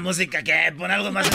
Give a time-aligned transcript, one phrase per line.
[0.00, 1.26] Música que pon algo más.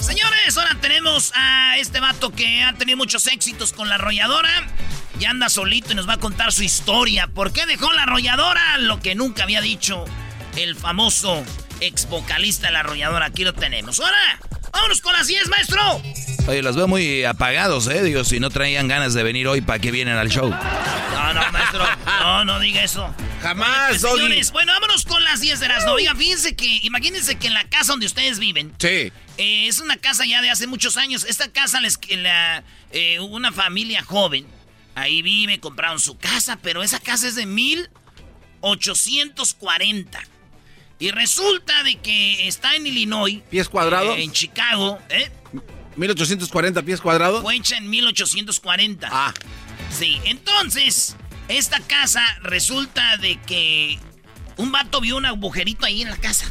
[0.00, 4.66] Señores, ahora tenemos a este vato que ha tenido muchos éxitos con la arrolladora.
[5.18, 7.28] Ya anda solito y nos va a contar su historia.
[7.28, 8.78] ¿Por qué dejó la arrolladora?
[8.78, 10.04] Lo que nunca había dicho
[10.56, 11.44] el famoso
[11.80, 13.26] ex vocalista de la arrolladora.
[13.26, 14.00] Aquí lo tenemos.
[14.00, 14.40] Ahora,
[14.72, 16.02] vámonos con las 10, maestro.
[16.48, 18.02] Oye, los veo muy apagados, ¿eh?
[18.02, 20.50] Digo, si no traían ganas de venir hoy, ¿para qué vienen al show?
[20.50, 21.84] No, no, maestro.
[22.20, 23.14] No, no diga eso.
[23.42, 25.92] Jamás, Pues, señores, bueno, vámonos con las 10 de las no.
[25.92, 29.12] Oiga, fíjense que, imagínense que en la casa donde ustedes viven, Sí.
[29.38, 31.24] eh, es una casa ya de hace muchos años.
[31.28, 34.46] Esta casa, les, la, eh, una familia joven,
[34.96, 40.20] ahí vive, compraron su casa, pero esa casa es de 1840.
[41.02, 43.42] Y resulta de que está en Illinois.
[43.50, 44.16] ¿Pies cuadrados?
[44.16, 45.32] eh, en Chicago, ¿eh?
[45.96, 47.42] 1840 pies cuadrados.
[47.42, 49.08] Fue hecha en 1840.
[49.10, 49.34] Ah,
[49.90, 51.16] Sí, entonces,
[51.48, 53.98] esta casa resulta de que
[54.58, 56.46] un vato vio un agujerito ahí en la casa.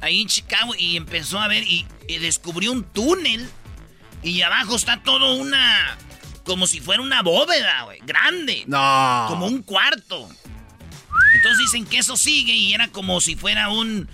[0.00, 3.46] Ahí en Chicago y empezó a ver y, y descubrió un túnel.
[4.22, 5.98] Y abajo está todo una...
[6.44, 7.98] Como si fuera una bóveda, güey.
[8.06, 8.64] Grande.
[8.66, 9.26] no.
[9.28, 10.30] Como un cuarto.
[11.48, 14.06] Entonces dicen que eso sigue y era como si fuera un...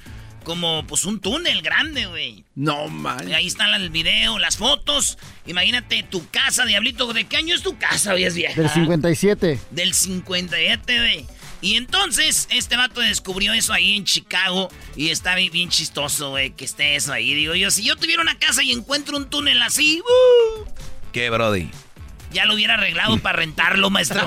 [0.44, 2.44] Como pues un túnel grande, güey.
[2.54, 3.32] No, man.
[3.32, 5.16] Ahí está el video, las fotos.
[5.46, 7.12] Imagínate tu casa, Diablito.
[7.12, 8.60] ¿De qué año es tu casa, hoy es vieja?
[8.60, 9.58] Del 57.
[9.70, 11.26] Del 57, güey.
[11.62, 14.68] Y entonces, este vato descubrió eso ahí en Chicago.
[14.96, 17.34] Y está bien, bien chistoso, güey, que esté eso ahí.
[17.34, 20.64] Digo yo, si yo tuviera una casa y encuentro un túnel así, ¡uh!
[21.10, 21.70] ¿Qué, Brody?
[22.34, 24.20] Ya lo hubiera arreglado para rentarlo, maestro.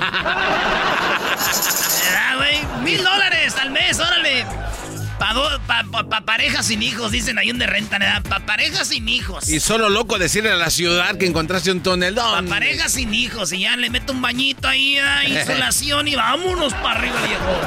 [1.38, 2.58] ¿Verdad, güey?
[2.82, 4.44] Mil dólares al mes, órale.
[5.18, 8.22] Para pa, pa- pa parejas sin hijos, dicen ahí donde rentan, ¿verdad?
[8.22, 9.48] Para parejas sin hijos.
[9.48, 12.14] Y solo loco decirle a la ciudad que encontraste un túnel.
[12.14, 15.22] Para parejas sin hijos, y ya le meto un bañito ahí, ¿verdad?
[15.24, 17.60] insolación y vámonos para arriba, viejo.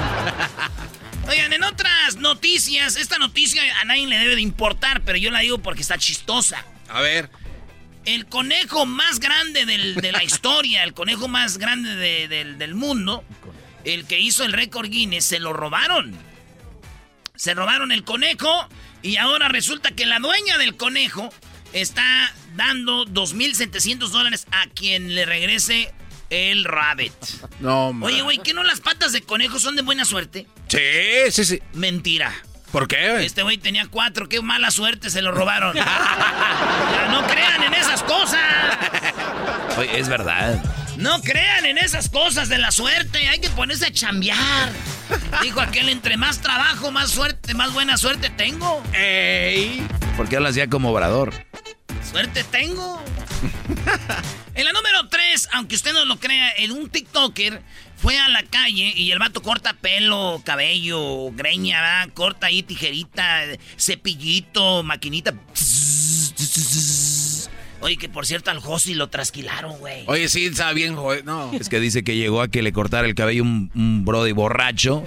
[1.28, 5.40] Oigan, en otras noticias, esta noticia a nadie le debe de importar, pero yo la
[5.40, 6.64] digo porque está chistosa.
[6.90, 7.30] A ver.
[8.06, 12.76] El conejo más grande del- de la historia, el conejo más grande de- del, del
[12.76, 13.24] mundo,
[13.84, 16.16] el que hizo el récord Guinness, se lo robaron.
[17.36, 18.68] Se robaron el conejo
[19.02, 21.30] y ahora resulta que la dueña del conejo
[21.74, 25.92] está dando 2.700 dólares a quien le regrese
[26.30, 27.14] el rabbit.
[27.60, 28.04] No, man.
[28.12, 30.48] Oye, güey, ¿qué no las patas de conejo son de buena suerte?
[30.68, 30.80] Sí,
[31.32, 31.60] sí, sí.
[31.74, 32.34] Mentira.
[32.72, 33.26] ¿Por qué?
[33.26, 35.76] Este güey tenía cuatro, qué mala suerte, se lo robaron.
[36.92, 38.40] Ya no crean en esas cosas.
[39.78, 40.62] Oye, es verdad.
[40.98, 44.72] No crean en esas cosas de la suerte, hay que ponerse a chambear.
[45.42, 48.84] Dijo aquel, entre más trabajo, más suerte, más buena suerte tengo.
[48.94, 49.86] Ey.
[50.16, 51.34] ¿Por qué hablas ya como obrador?
[52.10, 53.02] Suerte tengo.
[54.54, 57.62] en la número 3, aunque usted no lo crea, en un TikToker
[58.02, 62.14] fue a la calle y el vato corta pelo, cabello, greña, ¿verdad?
[62.14, 63.44] corta ahí tijerita,
[63.78, 65.34] cepillito, maquinita.
[67.82, 70.04] Oye, que por cierto al Josi lo trasquilaron, güey.
[70.08, 71.26] Oye, sí, está bien, joder.
[71.26, 71.52] No.
[71.54, 75.04] Es que dice que llegó a que le cortara el cabello un, un brody borracho.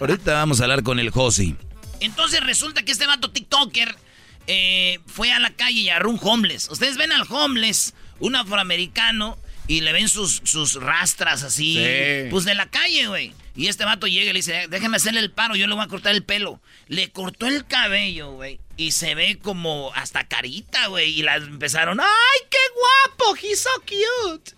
[0.00, 1.56] Ahorita vamos a hablar con el Josi.
[2.00, 3.94] Entonces resulta que este vato TikToker
[4.46, 6.70] eh, fue a la calle y agarró un homeless.
[6.70, 9.38] Ustedes ven al homeless, un afroamericano,
[9.70, 11.80] y le ven sus, sus rastras así,
[12.28, 13.32] pues de la calle, güey.
[13.54, 15.86] Y este vato llega y le dice, déjeme hacerle el paro, yo le voy a
[15.86, 16.60] cortar el pelo.
[16.88, 18.58] Le cortó el cabello, güey.
[18.76, 21.16] Y se ve como hasta carita, güey.
[21.16, 23.36] Y las empezaron, ¡ay, qué guapo!
[23.36, 24.54] He's so cute.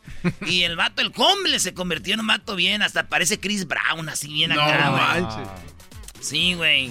[0.51, 2.81] y el vato, el homeless, se convirtió en un vato bien.
[2.81, 5.49] Hasta parece Chris Brown, así bien no acá, manches.
[6.23, 6.91] Sí, güey.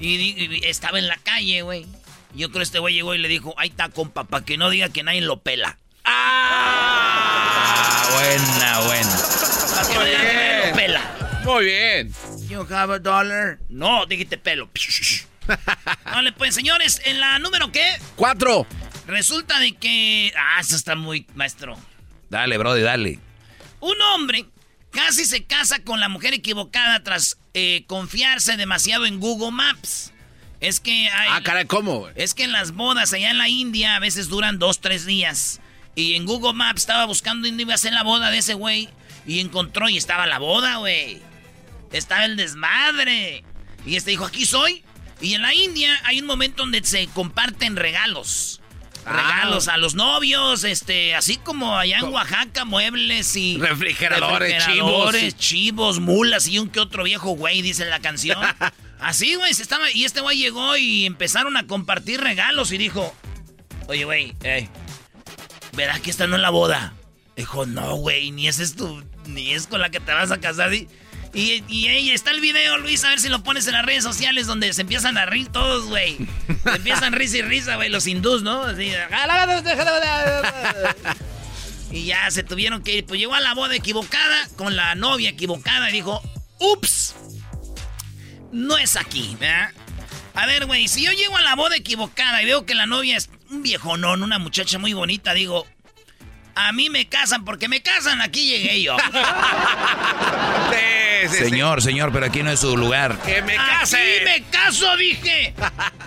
[0.00, 1.84] Y, y, estaba en la calle, güey.
[2.34, 4.70] Yo creo que este güey llegó y le dijo, ahí está, compa, para que no
[4.70, 5.76] diga que nadie lo pela.
[6.04, 8.08] ¡Ah!
[8.12, 9.16] Buena, buena.
[9.94, 10.74] Muy bien.
[10.74, 11.40] Pela.
[11.44, 12.12] Muy bien.
[12.48, 13.58] You have a dollar.
[13.68, 14.68] No, dijiste pelo.
[16.04, 17.96] vale, pues señores, en la número qué?
[18.16, 18.66] Cuatro.
[19.06, 20.32] Resulta de que.
[20.36, 21.76] Ah, eso está muy maestro.
[22.30, 23.18] Dale, brody, dale.
[23.80, 24.46] Un hombre
[24.90, 30.12] casi se casa con la mujer equivocada tras eh, confiarse demasiado en Google Maps.
[30.60, 32.08] Es que hay, Ah, caray, ¿cómo?
[32.14, 35.60] Es que en las bodas allá en la India a veces duran dos, tres días.
[35.94, 38.88] Y en Google Maps estaba buscando dónde iba a ser la boda de ese güey.
[39.26, 41.20] Y encontró y estaba la boda, güey.
[41.92, 43.44] Estaba el desmadre.
[43.86, 44.84] Y este dijo, aquí soy.
[45.20, 48.60] Y en la India hay un momento donde se comparten regalos.
[49.04, 55.98] Regalos a los novios, este, así como allá en Oaxaca, muebles y refrigeradores, refrigeradores chivos,
[55.98, 58.38] mulas y un que otro viejo güey, dice la canción.
[59.00, 63.12] así, güey, se estaba, y este güey llegó y empezaron a compartir regalos y dijo,
[63.88, 64.34] oye, güey,
[65.72, 66.94] verás que esta no es la boda.
[67.36, 70.38] Dijo, no, güey, ni esa es tu, ni es con la que te vas a
[70.38, 70.72] casar.
[70.74, 70.88] Y,
[71.34, 74.04] y, y ahí está el video, Luis, a ver si lo pones en las redes
[74.04, 76.18] sociales donde se empiezan a reír todos, güey.
[76.64, 78.62] Se empiezan risa y risa, güey, los hindús, ¿no?
[78.62, 78.92] Así,
[81.92, 83.06] y ya se tuvieron que ir.
[83.06, 86.22] Pues llegó a la boda equivocada, con la novia equivocada, y dijo,
[86.58, 87.14] ups,
[88.50, 89.72] no es aquí, ¿verdad?
[90.34, 93.16] A ver, güey, si yo llego a la boda equivocada y veo que la novia
[93.16, 95.66] es un viejonón, una muchacha muy bonita, digo,
[96.54, 98.96] a mí me casan porque me casan, aquí llegué yo.
[101.22, 103.16] Sí, sí, señor, señor, pero aquí no es su lugar.
[103.20, 104.22] Que me Aquí case.
[104.24, 105.54] me caso, dije.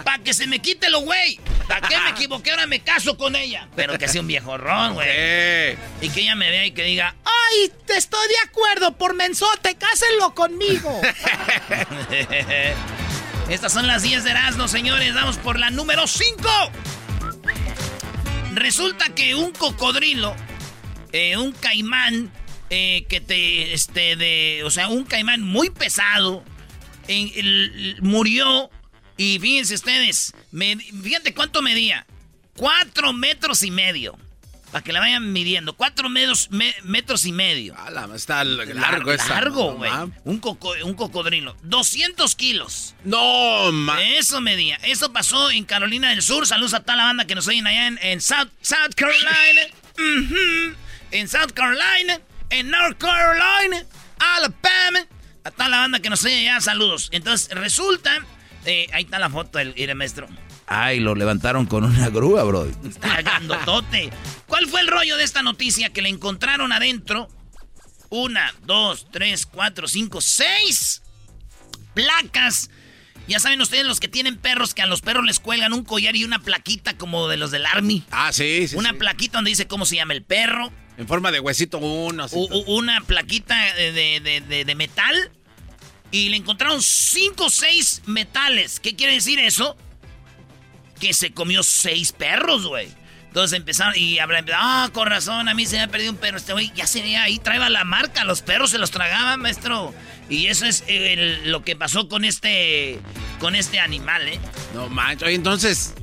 [0.03, 1.39] Para que se me quite lo güey.
[1.69, 2.51] ¿Para qué me equivoqué?
[2.51, 3.69] Ahora me caso con ella.
[3.77, 5.07] Pero que sea un viejo ron, güey.
[5.09, 5.77] Eh.
[6.01, 9.77] Y que ella me vea y que diga, ¡ay, te estoy de acuerdo por mensote!
[9.77, 10.99] ¡Cásenlo conmigo!
[13.49, 15.13] Estas son las 10 de Erasmo, señores.
[15.13, 16.49] Vamos por la número 5.
[18.55, 20.33] Resulta que un cocodrilo,
[21.11, 22.31] eh, un caimán,
[22.69, 26.43] eh, que te, este, de, o sea, un caimán muy pesado,
[28.01, 28.69] murió.
[29.17, 30.33] Y fíjense ustedes,
[31.03, 32.07] fíjate cuánto medía.
[32.55, 34.17] Cuatro metros y medio.
[34.75, 35.71] Para que la vayan midiendo.
[35.77, 37.77] Cuatro metros, me- metros y medio.
[37.79, 39.29] Ala, está largo, Largo, esa.
[39.29, 39.89] largo, güey.
[40.25, 41.55] un, coco- un cocodrilo.
[41.63, 42.93] 200 kilos.
[43.05, 44.03] No, ma.
[44.03, 44.75] Eso medía.
[44.83, 46.45] Eso pasó en Carolina del Sur.
[46.45, 49.31] Saludos a toda la banda que nos oyen allá en, en South, South Carolina.
[51.11, 52.19] En South Carolina.
[52.49, 53.81] En North Carolina.
[54.19, 55.07] Alabama.
[55.45, 57.07] A toda la banda que nos oye allá, saludos.
[57.13, 58.17] Entonces, resulta...
[58.65, 60.27] eh, ahí está la foto del del maestro.
[60.67, 62.73] Ay, lo levantaron con una grúa, brody.
[62.87, 64.09] Está grandotote.
[64.47, 65.89] ¿Cuál fue el rollo de esta noticia?
[65.93, 67.27] Que le encontraron adentro
[68.09, 71.03] una, dos, tres, cuatro, cinco, seis
[71.93, 72.69] placas.
[73.27, 76.15] Ya saben ustedes los que tienen perros que a los perros les cuelgan un collar
[76.15, 78.03] y una plaquita como de los del Army.
[78.11, 78.75] Ah, sí, sí.
[78.75, 78.97] una sí.
[78.97, 80.71] plaquita donde dice cómo se llama el perro.
[80.97, 82.23] En forma de huesito uno.
[82.25, 82.35] así.
[82.37, 83.91] U- una plaquita de-
[84.47, 85.31] de- de metal.
[86.11, 88.79] Y le encontraron cinco o seis metales.
[88.79, 89.75] ¿Qué quiere decir eso?
[90.99, 92.87] Que se comió seis perros, güey.
[93.27, 96.37] Entonces empezaron y hablan, ah, con razón, a mí se me ha perdido un perro.
[96.37, 99.93] Este güey ya se veía ahí, traeba la marca, los perros se los tragaban, maestro.
[100.29, 102.97] Y eso es eh, el- lo que pasó con este,
[103.39, 104.39] con este animal, ¿eh?
[104.73, 105.27] No manches.
[105.27, 105.93] Oye, entonces.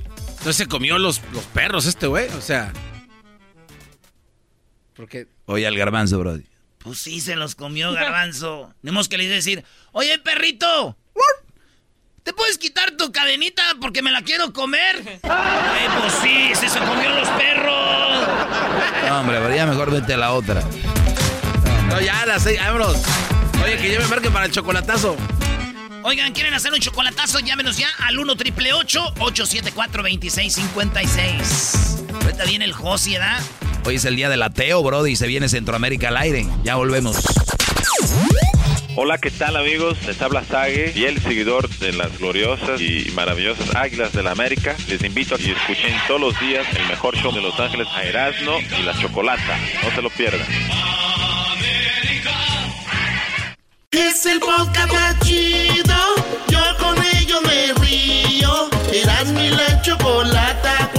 [0.45, 2.29] No se comió los, los perros este güey.
[2.31, 2.73] O sea.
[4.95, 5.27] Porque.
[5.47, 6.45] Oye, al garbanzo, brody.
[6.79, 8.75] Pues sí, se los comió garbanzo.
[8.83, 10.97] Tenemos que le decir, oye, perrito,
[12.23, 15.21] ¿te puedes quitar tu cadenita porque me la quiero comer?
[15.23, 18.29] Ay, pues sí, se, se comió los perros.
[19.09, 20.63] No, hombre, pero ya mejor vete a la otra.
[21.89, 22.59] No, ya, las seis.
[22.61, 22.97] Vámonos.
[23.63, 25.17] Oye, que yo me marque para el chocolatazo.
[26.05, 27.39] Oigan, ¿quieren hacer un chocolatazo?
[27.41, 32.05] Llámenos ya al 1 triple 874 2656.
[32.23, 33.41] Ahorita viene el Josi, ¿verdad?
[33.85, 36.47] Hoy es el día del ateo, Brody, y se viene Centroamérica al aire.
[36.65, 37.17] Ya volvemos.
[38.95, 39.97] Hola, ¿qué tal amigos?
[40.07, 44.77] Les habla Sage, el seguidor de las gloriosas y maravillosas Águilas de la América.
[44.87, 48.03] Les invito a que escuchen todos los días el mejor show de Los Ángeles a
[48.05, 49.59] Erasmo y la Chocolata.
[49.83, 50.47] No se lo pierdan.
[53.93, 55.97] Es el podcast chido.
[56.49, 58.69] Yo con ello me río.
[58.93, 60.91] Erasmo y la Chocolata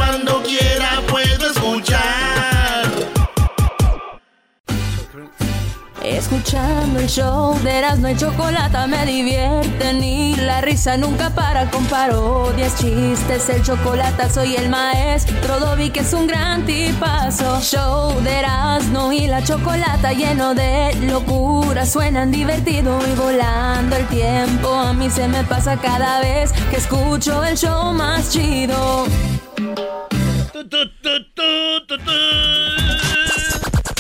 [7.04, 12.78] el show de Erasmo y Chocolata me divierten y la risa nunca para con parodias,
[12.78, 17.60] chistes, el chocolate soy el maestro Dobby que es un gran tipazo.
[17.62, 24.74] Show de Erasmo y la Chocolata lleno de locura, suenan divertido y volando el tiempo.
[24.74, 29.06] A mí se me pasa cada vez que escucho el show más chido.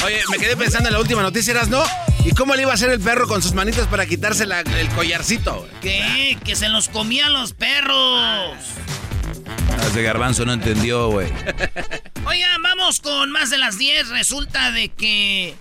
[0.05, 1.83] Oye, me quedé pensando en la última noticia, ¿eras no?
[2.25, 4.87] ¿Y cómo le iba a hacer el perro con sus manitas para quitarse la- el
[4.89, 5.67] collarcito?
[5.81, 6.37] ¿Qué?
[6.43, 8.55] Que se los comían los perros.
[9.87, 11.27] Ese garbanzo no entendió, güey.
[12.25, 14.07] Oigan, vamos con más de las 10.
[14.09, 15.55] Resulta de que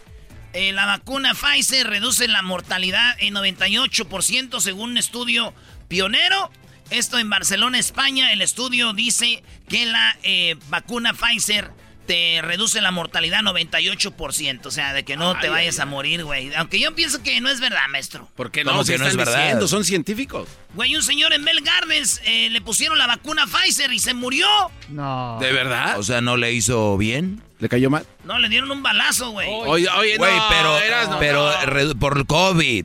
[0.53, 5.53] eh, la vacuna Pfizer reduce la mortalidad en 98% según un estudio
[5.89, 6.51] pionero.
[6.91, 8.33] Esto en Barcelona, España.
[8.33, 11.71] El estudio dice que la eh, vacuna Pfizer
[12.13, 14.67] te reduce la mortalidad 98%.
[14.67, 16.55] O sea, de que no te Ay, vayas ay, a morir, güey.
[16.57, 18.29] Aunque yo pienso que no es verdad, maestro.
[18.37, 18.85] ¿Por qué ¿Cómo no?
[18.85, 19.41] que no es están verdad?
[19.45, 20.47] diciendo, son científicos.
[20.75, 24.47] Güey, un señor en Bell Gardens eh, le pusieron la vacuna Pfizer y se murió.
[24.91, 25.39] No.
[25.41, 25.99] ¿De verdad?
[25.99, 27.43] O sea, ¿no le hizo bien?
[27.61, 28.07] ¿Le cayó mal?
[28.25, 29.49] No, le dieron un balazo, güey.
[29.51, 31.19] Oye, oye, Güey, no, pero, eras no.
[31.19, 31.99] pero no.
[31.99, 32.85] por el COVID.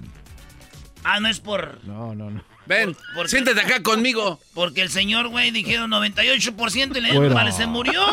[1.04, 1.84] Ah, no es por...
[1.84, 2.44] No, no, no.
[2.68, 3.30] Ven, ¿Por- por qué?
[3.32, 4.40] siéntate acá conmigo.
[4.54, 7.34] Porque el señor, güey, dijeron 98% y le Fuera.
[7.34, 8.06] balazo, se murió.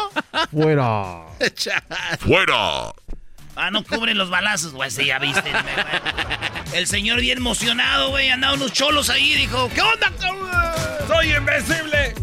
[0.53, 1.25] Fuera.
[2.21, 2.93] ¡Fuera!
[3.57, 5.51] Ah, no cubren los balazos, güey, sí, ya viste.
[6.73, 10.13] El señor bien emocionado, güey, andaba unos cholos ahí, dijo, ¿qué onda?
[11.07, 12.15] ¡Soy invencible!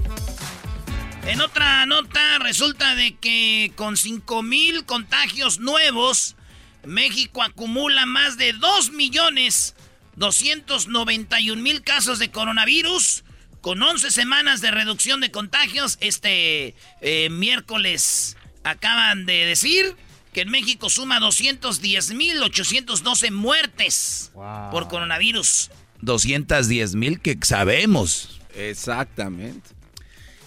[1.26, 6.36] En otra nota, resulta de que con 5 mil contagios nuevos,
[6.84, 9.76] México acumula más de 2 millones
[10.22, 13.24] 291 mil casos de coronavirus,
[13.60, 15.98] con 11 semanas de reducción de contagios.
[16.00, 19.96] Este eh, miércoles acaban de decir
[20.32, 24.70] que en México suma 210 mil 812 muertes Wow.
[24.72, 25.72] por coronavirus.
[26.02, 28.40] 210 mil que sabemos.
[28.56, 29.72] Exactamente.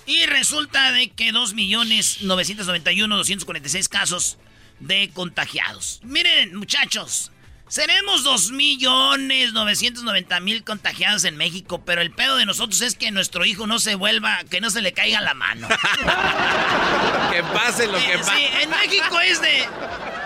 [0.07, 4.39] Y resulta de que 2.991.246 casos
[4.81, 6.01] de contagiados.
[6.05, 7.31] Miren, muchachos,
[7.75, 13.81] seremos 2.990.000 contagiados en México, pero el pedo de nosotros es que nuestro hijo no
[13.81, 15.67] se vuelva, que no se le caiga la mano.
[17.33, 18.31] Que pase lo que pase.
[18.31, 19.65] sí, en México es de,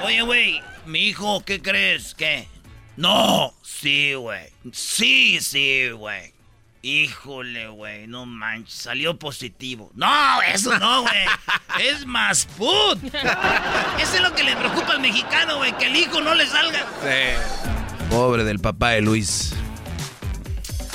[0.02, 2.14] oye, güey, mi hijo, ¿qué crees?
[2.14, 2.46] ¿Qué?
[2.98, 4.48] No, sí, güey.
[4.72, 6.34] Sí, sí, güey.
[6.82, 9.90] Híjole, güey, no manches, salió positivo.
[9.94, 11.14] No, eso no, güey.
[11.80, 13.02] Es más put.
[13.04, 16.80] Eso es lo que le preocupa al mexicano, güey, que el hijo no le salga.
[17.02, 18.08] Sí.
[18.10, 19.54] Pobre del papá de Luis.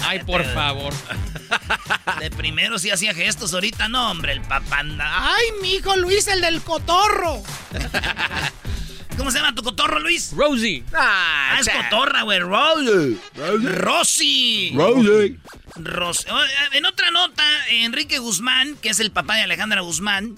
[0.06, 0.94] Ay, por favor.
[2.20, 5.06] De primero sí hacía gestos, ahorita no, hombre, el papá anda.
[5.36, 7.42] ¡Ay, mi hijo Luis, el del cotorro!
[9.18, 10.32] ¿Cómo se llama tu cotorro, Luis?
[10.36, 10.84] Rosie.
[10.94, 12.40] Ah, es cotorra, güey.
[12.40, 13.20] Rosy.
[13.36, 14.72] Rosy.
[14.76, 15.40] Rosy.
[15.76, 16.42] Ros- oh,
[16.74, 20.38] En otra nota, Enrique Guzmán, que es el papá de Alejandra Guzmán,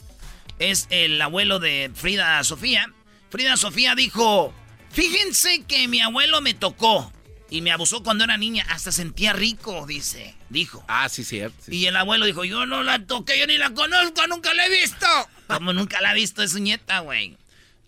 [0.60, 2.91] es el abuelo de Frida Sofía.
[3.29, 4.53] Frida Sofía dijo,
[4.91, 7.12] fíjense que mi abuelo me tocó
[7.50, 8.65] y me abusó cuando era niña.
[8.70, 10.36] Hasta sentía rico, dice.
[10.50, 10.84] Dijo.
[10.88, 11.58] Ah, sí, cierto.
[11.65, 11.75] sí.
[11.75, 14.70] Y el abuelo dijo, yo no la toqué, yo ni la conozco, nunca la he
[14.70, 15.08] visto.
[15.48, 17.38] Como nunca la ha visto, es su nieta, güey.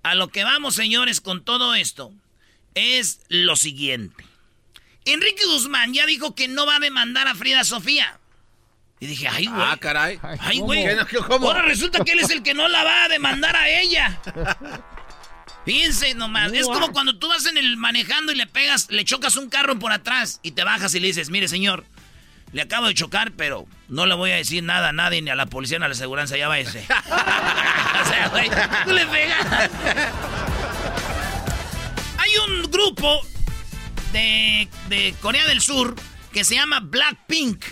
[0.08, 2.14] A lo que vamos, señores, con todo esto,
[2.76, 4.26] es lo siguiente.
[5.04, 8.18] Enrique Guzmán ya dijo que no va a demandar a Frida Sofía.
[9.02, 9.62] Y dije, ay, güey.
[9.62, 10.18] Ah, caray.
[10.40, 10.86] Ay, güey.
[11.30, 14.22] Ahora resulta que él es el que no la va a demandar a ella.
[15.66, 19.36] Fíjense nomás, es como cuando tú vas en el manejando y le pegas, le chocas
[19.36, 21.84] un carro por atrás y te bajas y le dices, mire señor,
[22.58, 25.36] le acabo de chocar, pero no le voy a decir nada a nadie, ni a
[25.36, 26.80] la policía, ni a la aseguranza, ya váyase.
[26.90, 28.50] o sea, güey,
[28.84, 29.70] tú le pegas.
[32.18, 33.22] Hay un grupo
[34.12, 35.96] de, de Corea del Sur
[36.34, 37.64] que se llama Blackpink.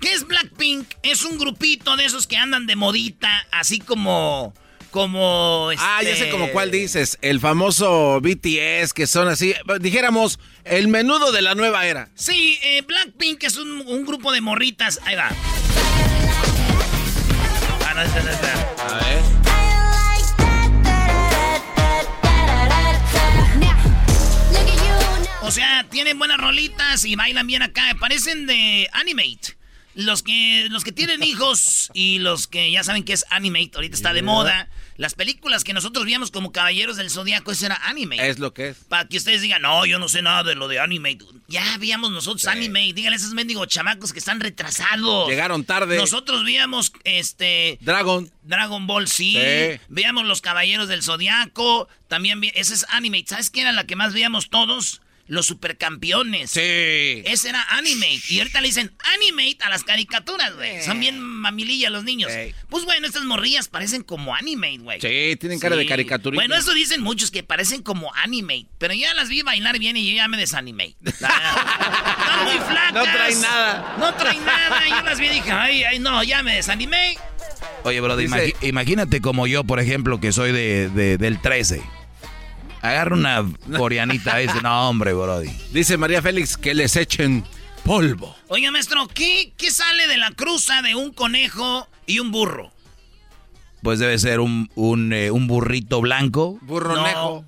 [0.00, 0.88] ¿Qué es Blackpink?
[1.02, 4.54] Es un grupito de esos que andan de modita, así como
[4.90, 5.70] como...
[5.78, 10.88] Ah, ya sé como cuál este, dices, el famoso BTS, que son así, dijéramos, el
[10.88, 12.10] menudo de la nueva era.
[12.14, 15.30] Sí, eh, Blackpink es un, grupo de morritas, ahí va.
[17.86, 18.04] Ah,
[18.88, 19.40] A ver.
[25.50, 27.96] O sea, tienen buenas rolitas y bailan bien acá.
[27.98, 29.56] Parecen de Animate.
[29.96, 33.96] Los que, los que tienen hijos y los que ya saben que es Animate, ahorita
[33.96, 34.68] está de moda.
[35.00, 38.28] Las películas que nosotros víamos como Caballeros del Zodíaco, eso era Animate.
[38.28, 38.76] Es lo que es.
[38.86, 41.24] Para que ustedes digan, no, yo no sé nada de lo de Animate.
[41.48, 42.92] Ya veíamos nosotros Animate.
[42.92, 45.26] Díganle a esos mendigos chamacos que están retrasados.
[45.26, 45.96] Llegaron tarde.
[45.96, 47.78] Nosotros veíamos este.
[47.80, 48.30] Dragon.
[48.42, 49.38] Dragon Ball sí.
[49.40, 49.80] Sí.
[49.88, 51.88] Veíamos Los Caballeros del Zodiaco.
[52.06, 53.24] También vi, ese es Animate.
[53.28, 55.00] ¿Sabes qué era la que más veíamos todos?
[55.30, 56.50] Los supercampeones.
[56.50, 56.60] Sí.
[56.60, 58.20] Ese era Animate.
[58.30, 60.82] Y ahorita le dicen Animate a las caricaturas, güey.
[60.82, 62.32] Son bien mamilillas los niños.
[62.68, 65.00] Pues bueno, estas morrillas parecen como Animate, güey.
[65.00, 66.34] Sí, tienen cara de caricaturita.
[66.40, 68.66] Bueno, eso dicen muchos que parecen como Animate.
[68.78, 70.96] Pero yo ya las vi bailar bien y yo ya me desanimé.
[71.04, 72.92] Están muy flacas.
[72.92, 73.96] No traen nada.
[74.00, 74.82] No traen nada.
[74.88, 77.16] Yo las vi y dije, ay, ay, no, ya me desanimé.
[77.84, 81.82] Oye, bro, Dice- imagi- imagínate como yo, por ejemplo, que soy de, de- del 13.
[82.82, 83.44] Agarra una
[83.76, 84.62] coreanita ese.
[84.62, 85.50] No, hombre, brody.
[85.72, 87.44] Dice María Félix que les echen
[87.84, 88.34] polvo.
[88.48, 92.72] Oiga, maestro, ¿qué, ¿qué sale de la cruza de un conejo y un burro?
[93.82, 96.58] Pues debe ser un, un, eh, un burrito blanco.
[96.62, 97.44] Burro No.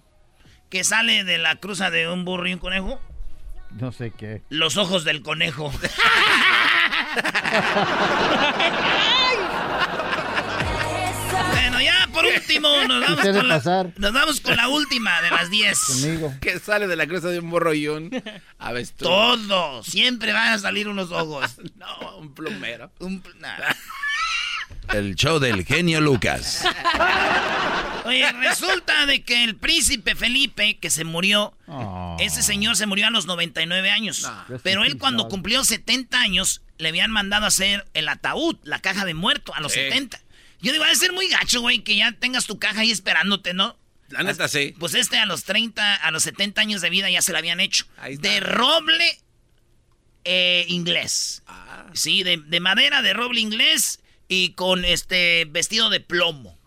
[0.71, 2.99] ¿Qué sale de la cruza de un burro y un conejo?
[3.73, 4.43] No sé qué.
[4.49, 5.71] Los ojos del conejo.
[12.23, 13.91] por último, nos vamos, con la, pasar.
[13.97, 15.79] nos vamos con la última de las 10.
[15.79, 16.35] Conmigo.
[16.41, 18.23] Que sale de la cruz de un un
[18.59, 19.09] avestruz.
[19.09, 21.51] Todo, siempre van a salir unos ojos.
[21.77, 22.91] No, un plumero.
[23.01, 23.23] Un-.
[24.93, 26.65] El show del genio Lucas.
[28.05, 32.17] Oye, resulta de que el príncipe Felipe, que se murió, Oh.
[32.21, 34.31] ese señor se murió a los 99 años.
[34.63, 39.05] Pero él cuando cumplió 70 años, le habían mandado a hacer el ataúd, la caja
[39.07, 39.81] de muerto, a los Sí.
[39.81, 40.21] 70.
[40.63, 43.53] Yo digo, va a ser muy gacho, güey, que ya tengas tu caja ahí esperándote,
[43.53, 43.77] ¿no?
[44.09, 44.75] La neta sí.
[44.79, 47.61] Pues este a los 30, a los 70 años de vida ya se la habían
[47.61, 47.87] hecho.
[47.97, 48.29] Ahí está.
[48.29, 49.19] De roble
[50.25, 51.43] eh, inglés.
[51.47, 51.87] Ah.
[51.95, 56.59] Sí, de, de madera, de roble inglés y con este vestido de plomo.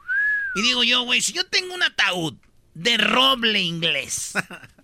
[0.56, 2.36] Y digo yo, güey, si yo tengo un ataúd
[2.74, 4.34] de roble inglés,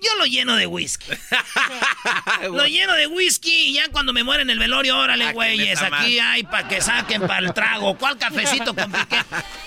[0.00, 1.10] yo lo lleno de whisky.
[2.42, 5.80] Lo lleno de whisky y ya cuando me muera en el velorio, órale, Ah, güeyes,
[5.82, 7.96] aquí hay para que saquen para el trago.
[7.98, 9.18] ¿Cuál cafecito con piqué?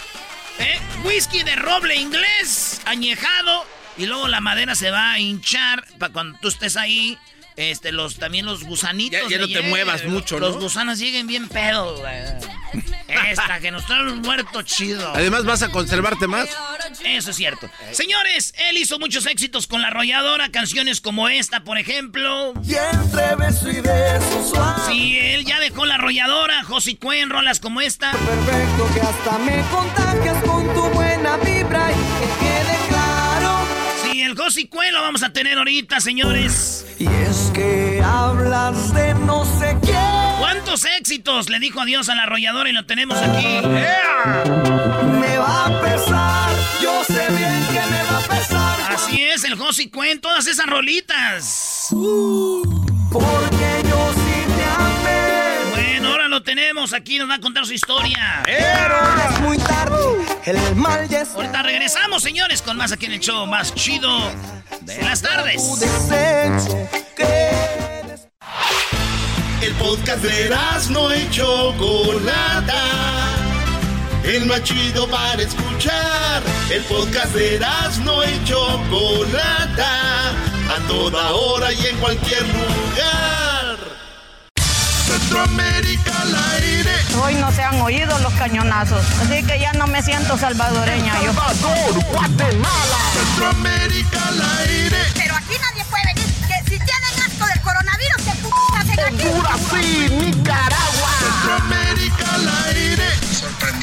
[0.60, 0.80] ¿Eh?
[1.04, 3.66] Whisky de roble inglés, añejado,
[3.98, 7.18] y luego la madera se va a hinchar para cuando tú estés ahí.
[7.56, 9.20] Este, los, también los gusanitos.
[9.24, 10.62] Ya- ya no te muevas mucho, Los ¿no?
[10.62, 12.14] gusanos lleguen bien pedos, güey.
[13.30, 15.12] Esta, que nos trae un muerto chido.
[15.14, 16.50] Además, vas a conservarte más.
[17.06, 17.70] Eso es cierto.
[17.92, 22.54] Señores, él hizo muchos éxitos con la arrolladora, canciones como esta, por ejemplo.
[22.66, 24.82] Y entre beso y beso suave.
[24.88, 28.12] Sí, él ya dejó la arrolladora, Josie Cuen, rolas como esta.
[28.12, 32.53] Perfecto que hasta me contagias con tu buena vibra y que
[34.24, 36.86] el Cuen lo vamos a tener ahorita, señores.
[36.98, 39.98] Y es que hablas de no sé quién.
[40.40, 43.60] ¿Cuántos éxitos le dijo adiós a la arrolladora y lo tenemos aquí?
[43.66, 46.50] Me va a pesar,
[46.82, 48.94] yo sé bien que me va a pesar.
[48.94, 51.88] Así es, el Josie Cuen, todas esas rolitas.
[51.92, 54.23] Porque yo sí
[56.34, 58.42] lo tenemos aquí, nos va a contar su historia.
[58.44, 58.96] Pero
[59.30, 59.98] es muy tarde,
[60.46, 64.10] el mal ya es Ahorita regresamos, señores, con más aquí en el show más chido
[64.82, 65.62] de las tardes.
[69.62, 70.50] El podcast de
[70.90, 72.82] no y Chocolata.
[74.24, 76.42] El más chido para escuchar.
[76.72, 77.60] El podcast de
[78.04, 80.32] no y Chocolata.
[80.32, 83.33] A toda hora y en cualquier lugar.
[85.14, 86.92] Centroamérica al aire.
[87.24, 91.32] Hoy no se han oído los cañonazos, así que ya no me siento salvadoreña yo.
[91.34, 92.98] Salvador, Guatemala.
[93.14, 94.98] Centroamérica al aire.
[95.14, 99.28] Pero aquí nadie puede venir, que si tienen asco del coronavirus, que p hacen aquí.
[99.28, 101.10] Honduras y Nicaragua.
[101.20, 102.93] Centroamérica al aire.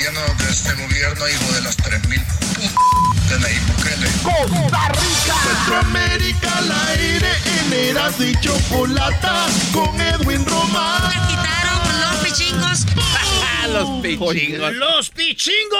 [0.00, 4.08] Sorprendiendo que este gobierno, hijo de las 3.000 de Nayib Bukele.
[4.22, 5.34] Costa Rica.
[5.44, 7.32] Centroamérica al aire.
[7.44, 9.46] En Eras y Chocolata.
[9.72, 11.02] Con Edwin Román.
[11.28, 12.86] quitaron los pichingos.
[13.70, 14.72] Los pichingos.
[14.74, 15.78] ¡Los pichingos!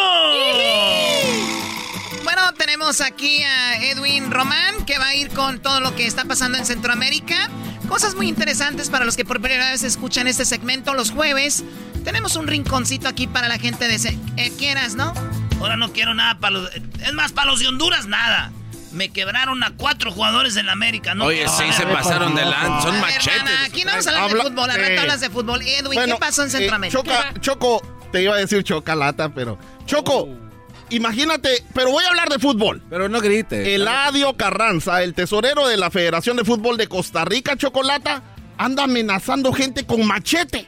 [2.22, 6.24] Bueno, tenemos aquí a Edwin Román, que va a ir con todo lo que está
[6.24, 7.50] pasando en Centroamérica.
[7.90, 11.64] Cosas muy interesantes para los que por primera vez escuchan este segmento los jueves.
[12.05, 13.98] Tenemos un rinconcito aquí para la gente de...
[13.98, 15.12] Se- eh, ¿Quieras, no?
[15.61, 16.70] Ahora no quiero nada para los...
[16.74, 18.53] Es más, para los de Honduras, nada.
[18.92, 21.24] Me quebraron a cuatro jugadores del América, ¿no?
[21.26, 22.83] Oye, sí, se pasaron de lanza.
[22.83, 23.42] Son machetes.
[23.66, 25.62] Aquí no vamos a hablar Habla- de fútbol, al rato eh, hablas de fútbol.
[25.62, 26.98] Edwin, Bueno, ¿qué pasó en eh, Centroamérica?
[27.03, 29.59] Choca- Choco, te iba a decir chocalata, pero.
[29.87, 30.29] Choco,
[30.90, 32.83] imagínate, pero voy a hablar de fútbol.
[32.90, 33.74] Pero no grite.
[33.74, 38.22] Eladio Carranza, el tesorero de la Federación de Fútbol de Costa Rica, Chocolata,
[38.59, 40.66] anda amenazando gente con machete.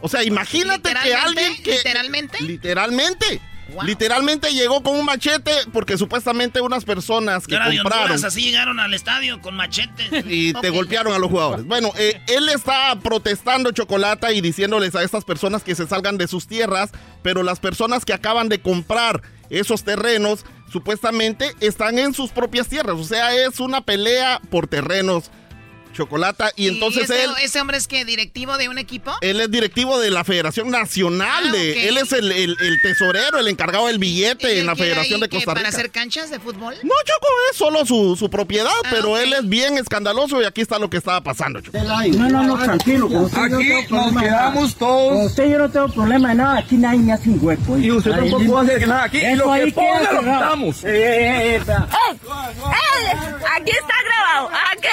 [0.00, 1.72] O sea, imagínate que alguien que...
[1.72, 2.42] ¿Literalmente?
[2.42, 3.40] Literalmente.
[3.84, 8.78] Literalmente llegó con un machete porque supuestamente unas personas que de compraron Honduras, así llegaron
[8.78, 10.06] al estadio con machetes.
[10.28, 11.64] y te golpearon a los jugadores.
[11.64, 16.28] Bueno, eh, él está protestando Chocolata y diciéndoles a estas personas que se salgan de
[16.28, 16.90] sus tierras,
[17.22, 22.96] pero las personas que acaban de comprar esos terrenos supuestamente están en sus propias tierras.
[22.96, 25.30] O sea, es una pelea por terrenos,
[25.96, 26.50] Chocolata.
[26.56, 27.30] Y entonces ese, él...
[27.42, 29.12] ese hombre es que directivo de un equipo?
[29.20, 31.74] Él es directivo de la Federación Nacional de...
[31.76, 31.88] Ah, ok.
[31.88, 35.28] Él es el, el- el tesorero, el encargado del billete en la ¿Quiere Federación de
[35.28, 35.68] Costa ¿Para Rica.
[35.70, 36.74] hacer canchas de fútbol?
[36.82, 40.60] No, Choco, es solo su, su propiedad, Ah, pero él es bien escandaloso y aquí
[40.60, 41.78] está lo que estaba pasando, Choco.
[41.78, 43.08] No, no, no, tranquilo.
[43.08, 44.78] Con usted yo no Aquí tengo nos de quedamos nada.
[44.78, 45.12] todos.
[45.12, 46.58] Con usted yo no tengo problema de nada.
[46.58, 47.78] Aquí nadie me hace un hueco.
[47.78, 49.18] Y usted Ahí, tampoco hace nada aquí.
[49.18, 50.84] Y lo que ponga lo quitamos.
[50.84, 51.62] Eh, eh, eh.
[53.56, 54.50] Aquí está grabado.
[54.72, 54.88] Aquí.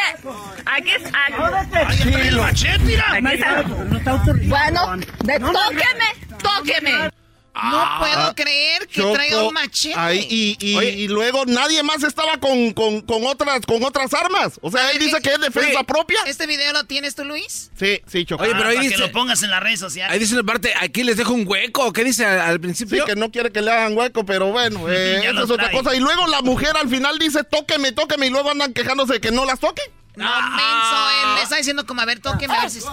[0.65, 2.27] Aquí está.
[2.27, 3.13] el machete, mira.
[3.13, 3.63] Aquí está.
[3.63, 7.09] Bueno, de- tóqueme, tóqueme.
[7.55, 9.93] No puedo creer que Choco, traiga un machete.
[9.95, 14.59] ahí, y, y- y luego nadie más estaba con, con- con otras, con otras armas.
[14.63, 16.17] O sea, él dice que es defensa propia.
[16.25, 17.69] ¿Este video lo tienes tú, Luis?
[17.77, 18.41] Sí, sí, Choco.
[18.43, 20.11] Oye, pero ahí para dice- que lo pongas en las redes sociales.
[20.11, 21.93] Ahí dice una parte, aquí les dejo un hueco.
[21.93, 23.05] ¿Qué dice al, al Sí, principio?
[23.05, 25.93] que no quiere que le hagan hueco, pero bueno, eh, lo es otra cosa.
[25.93, 29.29] Y luego la mujer al final dice, tóqueme, tóqueme, y luego andan quejándose de que
[29.31, 29.83] no las toque.
[30.15, 32.79] No, menso, él le está diciendo como, a ver, tóqueme, a ver si...
[32.79, 32.83] Eh,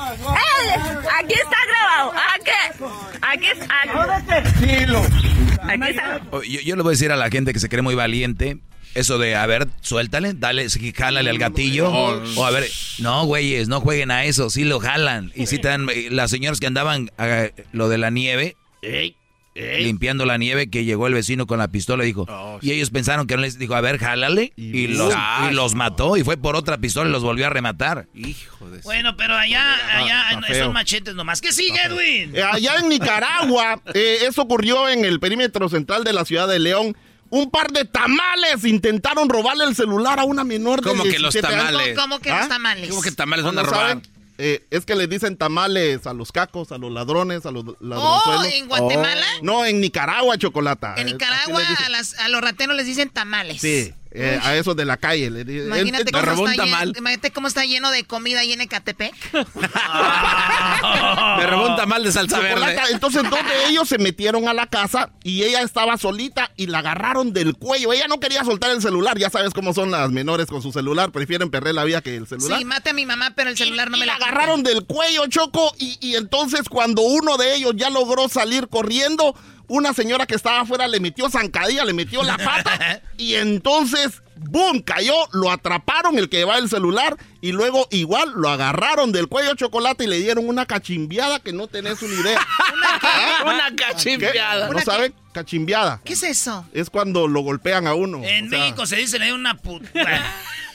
[1.18, 2.12] Aquí está grabado.
[2.35, 2.50] Aquí.
[3.20, 3.83] Aquí está.
[5.68, 6.20] Aquí está.
[6.30, 8.59] Oh, Yo, yo le voy a decir a la gente que se cree muy valiente.
[8.94, 11.90] Eso de, a ver, suéltale, dale, jálale al gatillo.
[11.90, 15.30] O a ver, no, güeyes, no jueguen a eso, sí lo jalan.
[15.37, 18.56] Y sí te dan, eh, las señoras que andaban, eh, lo de la nieve,
[19.55, 22.27] limpiando la nieve, que llegó el vecino con la pistola y dijo,
[22.63, 24.53] y ellos pensaron que no les dijo, a ver, jálale.
[24.57, 25.13] Y, los,
[25.49, 28.07] y los mató y fue por otra pistola y los volvió a rematar.
[28.15, 28.81] Hijo de...
[28.83, 29.63] Bueno, pero allá,
[29.99, 30.65] allá feo.
[30.67, 31.41] son machetes nomás.
[31.41, 32.35] ¿Qué sigue, Edwin?
[32.37, 36.59] Eh, allá en Nicaragua, eh, eso ocurrió en el perímetro central de la ciudad de
[36.59, 36.97] León.
[37.33, 41.33] Un par de tamales intentaron robarle el celular a una menor de ¿Cómo que los
[41.35, 41.67] 17 años.
[41.67, 41.99] tamales?
[41.99, 42.39] ¿Cómo que ¿Ah?
[42.41, 42.91] los tamales?
[42.91, 43.89] ¿Cómo que tamales ¿No van a robar?
[43.91, 44.03] saben?
[44.42, 47.76] Eh, es que les dicen tamales a los cacos, a los ladrones, a los Oh,
[47.81, 48.46] ladronzuelos.
[48.55, 49.26] ¿en Guatemala?
[49.42, 50.94] No, en Nicaragua, chocolata.
[50.96, 53.61] En Eh, Nicaragua a, las, a los rateros les dicen tamales.
[53.61, 55.27] Sí, eh, a esos de la calle.
[55.27, 59.14] Imagínate Eh, cómo, está lleno, imagínate cómo está lleno de comida ahí en Ecatepec.
[61.38, 62.77] Me robó un tamal de salsa verde.
[62.90, 66.79] Entonces dos de ellos se metieron a la casa y ella estaba solita y la
[66.81, 67.92] agarraron del cuello.
[67.92, 69.18] Ella no quería soltar el celular.
[69.18, 71.12] Ya sabes cómo son las menores con su celular.
[71.12, 72.59] Prefieren perder la vida que el celular.
[72.59, 74.85] Sí, mate a mi mamá, pero el celular no me y la la agarraron del
[74.85, 79.35] cuello, Choco, y, y entonces cuando uno de ellos ya logró salir corriendo,
[79.70, 84.83] una señora que estaba afuera le metió zancadilla, le metió la pata, y entonces, ¡boom!,
[84.83, 89.54] cayó, lo atraparon el que llevaba el celular, y luego igual lo agarraron del cuello
[89.54, 92.40] chocolate y le dieron una cachimbiada que no tenés una idea.
[93.44, 94.68] Una cachimbiada.
[94.68, 95.14] ¿No saben?
[95.33, 96.00] Cachimbiada.
[96.04, 96.66] ¿Qué es eso?
[96.72, 98.22] Es cuando lo golpean a uno.
[98.24, 99.88] En o sea, México se dice le dio una puta.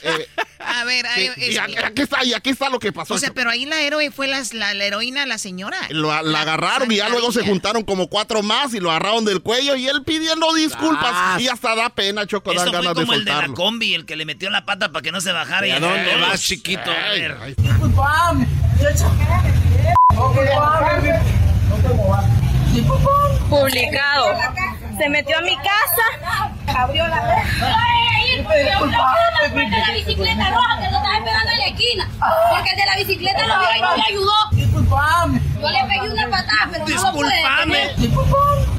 [0.06, 2.92] Eh, A ver, sí, ahí- y es- aquí, aquí está, y aquí está lo que
[2.92, 3.14] pasó.
[3.14, 5.76] o sea, pero ahí la héroe fue las- la, la heroína, la señora.
[5.90, 9.40] Lo- la, agarraron y ya luego se juntaron como cuatro más y lo agarraron del
[9.42, 11.12] cuello y él pidiendo disculpas.
[11.14, 11.36] Ah.
[11.40, 13.54] Y hasta da pena, Choco, dan Eso fue ganas como de el de la soltarlo.
[13.54, 15.66] combi, el que le metió la pata para que no se bajara.
[15.66, 16.90] ¿Y a dónde vas, chiquito?
[16.90, 17.36] A ver.
[23.48, 24.26] Publicado.
[24.98, 26.50] Se metió a mi casa.
[26.78, 27.44] Abrió la
[28.78, 32.10] Porque la bicicleta roja que lo estaba esperando en la esquina.
[32.50, 34.32] Porque el de la bicicleta lo vio y no le ayudó.
[35.60, 37.34] Yo le pegué una patada, pero no lo pude
[37.96, 38.75] Discúlpame.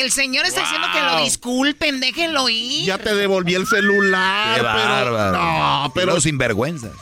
[0.00, 2.84] El señor está diciendo que lo disculpen, déjenlo ir.
[2.86, 4.56] Ya te devolví el celular.
[4.56, 5.32] Qué pero, bárbaro.
[5.32, 6.06] No, pero.
[6.08, 6.92] Pero sinvergüenzas.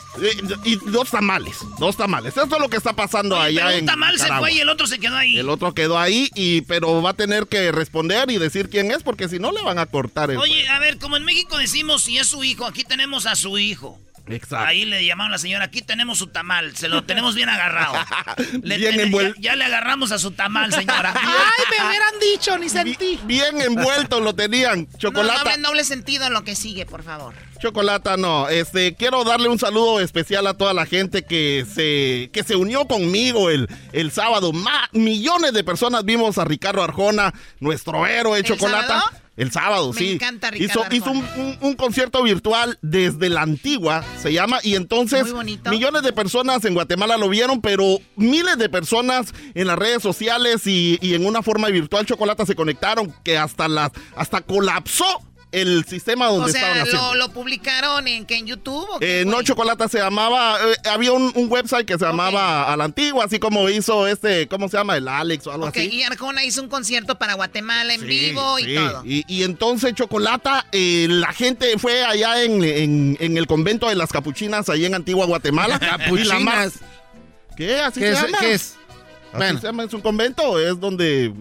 [0.65, 1.57] Y dos tamales.
[1.79, 2.35] Dos tamales.
[2.35, 3.79] Esto es lo que está pasando Oye, allá pero en.
[3.81, 4.47] un tamal se Nicaragua.
[4.47, 5.37] fue y el otro se quedó ahí.
[5.37, 9.03] El otro quedó ahí, y, pero va a tener que responder y decir quién es,
[9.03, 10.37] porque si no le van a cortar el.
[10.37, 13.57] Oye, a ver, como en México decimos si es su hijo, aquí tenemos a su
[13.57, 13.97] hijo.
[14.27, 14.65] Exacto.
[14.65, 17.93] Ahí le llamaron a la señora, aquí tenemos su tamal, se lo tenemos bien agarrado.
[18.63, 21.13] Le Bien ten- envuel- ya, ya le agarramos a su tamal, señora.
[21.15, 23.19] Ay, me hubieran dicho, ni sentí.
[23.23, 24.81] Bien envuelto lo tenían.
[24.83, 25.41] No, no Chocolata.
[25.41, 27.33] hable en doble sentido en lo que sigue, por favor.
[27.59, 28.47] Chocolata, no.
[28.49, 32.87] Este, quiero darle un saludo especial a toda la gente que se, que se unió
[32.87, 34.53] conmigo el, el sábado.
[34.53, 38.87] Ma- millones de personas vimos a Ricardo Arjona, nuestro héroe, ¿El Chocolata.
[39.01, 39.20] sábado?
[39.37, 40.11] El sábado, Me sí.
[40.11, 44.75] encanta Ricardo Hizo, hizo un, un- un concierto virtual desde la antigua, se llama, y
[44.75, 45.25] entonces
[45.69, 50.67] millones de personas en Guatemala lo vieron, pero miles de personas en las redes sociales
[50.67, 55.05] y, y en una forma virtual chocolate se conectaron que hasta las hasta colapsó
[55.51, 57.13] el sistema donde O sea, estaban haciendo.
[57.13, 58.87] lo, lo publicaron en, que en YouTube.
[58.89, 62.71] ¿o qué Eh, no Chocolata se llamaba, eh, había un, un website que se llamaba
[62.71, 64.95] a la antigua, así como hizo este, ¿cómo se llama?
[64.97, 65.89] El Alex o algo Ok, así.
[65.89, 68.75] y Arjona hizo un concierto para Guatemala en Sí, vivo y sí.
[68.75, 69.03] todo.
[69.05, 73.95] Y, y entonces Chocolata, eh, la gente fue allá en, en- en el convento de
[73.95, 75.79] las capuchinas, ahí en Antigua Guatemala.
[76.11, 76.73] Y la mar- Capuchinas.
[77.57, 77.79] ¿Qué?
[77.79, 78.37] ¿Así ¿Qué se es- llama?
[78.39, 78.61] qué es?
[79.31, 79.59] Así Bueno.
[79.59, 81.33] se llama, es un convento, es donde...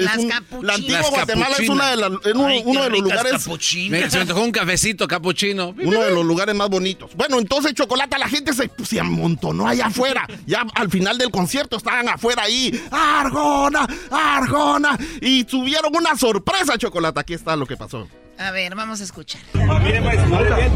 [0.00, 0.64] es Las un- capuchinas.
[0.64, 3.00] la Antigua Las Guatemala es, una de la- es uno, Ay, uno qué de los
[3.00, 3.32] lugares...
[3.32, 4.00] capuchinas.
[4.02, 5.74] Me- se me antojó un cafecito capuchino.
[5.82, 7.10] Uno de los lugares más bonitos.
[7.14, 10.26] Bueno, entonces Chocolata, la gente se, se amontonó allá afuera.
[10.46, 12.80] Ya al final del concierto estaban afuera ahí.
[12.90, 13.86] ¡Argona!
[14.10, 14.98] ¡Argona!
[15.20, 17.20] Y tuvieron una sorpresa, Chocolata.
[17.20, 18.08] Aquí está lo que pasó.
[18.38, 19.40] A ver, vamos a escuchar.
[19.54, 20.72] ¡Ay,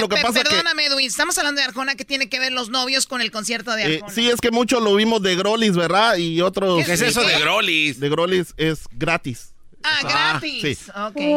[0.00, 1.06] Chocolata, lo que que- Perdóname, Edwin.
[1.06, 1.94] Estamos hablando de Arjona.
[1.94, 4.12] ¿Qué tiene que ver los novios con el concierto de Eh, Arjona?
[4.12, 6.16] sí, es que muchos lo vimos de Grolis, ¿verdad?
[6.16, 6.84] Y otros...
[6.84, 7.98] ¿Qué es eso de Grolis?
[8.00, 9.52] De Grolis es gratis.
[9.88, 10.62] Ah, gratis.
[10.62, 11.32] sí.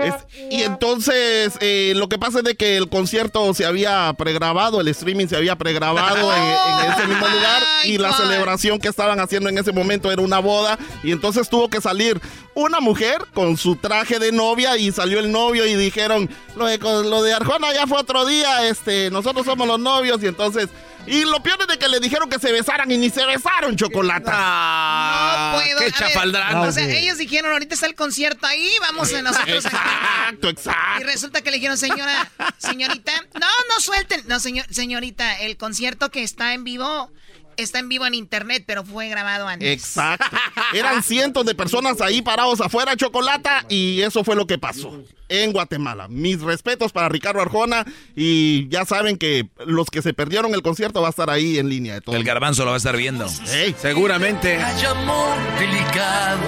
[0.00, 0.14] Es-
[0.50, 4.88] y entonces, eh, lo que pasa es de que el concierto se había pregrabado, el
[4.88, 6.42] streaming se había pregrabado en,
[6.86, 10.38] en ese mismo lugar y la celebración que estaban haciendo en ese momento era una
[10.38, 12.20] boda y entonces tuvo que salir
[12.54, 16.78] una mujer con su traje de novia y salió el novio y dijeron, lo de,
[16.78, 20.68] lo de Arjona ya fue otro día, este, nosotros somos los novios y entonces...
[21.06, 23.76] Y lo peor es de que le dijeron que se besaran y ni se besaron,
[23.76, 24.30] Chocolata.
[24.34, 25.78] Ah, No puedo.
[25.78, 26.56] qué A ver, chafaldrán.
[26.56, 29.76] O sea, ellos dijeron, ahorita está el concierto ahí, vamos a nosotros aquí.
[29.76, 31.00] Exacto, exacto.
[31.00, 34.22] Y resulta que le dijeron, señora, señorita, no, no suelten.
[34.26, 37.10] No, señor, señorita, el concierto que está en vivo,
[37.56, 39.68] está en vivo en internet, pero fue grabado antes.
[39.68, 40.36] Exacto.
[40.74, 45.52] Eran cientos de personas ahí parados afuera, Chocolata, y eso fue lo que pasó en
[45.52, 46.08] Guatemala.
[46.08, 51.00] Mis respetos para Ricardo Arjona, y ya saben que los que se perdieron el concierto
[51.00, 52.16] va a estar ahí en línea de todo.
[52.16, 53.28] El garbanzo lo va a estar viendo.
[53.28, 54.56] Seguramente.
[54.56, 56.40] Hay amor delicado.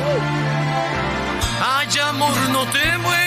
[1.61, 3.26] Hay amor, no te.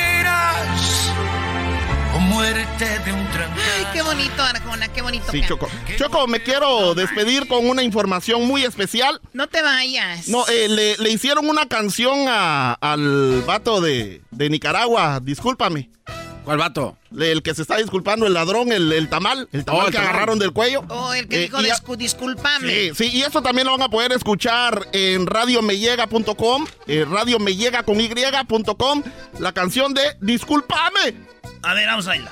[2.29, 3.19] Muerte de un.
[3.19, 5.25] Ay, qué bonito, Arjona, qué bonito.
[5.31, 5.41] Sí.
[5.47, 5.67] Choco.
[5.97, 9.19] Choco, me quiero despedir con una información muy especial.
[9.33, 10.27] No te vayas.
[10.27, 15.89] No, eh, le, le hicieron una canción a- al vato de, de Nicaragua, discúlpame.
[16.49, 16.97] ¿Cuál vato?
[17.15, 19.97] El que se está disculpando, el ladrón, el, el tamal, el tamal Oh, el que
[19.97, 20.09] tamal.
[20.09, 20.81] agarraron del cuello.
[20.89, 22.67] O el que Eh, dijo, y a- discu- discúlpame.
[22.67, 28.01] Sí, sí, y eso también lo van a poder escuchar en radiomellega.com, eh, radiomellega con
[28.01, 29.03] y.com,
[29.37, 31.13] la canción de Disculpame.
[31.61, 32.31] A ver, vamos a bailar.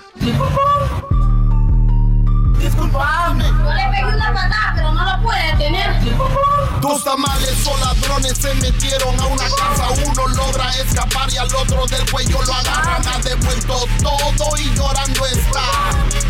[2.59, 3.43] Disculpame.
[3.43, 5.91] Yo le pegué una patada, pero no lo puede tener.
[6.81, 11.85] Dos tamales o ladrones se metieron a una casa, uno logra escapar y al otro
[11.87, 15.63] del cuello lo agarran, ha devuelto todo y llorando está,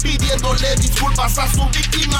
[0.01, 2.19] pidiéndole disculpas a su víctima.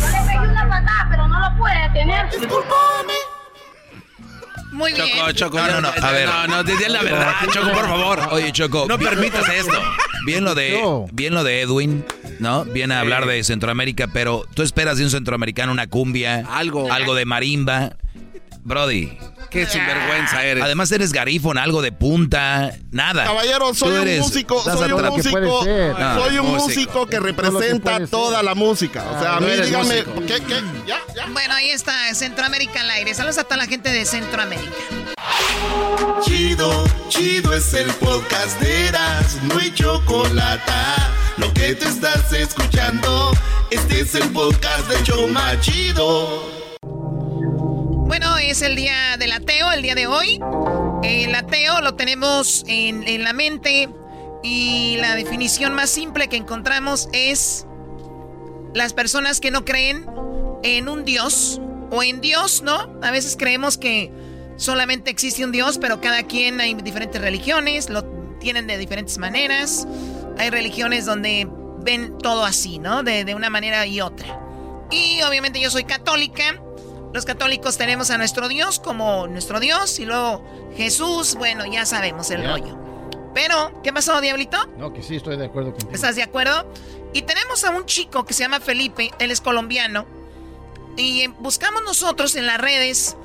[0.00, 2.30] Yo le pegué una patada, pero no lo puede tener.
[2.30, 3.29] Disculpame.
[4.72, 5.06] Muy bien.
[5.16, 5.58] Choco, Choco.
[5.58, 6.28] No, no, no, a ver.
[6.28, 8.20] No, no, di la verdad, Choco, por favor.
[8.32, 8.86] Oye, Choco.
[8.88, 9.80] No permitas esto.
[10.24, 11.06] Bien lo de, No.
[11.12, 12.04] bien lo de Edwin,
[12.40, 12.64] ¿no?
[12.66, 16.92] Viene a hablar de Centroamérica, pero tú esperas de un centroamericano una cumbia, Algo.
[16.92, 17.96] algo de marimba.
[18.62, 19.16] Brody.
[19.50, 20.62] Qué sinvergüenza eres.
[20.62, 23.24] Además eres garifón, algo de punta, nada.
[23.24, 25.40] Caballero, soy un eres- músico, soy un músico.
[25.40, 26.64] No, soy un músico.
[26.68, 28.44] músico que representa toda ser.
[28.44, 29.04] la música.
[29.10, 30.04] O sea, a no mí eres dígame.
[30.26, 30.62] ¿qué, qué?
[30.86, 30.98] ¿Ya?
[31.16, 31.26] ¿Ya?
[31.32, 33.12] Bueno, ahí está, Centroamérica al aire.
[33.14, 34.70] Saludos a toda la gente de Centroamérica.
[36.22, 40.72] Chido, chido es el podcast de Eras, no hay chocolate.
[41.38, 43.32] Lo que te estás escuchando,
[43.70, 46.59] este es el podcast de Choma Chido.
[48.10, 50.40] Bueno, es el día del ateo, el día de hoy.
[51.04, 53.88] El ateo lo tenemos en, la mente
[54.42, 57.68] y la definición más simple que encontramos es
[58.74, 60.06] las personas que no creen
[60.64, 61.60] en un Dios
[61.92, 62.98] o en Dios, ¿no?
[63.00, 64.10] A veces creemos que
[64.56, 68.02] solamente existe un Dios, pero cada quien hay diferentes religiones, lo
[68.40, 69.86] tienen de diferentes maneras.
[70.36, 71.46] Hay religiones donde
[71.84, 73.04] ven todo así, ¿no?
[73.04, 74.40] De, de una manera y otra.
[74.90, 76.60] Y obviamente yo soy católica.
[77.12, 80.44] Los católicos tenemos a nuestro Dios como nuestro Dios y luego
[80.76, 82.78] Jesús, bueno, ya sabemos el rollo.
[83.34, 84.66] Pero, ¿qué pasó, Diablito?
[84.76, 85.92] No, que sí, estoy de acuerdo contigo.
[85.92, 86.72] ¿Estás de acuerdo?
[87.12, 90.06] Y tenemos a un chico que se llama Felipe, él es colombiano,
[90.96, 93.16] Y buscamos nosotros en las redes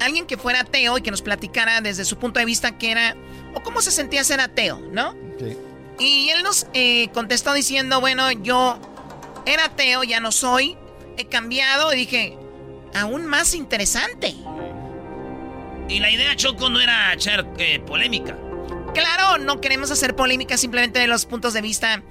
[0.00, 3.16] alguien que fuera ateo y que nos platicara desde su punto de vista qué era
[3.54, 5.14] o cómo se sentía ser ateo, ¿no?
[5.38, 5.56] Sí.
[5.98, 8.78] Y él nos eh, contestó diciendo, bueno, yo
[9.46, 10.76] era ateo, ya no soy,
[11.16, 12.38] he cambiado y dije,
[12.94, 14.34] aún más interesante.
[15.88, 18.36] Y la idea, Choco, no era echar eh, polémica.
[18.94, 22.02] Claro, no queremos hacer polémica, simplemente de los puntos de vista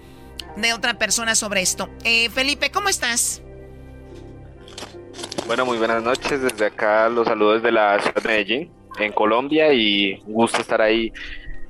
[0.56, 1.90] de otra persona sobre esto.
[2.04, 3.42] Eh, Felipe, ¿cómo estás?
[5.46, 6.42] Bueno, muy buenas noches.
[6.42, 10.82] Desde acá los saludos de la ciudad de Medellín, en Colombia, y un gusto estar
[10.82, 11.12] ahí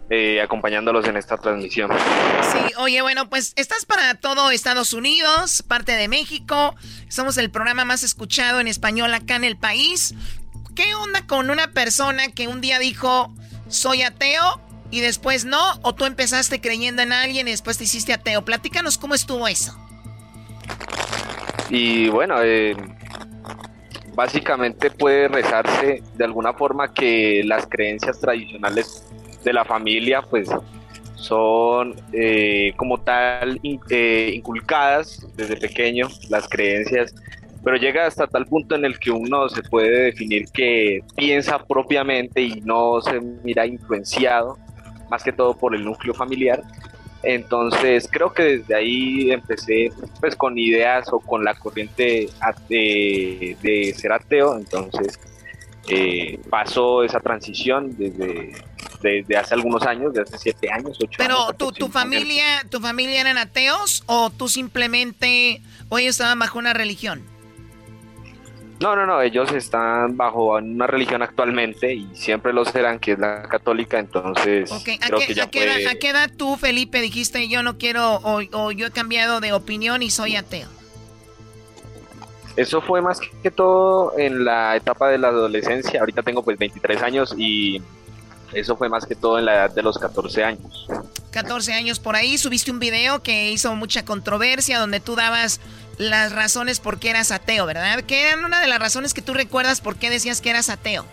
[0.10, 1.92] eh, acompañándolos en esta transmisión.
[2.54, 6.76] Sí, oye, bueno, pues estás para todo Estados Unidos, parte de México.
[7.10, 10.16] Somos el programa más escuchado en español acá en el país.
[10.76, 13.34] ¿Qué onda con una persona que un día dijo,
[13.68, 15.62] soy ateo y después no?
[15.82, 18.46] ¿O tú empezaste creyendo en alguien y después te hiciste ateo?
[18.46, 19.78] Platícanos cómo estuvo eso.
[21.70, 22.78] Y bueno, eh,
[24.16, 29.04] básicamente puede rezarse de alguna forma que las creencias tradicionales
[29.44, 30.50] de la familia pues
[31.16, 37.14] son eh, como tal eh, inculcadas desde pequeño las creencias
[37.68, 42.42] pero llega hasta tal punto en el que uno se puede definir que piensa propiamente
[42.42, 44.58] y no se mira influenciado,
[45.10, 46.64] más que todo por el núcleo familiar.
[47.24, 49.90] Entonces creo que desde ahí empecé
[50.22, 52.30] pues con ideas o con la corriente
[52.70, 55.20] de, ser ateo, entonces
[55.90, 58.54] eh, pasó esa transición desde,
[59.02, 61.56] desde hace algunos años, desde hace siete años, ocho Pero años.
[61.58, 67.24] Pero tu, familia, tu familia eran ateos o tú simplemente hoy estaban bajo una religión?
[68.80, 73.20] No, no, no, ellos están bajo una religión actualmente y siempre lo serán, que es
[73.20, 77.48] la católica, entonces creo que ya a, qué edad, ¿A qué edad tú, Felipe, dijiste
[77.48, 80.68] yo no quiero o, yo he cambiado de opinión y soy ateo?
[82.56, 87.02] Eso fue más que todo en la etapa de la adolescencia, ahorita tengo pues 23
[87.02, 87.82] años y
[88.54, 90.88] eso fue más que todo en la edad de los 14 años.
[91.32, 95.60] 14 años por ahí, subiste un video que hizo mucha controversia donde tú dabas
[95.98, 98.02] las razones por qué eras ateo, ¿verdad?
[98.08, 101.06] ¿Qué eran una de las razones que tú recuerdas por qué decías que eras ateo?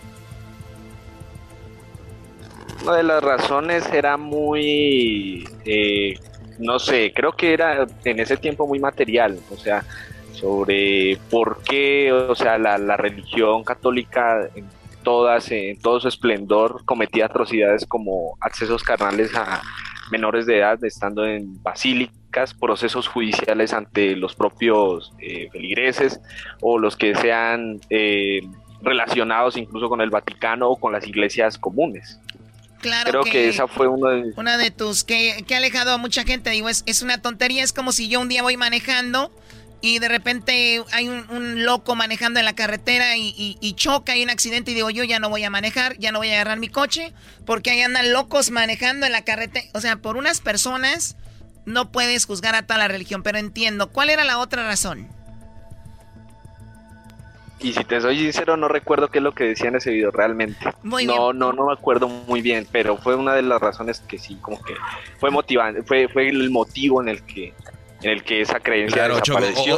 [2.83, 6.19] Una de las razones era muy, eh,
[6.59, 9.83] no sé, creo que era en ese tiempo muy material, o sea,
[10.33, 14.49] sobre por qué, o sea, la, la religión católica
[15.05, 19.61] todas, en todo su esplendor cometía atrocidades como accesos carnales a
[20.11, 26.19] menores de edad, estando en basílicas, procesos judiciales ante los propios eh, feligreses
[26.59, 28.41] o los que sean eh,
[28.81, 32.19] relacionados incluso con el Vaticano o con las iglesias comunes.
[32.81, 34.33] Claro Creo que, esa fue de...
[34.35, 36.49] una de tus que, que ha alejado a mucha gente.
[36.51, 37.63] Digo, es, es una tontería.
[37.63, 39.31] Es como si yo un día voy manejando
[39.85, 44.71] y de repente hay un, loco manejando en la carretera y, choca, hay un accidente
[44.71, 47.13] y digo yo ya no voy a manejar, ya no voy a agarrar mi coche,
[47.45, 49.67] porque ahí andan locos manejando en la carretera.
[49.75, 51.17] O sea, por unas personas
[51.65, 53.91] no puedes juzgar a toda la religión, pero entiendo.
[53.91, 55.07] ¿Cuál era la otra razón?
[57.59, 60.09] Y si te soy sincero, no recuerdo qué es lo que decía en ese video
[60.09, 60.73] realmente.
[60.81, 64.17] Muy no, no, no me acuerdo muy bien, pero fue una de las razones que
[64.17, 64.73] sí, como que
[65.19, 67.53] fue motivante, fue, fue el motivo en el que
[68.01, 69.21] en el que esa creencia claro,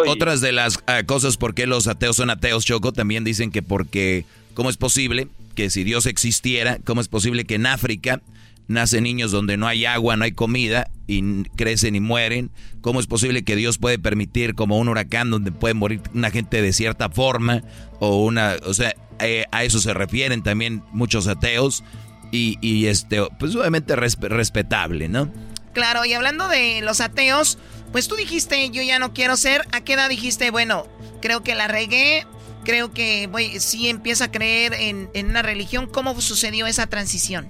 [0.07, 3.61] Otras de las ah, cosas por qué los ateos son ateos, Choco, también dicen que
[3.61, 8.21] porque, ¿cómo es posible que si Dios existiera, cómo es posible que en África
[8.67, 12.51] nacen niños donde no hay agua, no hay comida y crecen y mueren?
[12.81, 16.61] ¿Cómo es posible que Dios puede permitir como un huracán donde puede morir una gente
[16.61, 17.61] de cierta forma
[17.99, 21.83] o una, o sea, eh, a eso se refieren también muchos ateos
[22.31, 25.31] y, y este, pues obviamente respetable, ¿no?
[25.73, 27.57] Claro, y hablando de los ateos,
[27.91, 29.61] pues tú dijiste, yo ya no quiero ser.
[29.71, 30.85] ¿A qué edad dijiste, bueno,
[31.21, 32.25] creo que la regué?
[32.63, 35.87] Creo que voy, sí empiezo a creer en, una religión.
[35.87, 37.49] ¿Cómo sucedió esa transición?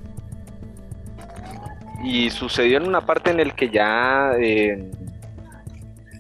[2.04, 4.92] Y sucedió en una parte en el que ya eh,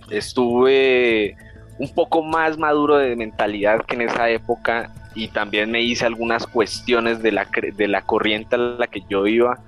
[0.09, 1.35] estuve
[1.77, 6.47] un poco más maduro de mentalidad que en esa época y también me hice algunas
[6.47, 9.59] cuestiones de la, de la corriente a la que yo iba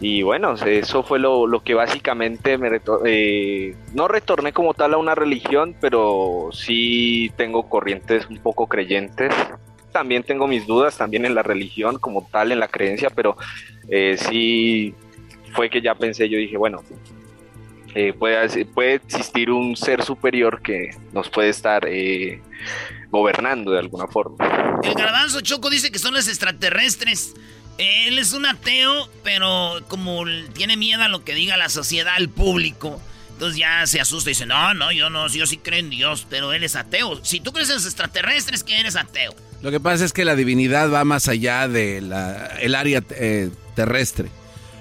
[0.00, 5.16] y bueno, eso fue lo, que básicamente me eh, no retorné como tal a una
[5.16, 9.34] religión, pero sí tengo corrientes un poco creyentes.
[9.90, 13.36] También tengo mis dudas también en la religión como tal, en la creencia, pero
[13.88, 14.94] eh, sí
[15.52, 16.84] fue que ya pensé, yo dije, bueno,
[17.96, 21.88] eh, puede, puede existir un ser superior que nos puede estar
[23.10, 24.36] gobernando de alguna forma.
[24.84, 27.34] El garbanzo Choco dice que son los extraterrestres.
[27.78, 32.28] Él es un ateo, pero como tiene miedo a lo que diga la sociedad, al
[32.28, 33.00] público,
[33.32, 36.26] Entonces ya se asusta y dice, no, no, yo no, yo sí creo en Dios,
[36.28, 37.24] pero él es ateo.
[37.24, 39.32] Si tú crees en los extraterrestres, que eres ateo.
[39.62, 44.28] Lo que pasa es que la divinidad va más allá del área eh, terrestre.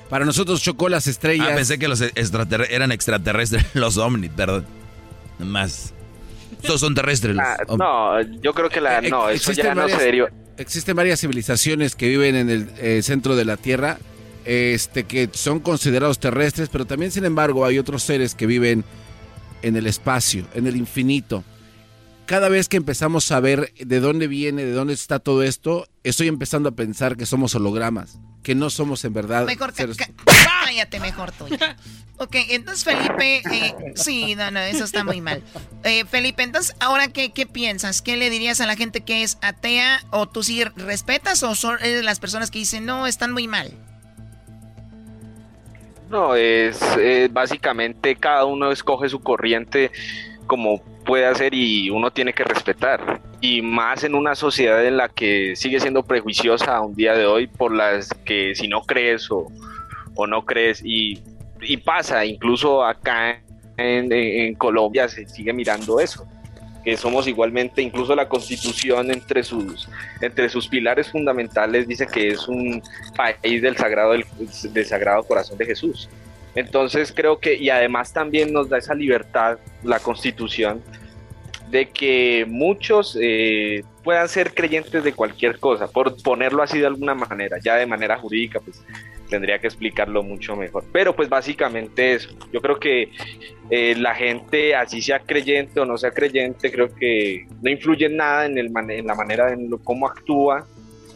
[0.10, 1.50] Para nosotros chocó las estrellas.
[1.52, 4.66] Ah, pensé que los extraterrestres eran extraterrestres, los ovnis, perdón.
[5.40, 5.94] Más.
[6.62, 7.36] Estos son terrestres.
[7.36, 9.00] los Ah, no, yo creo que la.
[9.00, 10.30] Eh, No, eso ya no se derivó.
[10.58, 14.00] Existen varias civilizaciones que viven en el eh, centro de la Tierra,
[14.46, 18.84] este, que son considerados terrestres, pero también, sin embargo, hay otros seres que viven
[19.62, 21.44] en el espacio, en el infinito.
[22.28, 26.28] Cada vez que empezamos a ver de dónde viene, de dónde está todo esto, estoy
[26.28, 29.96] empezando a pensar que somos hologramas, que no somos en verdad Mejor seres-
[30.66, 31.46] cállate mejor tú.
[32.18, 35.42] Ok, entonces Felipe, eh, sí, no, no, eso está muy mal.
[35.86, 38.02] Eh, Felipe, entonces, ¿ahora qué, qué piensas?
[38.02, 40.02] ¿Qué le dirías a la gente que es atea?
[40.12, 43.72] ¿O tú sí respetas o son eres las personas que dicen, no, están muy mal?
[46.10, 49.92] No, es, eh, básicamente cada uno escoge su corriente
[50.46, 53.22] como puede hacer y uno tiene que respetar.
[53.40, 57.26] Y más en una sociedad en la que sigue siendo prejuiciosa a un día de
[57.26, 59.48] hoy por las que si no crees o,
[60.16, 61.24] o no crees y,
[61.62, 63.42] y pasa, incluso acá
[63.78, 66.28] en, Colombia se sigue mirando eso
[66.84, 69.90] que somos igualmente, incluso la constitución entre sus,
[70.22, 72.82] entre sus pilares fundamentales dice que es un
[73.14, 76.08] país del sagrado, del sagrado corazón de Jesús.
[76.58, 80.82] Entonces creo que, y además también nos da esa libertad, la constitución,
[81.70, 87.14] de que muchos eh, puedan ser creyentes de cualquier cosa, por ponerlo así de alguna
[87.14, 88.82] manera, ya de manera jurídica, pues
[89.30, 90.84] tendría que explicarlo mucho mejor.
[90.92, 93.12] Pero pues básicamente eso, yo creo que
[93.70, 98.16] eh, la gente, así sea creyente o no sea creyente, creo que no influye en
[98.18, 100.66] nada en, el mane- en la manera en lo- cómo actúa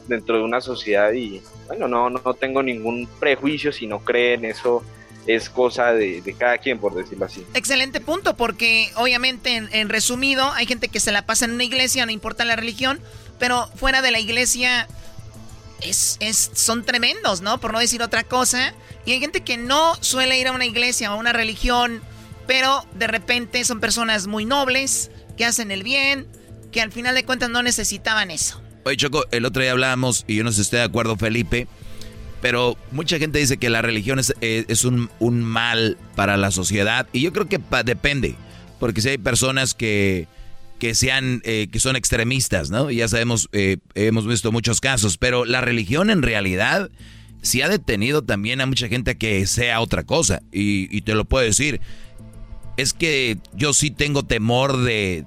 [0.08, 4.84] dentro de una sociedad y bueno, no, no tengo ningún prejuicio si no creen eso
[5.28, 7.46] es cosa de, de cada quien, por decirlo así.
[7.54, 11.64] Excelente punto, porque obviamente, en, en resumido, hay gente que se la pasa en una
[11.64, 13.00] iglesia, no importa la religión,
[13.40, 14.88] pero fuera de la iglesia
[15.82, 17.60] es, es, son tremendos, ¿no?
[17.60, 18.74] Por no decir otra cosa.
[19.06, 22.02] Y hay gente que no suele ir a una iglesia o a una religión,
[22.48, 26.28] pero de repente son personas muy nobles, que hacen el bien,
[26.72, 28.62] que al final de cuentas no necesitaban eso.
[28.84, 31.68] Oye, Choco, el otro día hablábamos, y yo no sé si estoy de acuerdo, Felipe,
[32.42, 36.52] pero mucha gente dice que la religión es, eh, es un, un mal para la
[36.52, 38.36] sociedad, y yo creo que pa- depende,
[38.80, 40.28] porque si hay personas que,
[40.80, 42.90] que, sean, eh, que son extremistas, ¿no?
[42.92, 46.90] Ya sabemos, eh, hemos visto muchos casos, pero la religión en realidad
[47.44, 51.14] sí ha detenido también a mucha gente a que sea otra cosa, y, y te
[51.16, 51.80] lo puedo decir,
[52.78, 55.26] es que yo sí tengo temor de,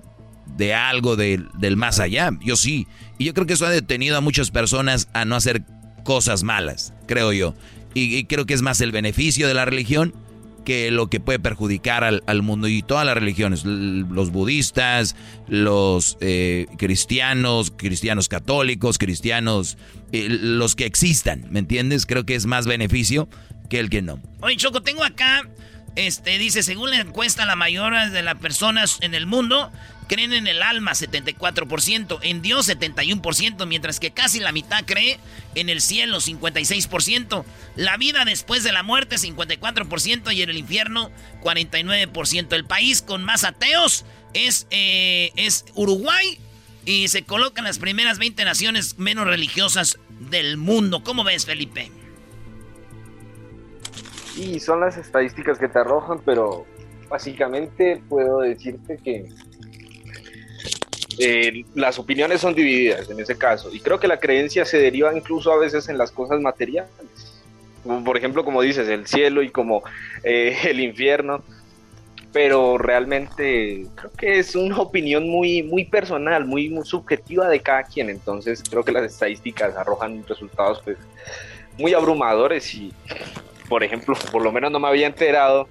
[0.56, 2.30] de algo del- del más allá.
[2.42, 2.86] Yo sí.
[3.18, 5.62] Y yo creo que eso ha detenido a muchas personas a no hacer
[6.04, 7.54] cosas malas, creo yo.
[7.94, 10.14] Y, creo que es más el beneficio de la religión
[10.64, 15.14] que lo que puede perjudicar al, al mundo y todas las religiones, los budistas,
[15.46, 19.76] los eh, cristianos, cristianos católicos, cristianos,
[20.12, 22.06] eh, los que existan, ¿me entiendes?
[22.06, 23.28] Creo que es más beneficio
[23.68, 24.20] que el que no.
[24.40, 25.48] Oye, Choco, tengo acá,
[25.96, 29.70] este, dice, según la encuesta, la mayoría de las personas en el mundo
[30.06, 35.18] creen en el alma, 74%, en Dios, 71%, mientras que casi la mitad cree
[35.54, 37.44] en el cielo, 56%,
[37.76, 41.10] la vida después de la muerte, 54%, y en el infierno,
[41.42, 42.52] 49%.
[42.52, 46.38] El país con más ateos es, eh, es Uruguay,
[46.86, 49.98] y se colocan las primeras 20 naciones menos religiosas
[50.30, 51.02] del mundo.
[51.02, 51.90] ¿Cómo ves, Felipe?
[54.36, 56.66] Y son las estadísticas que te arrojan, pero
[57.08, 59.28] básicamente puedo decirte que
[61.18, 63.70] eh, las opiniones son divididas en ese caso.
[63.72, 66.90] Y creo que la creencia se deriva incluso a veces en las cosas materiales.
[68.04, 69.82] Por ejemplo, como dices, el cielo y como
[70.22, 71.42] eh, el infierno.
[72.32, 77.84] Pero realmente creo que es una opinión muy, muy personal, muy, muy subjetiva de cada
[77.84, 78.10] quien.
[78.10, 80.98] Entonces creo que las estadísticas arrojan resultados pues,
[81.78, 82.92] muy abrumadores y
[83.68, 85.68] por ejemplo, por lo menos no me había enterado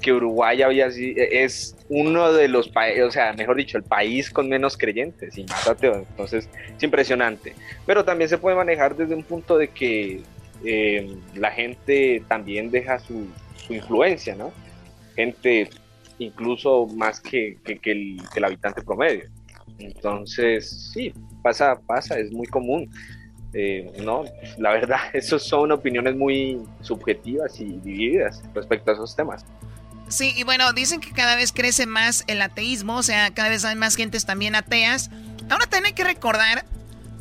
[0.00, 4.48] que Uruguay había es uno de los países, o sea, mejor dicho, el país con
[4.48, 5.98] menos creyentes y más ateos.
[6.10, 7.54] Entonces, es impresionante.
[7.86, 10.22] Pero también se puede manejar desde un punto de que
[10.64, 13.26] eh, la gente también deja su,
[13.68, 14.52] influencia, ¿no?
[15.16, 15.68] Gente
[16.18, 19.24] incluso más que el habitante promedio.
[19.78, 21.12] Entonces, sí,
[21.42, 22.90] pasa, pasa, es muy común.
[23.52, 24.24] Eh, no,
[24.58, 29.44] la verdad, esas son opiniones muy subjetivas y divididas respecto a esos temas.
[30.08, 33.64] Sí, y bueno, dicen que cada vez crece más el ateísmo, o sea, cada vez
[33.64, 35.10] hay más gentes también ateas.
[35.50, 36.64] Ahora también hay que recordar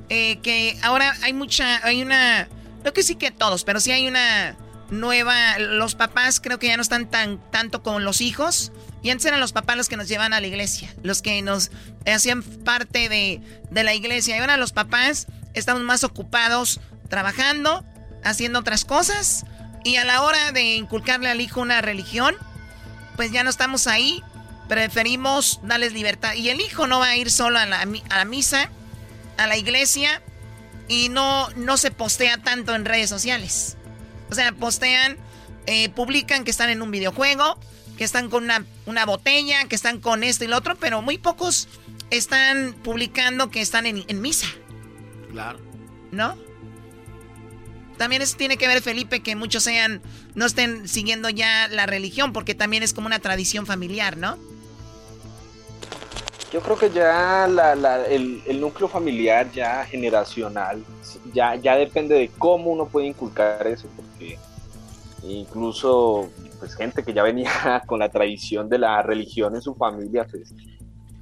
[0.09, 2.47] eh, que ahora hay mucha, hay una,
[2.83, 4.55] no que sí que todos, pero sí hay una
[4.91, 8.71] nueva, los papás creo que ya no están tan tanto con los hijos.
[9.01, 11.69] Y antes eran los papás los que nos llevan a la iglesia, los que nos
[12.07, 14.35] hacían parte de, de la iglesia.
[14.35, 17.85] Y ahora los papás estamos más ocupados trabajando,
[18.23, 19.45] haciendo otras cosas.
[19.83, 22.35] Y a la hora de inculcarle al hijo una religión,
[23.15, 24.23] pues ya no estamos ahí.
[24.67, 26.33] Preferimos darles libertad.
[26.33, 28.69] Y el hijo no va a ir solo a la, a la misa,
[29.37, 30.21] a la iglesia,
[30.87, 33.77] y no, no se postea tanto en redes sociales.
[34.29, 35.17] O sea, postean,
[35.65, 37.59] eh, publican que están en un videojuego,
[37.97, 41.17] que están con una, una, botella, que están con esto y lo otro, pero muy
[41.17, 41.67] pocos
[42.09, 44.47] están publicando que están en, en misa.
[45.31, 45.59] Claro.
[46.11, 46.37] ¿No?
[47.97, 50.01] También eso tiene que ver, Felipe, que muchos sean,
[50.35, 54.37] no estén siguiendo ya la religión, porque también es como una tradición familiar, ¿no?
[56.51, 60.83] Yo creo que ya la, el, núcleo familiar ya generacional
[61.33, 64.37] ya, ya depende de cómo uno puede inculcar eso, porque
[65.23, 66.29] incluso
[66.59, 70.53] pues gente que ya venía con la tradición de la religión en su familia, pues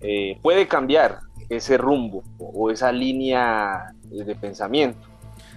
[0.01, 5.12] eh, puede cambiar ese rumbo o esa línea de pensamiento.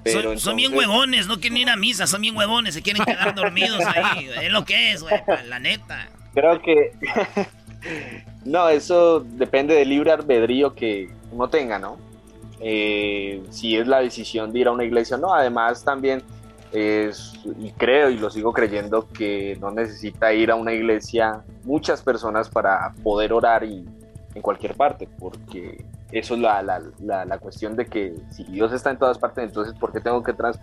[0.07, 0.43] Pero son, entonces...
[0.45, 3.83] son, bien huevones, no quieren ir a misa, son bien huevones, se quieren quedar dormidos
[3.85, 4.29] ahí.
[4.43, 5.15] Es lo que es, güey,
[5.49, 6.09] la neta.
[6.35, 6.93] Creo que.
[8.45, 11.99] no, eso depende del libre albedrío que uno tenga, ¿no?
[12.61, 15.35] Eh, si es la decisión de ir a una iglesia o no.
[15.35, 16.23] Además, también
[16.73, 22.03] es, y creo y lo sigo creyendo, que no necesita ir a una iglesia muchas
[22.03, 23.85] personas para poder orar y
[24.35, 28.73] en cualquier parte, porque eso es la, la, la, la, cuestión de que si Dios
[28.73, 30.59] está en todas partes, entonces ¿por qué tengo que tras,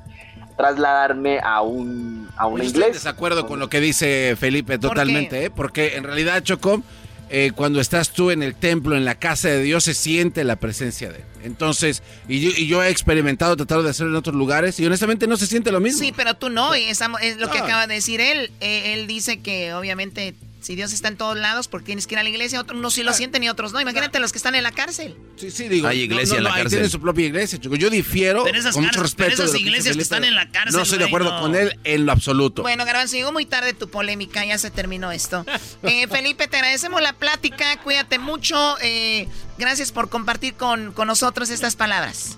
[0.56, 2.92] trasladarme a, un, a una iglesia?
[2.92, 5.50] Estoy de acuerdo con lo que dice Felipe totalmente, ¿eh?
[5.50, 6.82] porque en realidad, Chocó,
[7.30, 10.56] eh, cuando estás tú en el templo, en la casa de Dios, se siente la
[10.56, 11.24] presencia de Él.
[11.44, 15.28] Entonces, y yo, y yo he experimentado, tratado de hacerlo en otros lugares, y honestamente
[15.28, 16.00] no se siente lo mismo.
[16.00, 17.64] Sí, pero tú no, y esa, es lo que ah.
[17.64, 18.52] acaba de decir él.
[18.62, 22.20] Eh, él dice que obviamente si Dios está en todos lados, porque tienes que ir
[22.20, 23.82] a la iglesia, otros no sí lo sienten y otros no.
[23.82, 25.18] Imagínate los que están en la cárcel.
[25.36, 25.90] Sí, sí, digo.
[25.90, 26.80] Hay iglesia no, no, en la no, cárcel.
[26.80, 27.76] Tiene su propia iglesia, chico.
[27.76, 29.32] Yo difiero pero esas con mucho respeto.
[29.36, 30.74] Pero esas iglesias que, que están en la cárcel.
[30.74, 31.42] No estoy de acuerdo no.
[31.42, 32.62] con él en lo absoluto.
[32.62, 35.46] Bueno, Garbanzo, llegó muy tarde tu polémica, ya se terminó esto.
[35.84, 38.78] Eh, Felipe, te agradecemos la plática, cuídate mucho.
[38.82, 42.38] Eh, gracias por compartir con, con nosotros estas palabras.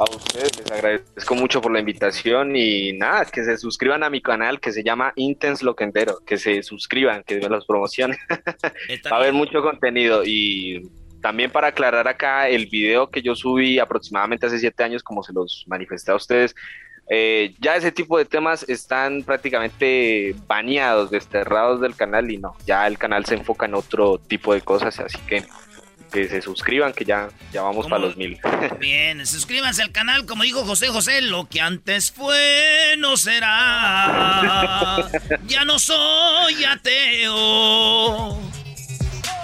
[0.00, 4.22] A ustedes les agradezco mucho por la invitación y nada, que se suscriban a mi
[4.22, 8.16] canal que se llama Intense Loquendero, que se suscriban, que me los promocionen.
[9.12, 10.90] Va a haber mucho contenido y
[11.20, 15.34] también para aclarar acá el video que yo subí aproximadamente hace siete años, como se
[15.34, 16.54] los manifesté a ustedes,
[17.10, 22.86] eh, ya ese tipo de temas están prácticamente baneados, desterrados del canal y no, ya
[22.86, 25.44] el canal se enfoca en otro tipo de cosas, así que
[26.10, 28.38] que se suscriban, que ya, ya vamos para los mil.
[28.80, 35.08] Bien, suscríbanse al canal, como dijo José José, lo que antes fue no será.
[35.46, 38.38] Ya no soy ateo.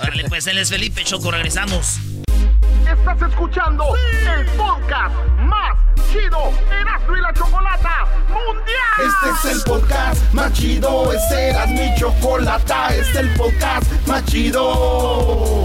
[0.02, 1.98] Órale, pues él es Felipe Choco, regresamos.
[2.86, 5.76] Estás escuchando el podcast más
[6.12, 8.76] chido Erasmo y la Chocolata Mundial.
[8.98, 14.24] Este es el podcast más chido, este era mi chocolata, este es el podcast más
[14.26, 15.64] chido.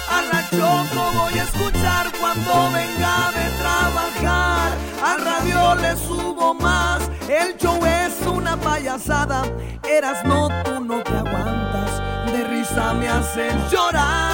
[0.21, 4.71] a la Choco, voy a escuchar cuando venga de trabajar.
[5.03, 9.43] A radio le subo más, el show es una payasada.
[9.83, 14.31] Eras no, tú no te aguantas, de risa me haces llorar.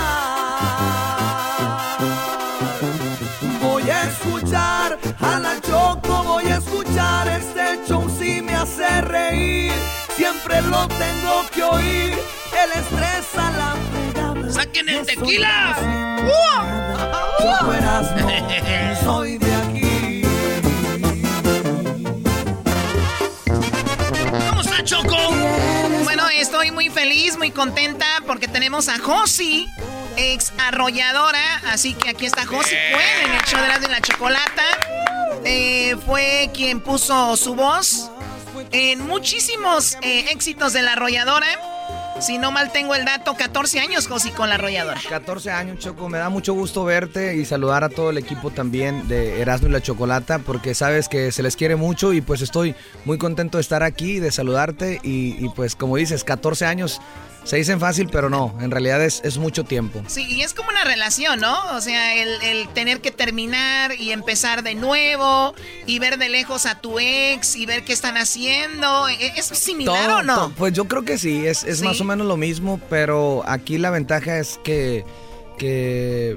[3.61, 9.73] Voy a escuchar a la Choco, voy a escuchar este show si me hace reír.
[10.15, 12.13] Siempre lo tengo que oír,
[12.63, 13.86] el estrés a la.
[14.57, 15.77] ¡Saquen el tequila!
[19.03, 20.21] Soy de aquí.
[24.49, 25.15] ¿Cómo está Choco?
[26.05, 29.67] Bueno, estoy muy feliz, muy contenta porque tenemos a Josi,
[30.15, 31.61] ex arrolladora.
[31.67, 34.63] Así que aquí está Josi Cuen en el show de la, de la chocolata.
[35.45, 38.09] Eh, fue quien puso su voz
[38.71, 41.76] en muchísimos eh, éxitos de la arrolladora.
[42.19, 44.99] Si no mal tengo el dato, 14 años, Josi, con la arrolladora.
[45.07, 46.09] 14 años, Choco.
[46.09, 49.71] Me da mucho gusto verte y saludar a todo el equipo también de Erasmo y
[49.71, 53.61] la Chocolata, porque sabes que se les quiere mucho y pues estoy muy contento de
[53.61, 56.99] estar aquí, de saludarte y, y pues como dices, 14 años
[57.47, 60.03] se dicen fácil, pero no, en realidad es, es mucho tiempo.
[60.07, 61.55] Sí, y es como una relación, ¿no?
[61.77, 66.65] O sea, el, el, tener que terminar y empezar de nuevo y ver de lejos
[66.65, 69.07] a tu ex y ver qué están haciendo.
[69.07, 70.51] ¿E-, ¿Es similar o no?
[70.57, 73.91] pues yo creo que sí, es, es más o menos lo mismo, pero aquí la
[73.91, 75.05] ventaja es que,
[75.57, 76.35] que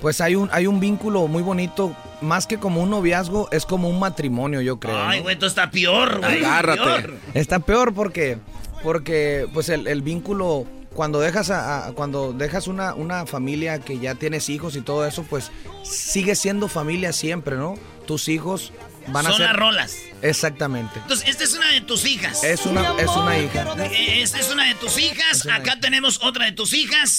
[0.00, 1.94] pues hay un, hay un vínculo muy bonito.
[2.20, 4.98] Más que como un noviazgo, es como un matrimonio, yo creo.
[4.98, 6.42] Ay, güey, esto está peor, güey.
[6.44, 7.12] Agárrate.
[7.34, 8.38] Está peor porque
[8.82, 10.66] porque pues el, el vínculo
[10.96, 15.04] cuando dejas a, a, cuando dejas una, una familia que ya tienes hijos y todo
[15.06, 15.50] eso, pues
[15.82, 17.74] sigue siendo familia siempre, ¿no?
[18.06, 18.72] Tus hijos
[19.08, 19.96] van Son a ser las rolas.
[20.22, 20.98] Exactamente.
[20.98, 22.42] Entonces, esta es una de tus hijas.
[22.42, 23.76] Es una es una hija.
[23.92, 25.44] Esta es una de tus hijas.
[25.44, 27.18] una Acá tenemos otra de tus hijas.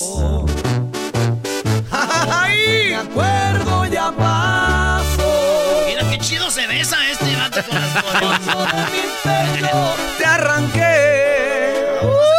[1.91, 2.93] ¡Ay!
[2.93, 5.83] Acuerdo ya pasó.
[5.87, 7.93] Mira qué chido se besa este vato con las
[10.17, 10.96] Te arranqué.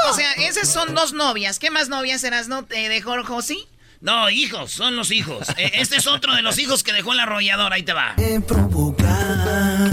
[0.08, 1.58] O sea, esas son dos novias.
[1.58, 2.64] ¿Qué más novias eras, no?
[2.64, 3.66] ¿Te dejó Josi?
[4.00, 5.48] No, hijos, son los hijos.
[5.56, 7.74] Eh, Este es otro de los hijos que dejó en la arrolladora.
[7.74, 8.14] Ahí te va.
[8.46, 9.90] provocar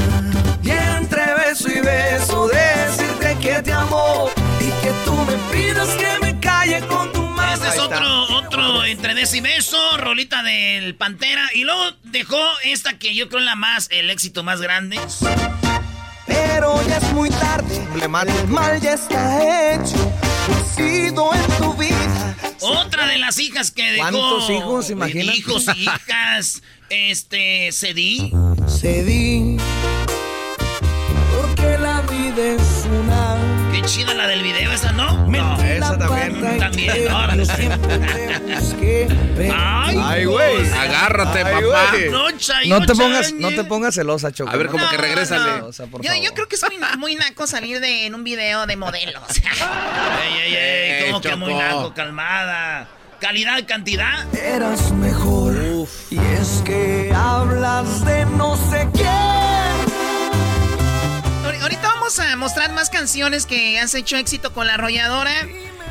[0.63, 6.19] y entre beso y beso decirte que te amo y que tú me pidas que
[6.21, 7.53] me calle con tu mano.
[7.53, 11.49] Este es otro, otro entre des y beso, rolita del Pantera.
[11.53, 14.99] Y luego dejó esta que yo creo la más, el éxito más grande.
[16.35, 17.81] Pero ya es muy tarde.
[18.01, 19.95] El mal ya está hecho.
[20.49, 22.35] He sido en tu vida.
[22.61, 24.09] Otra de las hijas que dejó.
[24.09, 25.37] ¿Cuántos hijos, imagínate?
[25.37, 26.61] Hijos, hijas.
[26.89, 28.33] Este, Cedí.
[28.67, 29.57] Cedí.
[31.35, 32.74] Porque la vida es
[33.85, 35.27] chida la del video, esa, ¿no?
[35.27, 36.59] No, esa también.
[36.59, 37.43] También, órale.
[39.53, 40.69] Ay, Ay, güey.
[40.73, 41.91] Agárrate, Ay, papá.
[42.09, 44.49] No, Chayo, No te pongas, no te pongas celosa, Choco.
[44.51, 45.61] A ver, como que regrésale.
[45.61, 46.25] O sea, por Yo, favor.
[46.25, 49.21] yo creo que es muy, muy naco salir de, en un video de modelo.
[49.27, 49.51] o sea.
[50.25, 52.87] Ey, ey, ey, como que muy naco, calmada.
[53.19, 54.33] Calidad, cantidad.
[54.35, 55.55] Eras mejor.
[56.09, 59.04] Y es que hablas de no sé quién.
[62.05, 65.31] Vamos a mostrar más canciones que has hecho éxito con la arrolladora.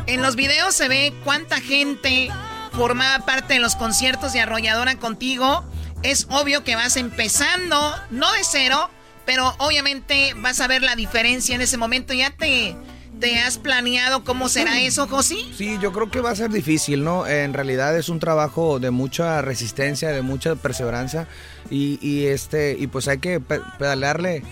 [0.07, 2.31] En los videos se ve cuánta gente
[2.71, 5.65] formaba parte de los conciertos de arrolladora contigo.
[6.05, 8.89] Es obvio que vas empezando, no de cero,
[9.27, 12.15] pero obviamente vas a ver la diferencia en ese momento.
[12.15, 12.77] ¿Ya te,
[13.19, 15.51] te has planeado cómo será eso, Josi?
[15.59, 17.27] Sí, yo creo que va a ser difícil, ¿no?
[17.27, 21.27] En realidad es un trabajo de mucha resistencia, de mucha perseverancia
[21.71, 24.45] y, y, este y pues hay que pe- pedalearle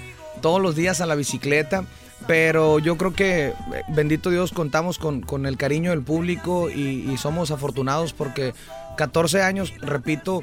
[0.43, 1.87] todos los días a la bicicleta.
[2.27, 3.55] Pero yo creo que, eh,
[3.89, 8.55] bendito Dios, contamos con, con el cariño del público y, somos afortunados porque
[8.97, 10.43] 14 años, repito,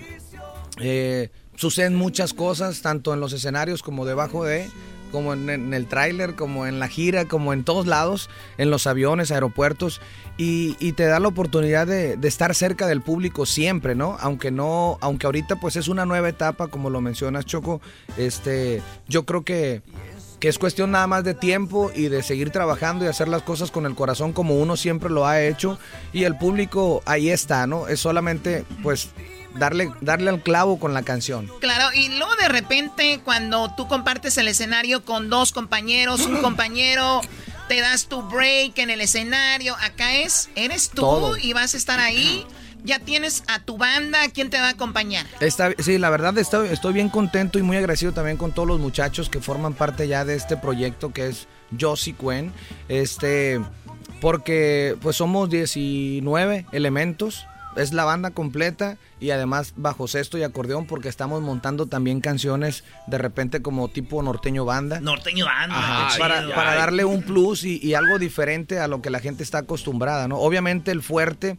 [0.82, 4.68] eh, suceden muchas cosas, tanto en los escenarios como debajo de,
[5.12, 8.86] como en, en el tráiler, como en la gira, como en todos lados, en los
[8.86, 10.02] aviones, aeropuertos,
[10.40, 14.16] y, y te da la oportunidad de, de estar cerca del público siempre, ¿no?
[14.22, 17.82] Aunque no, aunque ahorita pues es una nueva etapa, como lo mencionas, Choco,
[18.18, 19.82] este, yo creo que
[20.40, 23.72] que es cuestión nada más de tiempo y de seguir trabajando y hacer las cosas
[23.72, 25.78] con el corazón como uno siempre lo ha hecho
[26.14, 27.90] y el público ahí está, ¿no?
[27.90, 29.10] Es solamente pues
[29.56, 31.50] darle darle al clavo con la canción.
[31.60, 37.22] Claro, y luego de repente cuando tú compartes el escenario con dos compañeros, un compañero,
[37.68, 41.38] te das tu break en el escenario, acá es, eres tú Todo.
[41.38, 42.46] y vas a estar ahí,
[42.84, 45.26] ya tienes a tu banda, ¿quién te va a acompañar?
[45.40, 48.80] Está, sí, la verdad estoy, estoy bien contento y muy agradecido también con todos los
[48.80, 51.48] muchachos que forman parte ya de este proyecto que es
[51.80, 52.52] Josie Cuen.
[52.88, 53.62] Este,
[54.22, 57.46] porque pues somos 19 elementos,
[57.76, 62.84] es la banda completa y además bajo sexto y acordeón porque estamos montando también canciones
[63.08, 65.00] de repente como tipo norteño banda.
[65.00, 65.78] Norteño banda.
[65.78, 66.56] Ajá, qué para, chido.
[66.56, 70.28] para darle un plus y, y algo diferente a lo que la gente está acostumbrada,
[70.28, 70.38] ¿no?
[70.40, 71.58] Obviamente el fuerte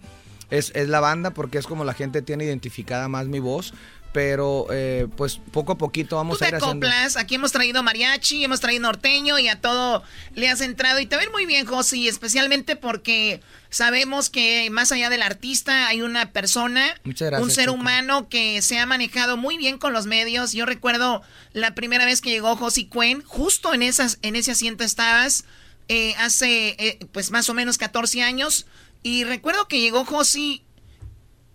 [0.51, 3.73] es, es la banda porque es como la gente tiene identificada más mi voz,
[4.13, 6.87] pero eh, pues poco a poquito vamos Tú a ir haciendo...
[6.87, 10.03] acoplas, aquí hemos traído mariachi, hemos traído norteño y a todo
[10.35, 15.11] le has entrado y te ven muy bien, Josi, especialmente porque sabemos que más allá
[15.11, 19.79] del artista hay una persona, gracias, un ser humano que se ha manejado muy bien
[19.79, 20.53] con los medios.
[20.53, 24.83] Yo recuerdo la primera vez que llegó Josi Cuen, justo en, esas, en ese asiento
[24.83, 25.45] estabas,
[25.89, 28.67] eh, hace eh, pues más o menos 14 años,
[29.05, 30.65] y recuerdo que llegó Josi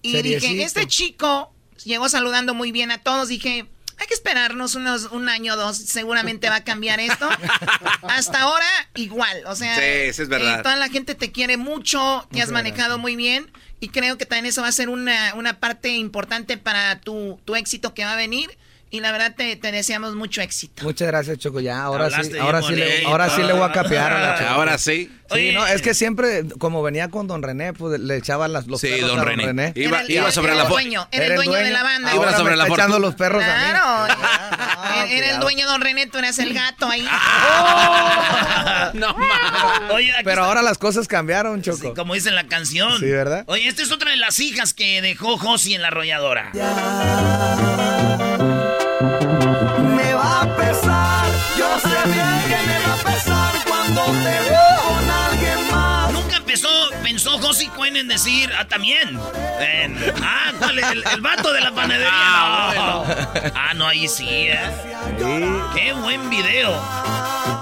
[0.02, 3.28] y dije, este chico llegó saludando muy bien a todos.
[3.28, 3.66] Dije,
[3.98, 7.30] hay que esperarnos unos un año o dos, seguramente va a cambiar esto.
[8.04, 10.60] Hasta ahora, igual, o sea, Sí, eso es verdad.
[10.60, 14.26] eh, toda la gente te quiere mucho, te has manejado muy bien y creo que
[14.26, 18.14] también eso va a ser una, una parte importante para tu, tu éxito que va
[18.14, 18.58] a venir
[18.96, 20.84] y la verdad te, te deseamos mucho éxito.
[20.84, 21.60] Muchas gracias, Choco.
[21.60, 24.50] Ya, ahora sí, ahora sí, le, ahora sí le voy a capear a la Choco.
[24.50, 25.12] Ahora sí.
[25.34, 28.80] Sí, no, es que siempre, como venía con Don René, pues le echaba las, los
[28.80, 29.74] Sí, perros don a René.
[29.76, 32.12] Iba- el- iba sobre la dueño, era el dueño de la banda.
[32.12, 33.54] Ahora Iba sobre me la está echando los perros a mí.
[33.72, 34.16] Claro.
[35.10, 37.06] Era el dueño Don René, tú eras el gato ahí.
[38.94, 39.16] no
[39.94, 41.78] Oye, Pero está- ahora las cosas cambiaron, Choco.
[41.90, 43.00] Sí, como dice en la canción.
[43.00, 43.44] Sí, ¿verdad?
[43.48, 46.52] Oye, esta es otra de las hijas que dejó Josi en la arrolladora.
[46.54, 47.95] Me va a
[50.80, 51.26] pesar,
[51.58, 56.12] yo sé bien que me va a pesar cuando te veo con alguien más.
[56.14, 56.70] Nunca empezó,
[57.04, 59.20] pensó Josi Cuen en decir, ah, también.
[59.60, 60.86] En- ah, ¿cuál es?
[60.92, 62.74] El, el vato de la panadería.
[62.76, 63.06] no.
[63.56, 64.60] Ah, no, ahí sí, ¿eh?
[65.74, 66.74] Qué buen video.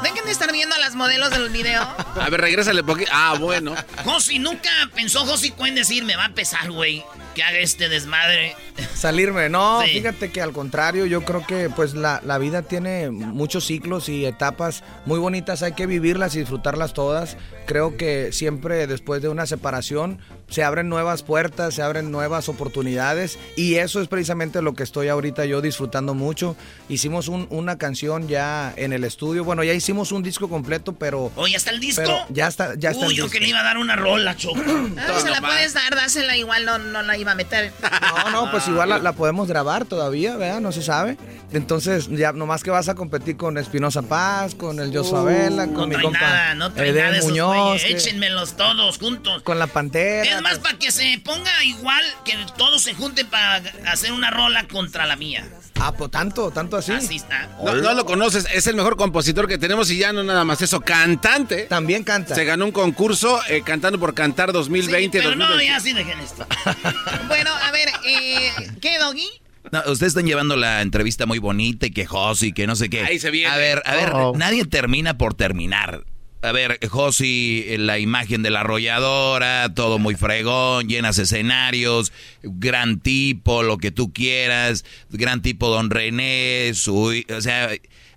[0.03, 1.81] Dejen de estar viendo a las modelos del video.
[2.19, 3.11] A ver, regrésale poquito.
[3.13, 3.75] Ah, bueno.
[4.03, 7.03] Josi, nunca pensó Josi Cuen decir, me va a pesar, güey,
[7.33, 8.55] que haga este desmadre.
[8.93, 9.89] Salirme, no, Sí.
[9.91, 14.25] fíjate que al contrario, yo creo que pues la, la vida tiene muchos ciclos y
[14.25, 17.37] etapas muy bonitas, hay que vivirlas y disfrutarlas todas.
[17.65, 23.39] Creo que siempre después de una separación se abren nuevas puertas, se abren nuevas oportunidades
[23.55, 26.55] y eso es precisamente lo que estoy ahorita yo disfrutando mucho.
[26.89, 31.31] Hicimos un- una canción ya en el estudio, bueno, ya hicimos un disco completo, pero...
[31.35, 32.03] Oye, ¿ya está el disco?
[32.29, 33.33] ya está, ya está Uy, el yo disco.
[33.33, 34.61] que le iba a dar una rola, Choco.
[34.97, 37.71] Ah, se la puedes dar, dásela igual, no, no la iba a meter.
[38.25, 40.59] No, no, pues igual la, la podemos grabar todavía, ¿verdad?
[40.61, 41.17] No se sabe.
[41.51, 45.89] Entonces, ya nomás que vas a competir con Espinosa Paz, con el Joshua Vela, con
[45.89, 47.52] No mi compa nada, no trae Eden nada de esos Muñoz,
[47.85, 49.43] Échenmelos todos juntos.
[49.43, 50.23] con la Pantera.
[50.23, 53.55] Es más, para que se ponga igual, que todos se junten para
[53.87, 55.45] hacer una rola contra la mía.
[55.79, 56.91] Ah, pues tanto, tanto así.
[56.91, 57.49] Así está.
[57.63, 60.61] No, no lo conoces, es el mejor compositor que tenemos y ya no nada más
[60.61, 61.63] eso, cantante.
[61.63, 62.35] También canta.
[62.35, 65.17] Se ganó un concurso eh, cantando por cantar 2020.
[65.17, 65.73] Pero no, 2021.
[65.73, 66.45] ya sí dejen esto.
[67.27, 69.27] Bueno, a ver, eh, ¿qué, Doggy?
[69.71, 73.01] No, ustedes están llevando la entrevista muy bonita y que Josi, que no sé qué.
[73.01, 73.51] Ahí se viene.
[73.51, 76.03] A ver, a ver, nadie termina por terminar.
[76.43, 82.99] A ver, Josi, eh, la imagen de la arrolladora, todo muy fregón, llenas escenarios, gran
[82.99, 87.69] tipo, lo que tú quieras, gran tipo Don René, su, o sea,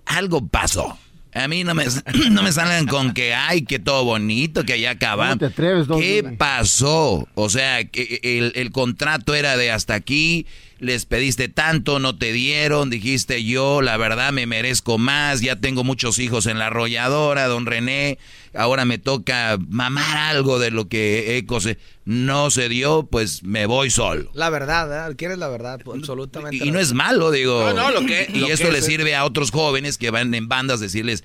[0.07, 0.99] algo pasó.
[1.37, 1.85] A mí no me,
[2.31, 5.37] no me salgan con que, ay, que todo bonito, que allá acabamos.
[5.37, 7.29] ¿Cómo te atreves, Don ¿Qué pasó?
[7.35, 10.47] O sea, que el, el contrato era de hasta aquí,
[10.79, 15.85] les pediste tanto, no te dieron, dijiste yo, la verdad me merezco más, ya tengo
[15.85, 18.19] muchos hijos en la arrolladora, don René,
[18.57, 23.67] ahora me toca mamar algo de lo que Eco se, no se dio, pues me
[23.67, 24.31] voy solo.
[24.35, 25.15] La verdad, ¿verdad?
[25.17, 25.81] ¿Quieres la verdad?
[25.85, 26.57] Pues, Absolutamente.
[26.65, 27.65] Y no es malo, digo.
[27.73, 30.11] No, no, lo que- y lo esto que le es- sirve a otros jóvenes que
[30.11, 31.25] van en bandas decirles,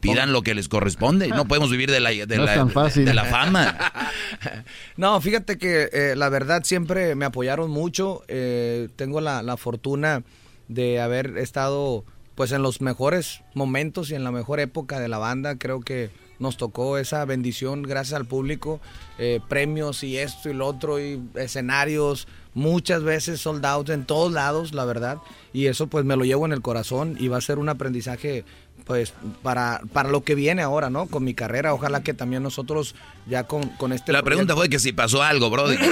[0.00, 1.26] pidan lo que les corresponde.
[1.28, 3.04] No podemos vivir de la, de No es la- tan fácil.
[3.04, 3.76] de la fama.
[4.96, 8.22] No, fíjate que eh, la verdad siempre me apoyaron mucho.
[8.28, 10.22] eh, tengo la, la fortuna
[10.68, 15.18] de haber estado pues en los mejores momentos y en la mejor época de la
[15.18, 15.56] banda.
[15.58, 18.80] Creo que nos tocó esa bendición gracias al público,
[19.18, 24.32] eh, premios y esto y lo otro y escenarios, muchas veces sold out en todos
[24.32, 25.18] lados, la verdad.
[25.52, 28.44] Y eso pues me lo llevo en el corazón y va a ser un aprendizaje
[28.88, 29.12] pues
[29.42, 31.06] para, para lo que viene ahora, ¿no?
[31.06, 32.94] Con mi carrera, ojalá que también nosotros
[33.26, 34.12] ya con, con este...
[34.12, 35.76] La pregunta fue que si pasó algo, Brody.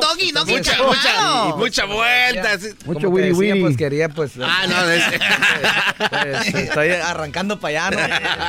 [0.00, 0.72] Doggy, Doggy, Mucha,
[1.56, 2.58] mucha, vuelta.
[2.58, 2.68] sí.
[2.86, 4.32] Mucho Como te decía, pues quería pues...
[4.40, 5.04] Ah, no, es-
[6.10, 7.96] pues, estoy arrancando para allá,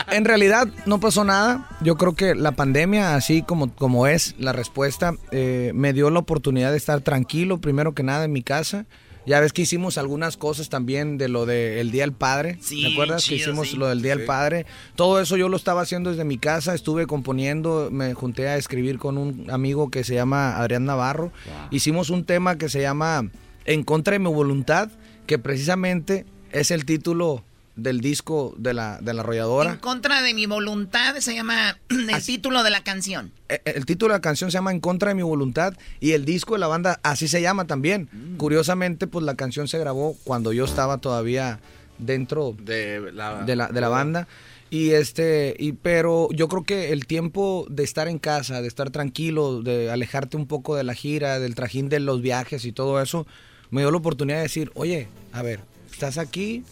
[0.08, 0.14] ¿no?
[0.16, 1.68] En realidad no pasó nada.
[1.82, 6.20] Yo creo que la pandemia, así como, como es la respuesta, eh, me dio la
[6.20, 8.86] oportunidad de estar tranquilo, primero que nada, en mi casa.
[9.26, 12.58] Ya ves que hicimos algunas cosas también de lo del Día del Padre.
[12.62, 13.78] Sí, ¿Te acuerdas que hicimos sí.
[13.78, 14.66] lo del Día del Padre?
[14.96, 18.98] Todo eso yo lo estaba haciendo desde mi casa, estuve componiendo, me junté a escribir
[18.98, 21.32] con un amigo que se llama Adrián Navarro.
[21.70, 23.30] Hicimos un tema que se llama
[23.66, 24.90] En contra de mi voluntad,
[25.28, 27.44] que precisamente es el título
[27.82, 29.72] del disco de la, de la arrolladora.
[29.72, 33.32] En contra de mi voluntad se llama el título de la canción.
[33.50, 36.26] Eh, El título de la canción se llama En contra de mi voluntad y el
[36.26, 38.10] disco de la banda así se llama también.
[38.38, 41.60] Curiosamente, pues la canción se grabó cuando yo estaba todavía
[41.98, 44.28] dentro De la, de la, de la banda.
[44.70, 48.90] Y este, y pero yo creo que el tiempo de estar en casa, de estar
[48.90, 53.02] tranquilo, de alejarte un poco de la gira, del trajín de los viajes y todo
[53.02, 53.28] eso,
[53.70, 55.60] me dio la oportunidad de decir, oye, a ver,
[55.92, 56.64] estás aquí,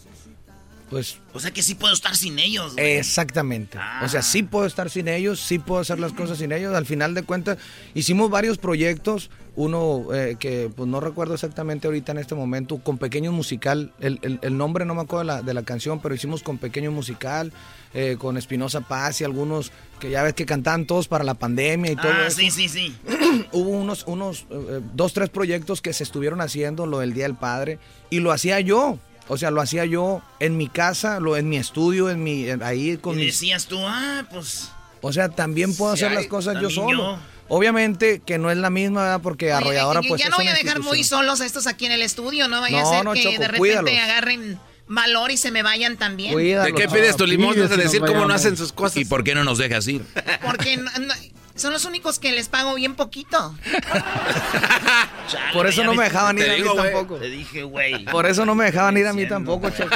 [0.90, 1.18] pues...
[1.32, 2.74] O sea que sí puedo estar sin ellos.
[2.74, 2.96] güey.
[2.98, 3.78] Exactamente.
[4.02, 4.22] O sea, Ah.
[4.24, 6.74] sí puedo estar sin ellos, sí puedo hacer las cosas sin ellos.
[6.74, 7.58] Al final de cuentas,
[7.94, 9.30] hicimos varios proyectos.
[9.56, 13.92] Uno eh, que pues no recuerdo exactamente ahorita en este momento, con Pequeño Musical.
[14.00, 16.56] El, el- el nombre no me acuerdo de la, de la canción, pero hicimos con
[16.58, 17.52] Pequeño Musical,
[17.92, 21.92] eh, con Espinosa Paz y algunos que ya ves que cantaban todos para la pandemia
[21.92, 22.38] y todo Ah, eso.
[22.38, 22.96] sí, sí, sí.
[23.52, 27.34] Hubo unos, unos eh, dos, tres proyectos que se estuvieron haciendo, lo del Día del
[27.36, 27.78] Padre,
[28.08, 28.98] y lo hacía yo.
[29.32, 32.62] O sea, lo hacía yo en mi casa, lo, en mi estudio, en mi, en-
[32.64, 33.34] ahí con Y mis...
[33.34, 34.70] decías tú, ah, pues...
[35.02, 37.14] O sea, también puedo Sí, hacer las hay- cosas yo solo.
[37.14, 37.18] yo.
[37.48, 39.20] Obviamente que no es la misma, ¿verdad?
[39.22, 41.66] Porque Oye, Arrolladora y pues ya es no voy a dejar muy solos a estos
[41.66, 43.90] aquí en el estudio, no vaya No, a ser no, que Choco, de repente cuídalos.
[43.92, 44.58] agarren
[44.88, 46.36] valor y se me vayan también.
[46.36, 47.58] ¿De qué pides tu limón?
[47.58, 48.96] Vas a decir cómo no hacen sus cosas.
[48.98, 50.02] ¿Y por qué no nos dejas ir?
[50.44, 51.14] Porque no- no-
[51.60, 53.54] son los únicos que les pago bien poquito.
[55.52, 57.16] Por eso no me dejaban ir Te a mí tampoco.
[57.16, 58.04] Te dije, güey.
[58.06, 59.94] Por eso no me dejaban ir a mí tampoco, Choco.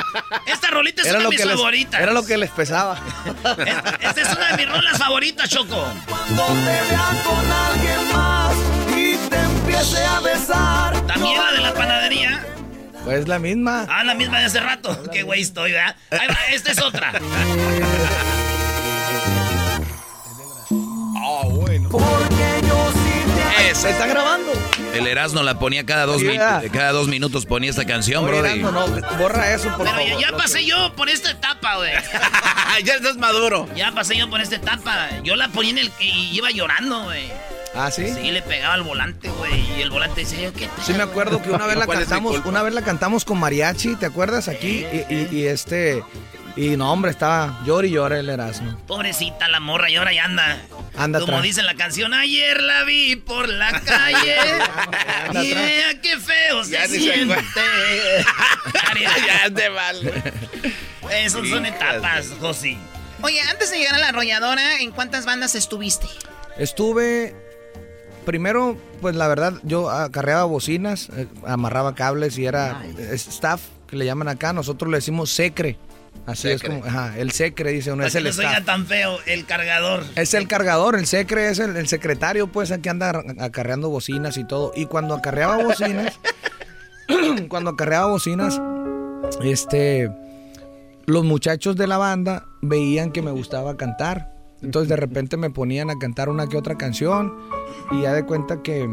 [0.46, 2.00] Esta rolita es Era una lo, de mis les, favoritas.
[2.00, 2.98] era lo que les pesaba.
[4.00, 5.84] Esta es una de mis rolas favoritas, Choco.
[6.36, 8.54] con alguien más
[8.96, 11.06] y te empiece a besar.
[11.06, 12.44] También la de la panadería.
[13.04, 13.86] Pues la misma.
[13.88, 15.04] Ah, la misma de hace rato.
[15.12, 15.96] Qué güey estoy, ¿verdad?
[16.10, 17.12] Ahí va, esta es otra.
[21.28, 21.88] Ah, bueno.
[21.88, 22.04] Porque
[22.68, 24.52] yo sí te Se está grabando.
[24.94, 26.62] El Erasmo la ponía cada dos, ¿verdad?
[26.72, 28.38] cada dos minutos ponía esta canción, brody.
[28.60, 28.86] Erasmo, no,
[29.18, 30.20] borra eso, por Pero ya, favor.
[30.22, 31.92] ya Lo pasé que- yo por esta etapa, güey.
[32.84, 33.68] ya estás maduro.
[33.74, 35.08] Ya pasé yo por esta etapa.
[35.24, 35.92] Yo la ponía en el...
[36.00, 37.30] Y iba llorando, güey.
[37.74, 38.06] Ah, ¿sí?
[38.08, 39.60] Sí, le pegaba al volante, güey.
[39.76, 42.06] Y el volante decía, yo, ¿qué Sí me acuerdo que una vez la ¿Cuál es
[42.08, 44.48] mi cantamos, una vez la cantamos con mariachi, ¿te acuerdas?
[44.48, 46.02] Aquí y, y- y este
[46.56, 48.76] y no hombre estaba llora y llora el Erasmo.
[48.86, 50.58] Pobrecita la morra y ahora ya anda.
[50.96, 51.42] Anda Como atrás.
[51.44, 54.36] dice la canción, ayer la vi por la calle.
[55.28, 57.36] Anda y vea qué feo se Ya se siente.
[59.26, 60.22] ya te vale.
[61.12, 62.78] Esas son etapas, Josi.
[63.22, 66.06] Oye, antes de llegar a la arrolladora, ¿en cuántas bandas estuviste?
[66.58, 67.34] Estuve
[68.24, 72.82] primero, pues la verdad, yo acarreaba bocinas, eh, amarraba cables y era
[73.12, 75.78] staff que le llaman acá, nosotros le decimos secre.
[76.24, 76.54] Así Secre.
[76.54, 78.64] es como, ajá, el secre dice uno, Para es que el staff.
[78.64, 80.04] tan feo, el cargador.
[80.16, 84.44] Es el cargador, el secre es el, el secretario, pues, aquí anda acarreando bocinas y
[84.44, 84.72] todo.
[84.74, 86.18] Y cuando acarreaba bocinas,
[87.48, 88.60] cuando acarreaba bocinas,
[89.42, 90.10] este,
[91.06, 94.32] los muchachos de la banda veían que me gustaba cantar.
[94.62, 97.32] Entonces de repente me ponían a cantar una que otra canción
[97.92, 98.88] y ya de cuenta que eh,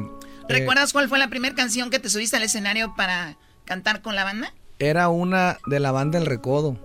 [0.50, 4.24] ¿Recuerdas cuál fue la primera canción que te subiste al escenario para cantar con la
[4.26, 4.54] banda?
[4.80, 6.78] era una de la banda El Recodo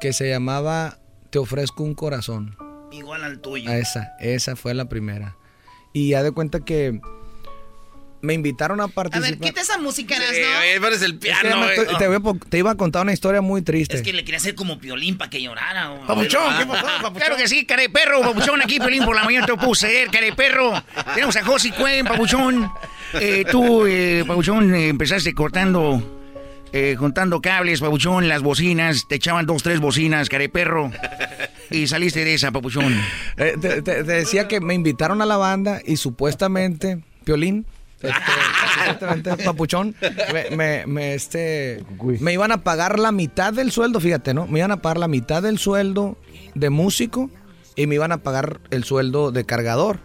[0.00, 0.98] que se llamaba
[1.30, 2.56] Te ofrezco un corazón.
[2.92, 3.70] Igual al tuyo.
[3.70, 5.36] A esa, esa fue la primera.
[5.92, 7.00] Y ya de cuenta que
[8.22, 9.30] me invitaron a A participar.
[9.30, 10.80] ver, quita esa música, ¿no?
[10.80, 13.12] pones el Es que piano, estoy- te, voy a po- te iba a contar una
[13.12, 13.96] historia muy triste.
[13.96, 15.94] Es que le quería hacer como piolín para que llorara.
[16.06, 16.66] Papuchón, ¿qué Ah.
[16.68, 17.14] pasó, Papuchón?
[17.14, 20.32] Claro que sí, care perro, Papuchón, aquí Pelín por la mañana te lo ceder, care
[20.32, 20.72] perro.
[21.14, 22.70] Tenemos a Josi Cuen, Papuchón.
[23.14, 26.15] Eh, tú, eh, Papuchón, eh, empezaste cortando,
[26.78, 30.90] eh, juntando cables, Papuchón, las bocinas, te echaban dos, tres bocinas, care perro.
[31.70, 32.94] Y saliste de esa, Papuchón.
[33.38, 37.64] Eh, te, te- te decía que me invitaron a la banda y supuestamente, Piolín,
[38.02, 39.94] este, Papuchón,
[40.32, 41.82] me, me- me, este,
[42.20, 44.46] me iban a pagar la mitad del sueldo, fíjate, ¿no?
[44.46, 46.16] Me iban a pagar la mitad del sueldo
[46.54, 47.30] de músico
[47.74, 50.00] y me iban a pagar el sueldo de cargador.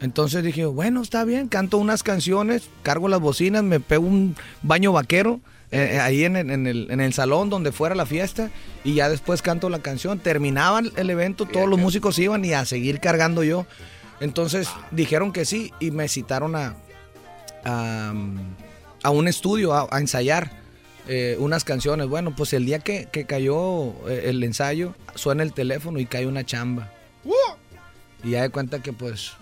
[0.00, 4.92] Entonces dije, bueno, está bien, canto unas canciones, cargo las bocinas, me pego un baño
[4.92, 5.40] vaquero
[5.74, 8.50] eh, eh, ahí en, el- en el, en el salón donde fuera la fiesta
[8.84, 10.18] y ya después canto la canción.
[10.18, 13.66] Terminaba el evento, todos los músicos iban y a seguir cargando yo.
[14.20, 16.76] Entonces dijeron que sí y me citaron a,
[17.64, 18.12] a,
[19.02, 20.50] a un estudio a, a ensayar
[21.08, 22.06] eh, unas canciones.
[22.06, 26.44] Bueno, pues el día que, que cayó el ensayo, suena el teléfono y cae una
[26.44, 26.90] chamba.
[28.22, 29.32] Y ya de cuenta que pues,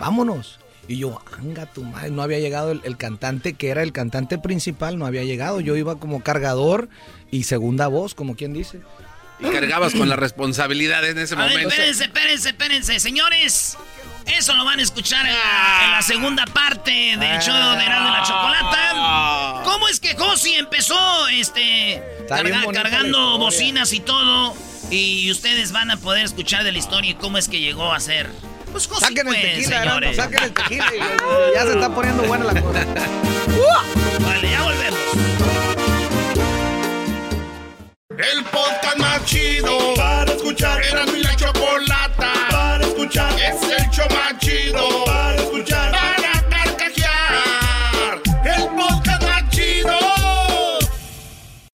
[0.00, 0.58] vámonos.
[0.90, 4.38] Y yo, anga tu madre, no había llegado el, el cantante que era el cantante
[4.38, 5.60] principal, no había llegado.
[5.60, 6.88] Yo iba como cargador
[7.30, 8.80] y segunda voz, como quien dice.
[9.38, 11.68] Y cargabas con la responsabilidad en ese A ver, momento.
[11.70, 12.98] espérense, espérense, espérense.
[13.00, 13.76] Señores,
[14.36, 18.08] eso lo van a escuchar en la, en la segunda parte del show de Erasmo
[18.08, 19.62] y la Chocolata.
[19.64, 24.54] ¿Cómo es que Josi empezó este carga- cargando bocinas y todo?
[24.90, 28.00] Y ustedes van a poder escuchar de la historia y cómo es que llegó a
[28.00, 28.28] ser.
[28.72, 30.16] Pues Josi, Saquen el tequila, señores.
[30.16, 30.86] saquen el tequila.
[30.94, 32.84] y ya se está poniendo buena la cosa.
[34.20, 35.00] Vale, ya volvemos.
[38.10, 40.82] El podcast más chido para escuchar.
[40.84, 43.32] Era mi la chocolata para escuchar.
[43.40, 45.29] Es el show más chido para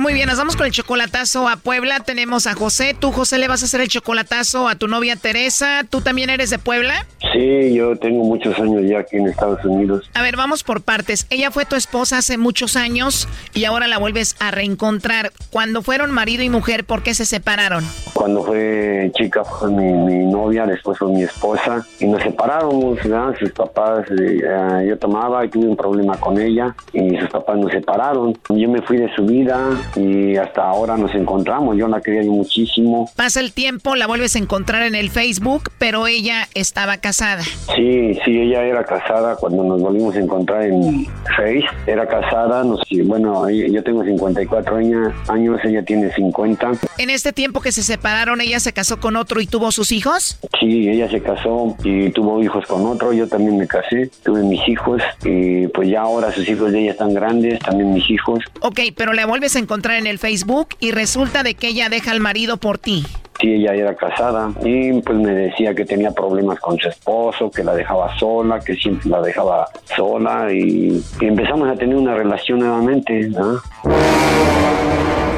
[0.00, 2.00] Muy bien, nos vamos con el chocolatazo a Puebla.
[2.00, 2.96] Tenemos a José.
[2.98, 5.84] Tú, José, le vas a hacer el chocolatazo a tu novia Teresa.
[5.90, 7.04] ¿Tú también eres de Puebla?
[7.34, 10.10] Sí, yo tengo muchos años ya aquí en Estados Unidos.
[10.14, 11.26] A ver, vamos por partes.
[11.28, 15.32] Ella fue tu esposa hace muchos años y ahora la vuelves a reencontrar.
[15.50, 17.84] Cuando fueron marido y mujer, ¿por qué se separaron?
[18.14, 23.34] Cuando fue chica fue mi, mi novia, después fue mi esposa y nos separamos, ¿verdad?
[23.38, 27.58] Sus papás, eh, eh, yo tomaba y tuve un problema con ella y sus papás
[27.58, 28.36] nos separaron.
[28.48, 31.76] Yo me fui de su vida y hasta ahora nos encontramos.
[31.76, 33.10] Yo la quería muchísimo.
[33.16, 37.42] Pasa el tiempo, la vuelves a encontrar en el Facebook, pero ella estaba casada.
[37.74, 41.64] Sí, sí, ella era casada cuando nos volvimos a encontrar en Face.
[41.86, 46.72] Era casada, nos, bueno, yo tengo 54 años, años, ella tiene 50.
[46.98, 50.38] ¿En este tiempo que se separaron, ella se casó con otro y tuvo sus hijos?
[50.60, 53.12] Sí, ella se casó y tuvo hijos con otro.
[53.12, 56.92] Yo también me casé, tuve mis hijos y pues ya ahora sus hijos de ella
[56.92, 58.40] están grandes, también mis hijos.
[58.60, 62.10] Ok, pero la vuelves a encontrar en el Facebook y resulta de que ella deja
[62.10, 63.04] al marido por ti.
[63.40, 67.64] Sí, ella era casada y pues me decía que tenía problemas con su esposo, que
[67.64, 69.66] la dejaba sola, que siempre la dejaba
[69.96, 73.28] sola y, empezamos a tener una relación nuevamente.
[73.28, 73.60] ¿no?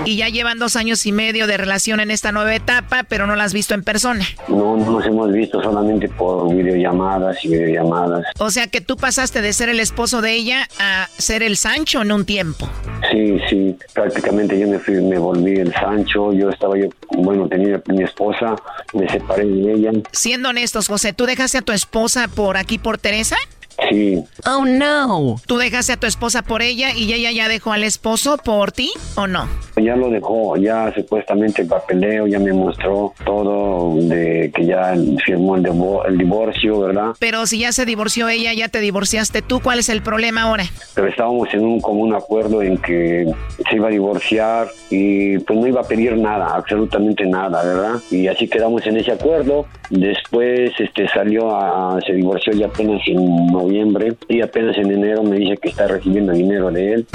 [0.04, 3.36] Y ya llevan dos años y medio de relación en esta nueva etapa, pero no
[3.36, 4.24] la has visto en persona.
[4.48, 8.24] No, no nos hemos visto solamente por videollamadas y videollamadas.
[8.38, 12.02] O sea que tú pasaste de ser el esposo de ella a ser el Sancho
[12.02, 12.68] en un tiempo.
[13.10, 16.86] Sí, sí, prácticamente yo me fui, me volví el Sancho, yo estaba yo,
[17.16, 18.56] bueno, tenía mi esposa,
[18.92, 19.90] me separé de ella.
[20.12, 23.36] Siendo honestos, José, ¿tú dejaste a tu esposa por aquí por Teresa?
[23.90, 24.22] Sí.
[24.46, 25.40] Oh no.
[25.46, 28.92] ¿Tú dejaste a tu esposa por ella y ella ya dejó al esposo por ti
[29.16, 29.48] o no?
[29.82, 35.56] Ya lo dejó, ya supuestamente el papeleo ya me mostró todo de que ya firmó
[35.56, 35.66] el,
[36.06, 37.14] el divorcio, ¿verdad?
[37.18, 40.64] Pero si ya se divorció ella, ya te divorciaste tú, ¿cuál es el problema ahora?
[40.94, 43.26] Pero estábamos en un común acuerdo en que
[43.68, 48.00] se iba a divorciar y pues no iba a pedir nada, absolutamente nada, ¿verdad?
[48.10, 49.66] Y así quedamos en ese acuerdo.
[49.90, 55.36] Después este salió a, se divorció ya apenas en noviembre y apenas en enero me
[55.36, 57.06] dice que está recibiendo dinero de él.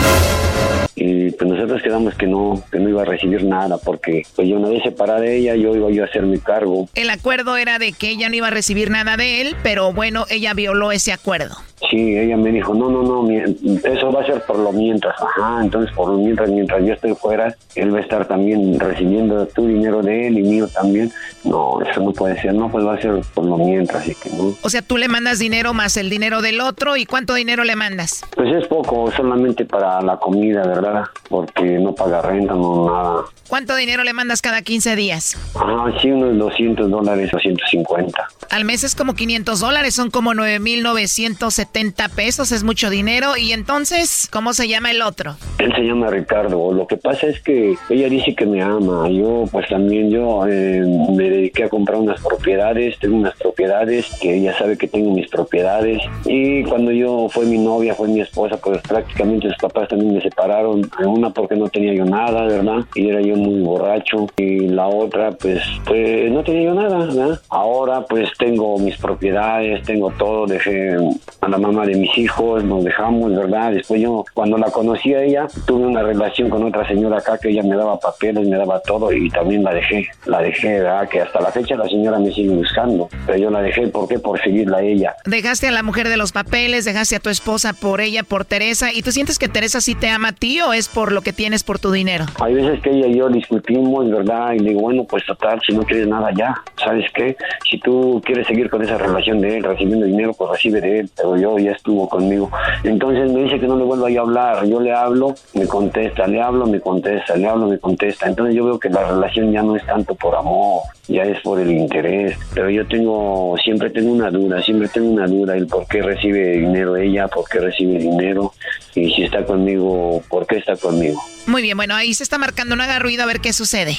[0.96, 4.58] Y pues nosotros quedamos que no, que no iba a recibir nada porque pues yo
[4.58, 6.88] una vez separada de ella, yo iba yo a hacerme cargo.
[6.96, 10.26] El acuerdo era de que ella no iba a recibir nada de él, pero bueno,
[10.30, 11.56] ella violó ese acuerdo.
[11.92, 15.16] Sí, ella me dijo, no, no, no, mi- eso va a ser por lo mientras.
[15.22, 19.46] Ajá, entonces por lo mientras, mientras yo estoy fuera, él va a estar también recibiendo
[19.48, 21.12] tu dinero de él y mío también.
[21.44, 24.30] No, eso no puede ser, no, pues va a ser por lo mientras, así que
[24.32, 24.56] no.
[24.64, 27.76] O sea, tú le mandas dinero más el dinero del otro, ¿y cuánto dinero le
[27.76, 28.24] mandas?
[28.36, 31.04] Pues es poco, solamente para la comida, ¿verdad?
[31.30, 33.26] Porque no paga renta, no nada.
[33.48, 35.38] ¿Cuánto dinero le mandas cada 15 días?
[35.56, 38.28] Ajá, sí, unos 200 dólares o 150.
[38.50, 43.38] Al mes es como 500 dólares, son como 9,970 pesos, es mucho dinero.
[43.38, 45.38] Y entonces, ¿cómo se llama el otro?
[45.60, 46.74] Él se llama Ricardo.
[46.74, 49.10] Lo que pasa es que ella dice que me ama.
[49.10, 50.84] Yo, pues también yo eh,
[51.16, 53.00] me dediqué a comprar unas propiedades.
[53.00, 56.02] Tengo unas propiedades que ella sabe que tengo mis propiedades.
[56.26, 60.22] Y cuando yo fue mi novia, fue mi esposa, pues prácticamente sus papás también me
[60.22, 60.90] separaron.
[61.06, 62.86] Una porque no tenía yo nada, ¿verdad?
[62.96, 64.28] Y era yo muy borracho.
[64.38, 67.40] Y la otra, pues, pues no tenía yo nada, ¿verdad?
[67.50, 70.46] Ahora, pues tengo mis propiedades, tengo todo.
[70.46, 70.98] Dejé
[71.42, 73.72] a la mamá de mis hijos, nos dejamos, ¿verdad?
[73.72, 77.50] Después yo, cuando la conocí a ella, tuve una relación con otra señora acá que
[77.50, 80.08] ella me daba papeles, me daba todo y también la dejé.
[80.26, 81.08] La dejé, ¿verdad?
[81.08, 83.10] Que hasta la fecha la señora me sigue buscando.
[83.26, 84.20] Pero yo la dejé, ¿por qué?
[84.20, 85.16] Por seguirla a ella.
[85.26, 88.94] Dejaste a la mujer de los papeles, dejaste a tu esposa por ella, por Teresa.
[88.94, 91.34] ¿Y tú sientes que Teresa sí te ama a ti o es por lo que
[91.34, 92.17] tienes por tu dinero?
[92.40, 94.54] Hay veces que ella y yo discutimos, ¿verdad?
[94.54, 97.36] Y digo, bueno, pues total, si no quieres nada ya, ¿sabes qué?
[97.70, 101.10] Si tú quieres seguir con esa relación de él, recibiendo dinero, pues recibe de él,
[101.16, 102.50] pero yo ya estuvo conmigo.
[102.84, 106.28] Entonces me dice que no le vuelva yo a hablar, yo le hablo, me contesta,
[106.28, 108.28] le hablo, me contesta, le hablo, me contesta.
[108.28, 111.60] Entonces yo veo que la relación ya no es tanto por amor, ya es por
[111.60, 115.88] el interés, pero yo tengo, siempre tengo una duda, siempre tengo una duda, el por
[115.88, 118.54] qué recibe dinero ella, por qué recibe dinero,
[118.96, 121.20] y si está conmigo, ¿por qué está conmigo?
[121.48, 123.98] Muy bien, bueno, ahí se está marcando, no haga ruido a ver qué sucede.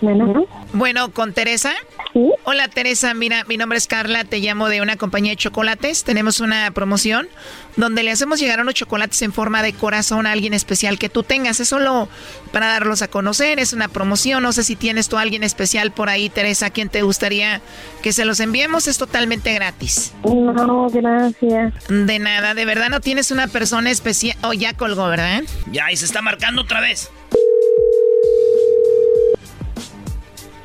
[0.00, 0.46] Bueno.
[0.72, 1.72] Bueno, ¿con Teresa?
[2.12, 2.30] Sí.
[2.44, 6.04] Hola Teresa, mira, mi nombre es Carla, te llamo de una compañía de chocolates.
[6.04, 7.28] Tenemos una promoción
[7.76, 11.22] donde le hacemos llegar unos chocolates en forma de corazón a alguien especial que tú
[11.22, 11.60] tengas.
[11.60, 12.08] Es solo
[12.52, 14.42] para darlos a conocer, es una promoción.
[14.42, 17.60] No sé si tienes tú a alguien especial por ahí, Teresa, a quien te gustaría
[18.02, 18.88] que se los enviemos.
[18.88, 20.12] Es totalmente gratis.
[20.24, 21.74] No, gracias.
[21.88, 24.36] De nada, de verdad no tienes una persona especial.
[24.42, 25.42] Oh, ya colgó, ¿verdad?
[25.70, 27.10] Ya, y se está marcando otra vez.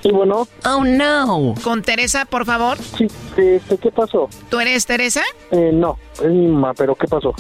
[0.02, 0.47] Sí, bueno.
[0.66, 1.54] Oh, no.
[1.64, 2.78] Con Teresa, por favor.
[2.78, 4.30] Sí, este, ¿qué pasó?
[4.49, 5.22] ¿Tú eres Teresa?
[5.52, 7.34] Eh, no, es mi mamá, pero ¿qué pasó?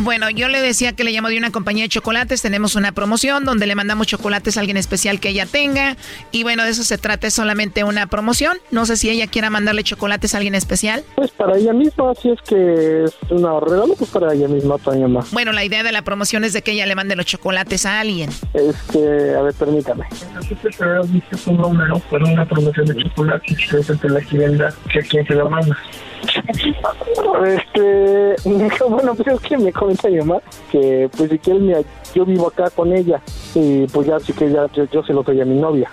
[0.00, 2.40] Bueno, yo le decía que le llamo de una compañía de chocolates.
[2.40, 5.96] Tenemos una promoción donde le mandamos chocolates a alguien especial que ella tenga.
[6.30, 8.56] Y bueno, de eso se trata, es solamente una promoción.
[8.70, 11.04] No sé si ella quiera mandarle chocolates a alguien especial.
[11.14, 14.96] Pues para ella misma, si es que es una regalo, pues para ella misma, para
[14.96, 15.26] mi mamá.
[15.30, 18.00] Bueno, la idea de la promoción es de que ella le mande los chocolates a
[18.00, 18.30] alguien.
[18.54, 20.06] Este, a ver, permítame.
[21.46, 24.20] un número para una promoción de chocolates que es la
[24.90, 25.76] que a quién se la manda.
[27.44, 28.36] Este,
[28.88, 32.70] bueno, pues es que me comenta mi mamá que, pues si quieres, yo vivo acá
[32.70, 33.20] con ella
[33.54, 35.90] y pues ya, sí que ya yo, yo se lo doy a mi novia.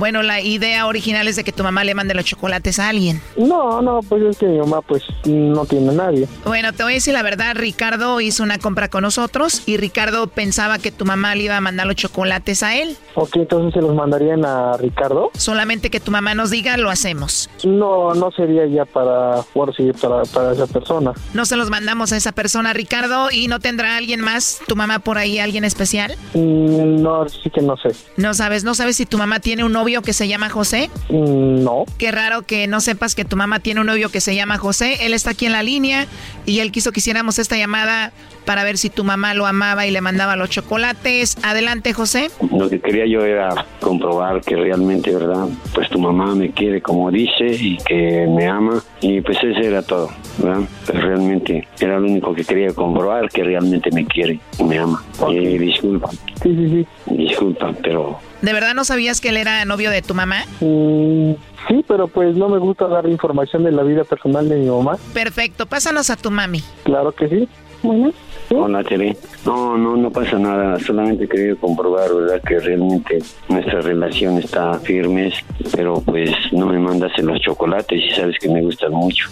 [0.00, 3.20] Bueno, la idea original es de que tu mamá le mande los chocolates a alguien.
[3.36, 6.26] No, no, pues es que mi mamá pues no tiene a nadie.
[6.46, 10.26] Bueno, te voy a decir la verdad, Ricardo hizo una compra con nosotros y Ricardo
[10.26, 12.96] pensaba que tu mamá le iba a mandar los chocolates a él.
[13.14, 15.32] Ok, entonces se los mandarían a Ricardo.
[15.34, 17.50] Solamente que tu mamá nos diga, lo hacemos.
[17.64, 19.42] No, no sería ya para,
[19.76, 21.12] sí, para, para esa persona.
[21.34, 25.00] No se los mandamos a esa persona, Ricardo, y no tendrá alguien más, tu mamá
[25.00, 26.16] por ahí, alguien especial.
[26.32, 27.90] Mm, no, sí que no sé.
[28.16, 30.90] No sabes, no sabes si tu mamá tiene un novio que se llama José.
[31.08, 31.84] Mm, no.
[31.98, 35.06] Qué raro que no sepas que tu mamá tiene un novio que se llama José.
[35.06, 36.06] Él está aquí en la línea
[36.46, 38.12] y él quiso que hiciéramos esta llamada
[38.44, 41.36] para ver si tu mamá lo amaba y le mandaba los chocolates.
[41.44, 42.30] Adelante, José.
[42.50, 45.46] Lo que quería yo era comprobar que realmente, ¿verdad?
[45.74, 49.82] Pues tu mamá me quiere como dice y que me ama y pues eso era
[49.82, 50.62] todo, ¿verdad?
[50.86, 55.02] Pues realmente era lo único que quería comprobar, que realmente me quiere y me ama.
[55.28, 56.10] Y disculpa.
[56.10, 56.86] Sí, sí, sí.
[57.14, 60.44] Disculpa, pero ¿De verdad no sabías que él era novio de tu mamá?
[60.60, 61.32] Mm,
[61.68, 64.96] sí, pero pues no me gusta dar información de la vida personal de mi mamá.
[65.12, 66.62] Perfecto, pásanos a tu mami.
[66.84, 67.48] Claro que sí.
[67.82, 68.12] Bueno.
[68.50, 69.16] Hola, Tere.
[69.46, 70.78] No, no, no pasa nada.
[70.80, 72.42] Solamente quería comprobar, ¿verdad?
[72.46, 73.18] Que realmente
[73.48, 75.32] nuestra relación está firme,
[75.74, 79.28] pero pues no me mandas en los chocolates y sabes que me gustan mucho.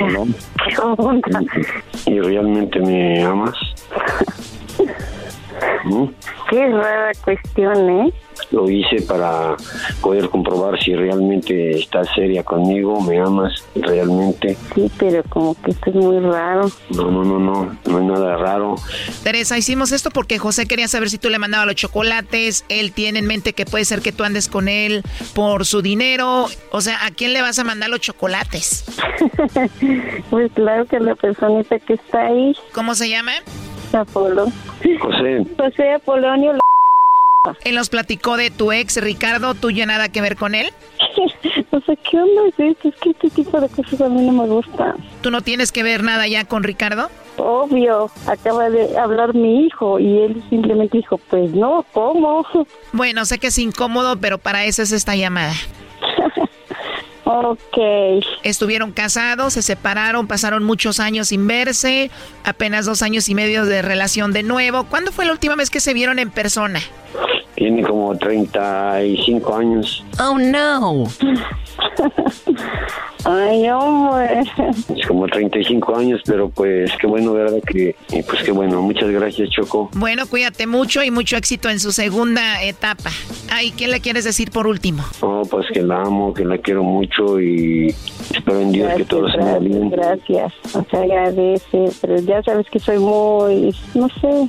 [0.12, 0.26] ¿no?
[2.06, 3.54] ¿Y realmente me amas?
[5.84, 6.06] ¿Mm?
[6.50, 8.12] Qué rara cuestión, ¿eh?
[8.50, 9.56] Lo hice para
[10.00, 14.56] poder comprobar si realmente estás seria conmigo, me amas realmente.
[14.74, 16.70] Sí, pero como que esto es muy raro.
[16.90, 18.76] No, no, no, no, no es nada raro.
[19.22, 22.64] Teresa, hicimos esto porque José quería saber si tú le mandabas los chocolates.
[22.68, 25.02] Él tiene en mente que puede ser que tú andes con él
[25.34, 26.46] por su dinero.
[26.70, 28.84] O sea, ¿a quién le vas a mandar los chocolates?
[30.30, 32.54] pues claro que la personita que está ahí.
[32.72, 33.32] ¿Cómo se llama?
[33.94, 34.46] Apolo.
[35.00, 35.46] José.
[35.56, 36.52] José Apolonio.
[37.64, 39.54] Él nos platicó de tu ex, Ricardo.
[39.54, 40.72] ¿Tuyo nada que ver con él?
[41.70, 42.88] o sea, ¿qué onda es esto?
[42.88, 44.96] Es que este tipo de cosas a mí no me gusta.
[45.22, 47.08] ¿Tú no tienes que ver nada ya con Ricardo?
[47.36, 52.46] Obvio, acaba de hablar mi hijo y él simplemente dijo, pues no, ¿cómo?
[52.92, 55.52] Bueno, sé que es incómodo, pero para eso es esta llamada.
[57.28, 57.76] Ok.
[58.44, 62.08] Estuvieron casados, se separaron, pasaron muchos años sin verse,
[62.44, 64.84] apenas dos años y medio de relación de nuevo.
[64.84, 66.80] ¿Cuándo fue la última vez que se vieron en persona?
[67.56, 70.04] Tiene como 35 años.
[70.20, 71.04] Oh, no.
[73.28, 74.42] Ay, hombre.
[74.96, 77.58] Es como 35 años, pero pues qué bueno, ¿verdad?
[77.66, 78.80] Que, y pues qué bueno.
[78.82, 79.90] Muchas gracias, Choco.
[79.94, 83.10] Bueno, cuídate mucho y mucho éxito en su segunda etapa.
[83.50, 85.02] Ay, ¿qué le quieres decir por último?
[85.22, 87.92] No, pues que la amo, que la quiero mucho y
[88.32, 89.90] espero en Dios que todo se vaya bien.
[89.90, 94.48] Gracias, o sea, agradece, pero ya sabes que soy muy, no sé,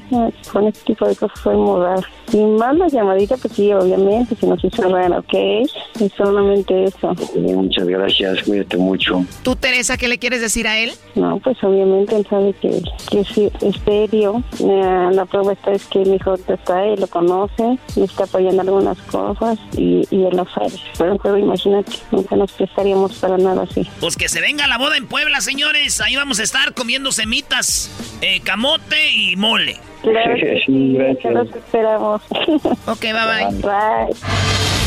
[0.51, 2.07] con este tipo de cosas soy muy rara.
[2.30, 7.15] Si manda llamadita, pues sí, obviamente, si no se cerran, ok, es solamente eso.
[7.36, 9.23] Muchas gracias, cuídate mucho.
[9.43, 10.91] ¿Tú, Teresa, qué le quieres decir a él?
[11.15, 14.43] No, pues obviamente él sabe que, que sí, es serio.
[14.59, 18.61] Eh, la prueba está es que mi hijo está ahí, lo conoce, me está apoyando
[18.61, 20.73] algunas cosas y, y él lo sabe.
[20.97, 23.89] Pero, pero imagínate, nunca nos prestaríamos para nada así.
[23.99, 26.02] Pues que se venga la boda en Puebla, señores.
[26.02, 27.91] Ahí vamos a estar comiendo semitas,
[28.22, 29.77] eh, camote y mole.
[30.02, 31.34] Claro que sí, gracias.
[31.34, 32.22] los esperamos.
[32.85, 33.61] Ok, bye bye.
[33.61, 34.86] Bye.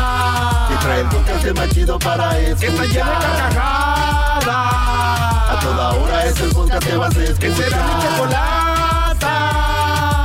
[1.43, 2.59] El podcast más chido para escuchar.
[2.59, 4.45] Que está llena de carcajadas.
[5.49, 7.39] A toda hora es el podcast que vas a escuchar.
[7.39, 9.33] Que será mi chocolata.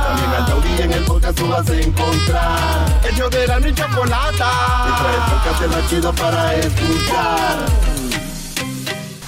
[0.07, 2.85] También al taurí en el podcast tú vas a encontrar.
[3.11, 4.51] Ellos de la ni chocolata.
[4.85, 7.96] Que trae el podcast más chido para escuchar.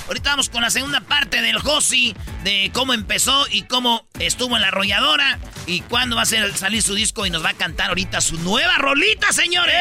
[0.09, 4.63] Ahorita vamos con la segunda parte del Josi, de cómo empezó y cómo estuvo en
[4.63, 5.37] la arrolladora
[5.67, 8.37] y cuándo va a ser- salir su disco y nos va a cantar ahorita su
[8.39, 9.75] nueva rolita, señores.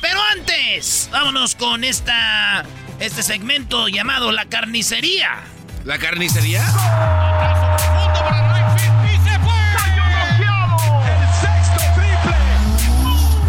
[0.00, 2.64] Pero antes, vámonos con esta
[2.98, 5.38] este segmento llamado La Carnicería.
[5.84, 6.64] ¿La carnicería?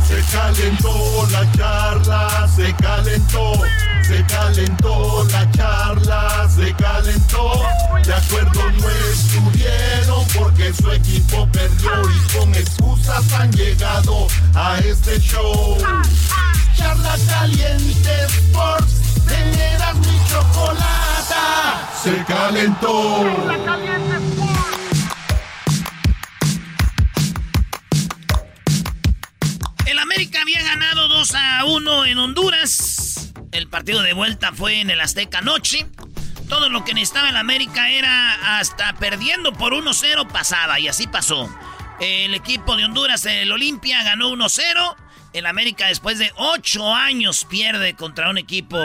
[0.07, 3.53] Se calentó la charla, se calentó,
[4.07, 7.51] se calentó la charla, se calentó.
[8.03, 15.19] De acuerdo no estuvieron porque su equipo perdió y con excusas han llegado a este
[15.19, 15.77] show.
[16.77, 23.25] Charla caliente Sports, teneras mi chocolata, se calentó.
[29.85, 33.04] El América había ganado 2 a 1 en Honduras.
[33.55, 35.85] El partido de vuelta fue en el Azteca anoche.
[36.49, 41.49] Todo lo que necesitaba el América era hasta perdiendo por 1-0 pasaba y así pasó.
[42.01, 44.95] El equipo de Honduras, el Olimpia, ganó 1-0.
[45.31, 48.77] El América después de 8 años pierde contra un equipo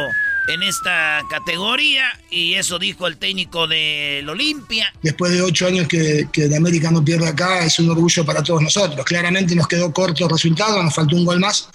[0.47, 4.93] en esta categoría y eso dijo el técnico del Olimpia.
[5.03, 8.43] Después de ocho años que, que de América no pierde acá, es un orgullo para
[8.43, 9.05] todos nosotros.
[9.05, 11.69] Claramente nos quedó corto el resultado, nos faltó un gol más.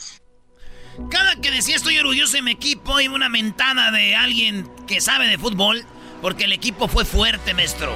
[1.10, 5.28] Cada que decía estoy orgulloso de mi equipo, iba una mentada de alguien que sabe
[5.28, 5.86] de fútbol,
[6.22, 7.94] porque el equipo fue fuerte, maestro.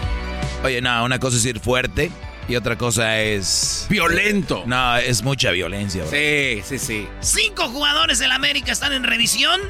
[0.63, 2.11] Oye, no, una cosa es ir fuerte
[2.49, 3.85] y otra cosa es...
[3.89, 4.63] Violento.
[4.65, 6.03] No, es mucha violencia.
[6.03, 6.11] bro.
[6.11, 7.07] Sí, sí, sí.
[7.21, 9.61] Cinco jugadores del América están en revisión.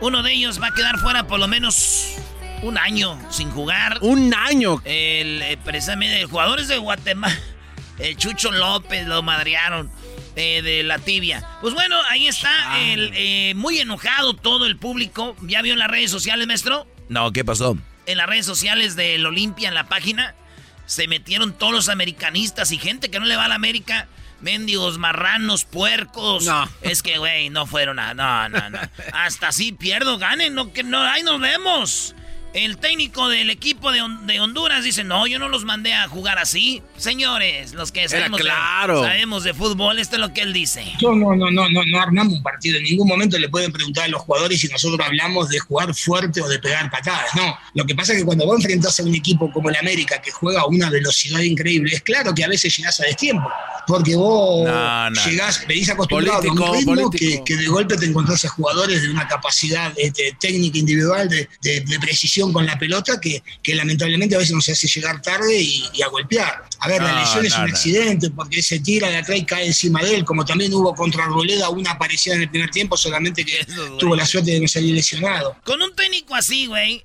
[0.00, 2.16] Uno de ellos va a quedar fuera por lo menos
[2.62, 3.98] un año sin jugar.
[4.00, 4.80] Un año.
[4.84, 7.38] El, eh, precisamente, el jugador es de Guatemala.
[7.98, 9.88] El Chucho López lo madrearon
[10.36, 11.46] eh, de la tibia.
[11.60, 12.80] Pues bueno, ahí está.
[12.80, 15.36] El, eh, muy enojado todo el público.
[15.42, 16.86] ¿Ya vio en las redes sociales, maestro?
[17.08, 17.78] No, ¿qué pasó?
[18.06, 20.34] En las redes sociales del Olimpia, en la página,
[20.86, 24.08] se metieron todos los americanistas y gente que no le va a la América.
[24.40, 26.44] Mendigos, marranos, puercos.
[26.44, 26.68] No.
[26.82, 28.12] Es que, güey, no fueron a.
[28.12, 28.78] No, no, no.
[29.12, 32.14] Hasta así pierdo, ganen, no, que no, ahí nos vemos.
[32.54, 36.06] El técnico del equipo de, Hon- de Honduras dice: No, yo no los mandé a
[36.08, 36.82] jugar así.
[36.96, 39.02] Señores, los que sabemos, claro.
[39.02, 40.84] de, sabemos de fútbol, esto es lo que él dice.
[40.84, 42.78] Nosotros no, no, no, no, no armamos un partido.
[42.78, 46.40] En ningún momento le pueden preguntar a los jugadores si nosotros hablamos de jugar fuerte
[46.40, 47.34] o de pegar patadas.
[47.34, 47.58] No.
[47.74, 50.30] Lo que pasa es que cuando vos enfrentás a un equipo como el América que
[50.30, 53.48] juega a una velocidad increíble, es claro que a veces llegás a destiempo.
[53.86, 55.24] Porque vos No, no.
[55.26, 59.10] llegás, venís acostumbrado a un ritmo que, que de golpe te encontrás a jugadores de
[59.10, 64.34] una capacidad este, técnica individual, de, de- de precisión con la pelota, que, que lamentablemente
[64.34, 66.64] a veces nos hace llegar tarde y, y a golpear.
[66.80, 67.68] A ver, la No, lesión es un no.
[67.68, 71.24] accidente porque se tira de atrás y cae encima de él, como también hubo contra
[71.24, 74.68] Arboleda una parecida en el primer tiempo, solamente que Eso, tuvo la suerte de no
[74.68, 75.56] salir lesionado.
[75.64, 77.04] Con un técnico así, güey.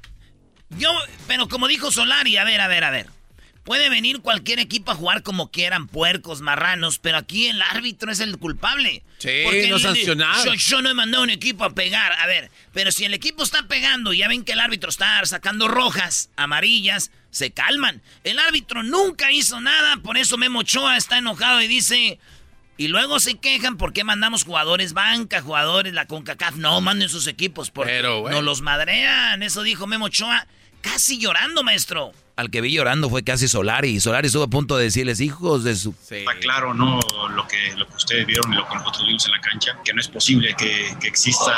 [0.78, 0.90] Yo,
[1.28, 3.08] pero como dijo Solari, a ver, a ver, a ver.
[3.70, 8.20] Puede venir cualquier equipo a jugar como quieran, puercos, marranos, pero aquí el árbitro es
[8.20, 9.04] el culpable.
[9.20, 9.68] Sí, Porque
[10.16, 10.44] no.
[10.44, 12.14] Yo, yo no he mandado a un equipo a pegar.
[12.14, 15.24] A ver, pero si el equipo está pegando y ya ven que el árbitro está
[15.24, 18.02] sacando rojas, amarillas, se calman.
[18.24, 22.18] El árbitro nunca hizo nada, por eso Memo Ochoa está enojado y dice...
[22.76, 26.56] Y luego se quejan porque mandamos jugadores banca, jugadores, la CONCACAF.
[26.56, 28.34] No, manden sus equipos porque Pero, güey.
[28.34, 29.44] nos los madrean.
[29.44, 30.48] Eso dijo Memo Ochoa,
[30.82, 32.14] casi llorando, maestro.
[32.40, 33.90] Al que vi llorando fue casi Solari.
[33.90, 35.94] Y Solari estuvo a punto de decirles, hijos de su...
[36.10, 36.98] Está claro, ¿no?
[37.36, 39.94] Lo que, lo que ustedes vieron y lo que nosotros vimos en la cancha, que
[39.94, 41.52] no es posible que, que exista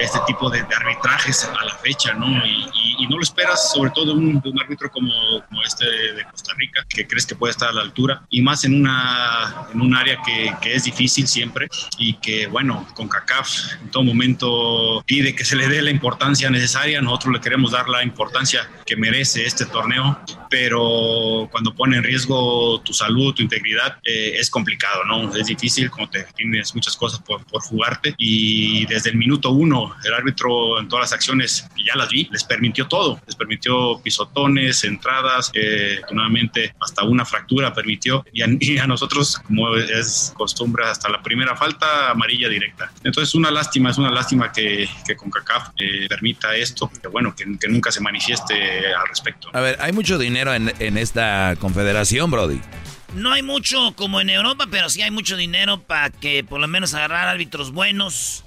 [0.00, 2.26] este tipo de, de arbitrajes a la fecha, ¿no?
[2.44, 5.12] Y, y- y no lo esperas, sobre todo de un, de un árbitro como,
[5.48, 8.64] como este de Costa Rica, que crees que puede estar a la altura, y más
[8.64, 13.50] en, una, en un área que, que es difícil siempre y que, bueno, con CACAF
[13.82, 17.86] en todo momento pide que se le dé la importancia necesaria, nosotros le queremos dar
[17.88, 20.15] la importancia que merece este torneo
[20.50, 25.34] Pero cuando pone en riesgo tu salud, tu integridad, eh, es complicado, ¿no?
[25.34, 29.94] Es difícil, como te tienes muchas cosas por, por jugarte y desde el minuto uno
[30.04, 34.84] el árbitro en todas las acciones, ya las vi, les permitió todo, les permitió pisotones,
[34.84, 40.84] entradas, eh, nuevamente hasta una fractura permitió y a, y a nosotros, como es costumbre,
[40.86, 42.90] hasta la primera falta amarilla directa.
[43.04, 47.44] Entonces, una lástima, es una lástima que, que CONCACAF eh, permita esto, que bueno, que,
[47.58, 49.48] que nunca se manifieste al respecto.
[49.52, 52.60] A ver, hay mucho dinero en, en esta confederación, Brody.
[53.14, 56.68] No hay mucho como en Europa, pero sí hay mucho dinero para que por lo
[56.68, 58.44] menos agarrar árbitros buenos.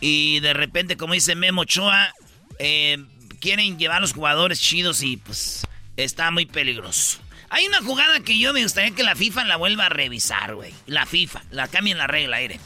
[0.00, 2.14] Y de repente, como dice Memo Ochoa,
[2.60, 3.04] eh,
[3.40, 5.66] quieren llevar a los jugadores chidos y pues
[5.96, 7.18] está muy peligroso.
[7.50, 10.72] Hay una jugada que yo me gustaría que la FIFA la vuelva a revisar, güey.
[10.86, 12.60] La FIFA, la cambien la regla, aire.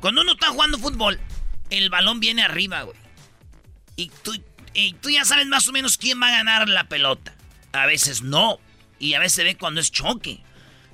[0.00, 1.20] Cuando uno está jugando fútbol,
[1.70, 2.96] el balón viene arriba, güey.
[3.94, 4.34] Y tú,
[4.74, 7.34] y tú ya sabes más o menos quién va a ganar la pelota.
[7.82, 8.58] A veces no.
[8.98, 10.40] Y a veces se ve cuando es choque.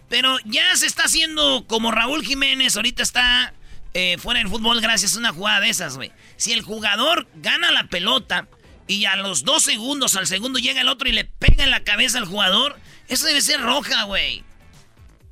[0.09, 3.55] Pero ya se está haciendo como Raúl Jiménez ahorita está
[3.95, 6.13] eh, fuera del fútbol gracias a una jugada de esas, güey.
[6.37, 8.47] Si el jugador gana la pelota
[8.87, 11.83] y a los dos segundos, al segundo llega el otro y le pega en la
[11.85, 12.79] cabeza al jugador,
[13.09, 14.45] eso debe ser roja, güey.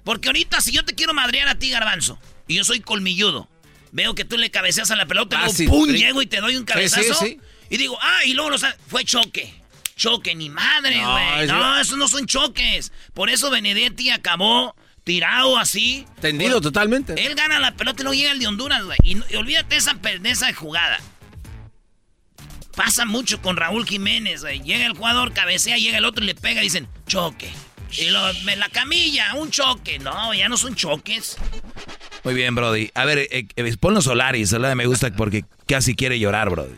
[0.04, 2.18] Porque ahorita si yo te quiero madrear a ti, garbanzo,
[2.48, 3.48] y yo soy colmilludo,
[3.92, 5.90] veo que tú le cabeceas a la pelota, Ah, luego, sí, ¡pum!
[5.90, 5.98] sí.
[5.98, 7.14] llego y te doy un cabezazo.
[7.14, 7.38] sí.
[7.68, 9.52] Y digo, ah, y luego lo sa- fue choque.
[9.96, 11.42] Choque, ni madre, No, güey.
[11.44, 12.92] es- No, esos no son choques.
[13.14, 14.74] Por eso Benedetti acabó
[15.04, 16.06] tirado así.
[16.20, 17.14] Tendido totalmente.
[17.26, 18.98] Él gana la pelota y luego llega el de Honduras, güey.
[19.02, 20.98] Y, no- y olvídate esa, de esa jugada.
[22.76, 24.62] Pasa mucho con Raúl Jiménez, güey.
[24.62, 27.50] Llega el jugador, cabecea, llega el otro y le pega y dicen, choque.
[27.98, 29.98] Y lo, me- la camilla, un choque.
[29.98, 31.36] No, ya no son choques.
[32.24, 32.90] Muy bien, Brody.
[32.94, 34.74] A ver, eh, eh, ponlo Solaris, ¿verdad?
[34.74, 36.74] Me gusta porque casi quiere llorar, Brody.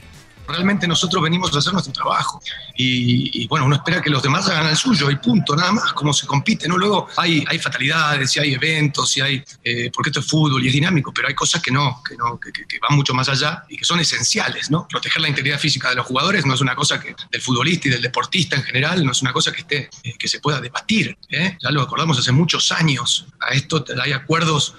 [0.46, 2.40] Realmente nosotros venimos a hacer nuestro trabajo
[2.76, 6.12] y, bueno, uno espera que los demás hagan el suyo y punto, nada más, como
[6.12, 6.76] se compite, ¿no?
[6.76, 10.68] Luego hay, hay fatalidades y hay eventos y hay, eh, porque esto es fútbol y
[10.68, 13.76] es dinámico, pero hay cosas que no, que, no que, van mucho más allá y
[13.76, 14.86] que son esenciales, ¿no?
[14.88, 17.92] Proteger la integridad física de los jugadores no es una cosa que del futbolista y
[17.92, 21.16] del deportista en general, no es una cosa que, esté, eh, que se pueda debatir,
[21.30, 21.56] ¿eh?
[21.62, 24.74] Ya lo acordamos hace muchos años, a esto hay acuerdos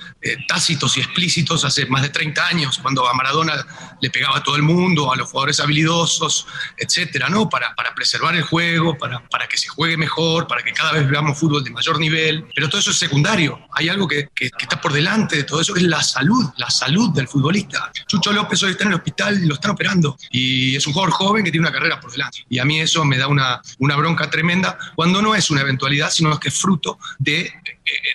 [0.48, 3.66] tácitos y explícitos hace más de 30 años, cuando a Maradona
[4.06, 6.46] le pegaba a todo el mundo, a los jugadores habilidosos,
[6.78, 7.50] etcétera, ¿no?
[7.50, 11.10] Para, para preservar el juego, para, para que se juegue mejor, para que cada vez
[11.10, 12.46] veamos fútbol de mayor nivel.
[12.54, 13.60] Pero todo eso es secundario.
[13.74, 16.70] Hay algo que, que- está por delante de todo eso, que es la salud, la
[16.70, 17.92] salud del futbolista.
[18.08, 20.18] Chucho López hoy está en el hospital y lo están operando.
[20.32, 22.46] Y es un jugador joven que tiene una carrera por delante.
[22.50, 26.10] Y a mí eso me da una, una bronca tremenda cuando no es una eventualidad,
[26.12, 27.52] sino que es fruto de,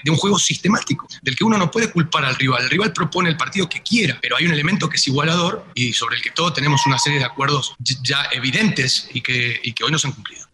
[0.02, 2.64] de un juego sistemático, del que uno no puede culpar al rival.
[2.64, 5.92] El rival propone el partido que quiera, pero hay un elemento que es igualador y
[5.92, 9.84] sobre el que todos tenemos una serie de acuerdos ya evidentes y que, y que
[9.84, 10.46] hoy no se han cumplido.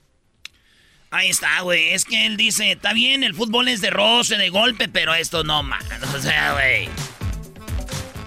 [1.10, 1.90] Ahí está, güey.
[1.94, 5.44] Es que él dice, está bien, el fútbol es de roce, de golpe, pero esto
[5.44, 5.80] no, man.
[6.14, 6.88] O sea, güey.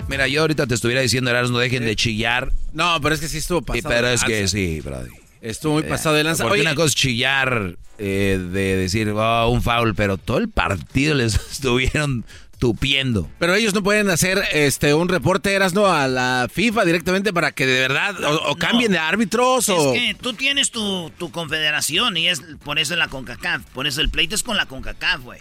[0.07, 2.51] Mira, yo ahorita te estuviera diciendo, Eras, no dejen de chillar.
[2.73, 3.89] No, pero es que sí estuvo Y, pasado.
[3.89, 5.09] pero es que sí, Brody.
[5.41, 6.43] Estuvo muy pasado de lanza.
[6.43, 10.49] Porque Oye, una cosa es chillar, eh, de decir, oh, un foul, pero todo el
[10.49, 12.25] partido les estuvieron
[12.59, 13.29] tupiendo.
[13.39, 17.53] Pero ellos no pueden hacer este un reporte, eras no a la FIFA directamente para
[17.53, 21.31] que de verdad o, o cambien de árbitros o Es que tú tienes tu, tu
[21.31, 23.63] confederación y es por eso es la CONCACAF.
[23.73, 25.39] Por eso el pleito es con la CONCACAF, güey.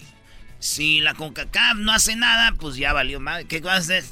[0.60, 3.44] Si la CONCACAF no hace nada, pues ya valió más.
[3.44, 4.04] ¿Qué vas a hacer?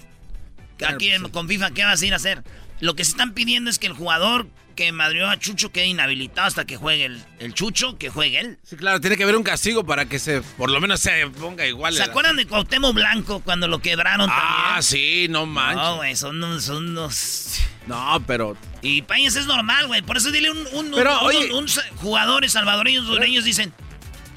[0.87, 2.43] Aquí pues con FIFA, ¿qué vas a ir a hacer?
[2.81, 6.47] Lo que se están pidiendo es que el jugador que madrió a Chucho quede inhabilitado
[6.47, 8.59] hasta que juegue el, el Chucho, que juegue él.
[8.63, 11.67] Sí, claro, tiene que haber un castigo para que se por lo menos se ponga
[11.67, 11.95] igual.
[11.95, 14.83] ¿Se acuerdan de Cuauhtémoc Blanco cuando lo quebraron Ah, también?
[14.85, 15.83] sí, no manches.
[15.83, 16.63] No, güey, son unos...
[16.65, 17.59] Son unos...
[17.87, 20.03] No, pero Y País es normal, güey.
[20.03, 23.73] Por eso dile un, un, Pero, un- oye- un- un- jugadores salvadoreños, hondureños dicen,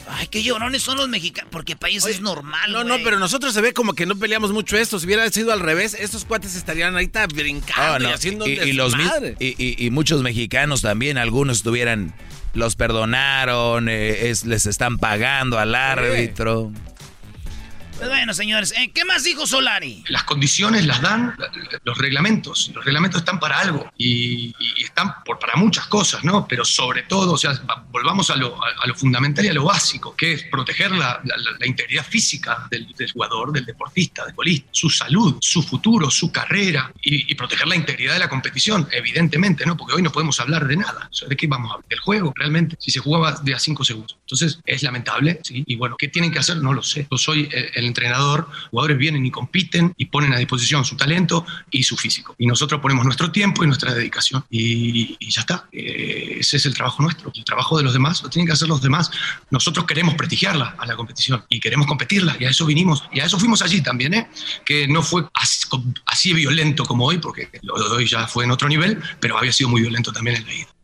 [0.08, 3.62] ay, qué llorones son los mexicanos, porque País es normal, No, no, pero nosotros se
[3.62, 5.00] ve como que no peleamos mucho esto.
[5.00, 8.60] Si hubiera sido al revés, estos cuates estarían ahorita brincando Ah, no, y haciendo y,
[8.60, 8.94] un y los
[9.40, 12.14] y, y- y muchos mexicanos también, algunos estuvieran,
[12.54, 16.72] los perdonaron, eh, es- les están pagando al árbitro.
[18.00, 20.06] Pues bueno, señores, eh, ¿qué más dijo Solari?
[20.08, 21.36] Las condiciones las dan
[21.84, 22.72] los reglamentos.
[22.74, 26.48] Los reglamentos están para algo y, y están por, para muchas cosas, ¿no?
[26.48, 29.54] Pero sobre todo, o sea, va- volvamos a lo, a, a lo fundamental y a
[29.54, 34.24] lo básico, que es proteger la, la- la- integridad física del, del jugador, del deportista,
[34.26, 38.30] del bolista, su salud, su futuro, su carrera y, y proteger la integridad de la
[38.30, 39.76] competición, evidentemente, ¿no?
[39.76, 41.10] Porque hoy no podemos hablar de nada.
[41.28, 41.90] ¿De qué vamos a hablar?
[41.90, 42.78] Del juego, realmente.
[42.80, 44.16] Si se jugaba de a cinco segundos.
[44.22, 45.66] Entonces, es lamentable, ¿sí?
[45.68, 46.58] Y bueno, ¿qué tienen que hacer?
[46.58, 47.06] No lo sé.
[47.12, 51.84] Yo soy el entrenador, jugadores vienen y compiten y ponen a disposición su talento y
[51.84, 52.36] su físico.
[52.38, 54.46] Y nosotros ponemos nuestro tiempo y nuestra dedicación.
[54.50, 55.68] Y, y ya está.
[55.72, 57.32] Eh, ese es el trabajo nuestro.
[57.36, 59.12] El trabajo de los demás lo tienen que hacer los demás.
[59.52, 62.36] Nosotros queremos prestigiarla a la competición y queremos competirla.
[62.40, 63.04] Y a eso vinimos.
[63.12, 64.30] Y a eso fuimos allí también, ¿eh?
[64.66, 65.66] Que no fue así,
[66.06, 69.52] así violento como hoy, porque lo de hoy ya fue en otro nivel, pero había
[69.52, 70.79] sido muy violento también en la ida.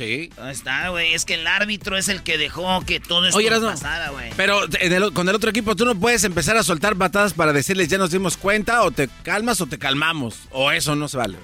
[0.00, 0.30] Sí.
[0.38, 1.12] Ahí está, güey.
[1.12, 4.30] Es que el árbitro es el que dejó que todo esto Oye, pasara, güey.
[4.34, 7.88] Pero el- con el otro equipo tú no puedes empezar a soltar patadas para decirles
[7.88, 10.38] ya nos dimos cuenta o te calmas o te calmamos.
[10.52, 11.36] O eso no se vale.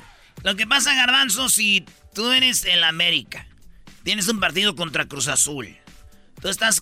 [0.43, 1.85] Lo que pasa, Garbanzo, si
[2.15, 3.47] tú eres el América,
[4.05, 5.77] tienes un partido contra Cruz Azul,
[6.41, 6.79] tú estás...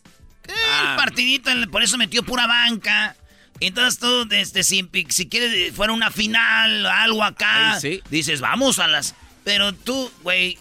[0.46, 0.90] eh, Ah.
[0.90, 3.16] Un partidito, por eso metió pura banca.
[3.58, 8.00] Entonces tú, este, si, si quieres, fuera una final, algo acá, sí.
[8.10, 9.14] dices, vamos a las...
[9.44, 10.56] Pero tú, güey,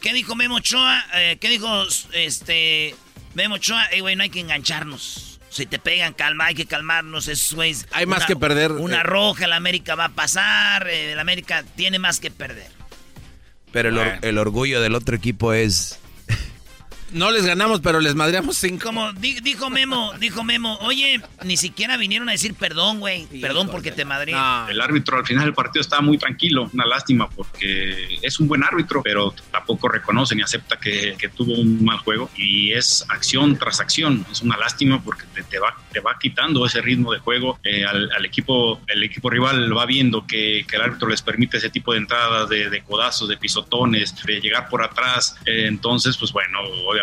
[0.00, 1.04] ¿qué dijo Memo Ochoa?
[1.14, 2.94] Eh, ¿Qué dijo, este,
[3.34, 3.86] Memo Ochoa?
[3.92, 5.38] Eh, güey, no hay que engancharnos.
[5.50, 7.86] Si te pegan, calma, hay que calmarnos, esos güeyes.
[7.92, 9.02] Hay más que perder, Una eh.
[9.02, 12.70] roja, el América va a pasar, eh, el América tiene más que perder.
[13.72, 15.99] Pero el, or- el orgullo del otro equipo es...
[17.12, 18.84] No les ganamos, pero les madreamos cinco.
[18.84, 23.26] Como di- dijo Memo, dijo Memo, oye, ni siquiera vinieron a decir perdón, güey.
[23.40, 24.32] Perdón porque te madré.
[24.68, 28.62] El árbitro al final del partido estaba muy tranquilo, una lástima porque es un buen
[28.62, 33.58] árbitro, pero tampoco reconoce ni acepta que, que tuvo un mal juego y es acción
[33.58, 34.24] tras acción.
[34.30, 37.58] Es una lástima porque te, te va, te va quitando ese ritmo de juego.
[37.64, 41.56] Eh, al, al equipo, el equipo rival va viendo que, que el árbitro les permite
[41.56, 45.34] ese tipo de entradas, de, de codazos, de pisotones, de llegar por atrás.
[45.44, 46.99] Eh, entonces, pues bueno, obviamente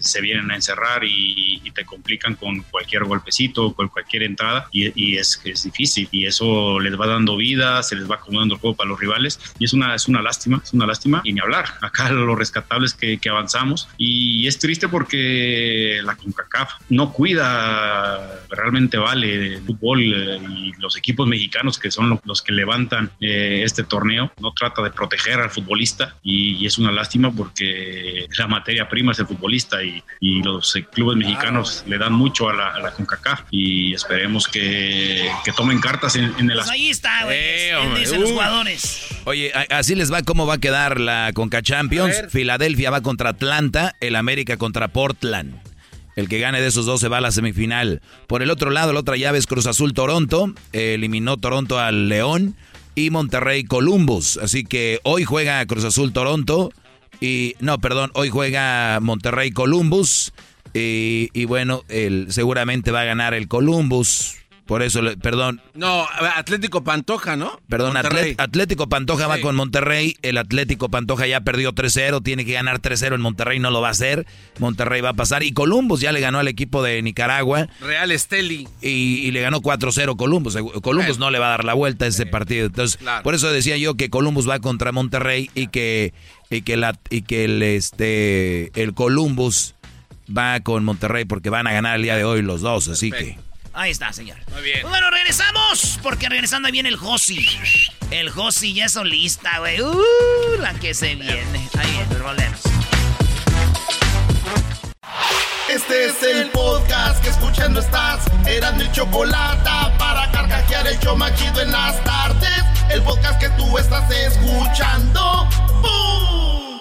[0.00, 4.92] se vienen a encerrar y, y te complican con cualquier golpecito, con cualquier entrada y,
[5.00, 8.60] y es, es difícil y eso les va dando vida, se les va acomodando el
[8.60, 11.40] juego para los rivales y es una, es una lástima, es una lástima y ni
[11.40, 11.64] hablar.
[11.80, 18.40] Acá lo rescatable es que, que avanzamos y es triste porque la CONCACAF no cuida
[18.50, 23.10] realmente vale el fútbol eh, y los equipos mexicanos que son lo- los que levantan
[23.20, 28.26] eh, este torneo no trata de proteger al futbolista y, y es una lástima porque
[28.38, 32.48] la materia prima es el futbolista y, y los eh, clubes mexicanos le dan mucho
[32.48, 36.70] a la, a la CONCACAF y esperemos que, que tomen cartas en, en el Pues
[36.70, 37.36] ahí está, güey.
[37.36, 38.32] Eh, ¿Qué hombre, dicen los uh.
[38.32, 39.06] jugadores?
[39.24, 42.24] Oye, así les va cómo va a quedar la Conca Champions.
[42.28, 45.60] Filadelfia va contra Atlanta, el América contra Portland.
[46.16, 48.00] El que gane de esos dos se va a la semifinal.
[48.28, 50.54] Por el otro lado, la otra llave es Cruz Azul Toronto.
[50.72, 52.54] Eliminó Toronto al León.
[52.96, 54.36] Y Monterrey Columbus.
[54.36, 56.70] Así que hoy juega Cruz Azul Toronto.
[57.24, 60.34] Y no, perdón, hoy juega Monterrey Columbus.
[60.74, 64.36] Y, y bueno, el, seguramente va a ganar el Columbus.
[64.66, 67.60] Por eso, le- perdón, No, Atlético Pantoja, ¿no?
[67.68, 68.34] Perdón, Monterrey.
[68.38, 70.16] Atlético Pantoja va con Monterrey.
[70.22, 72.22] El Atlético Pantoja ya perdió 3-0.
[72.22, 73.58] Tiene que ganar 3-0 en Monterrey.
[73.58, 74.26] No lo va a hacer.
[74.60, 75.42] Monterrey va a pasar.
[75.42, 77.68] Y Columbus ya le ganó al equipo de Nicaragua.
[77.80, 78.66] Real Esteli.
[78.80, 80.56] Y, y le ganó 4-0 Columbus.
[80.82, 82.66] Columbus no le va a dar la vuelta a ese partido.
[82.66, 83.22] Entonces, claro.
[83.22, 86.14] por eso decía yo que Columbus va contra Monterrey y que,
[86.48, 89.74] y que, la, y que el, este, el Columbus
[90.34, 92.88] va con Monterrey porque van a ganar el día de hoy los dos.
[92.88, 93.36] Así que.
[93.74, 94.36] Ahí está, señor.
[94.52, 94.78] Muy bien.
[94.82, 95.98] Pues bueno, regresamos.
[96.02, 97.44] Porque regresando ahí viene el Josi.
[98.10, 99.80] El Josi ya es solista, güey.
[99.80, 101.68] Uh, la que se viene.
[101.76, 102.60] Ahí viene, volvemos.
[105.68, 108.24] Este es el podcast que escuchando estás.
[108.46, 112.64] Eran mi chocolate para carcajear el show más chido en las tardes.
[112.90, 115.48] El podcast que tú estás escuchando.
[115.82, 116.80] ¡Bum!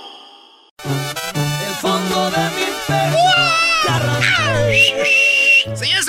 [0.86, 3.34] El fondo de mi pecho
[5.76, 6.06] señores,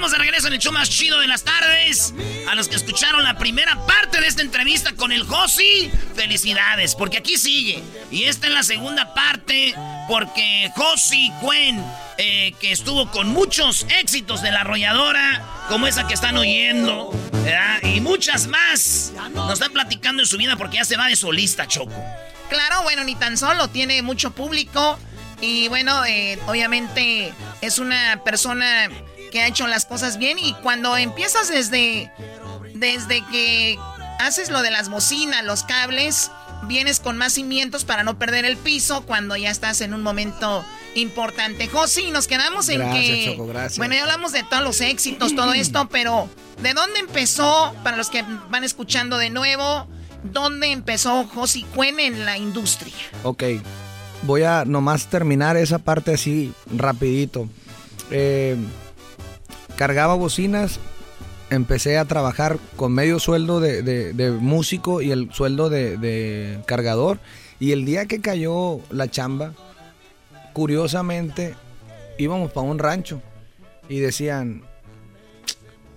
[0.00, 2.14] estamos de regreso en el show más chido de las tardes.
[2.48, 7.18] A los que escucharon la primera parte de esta entrevista con el Josi, felicidades, porque
[7.18, 7.82] aquí sigue.
[8.10, 9.74] Y esta es la segunda parte,
[10.08, 11.84] porque Josi Cuen,
[12.16, 17.12] eh, que estuvo con muchos éxitos de la arrolladora, como esa que están oyendo,
[17.82, 21.68] y muchas más, nos están platicando en su vida porque ya se va de solista,
[21.68, 21.92] Choco.
[22.48, 24.98] Claro, bueno, ni tan solo, tiene mucho público
[25.42, 28.88] y bueno, eh, obviamente es una persona
[29.30, 32.12] que ha hecho las cosas bien y cuando empiezas desde,
[32.74, 33.78] desde que
[34.18, 36.30] haces lo de las bocinas, los cables,
[36.66, 40.64] vienes con más cimientos para no perder el piso cuando ya estás en un momento
[40.94, 41.68] importante.
[41.68, 43.26] Josi, nos quedamos en Gracias, que...
[43.32, 43.78] Choco, gracias.
[43.78, 46.28] Bueno, ya hablamos de todos los éxitos, todo esto, pero
[46.62, 49.86] ¿de dónde empezó, para los que van escuchando de nuevo,
[50.22, 52.94] dónde empezó Josi Cuen en la industria?
[53.22, 53.44] Ok,
[54.22, 57.48] voy a nomás terminar esa parte así rapidito.
[58.10, 58.56] Eh,
[59.80, 60.78] cargaba bocinas,
[61.48, 66.60] empecé a trabajar con medio sueldo de, de- de músico y el sueldo de, de
[66.66, 67.18] cargador.
[67.58, 69.54] Y el día que cayó la chamba,
[70.52, 71.54] curiosamente,
[72.18, 73.22] íbamos para un rancho
[73.88, 74.64] y decían,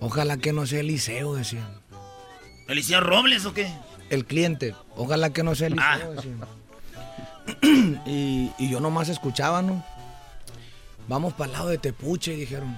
[0.00, 1.68] ojalá que no sea Eliseo, decían.
[2.68, 3.70] ¿Eliseo Robles o qué?
[4.08, 5.98] El cliente, ojalá que no sea Eliseo, Ah.
[6.16, 8.00] decían.
[8.06, 9.84] y, y yo nomás escuchaba, ¿no?
[11.06, 12.74] Vamos para el lado de Tepuche, dijeron.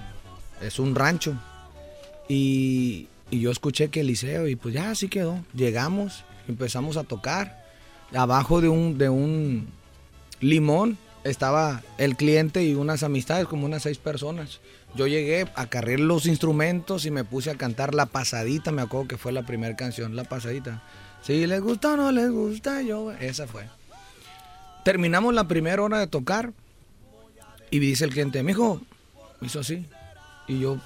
[0.61, 1.35] Es un rancho.
[2.27, 5.43] Y, y yo escuché que Eliseo, y pues ya así quedó.
[5.53, 7.65] Llegamos, empezamos a tocar.
[8.13, 9.67] Abajo de un, de un
[10.39, 14.59] limón estaba el cliente y unas amistades, como unas seis personas.
[14.95, 19.09] Yo llegué a cargar los instrumentos y me puse a cantar La Pasadita, me acuerdo
[19.09, 20.81] que fue la primera canción, La Pasadita.
[21.21, 23.11] Si les gusta o no les gusta, yo...
[23.11, 23.65] Esa fue.
[24.85, 26.53] Terminamos la primera hora de tocar
[27.69, 28.81] y dice el cliente, mijo,
[29.41, 29.85] hizo así.
[30.47, 30.77] Y yo,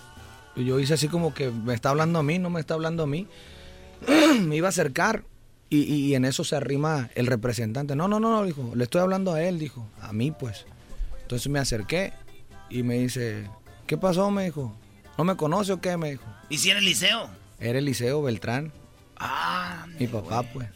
[0.55, 3.07] yo hice así como que me está hablando a mí, no me está hablando a
[3.07, 3.27] mí.
[4.41, 5.23] me iba a acercar
[5.69, 7.95] y, y- y en eso se arrima el representante.
[7.95, 10.65] No, no, no, no, dijo, le estoy hablando a él, dijo, a mí pues.
[11.21, 12.11] Entonces me acerqué
[12.69, 13.47] y me dice,
[13.87, 14.29] ¿qué pasó?
[14.31, 14.75] Me dijo,
[15.17, 15.95] ¿no me conoce o qué?
[15.97, 16.25] Me dijo.
[16.49, 17.29] ¿Y si era Eliseo?
[17.59, 18.71] Era Eliseo Beltrán,
[19.23, 20.67] Ah, mi papá pues.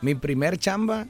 [0.00, 1.06] Mi primer chamba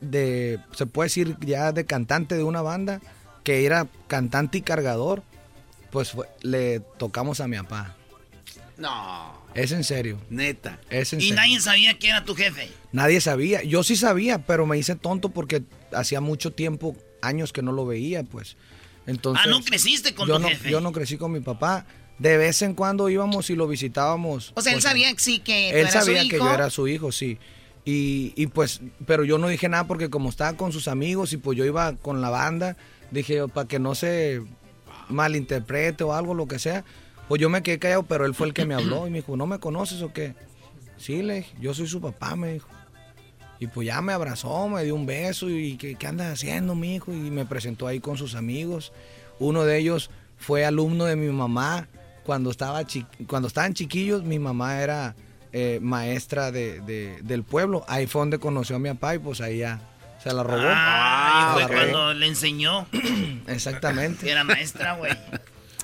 [0.00, 3.00] de, se puede decir ya de cantante de una banda,
[3.42, 5.22] que era cantante y cargador,
[5.90, 7.96] pues fue- le tocamos a mi papá.
[8.78, 9.42] No.
[9.54, 10.18] Es en serio.
[10.30, 10.80] Neta.
[10.90, 11.36] Es en y serio.
[11.36, 12.70] nadie sabía que era tu jefe.
[12.90, 13.62] Nadie sabía.
[13.62, 15.62] Yo sí sabía, pero me hice tonto porque
[15.92, 18.56] hacía mucho tiempo, años que no lo veía, pues.
[19.06, 20.70] Entonces, ah, no creciste con yo tu no, jefe.
[20.70, 21.86] Yo no crecí con mi papá.
[22.18, 24.52] De vez en cuando íbamos y lo visitábamos.
[24.54, 27.10] O sea, él pues, sabía sí que él sabía su que yo era su hijo,
[27.10, 27.38] sí.
[27.84, 31.36] Y, y pues, pero yo no dije nada porque como estaba con sus amigos y
[31.36, 32.76] pues yo iba con la banda,
[33.12, 34.42] dije, para que no se
[35.08, 36.84] malinterprete o algo, lo que sea,
[37.28, 39.36] pues yo me quedé callado, pero él fue el que me habló y me dijo,
[39.36, 40.34] ¿no me conoces o qué?
[40.96, 42.68] Sí, le dije, yo soy su papá, me dijo.
[43.58, 46.96] Y pues ya me abrazó, me dio un beso y ¿qué, qué andas haciendo, mi
[46.96, 47.12] hijo?
[47.12, 48.92] Y me presentó ahí con sus amigos.
[49.38, 51.88] Uno de ellos fue alumno de mi mamá.
[52.24, 52.82] Cuando, estaba
[53.28, 55.14] cuando estaban chiquillos, mi mamá era
[55.52, 56.80] eh, maestra de-
[57.22, 57.84] del pueblo.
[57.88, 59.80] Ahí fue donde conoció a mi papá y pues ahí ya
[60.22, 60.62] se la robó.
[60.66, 62.86] Ah, fue cuando le enseñó.
[63.46, 64.30] Exactamente.
[64.30, 65.12] Era maestra, güey.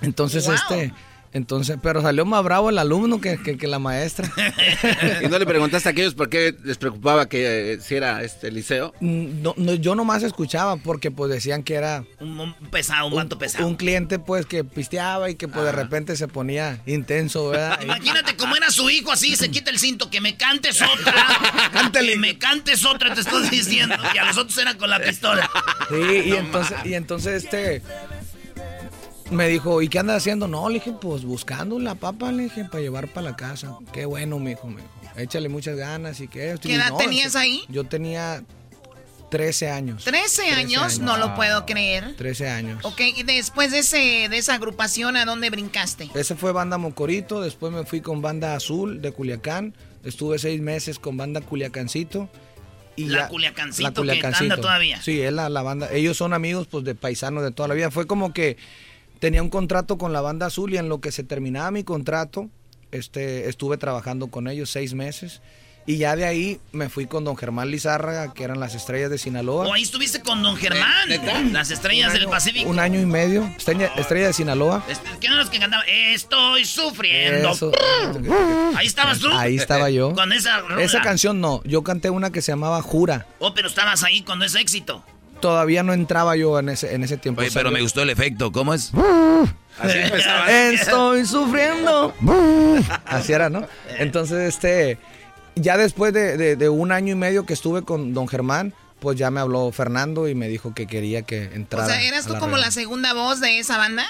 [0.02, 0.54] Entonces, Wow.
[0.54, 0.92] este,
[1.32, 4.30] entonces, pero salió más bravo el alumno que, que- que la maestra.
[5.22, 8.50] ¿Y no le preguntaste a aquellos por qué les preocupaba que eh, si era este
[8.50, 8.94] liceo?
[9.00, 13.14] Mm, No, no, yo nomás escuchaba porque pues decían que era Un, un pesado, un
[13.14, 13.66] manto pesado.
[13.66, 17.80] un cliente pues que pisteaba y que pues de repente se ponía intenso, ¿verdad?
[17.82, 21.14] Imagínate cómo era su hijo así, se quita el cinto, que me cantes otra.
[21.92, 23.94] que me cantes otra, te estoy diciendo.
[24.14, 25.48] Y a los otros era con la pistola.
[25.88, 27.82] Sí, y entonces, y entonces este
[29.30, 30.48] me dijo, ¿y qué andas haciendo?
[30.48, 33.76] No, le dije, pues buscando la papa, le dije, para llevar para la casa.
[33.92, 34.88] Qué bueno, mijo, me dijo.
[35.16, 36.28] Échale muchas ganas y.
[36.28, 37.64] ¿Qué Y edad no, tenías este, ahí?
[37.68, 38.44] Yo tenía
[39.30, 40.04] 13 años.
[40.04, 42.14] 13 años, no lo puedo creer.
[42.16, 42.84] 13 años.
[42.84, 46.08] Ok, y después de, ese, de esa agrupación, ¿a dónde brincaste?
[46.14, 49.74] Ese fue Banda Mocorito, después me fui con Banda Azul de Culiacán,
[50.04, 52.28] estuve seis meses con Banda Culiacancito.
[52.96, 55.00] Y La ya- Culiacancito, que anda todavía.
[55.02, 57.92] Sí, es la, la banda, ellos son amigos pues de paisanos de toda la vida.
[57.92, 58.56] Fue como que
[59.18, 62.48] tenía un contrato con la Banda Azul y en lo que se terminaba mi contrato,
[62.92, 65.40] este, estuve trabajando con ellos seis meses.
[65.88, 69.16] Y ya de ahí me fui con don Germán Lizárraga, que eran las estrellas de
[69.16, 69.66] Sinaloa.
[69.66, 71.08] O ahí estuviste con Don Germán.
[71.50, 72.68] Las estrellas del Pacífico.
[72.68, 74.84] Un año y medio, estrella, estrella de Sinaloa.
[75.18, 75.86] ¿Quién eran los que cantaban?
[75.88, 77.52] Estoy sufriendo.
[77.52, 77.72] Eso.
[78.76, 79.28] Ahí estabas tú.
[79.32, 80.12] Ahí estaba yo.
[80.12, 80.82] Con esa rola.
[80.82, 83.26] Esa canción no, yo canté una que se llamaba Jura.
[83.38, 85.02] Oh, pero estabas ahí cuando es éxito.
[85.40, 87.40] Todavía no entraba yo en ese, en ese tiempo.
[87.42, 88.50] Oye, pero me gustó el efecto.
[88.52, 88.90] ¿Cómo es?
[89.78, 89.98] Así
[90.74, 92.12] Estoy sufriendo.
[93.06, 93.64] Así era, ¿no?
[93.98, 94.98] Entonces, este,
[95.54, 99.16] ya después de, de- de un año y medio que estuve con don Germán, pues
[99.16, 101.86] ya me habló Fernando y me dijo que quería que O entrara.
[101.86, 104.04] sea, ¿eras a tú la como la segunda voz de esa banda?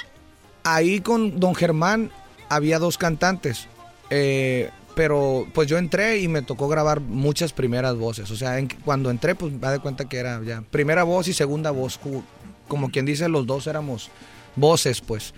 [0.65, 2.11] Ahí con don Germán
[2.49, 3.69] había dos cantantes.
[4.11, 8.33] eh, pero pues yo entré y me tocó grabar muchas primeras voces.
[8.33, 11.35] O sea, en- cuando entré, pues me de cuenta que era ya primera voz y
[11.35, 12.01] segunda voz.
[12.67, 14.11] Como quien dice, los dos éramos
[14.57, 15.35] voces, pues.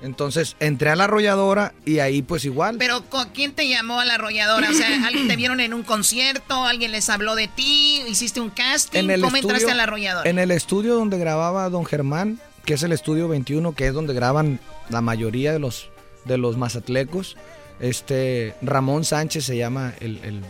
[0.00, 2.76] Entonces entré a la arrolladora y ahí pues igual.
[2.78, 4.70] Pero ¿con ¿quién te llamó a la arrolladora?
[4.70, 6.64] O sea, ¿alguien te vieron en un concierto?
[6.64, 8.02] ¿Alguien les habló de ti?
[8.08, 9.08] ¿Hiciste un casting?
[9.20, 10.30] ¿Cómo entraste a la arrolladora?
[10.30, 14.14] En el estudio donde grababa Don Germán, que es el estudio 21, que es donde
[14.14, 15.90] graban la mayoría de los,
[16.26, 17.36] de los mazatlecos,
[17.80, 20.42] este, Ramón Sánchez se llama el, el-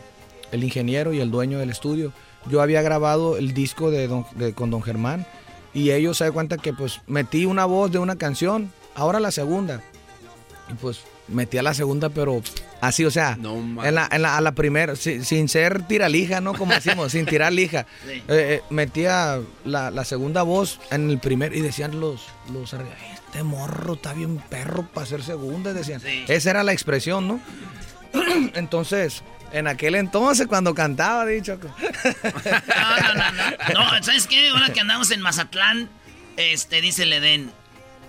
[0.53, 2.13] el ingeniero y el dueño del estudio.
[2.51, 5.27] Yo había grabado el disco de, don- de- con Don Germán
[5.73, 9.31] y ellos se dan cuenta que pues metí una voz de una canción, ahora la
[9.31, 9.81] segunda.
[10.71, 12.41] Y pues metí a la segunda, pero
[12.81, 13.37] Así, o sea,
[13.85, 16.55] en la, en la- a la primera, si- sin ser tiralija, ¿no?
[16.55, 17.85] Como decimos, sin tirar lija.
[18.09, 22.73] Eh, eh, metía la, la segunda voz en el primer y decían los, los
[23.31, 26.03] este morro está bien perro para ser segunda, decían.
[26.27, 27.41] Esa era la expresión, ¿no?
[28.55, 31.57] Entonces, en aquel entonces, cuando cantaba, dicho.
[33.73, 34.49] No, ¿sabes qué?
[34.49, 35.89] Ahora que andamos en Mazatlán,
[36.37, 37.53] este, dice el Edén,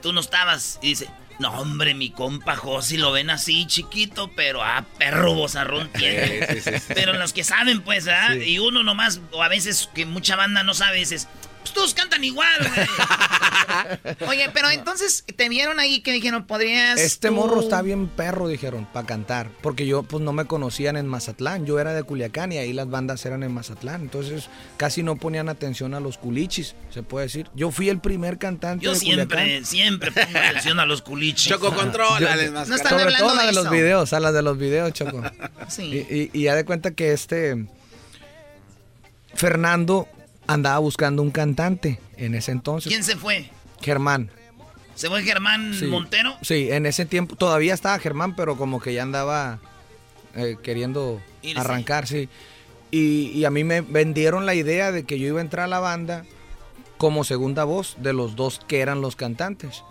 [0.01, 0.79] tú no estabas.
[0.81, 1.07] Y dice,
[1.37, 6.47] no, hombre, mi compa Josi lo ven así, chiquito, pero ah, perro bozarrón tiene.
[6.47, 6.93] Sí, sí, sí.
[6.95, 8.05] Pero los que saben, pues.
[8.05, 8.37] Sí.
[8.43, 11.27] Y uno nomás, o a veces que mucha banda no sabe, dices,
[11.61, 14.27] pues todos cantan igual, güey.
[14.29, 16.99] Oye, pero entonces te vieron ahí que dijeron, podrías.
[16.99, 19.49] Este tú- morro está bien perro, dijeron, para cantar.
[19.61, 21.65] Porque yo, pues, no me conocían en Mazatlán.
[21.65, 24.01] Yo era de Culiacán y ahí las bandas eran en Mazatlán.
[24.01, 27.47] Entonces, casi no ponían atención a los culichis, se puede decir.
[27.55, 29.65] Yo fui el primer cantante Yo de siempre, Culiacán.
[29.65, 31.49] siempre pongo atención a los culichis.
[31.51, 32.99] Choco, contrólale, Yo- mascarado.
[32.99, 33.71] Sobre todo la de de los eso.
[33.73, 35.21] videos, a la de los videos, Choco.
[35.69, 35.83] Sí.
[36.09, 37.65] Y, y- y ya de cuenta que este
[39.33, 40.07] Fernando
[40.53, 42.89] andaba buscando un cantante en ese entonces.
[42.91, 43.49] ¿Quién se fue?
[43.81, 44.29] Germán.
[44.95, 45.85] ¿Se fue Germán Sí.
[45.87, 46.35] Montero?
[46.41, 49.59] Sí, en ese tiempo todavía estaba Germán, pero como que ya andaba
[50.35, 51.59] eh, queriendo Irse.
[51.59, 52.29] arrancar, sí.
[52.91, 55.67] Y, y a mí me vendieron la idea de que yo iba a entrar a
[55.69, 56.25] la banda
[56.97, 59.83] como segunda voz de los dos que eran los cantantes.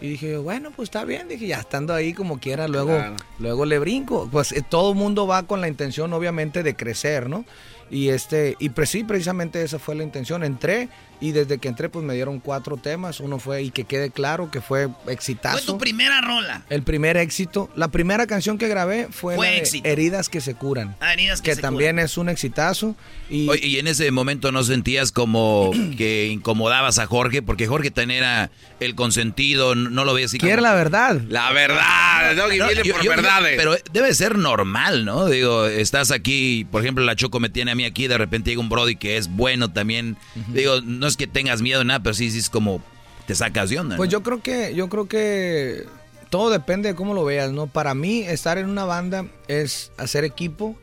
[0.00, 3.16] Y dije, bueno, pues está bien, dije, ya estando ahí como quiera, luego, Claro.
[3.38, 4.28] luego le brinco.
[4.30, 7.44] Pues eh, todo el mundo va con la intención, obviamente, de crecer, ¿no?
[7.92, 10.42] Y este, y sí, precisamente esa fue la intención.
[10.42, 10.88] Entré
[11.22, 13.20] y desde que entré, pues me dieron cuatro temas.
[13.20, 15.56] Uno fue, y que quede claro que fue exitazo.
[15.58, 16.62] Fue tu primera rola.
[16.68, 17.70] El primer éxito.
[17.76, 19.88] La primera canción que grabé fue, Fue éxito.
[19.88, 20.96] Heridas que se curan.
[21.00, 22.96] Ah, heridas que que se también es un exitazo.
[23.30, 27.90] Y Oye, y en ese momento no sentías como que incomodabas a Jorge, porque Jorge
[27.90, 28.50] también era
[28.80, 31.20] el consentido, no no lo veías así quiere como- la verdad.
[31.28, 33.54] La verdad, Doggy No, viene yo- por yo- yo- verdades.
[33.56, 35.26] pero debe ser normal, ¿no?
[35.26, 38.60] Digo, estás aquí, por ejemplo, la Choco me tiene a mí aquí, de repente llega
[38.60, 40.16] un Brody que es bueno también.
[40.48, 42.82] Digo, no es que tengas miedo, nada, pero sí, sí es como
[43.26, 43.96] te sacas de onda.
[43.96, 44.12] Pues ¿no?
[44.12, 45.86] yo creo que, yo creo que
[46.30, 47.66] todo depende de cómo lo veas, ¿no?
[47.66, 50.76] Para mí, estar en una banda es hacer equipo.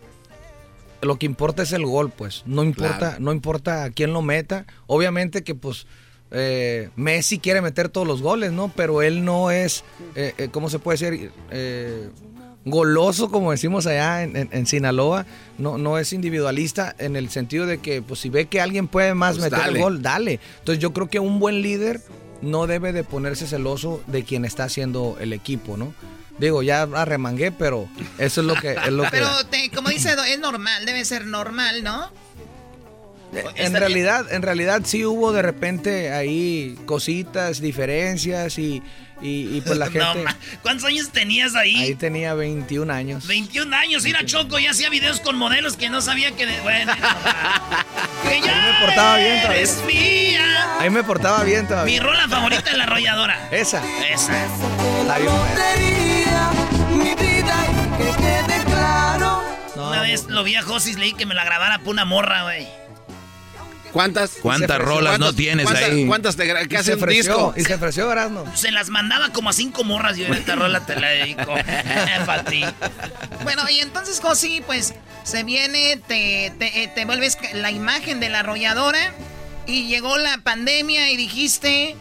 [1.01, 2.43] Lo que importa es el gol, pues.
[2.45, 3.15] No importa, Claro.
[3.19, 4.65] no importa a quién lo meta.
[4.85, 5.87] Obviamente que, pues,
[6.31, 8.71] eh, Messi quiere meter todos los goles, ¿no?
[8.75, 9.83] Pero él no es,
[10.15, 11.31] eh, eh, ¿cómo se puede decir?
[12.65, 15.25] Eh, goloso, como decimos allá en, en- en Sinaloa.
[15.57, 19.13] No, no es individualista en el sentido de que, pues, si ve que alguien puede
[19.13, 20.39] más Pues meter el gol, dale.
[20.59, 22.01] Entonces yo creo que un buen líder
[22.41, 25.93] no debe de ponerse celoso de quien está haciendo el equipo, ¿no?
[26.37, 30.15] Digo, ya arremangué, pero eso es lo que es lo que Pero te- como dice,
[30.31, 32.09] es normal, debe ser normal, ¿no?
[33.55, 38.81] en realidad, en realidad sí hubo de repente ahí cositas, diferencias y,
[39.21, 40.23] y, y pues la gente
[40.61, 41.75] ¿Cuántos años tenías ahí?
[41.75, 43.27] ahí tenía 21 años.
[43.27, 46.45] 21 años, ir a Choco y hacía videos con modelos que no sabía que...
[46.45, 46.93] de- bueno,
[48.23, 49.57] que ya me portaba bien todavía.
[49.61, 50.67] eres mía.
[50.79, 52.03] Ahí me portaba bien Mi todavía.
[52.03, 53.49] rola favorita es la arrolladora.
[53.51, 53.81] Esa.
[54.09, 54.31] Esa.
[55.17, 56.51] Bien buena.
[56.91, 59.43] mi vida y que quede claro.
[59.75, 62.67] Una vez lo vi a Josis, leí que me la grabara por una morra, güey.
[63.91, 64.31] ¿Cuántas?
[64.41, 66.05] ¿Cuántas rolas no ¿Cuántas- tienes cuántas- ahí?
[66.07, 67.53] ¿Cuántas te que hace se un disco?
[67.57, 68.45] y se ofreció Erasmo.
[68.55, 71.53] Se las mandaba como a cinco morras y yo esta rola te la dedico.
[72.25, 72.63] Para ti.
[73.43, 74.93] Bueno, y entonces, Josi, pues
[75.23, 79.13] se viene, te, te, eh, te vuelves la imagen de la arrolladora
[79.67, 81.95] y llegó la pandemia y dijiste,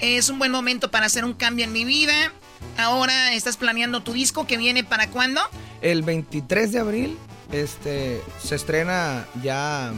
[0.00, 2.32] es un buen momento para hacer un cambio en mi vida.
[2.76, 5.40] Ahora estás planeando tu disco que viene para cuándo?
[5.80, 7.18] El 23 de abril
[7.52, 9.92] este, se estrena ya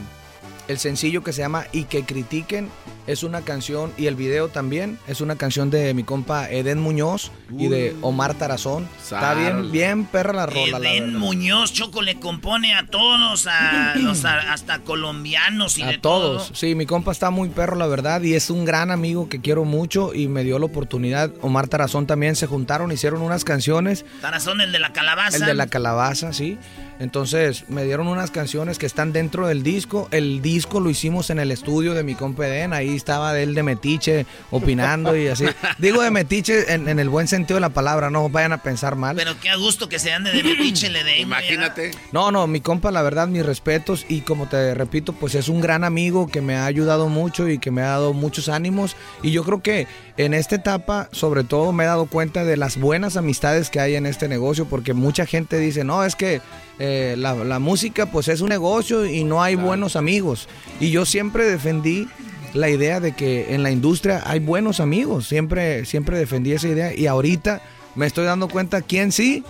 [0.69, 2.69] el sencillo que se llama Y que critiquen.
[3.07, 4.99] Es una canción y el video también.
[5.07, 8.89] Es una canción de mi compa Eden Muñoz y de Omar Tarazón.
[9.01, 10.79] Está bien, bien perra la rola.
[10.81, 11.17] la Eden.
[11.17, 16.51] Muñoz, Choco, le compone a todos, a los a- hasta colombianos y de A todos,
[16.55, 19.65] sí, mi compa está muy perro, la verdad, y es un gran amigo que quiero
[19.65, 21.31] mucho y me dio la oportunidad.
[21.43, 24.21] Omar Tarazón también se juntaron, hicieron unas canciones todo.
[24.23, 25.37] Tarazón, el de la calabaza.
[25.37, 26.59] El de la calabaza, sí.
[26.99, 30.09] Entonces me dieron unas canciones que están dentro del disco.
[30.11, 32.73] El disco lo hicimos en el estudio de mi compa Eden.
[32.73, 35.45] Ahí estaba él de metiche opinando y así.
[35.79, 38.97] Digo de metiche en, en el buen sentido de la palabra, no vayan a pensar
[38.97, 39.17] mal.
[39.17, 41.21] Pero qué a gusto que se ande de metiche le den.
[41.21, 41.93] Imagínate.
[42.13, 45.61] No, no, mi compa, la verdad, mis respetos y como te repito, pues es un
[45.61, 49.31] gran amigo que me ha ayudado mucho y que me ha dado muchos ánimos y
[49.31, 49.87] yo creo que
[50.17, 53.97] en esta etapa, sobre todo, me he dado cuenta de las buenas amistades que hay
[53.97, 56.41] en este negocio porque mucha gente dice, no, es que
[56.79, 60.49] eh, la, la música pues es un negocio y no hay buenos amigos
[60.81, 62.09] y yo siempre defendí
[62.57, 66.95] la idea de que en la industria hay buenos amigos, siempre, siempre defendí esa idea
[66.95, 67.61] y ahorita
[67.95, 69.45] me estoy dando cuenta quién sí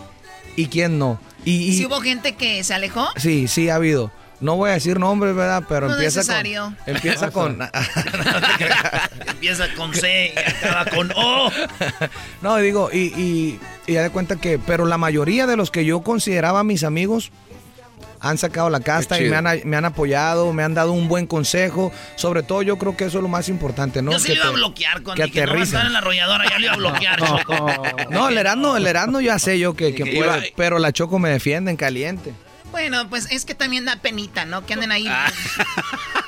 [0.57, 1.19] y quién no.
[1.45, 3.07] Y, y- ¿Sí hubo gente que se alejó?
[3.17, 4.11] sí, sí ha habido.
[4.39, 5.65] No voy a decir nombres, ¿verdad?
[5.67, 6.75] Pero No empieza necesario.
[6.85, 6.95] con...
[6.95, 7.59] Empieza con...
[9.29, 11.51] Empieza con C y acaba con O.
[12.43, 15.85] No, digo, y, y, y ya de cuenta que, pero la mayoría de los que
[15.87, 17.33] yo consideraba mis amigos
[18.21, 21.27] han sacado la casta y me han, me han apoyado, me han dado un buen
[21.27, 21.93] consejo.
[22.17, 24.13] Sobre todo yo creo que eso es lo más importante, ¿no?
[24.13, 25.87] Yo sí Que lo iba a te- bloquear cuando que dije, no va a estar
[25.87, 27.73] en la arrolladora, ya lo iba a bloquear, Choco.
[28.11, 31.29] No, el Erasmo, el Erasmo ya sé yo que, que puede, pero la Choco me
[31.31, 32.33] defiende en caliente.
[32.73, 34.67] Bueno, pues es que también da penita, ¿no?
[34.67, 35.07] Que anden ahí.
[35.09, 35.31] Ah.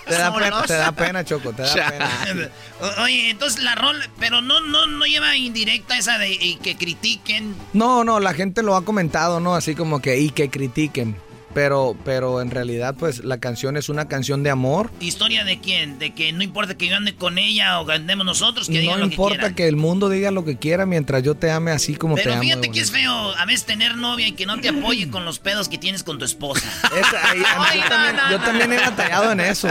[0.09, 2.49] Te da, pena, te da pena, Choco, te da pena.
[3.05, 7.55] Oye, entonces la rol, pero no, no, no lleva indirecta esa de y que critiquen.
[7.75, 9.55] No, no, la gente lo ha comentado, ¿no?
[9.55, 11.15] Así como que, y que critiquen.
[11.55, 14.91] Pero, pero en realidad, pues, la canción es una canción de amor.
[15.01, 15.99] ¿Historia de quién?
[15.99, 19.05] De que no importa que yo ande con ella o andemos nosotros, que digan No
[19.07, 21.95] lo que importa que el mundo diga lo que quiera mientras yo te ame así
[21.97, 22.43] como te Pero amo.
[22.43, 25.25] fíjate de que es feo a veces tener novia y que no te apoye con
[25.25, 26.67] los pedos que tienes con tu esposa.
[27.01, 29.69] Esa- ahí- a mí también- yo también he batallado en eso.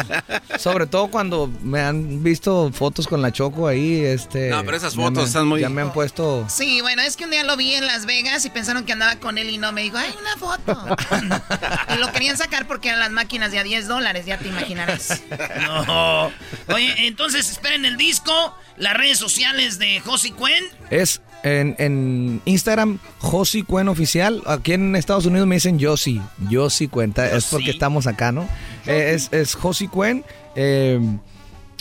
[0.57, 4.03] Sobre todo cuando me han visto fotos con la Choco ahí.
[4.03, 6.45] Este, No, pero esas fotos me- están muy- Ya me han puesto.
[6.49, 9.17] Sí, bueno, es que un día lo vi en Las Vegas y pensaron que andaba
[9.17, 10.95] con él y no me dijo, ¡ay, una foto!
[11.95, 15.21] y lo querían sacar porque eran las máquinas de a 10 dólares, ya te imaginarás.
[15.61, 16.31] No.
[16.73, 20.63] Oye, entonces esperen el disco, las redes sociales de Josie Cuen.
[20.89, 24.41] Es en, en Instagram, Josi Cuen Oficial.
[24.45, 26.21] Aquí en Estados Unidos me dicen Josi.
[26.51, 27.29] Josi Cuenta.
[27.29, 28.47] Es porque estamos acá, ¿no?
[28.85, 30.23] Eh, es, es Josi Cuen.
[30.55, 30.99] eh,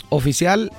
[0.09, 0.71] oficial.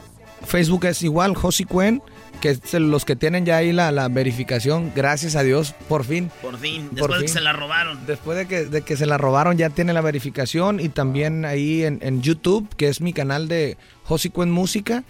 [0.47, 2.03] Facebook es igual, Josi Cuen.
[2.41, 4.93] Que es los que tienen ya ahí la, la verificación.
[4.95, 6.31] Gracias a Dios, por fin.
[6.41, 8.07] Por fin, Por después de que se la robaron.
[8.07, 10.79] Después de que, de que se la robaron, ya tiene la verificación.
[10.79, 15.03] Y también ahí en, en YouTube, que es mi canal de Josi Cuen Música.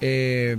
[0.00, 0.56] Eh,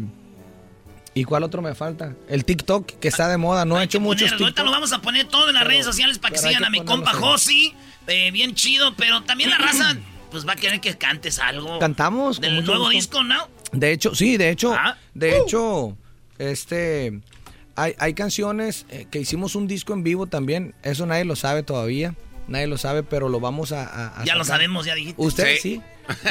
[1.16, 2.16] ¿Y cuál otro me falta?
[2.28, 3.66] El TikTok, que está de moda.
[3.66, 6.18] No he hecho muchos Poner- ahorita lo vamos a poner todo en las redes sociales
[6.18, 7.12] para que hay sigan a mi compa.
[7.14, 7.74] Josi.
[8.08, 9.96] eh, bien chido, pero también la raza
[10.32, 11.78] pues va a querer que cantes algo.
[11.80, 12.42] Cantamos.
[12.42, 12.96] Del mucho nuevo gusto.
[12.98, 13.48] disco, ¿no?
[13.74, 14.98] De hecho, sí, de hecho, Ah.
[15.14, 15.44] de Uh.
[15.44, 15.98] hecho,
[16.52, 17.20] este,
[17.76, 20.74] hay, hay canciones eh, que hicimos un disco en vivo también.
[20.84, 22.16] Eso nadie lo sabe todavía.
[22.48, 25.22] Nadie lo sabe, pero lo vamos a, a- a Ya lo sabemos, ya dijiste.
[25.22, 25.82] Ustedes sí.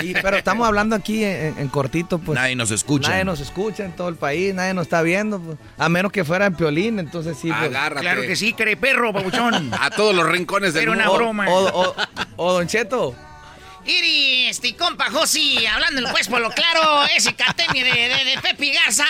[0.03, 2.39] Y- pero estamos hablando aquí en, en cortito, pues.
[2.39, 3.09] Nadie nos escucha.
[3.09, 5.41] Nadie nos escucha en todo el país, nadie nos está viendo.
[5.41, 5.57] pues.
[5.79, 7.49] A menos que fuera en Piolín, entonces sí.
[7.49, 7.71] pues.
[7.71, 8.03] Agárrate.
[8.03, 9.71] Claro que sí, perro, pabuchón.
[9.81, 11.19] A todos los rincones del Era una mundo.
[11.19, 11.47] broma.
[11.49, 11.95] O, o-
[12.37, 13.15] o Don Cheto.
[13.85, 18.73] Iri, este compa Josi, hablando pues por lo claro, ese catemi de, de, de Pepi
[18.73, 19.05] Garza.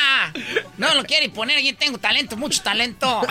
[0.79, 3.21] No lo quiere poner, yo tengo talento, mucho talento.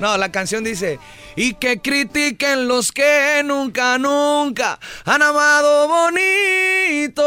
[0.00, 0.98] No, la canción dice,
[1.36, 7.22] y que critiquen los que nunca, nunca han amado bonito.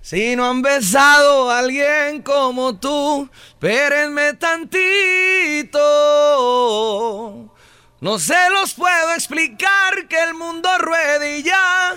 [0.00, 5.82] Si no han besado a alguien como tú, espérenme tantito.
[8.00, 11.96] No se los puedo explicar que el mundo ruede y ya.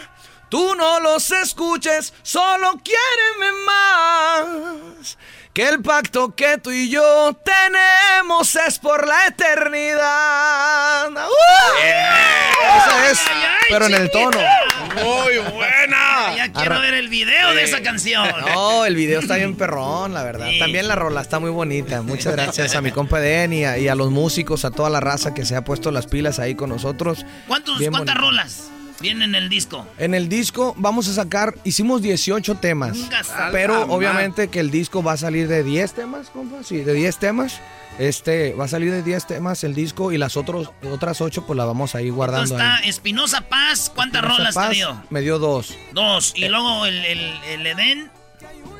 [0.49, 5.17] Tú no los escuches, solo quiéreme más.
[5.59, 11.09] Que el pacto que tú y yo tenemos es por la eternidad.
[11.11, 11.77] ¡Uh!
[12.77, 13.19] Esa es,
[13.67, 14.37] pero en el tono.
[15.03, 16.33] Muy buena.
[16.37, 18.29] Ya quiero ver el video de esa canción.
[18.55, 20.47] No, el video está bien perrón, la verdad.
[20.59, 22.03] También la rola está muy bonita.
[22.03, 25.01] Muchas gracias a mi compa Den y a, y a los músicos, a toda la
[25.01, 27.25] raza que se ha puesto las pilas ahí con nosotros.
[27.49, 28.31] ¿Cuántos, Bien ¿Cuántas bonito.
[28.31, 29.87] rolas vienen en el disco?
[29.97, 32.97] En el disco vamos a sacar, hicimos 18 temas,
[33.51, 37.17] pero obviamente que el disco va a salir de 10 temas, compa, sí, de 10
[37.17, 37.59] temas.
[37.97, 41.57] Este, va a salir de 10 temas el disco y las otros, otras 8 pues
[41.57, 42.89] las vamos a ir guardando Entonces está ahí.
[42.89, 45.03] Espinosa Paz, ¿cuántas Espinosa rolas Paz te dio?
[45.09, 46.31] Me dio dos, Dos.
[46.35, 47.19] Y luego el, el,
[47.49, 48.09] el Edén,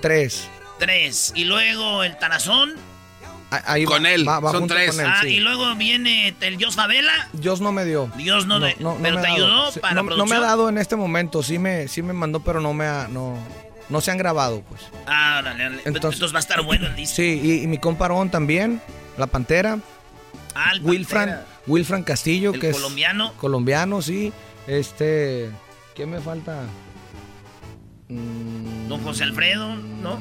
[0.02, 0.48] tres.
[0.80, 1.34] tres.
[1.36, 2.76] Y luego el Tarazón.
[3.52, 4.98] Ah, Ahí Con va- él, va- va son tres.
[5.00, 5.28] él, ah, sí.
[5.30, 7.12] y luego viene el Dios Favela.
[7.34, 8.12] Dios no me dio.
[8.16, 9.26] Dios no, de- pero me te dado.
[9.34, 12.14] ayudó Sí, para no, no me ha dado en este momento, sí me, sí me
[12.14, 13.38] mandó, pero no me ha, no,
[13.90, 14.82] no se han grabado, pues.
[15.08, 15.82] Ah, dale, dale.
[15.86, 17.16] Entonces, va a estar bueno el disco.
[17.16, 18.82] Sí, y, y mi comparón también,
[19.18, 19.80] La Pantera,
[20.54, 21.48] Ah, el Wilfran, Pantera.
[21.66, 23.28] Wilfran Castillo, El que colombiano.
[23.28, 24.32] es colombiano, sí.
[24.68, 25.50] Este,
[25.96, 26.62] ¿qué me falta?
[28.10, 30.20] Mm, Don José Alfredo, ¿no?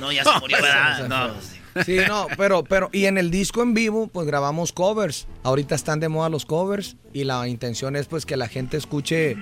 [0.00, 1.08] No, ya se murió, ¿verdad?
[1.08, 1.59] No, Alfredo.
[1.86, 5.26] Sí, no, pero, pero, y en el disco en vivo, pues grabamos covers.
[5.42, 9.36] Ahorita están de moda los covers y la intención es pues que la gente escuche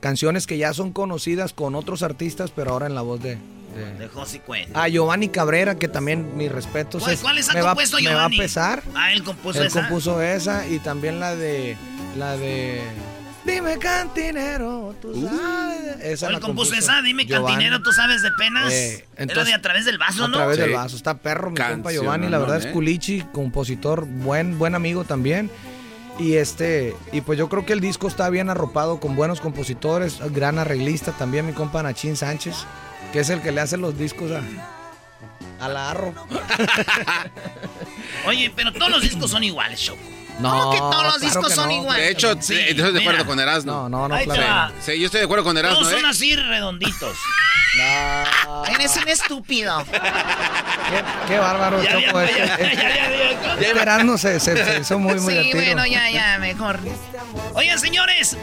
[0.00, 3.36] canciones que ya son conocidas con otros artistas, pero ahora en la voz de...
[3.74, 4.68] de- de José Cuen.
[4.74, 7.02] A Giovanni Cabrera, que también mis respetos.
[7.02, 8.38] ¿Cuál- es- cuáles ha me va, compuesto me va a Giovanni?
[8.38, 8.82] pesar.
[8.94, 9.80] Ah, él compuso Él esa.
[9.80, 11.76] compuso esa y también la de...
[12.18, 12.82] La de...
[13.44, 15.28] Dime cantinero, tú Uh.
[15.28, 15.96] sabes.
[16.00, 17.02] Esa ¿Cuál la compuso compuso esa?
[17.02, 17.54] Dime, Giovanni.
[17.54, 18.72] cantinero, ¿tú sabes de penas?
[18.72, 20.34] Eh, Era entonces- de A Través del Vaso, ¿no?
[20.36, 20.96] A través del vaso.
[20.96, 22.28] Está perro, mi compa Giovanni.
[22.28, 25.50] La verdad es culichi, compositor, buen, buen amigo también.
[26.18, 30.18] Y este, y pues yo creo que el disco está bien arropado con buenos compositores,
[30.32, 32.54] gran arreglista también, mi compa Nachín Sánchez,
[33.12, 34.42] que es el que le hace los discos a,
[35.64, 36.12] a la Arro.
[38.26, 40.00] Oye, pero todos los discos son iguales, Choco.
[40.38, 41.74] No, ¿Cómo que todos los claro discos son no.
[41.74, 42.04] iguales?
[42.04, 43.24] De hecho, sí, estoy de acuerdo mira.
[43.24, 43.72] con Erasmo.
[43.72, 44.74] No, no, no, Ahí claro.
[44.80, 45.96] Sí, yo estoy de acuerdo con Erasmo, Todos ¿eh?
[45.96, 47.16] son así redonditos.
[48.74, 49.84] Eres un estúpido.
[49.84, 52.20] Qué, qué bárbaro, Ya, Choco.
[52.20, 53.10] ya, este- ya, este- ya, ya,
[53.42, 53.52] ya.
[53.60, 56.78] este verano se, se, se hizo muy, muy Sí, bueno, ya, ya, mejor.
[57.54, 58.36] Oigan, señores,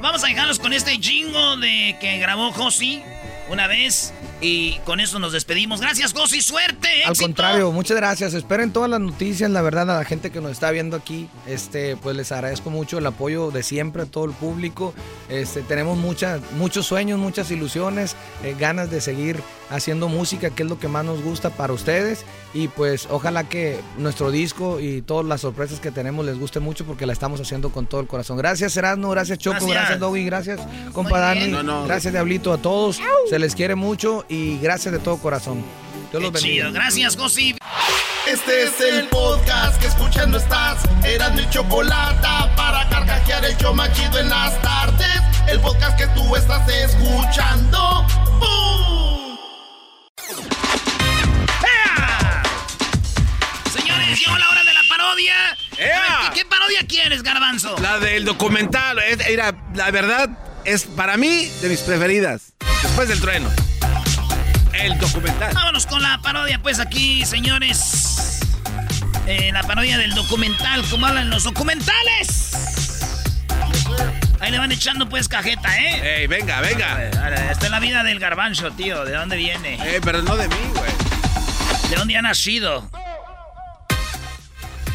[0.00, 3.02] vamos a dejarlos con este jingo de que grabó Josi
[3.48, 4.12] una vez.
[4.42, 5.80] Y con eso nos despedimos.
[5.80, 6.42] Gracias, Josi.
[6.42, 7.04] Suerte.
[7.04, 8.34] Al contrario, muchas gracias.
[8.34, 11.28] Esperen todas las noticias, la verdad, a la gente que nos está viendo aquí.
[11.46, 14.94] Este, pues les agradezco mucho el apoyo de siempre a todo el público.
[15.28, 19.40] Este, tenemos muchas, muchos sueños, muchas ilusiones, eh, ganas de seguir
[19.70, 22.24] haciendo música, que es lo que más nos gusta para ustedes.
[22.54, 26.84] Y pues ojalá que nuestro disco y todas las sorpresas que tenemos les guste mucho
[26.84, 28.36] porque la estamos haciendo con todo el corazón.
[28.36, 29.74] Gracias, Erasmo, gracias, Choco, Gracias.
[29.74, 30.60] gracias, Doggy, gracias,
[30.92, 31.84] compa Dani, No, no.
[31.84, 33.00] gracias, Diablito, a todos.
[33.30, 35.64] Se les quiere mucho y gracias de todo corazón.
[36.10, 36.64] Dios los bendiga.
[36.66, 36.72] chido.
[36.74, 37.56] Gracias, Josi.
[38.30, 40.78] Este es el podcast que escuchando estás.
[41.04, 45.08] Eran mi chocolate para carcajear el show más chido en las tardes.
[45.48, 48.06] El podcast que tú estás escuchando.
[48.38, 49.11] ¡Bum!
[54.14, 55.34] Llegó la hora de la parodia.
[55.76, 55.90] ¿qué,
[56.34, 57.76] qué parodia quieres, Garbanzo?
[57.80, 58.98] La del documental.
[58.98, 60.30] Era, la verdad,
[60.64, 62.52] es para mí de mis preferidas.
[62.82, 63.50] Después del trueno.
[64.72, 65.52] El documental.
[65.54, 68.40] Vámonos con la parodia, pues aquí, señores.
[69.26, 72.50] Eh, la parodia del documental, como hablan los documentales.
[74.40, 76.22] Ahí le van echando pues cajeta, ¿eh?
[76.22, 77.04] Ey, venga, venga.
[77.04, 79.04] Esta es la vida del garbanzo, tío.
[79.04, 79.74] ¿De dónde viene?
[79.74, 80.90] Eh, pero no de mí, güey.
[81.90, 82.90] ¿De dónde ha nacido?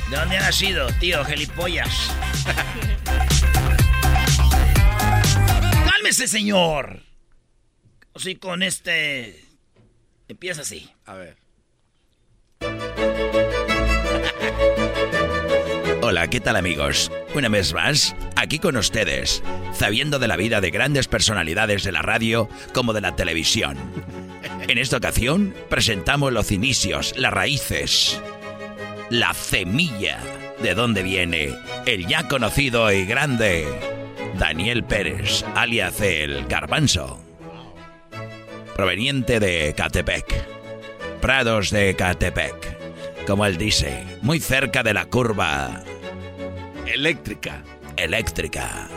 [0.10, 1.24] ¿De dónde ha nacido, tío?
[1.26, 2.16] Gelipollas.
[5.92, 7.02] Cálmese, señor.
[8.16, 9.44] Así con este...
[10.30, 10.90] Empieza así.
[11.06, 11.38] A ver.
[16.02, 17.12] Hola, ¿qué tal amigos?
[17.36, 19.44] Una vez más, aquí con ustedes,
[19.74, 23.78] sabiendo de la vida de grandes personalidades de la radio como de la televisión.
[24.70, 28.22] En esta ocasión presentamos los inicios, las raíces,
[29.10, 30.20] la semilla
[30.62, 31.56] de dónde viene
[31.86, 33.66] el ya conocido y grande
[34.38, 37.20] Daniel Pérez, alias el Garbanzo,
[38.76, 40.46] proveniente de Catepec,
[41.22, 45.84] Prados de Catepec, como él dice, muy cerca de la curva
[46.86, 47.64] Eléctrica.
[47.98, 48.88] eléctrica.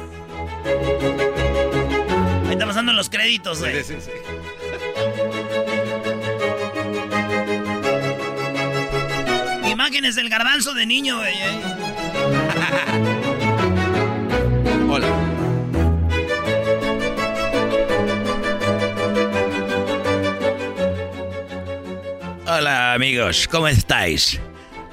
[2.47, 3.83] Ahí está pasando los créditos, güey.
[3.83, 4.11] Sí, sí, sí.
[10.01, 11.23] Imágenes del garbanzo de niño.
[11.27, 11.35] ¿eh?
[14.89, 15.09] Hola.
[22.47, 24.41] Hola amigos, ¿cómo estáis?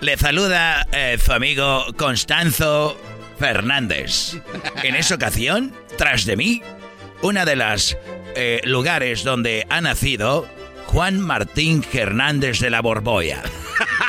[0.02, 3.00] Le saluda eh, su amigo Constanzo
[3.40, 4.34] Fernández.
[4.84, 6.62] En esa ocasión, tras de mí,
[7.22, 7.96] una de las
[8.36, 10.50] eh, lugares donde ha nacido
[10.88, 13.42] Juan Martín Hernández de la Borboya,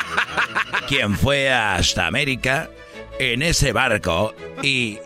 [0.89, 2.71] quien fue hasta América
[3.19, 4.35] en ese barco.
[4.63, 4.99] Y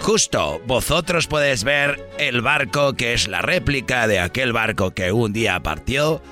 [0.00, 5.32] justo vosotros podéis ver el barco que es la réplica de aquel barco que un
[5.32, 6.22] día partió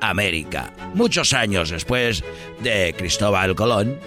[0.00, 2.22] América, muchos años después
[2.60, 3.98] de Cristóbal Colón,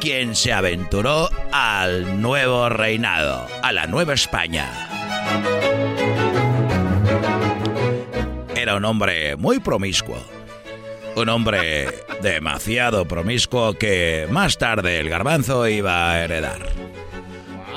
[0.00, 4.68] quien se aventuró al nuevo reinado, a la Nueva España.
[8.54, 10.18] Era un hombre muy promiscuo,
[11.16, 16.68] un hombre demasiado promiscuo que más tarde el garbanzo iba a heredar.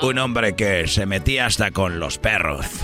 [0.02, 2.66] Un hombre que se metía hasta con los perros.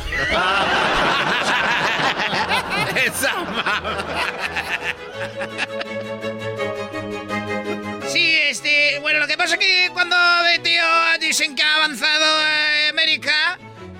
[8.08, 10.16] Sí, este, bueno, lo que pasa es que cuando
[10.62, 10.82] tío
[11.20, 13.45] dicen que ha avanzado a América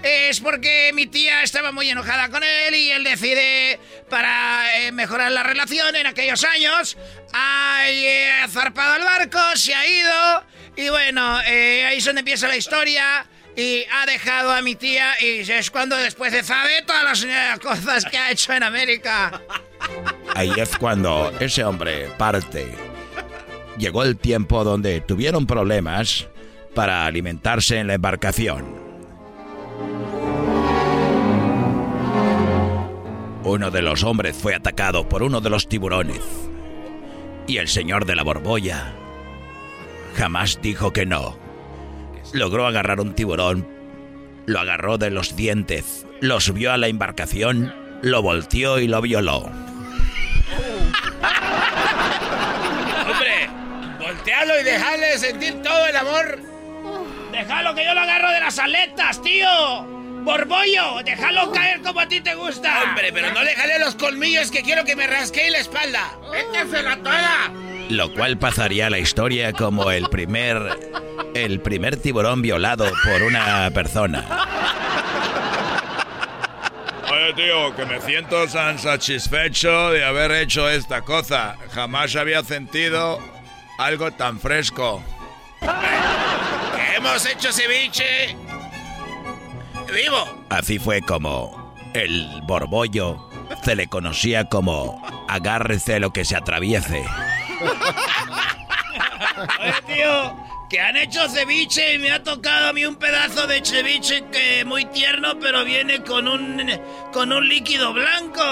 [0.07, 3.79] es porque mi tía estaba muy enojada con él y él decide,
[4.09, 6.97] para eh, mejorar la relación en aquellos años,
[7.33, 10.45] ha eh, zarpado al barco, se ha ido
[10.77, 13.27] y bueno, eh, ahí es donde empieza la historia.
[13.57, 17.59] Y ha dejado a mi tía y es cuando después de sabe todas las eh,
[17.63, 19.41] cosas que ha hecho en América.
[20.35, 22.71] Ahí es cuando ese hombre parte.
[23.79, 26.27] Llegó el tiempo donde tuvieron problemas
[26.75, 28.86] para alimentarse en la embarcación.
[33.47, 36.21] Uno de los hombres fue atacado por uno de los tiburones.
[37.47, 38.93] Y el señor de la borbolla
[40.17, 41.39] jamás dijo que no.
[42.33, 43.69] Logró agarrar un tiburón,
[44.47, 49.43] lo agarró de los dientes, lo subió a la embarcación, lo volteó y lo violó.
[53.09, 53.49] Hombre,
[54.01, 56.41] voltealo y dejale sentir todo el amor.
[57.31, 59.96] Déjalo que yo lo agarro de las aletas, tío.
[60.27, 62.83] Borbollo, déjalo caer como a ti te gusta.
[62.83, 66.19] Hombre, pero no le jale los colmillos que quiero que me rasquee la espalda.
[66.35, 67.53] ¡Échesela toda!
[67.91, 70.81] Lo cual pasaría a la historia como el primer
[71.33, 74.25] el primer tiburón violado por una persona.
[77.09, 81.57] Oye, tío, que me siento tan satisfecho de haber hecho esta cosa.
[81.73, 83.21] Jamás había sentido
[83.79, 85.05] algo tan fresco.
[86.97, 88.35] Hemos hecho ceviche.
[89.93, 90.45] Vivo.
[90.51, 93.27] Así fue como el borbollo
[93.65, 97.05] se le conocía como agárrese lo que se atraviese.
[99.61, 100.37] Oye, tío,
[100.69, 104.65] que han hecho ceviche y me ha tocado a mí un pedazo de ceviche que
[104.65, 106.71] muy tierno, pero viene con un
[107.13, 108.43] con un líquido blanco.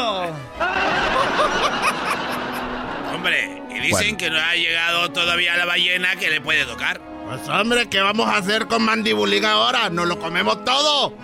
[3.14, 7.13] Hombre, y dicen que no ha llegado todavía la ballena que le puede tocar.
[7.26, 9.88] Pues hombre, ¿qué vamos a hacer con mandibulín ahora?
[9.90, 11.16] ¿Nos lo comemos todo?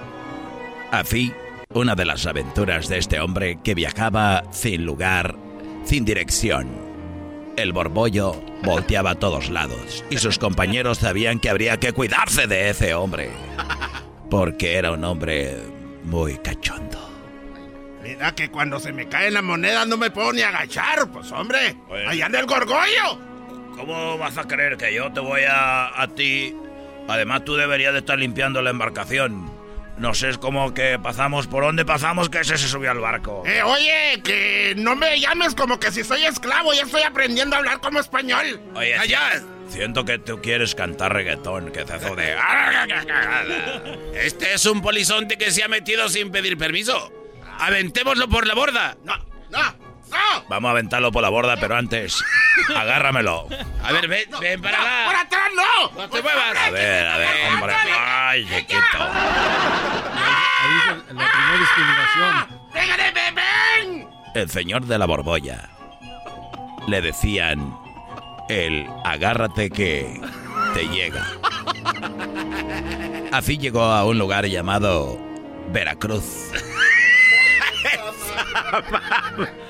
[0.91, 1.33] Así,
[1.73, 5.37] una de las aventuras de este hombre que viajaba sin lugar,
[5.85, 6.69] sin dirección.
[7.57, 12.71] El borbollo volteaba a todos lados y sus compañeros sabían que habría que cuidarse de
[12.71, 13.31] ese hombre.
[14.31, 15.59] Porque era un hombre
[16.05, 16.99] muy cachondo.
[18.03, 21.77] Mira que cuando se me cae la moneda no me puedo ni agachar, pues hombre.
[22.09, 23.30] Allá en el gorgollo.
[23.81, 26.55] ¿Cómo vas a creer que yo te voy a, a ti?
[27.09, 29.51] Además, tú deberías de estar limpiando la embarcación.
[29.97, 33.43] No sé, es como que pasamos por donde pasamos que ese se subió al barco.
[33.47, 37.61] Eh, oye, que no me llames como que si soy esclavo, ya estoy aprendiendo a
[37.61, 38.61] hablar como español.
[38.75, 39.43] Oye, allá.
[39.71, 42.37] Siento que tú quieres cantar reggaetón, que te hace de...
[44.27, 47.11] Este es un polizonte que se ha metido sin pedir permiso.
[47.59, 48.99] Aventémoslo por la borda.
[49.05, 49.17] No,
[49.51, 49.90] no.
[50.11, 50.45] ¡No!
[50.49, 52.23] Vamos a aventarlo por la borda, pero antes,
[52.77, 53.47] agárramelo.
[53.83, 55.05] A ver, ven, ven para acá.
[55.07, 55.91] ¡Por atrás no!
[56.03, 56.57] ¡No te muevas!
[56.57, 57.75] A ver, a ver, hombre.
[57.97, 58.99] Ay, chiquito.
[60.63, 60.85] Ahí es
[61.15, 62.61] la primera discriminación.
[62.73, 64.09] ¡Déjale, ven!
[64.35, 65.71] El señor de la borbolla.
[66.89, 67.77] Le decían
[68.49, 70.21] el agárrate que
[70.75, 71.25] te llega.
[73.33, 75.19] Así llegó a un lugar llamado
[75.69, 76.51] Veracruz.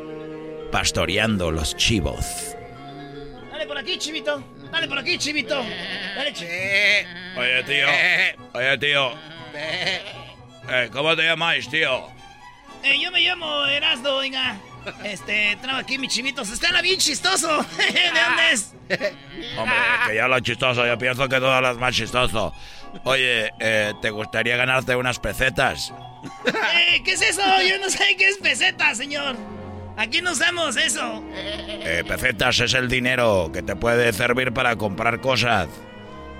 [0.71, 2.55] pastoreando los chivos.
[3.51, 4.43] Dale por aquí, chivito.
[4.71, 5.63] Dale por aquí, chivito.
[6.15, 6.33] Dale,
[7.37, 7.87] Oye, tío.
[8.53, 9.13] Oye, tío.
[9.53, 12.07] Eh, ¿Cómo te llamáis, tío?
[12.83, 14.57] Eh, yo me llamo Erasdo, oiga.
[15.03, 16.49] Este, traigo aquí mis chivitos.
[16.49, 17.47] Está bien chistoso.
[17.77, 18.73] ¿De dónde es?
[19.57, 19.75] Hombre,
[20.07, 22.53] que ya lo chistoso, yo pienso que todo lo más chistoso.
[23.03, 25.93] Oye, eh, ¿te gustaría ganarte unas pesetas?
[26.45, 27.41] Eh, ¿Qué es eso?
[27.67, 29.35] Yo no sé qué es peseta, señor.
[29.97, 31.23] Aquí no usamos eso.
[31.33, 35.67] Eh, pesetas es el dinero que te puede servir para comprar cosas.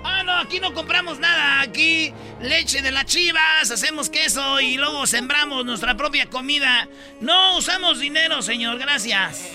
[0.04, 1.60] Ah, no, aquí no compramos nada.
[1.60, 6.88] Aquí leche de las chivas, hacemos queso y luego sembramos nuestra propia comida.
[7.20, 9.52] No usamos dinero, señor, gracias.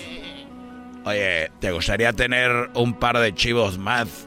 [1.04, 4.26] Oye, ¿te gustaría tener un par de chivos más?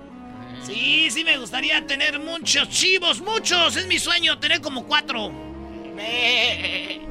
[0.64, 3.76] Sí, sí me gustaría tener muchos chivos, muchos.
[3.76, 5.32] Es mi sueño tener como cuatro.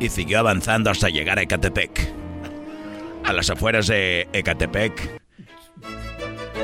[0.00, 2.12] Y siguió avanzando hasta llegar a Ecatepec.
[3.24, 5.20] A las afueras de Ecatepec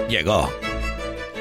[0.08, 0.52] llegó.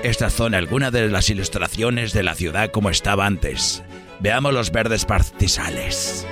[0.04, 3.84] Estas son algunas de las ilustraciones de la ciudad como estaba antes.
[4.20, 6.28] Veamos los verdes pastizales.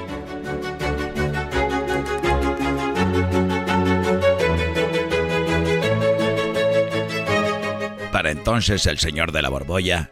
[8.11, 10.11] Para entonces el señor de la borbolla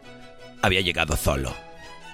[0.62, 1.54] había llegado solo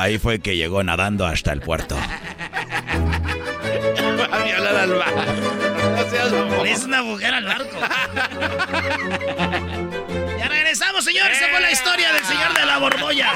[0.00, 1.94] Ahí fue que llegó nadando hasta el puerto.
[1.94, 2.00] Va
[4.24, 5.20] a violar al barco.
[5.94, 6.66] No seas mamón.
[6.66, 7.78] Es una mujer al barco.
[10.38, 11.36] ya regresamos, señores.
[11.36, 13.30] Esa fue la historia del señor de la borbolla.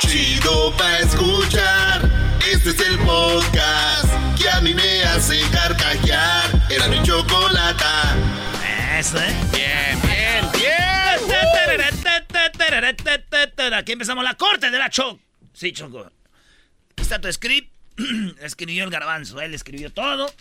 [0.00, 2.02] Chido pa' escuchar.
[2.52, 4.04] Este es el podcast
[4.38, 6.50] que a mí me hace carcajear.
[6.68, 8.16] Era mi chocolata.
[8.98, 9.34] Eso, ¿eh?
[9.50, 10.21] Bien, bien.
[13.82, 15.20] Aquí empezamos la corte de la Choc.
[15.52, 16.08] Sí, Choco.
[16.96, 17.72] Está tu script.
[18.40, 19.40] escribió el garbanzo.
[19.40, 20.32] Él escribió todo.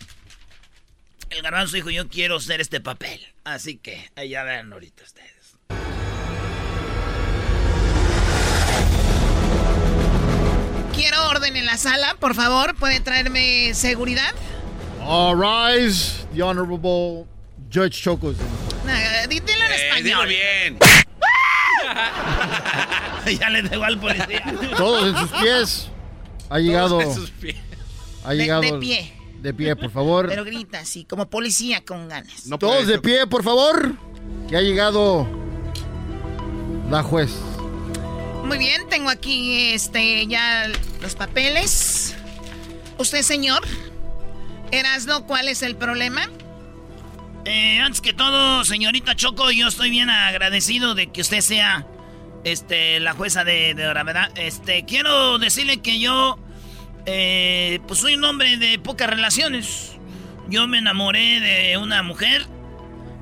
[1.31, 3.19] El garbanzo dijo, yo quiero ser este papel.
[3.43, 5.57] Así que, ya vean ahorita ustedes.
[10.93, 12.75] Quiero orden en la sala, por favor.
[12.75, 14.35] ¿Puede traerme seguridad?
[15.03, 17.25] All rise, the honorable
[17.73, 18.35] Judge Chocos.
[18.85, 20.27] Nah, dilo en español.
[20.27, 20.77] bien.
[23.39, 24.43] ya le dejó al policía.
[24.77, 25.87] Todos en sus pies.
[26.49, 26.99] Ha llegado.
[26.99, 27.55] Todos en sus pies.
[28.23, 28.61] Ha De- llegado.
[28.61, 29.13] de pie.
[29.41, 30.27] De pie, por favor.
[30.27, 32.43] Pero grita así, como policía con ganas.
[32.59, 33.93] Todos de pie, por favor.
[34.47, 35.27] Que ha llegado
[36.89, 37.31] la juez.
[38.43, 40.69] Muy bien, tengo aquí este ya
[41.01, 42.15] los papeles.
[42.97, 43.61] Usted, señor,
[44.71, 46.29] Erasno, ¿cuál es el problema?
[47.45, 51.87] Eh, antes que todo, señorita Choco, yo estoy bien agradecido de que usted sea
[52.43, 54.31] este, la jueza de, de ahora, ¿verdad?
[54.35, 56.37] Este, quiero decirle que yo,
[57.07, 59.97] eh, pues soy un hombre de pocas relaciones.
[60.49, 62.45] Yo me enamoré de una mujer,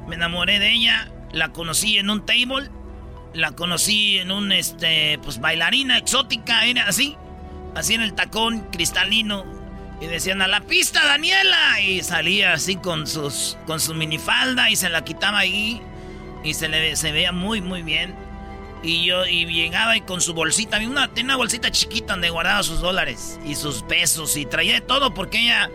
[0.08, 2.70] me enamoré de ella, la conocí en un table,
[3.34, 7.16] la conocí en un, este, pues bailarina exótica, era así,
[7.74, 9.59] así en el tacón cristalino.
[10.02, 11.82] Y decían a la pista, Daniela.
[11.82, 15.82] Y salía así con sus con su minifalda y se la quitaba ahí.
[16.44, 18.16] Y se le se veía muy, muy bien.
[18.82, 22.64] Y yo y llegaba y con su bolsita, una, tenía una bolsita chiquita donde guardaba
[22.64, 24.38] sus dólares y sus pesos.
[24.38, 25.70] Y traía de todo porque ella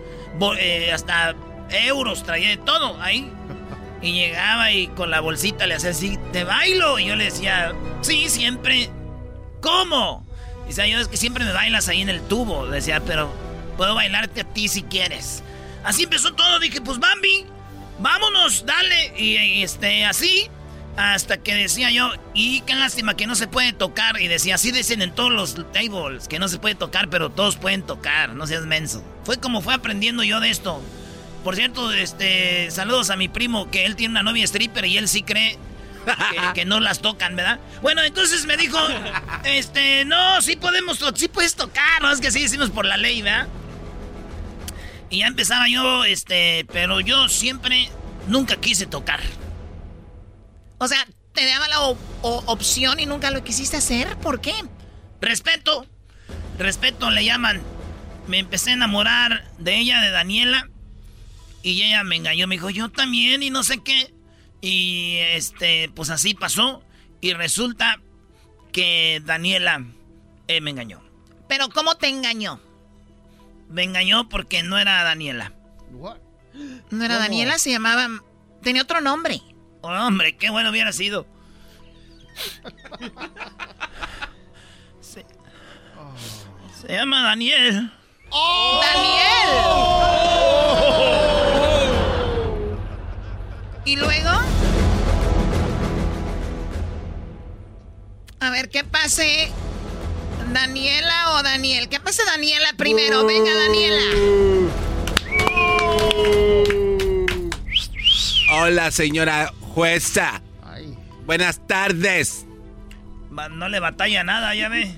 [0.59, 1.35] eh, hasta
[1.71, 3.31] euros traía de todo ahí.
[4.01, 6.99] Y llegaba y con la bolsita le hacía así, te bailo.
[6.99, 8.91] Y yo le decía, sí, siempre.
[9.61, 10.27] ¿Cómo?
[10.67, 12.67] Dice, yo es que siempre me bailas ahí en el tubo.
[12.67, 13.31] Decía, pero
[13.75, 15.43] puedo bailarte a ti si quieres.
[15.85, 16.59] Así empezó todo.
[16.59, 17.47] Dije, pues Bambi,
[17.99, 19.13] vámonos, dale.
[19.19, 20.49] Y, este, así,
[20.97, 24.21] hasta que decía yo, y qué lástima que no se puede tocar.
[24.21, 27.57] Y decía, así dicen en todos los tables, que no se puede tocar, pero todos
[27.57, 29.05] pueden tocar, no seas menso.
[29.25, 30.83] Fue como fue aprendiendo yo de esto.
[31.43, 35.09] Por cierto, este, saludos a mi primo, que él tiene una novia stripper y él
[35.09, 35.59] sí cree
[36.55, 37.61] que, no las tocan, ¿verdad?
[37.83, 38.79] Bueno, entonces me dijo,
[39.45, 43.23] este, no, sí podemos, sí puedes tocar, no es que sí decimos por la ley,
[43.23, 43.49] ¿verdad?
[45.15, 47.89] Y ya empezaba yo, este, pero yo siempre,
[48.27, 49.21] nunca quise tocar.
[50.79, 51.83] O sea, te daba la
[52.21, 54.17] opción y nunca lo quisiste hacer.
[54.17, 54.53] ¿Por qué?
[55.21, 55.87] Respeto.
[56.59, 57.63] respeto le llaman.
[58.27, 60.69] Me empecé a enamorar de ella, de Daniela.
[61.63, 64.13] Y ella me engañó, me dijo, yo también y no sé qué.
[64.63, 66.83] Y este, pues así pasó.
[67.21, 68.01] Y resulta
[68.73, 69.87] que Daniela
[70.49, 71.05] eh, me engañó.
[71.49, 72.61] ¿Pero cómo te engañó?
[73.75, 75.53] Me engañó porque no era Daniela.
[76.91, 78.09] No era Daniela, se llamaba...
[78.63, 79.43] Tenía otro nombre.
[79.81, 81.27] Oh, hombre, qué bueno hubiera sido.
[85.01, 85.27] se,
[86.81, 87.93] se llama Daniel.
[88.31, 88.81] ¡Oh!
[88.81, 89.49] ¡Daniel!
[93.87, 94.31] ¿Y luego?
[98.39, 99.51] A ver, ¿qué pase?
[100.53, 101.89] ¿Daniela o Daniel?
[101.89, 103.25] ¿Qué pase Daniela primero?
[103.25, 104.71] Venga, Daniela.
[108.53, 110.43] Hola, señora jueza.
[111.27, 112.47] Buenas tardes.
[113.51, 114.95] No le batalla nada, ya ve.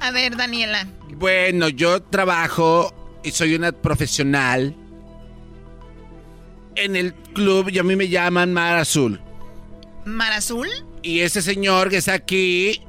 [0.00, 0.86] A ver, Daniela.
[1.16, 2.92] Bueno, yo trabajo
[3.22, 4.74] y soy una profesional
[6.74, 9.20] en el club y a mí me llaman Mar Azul.
[10.04, 10.68] ¿Mar Azul?
[11.02, 12.82] Y ese señor que está aquí,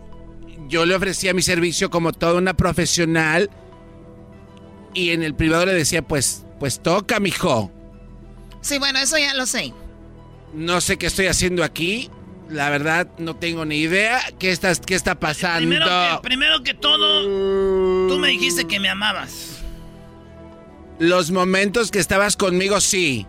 [0.67, 3.49] yo le ofrecía mi servicio como toda una profesional
[4.93, 7.71] y en el privado le decía, pues, pues toca, mijo.
[8.61, 9.73] Sí, bueno, eso ya lo sé.
[10.53, 12.09] No sé qué estoy haciendo aquí.
[12.49, 15.67] La verdad, no tengo ni idea qué está, qué está pasando.
[15.67, 19.61] Primero que, primero que todo, tú me dijiste que me amabas.
[20.99, 23.27] Los momentos que estabas conmigo, sí.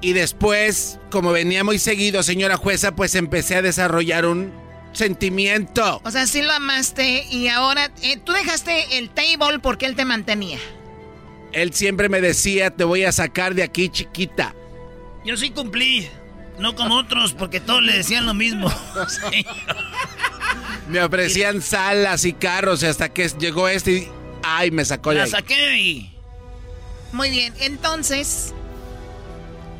[0.00, 4.52] Y después, como venía muy seguido, señora jueza, pues empecé a desarrollar un
[4.92, 6.00] sentimiento.
[6.04, 10.04] O sea, sí lo amaste y ahora eh, tú dejaste el table porque él te
[10.04, 10.58] mantenía.
[11.52, 14.54] Él siempre me decía, te voy a sacar de aquí, chiquita.
[15.24, 16.08] Yo sí cumplí.
[16.58, 18.70] No como otros, porque todos le decían lo mismo.
[20.88, 24.08] Me ofrecían salas y carros hasta que llegó este y...
[24.42, 26.10] ¡Ay, me sacó La saqué y...
[27.12, 28.54] Muy bien, entonces...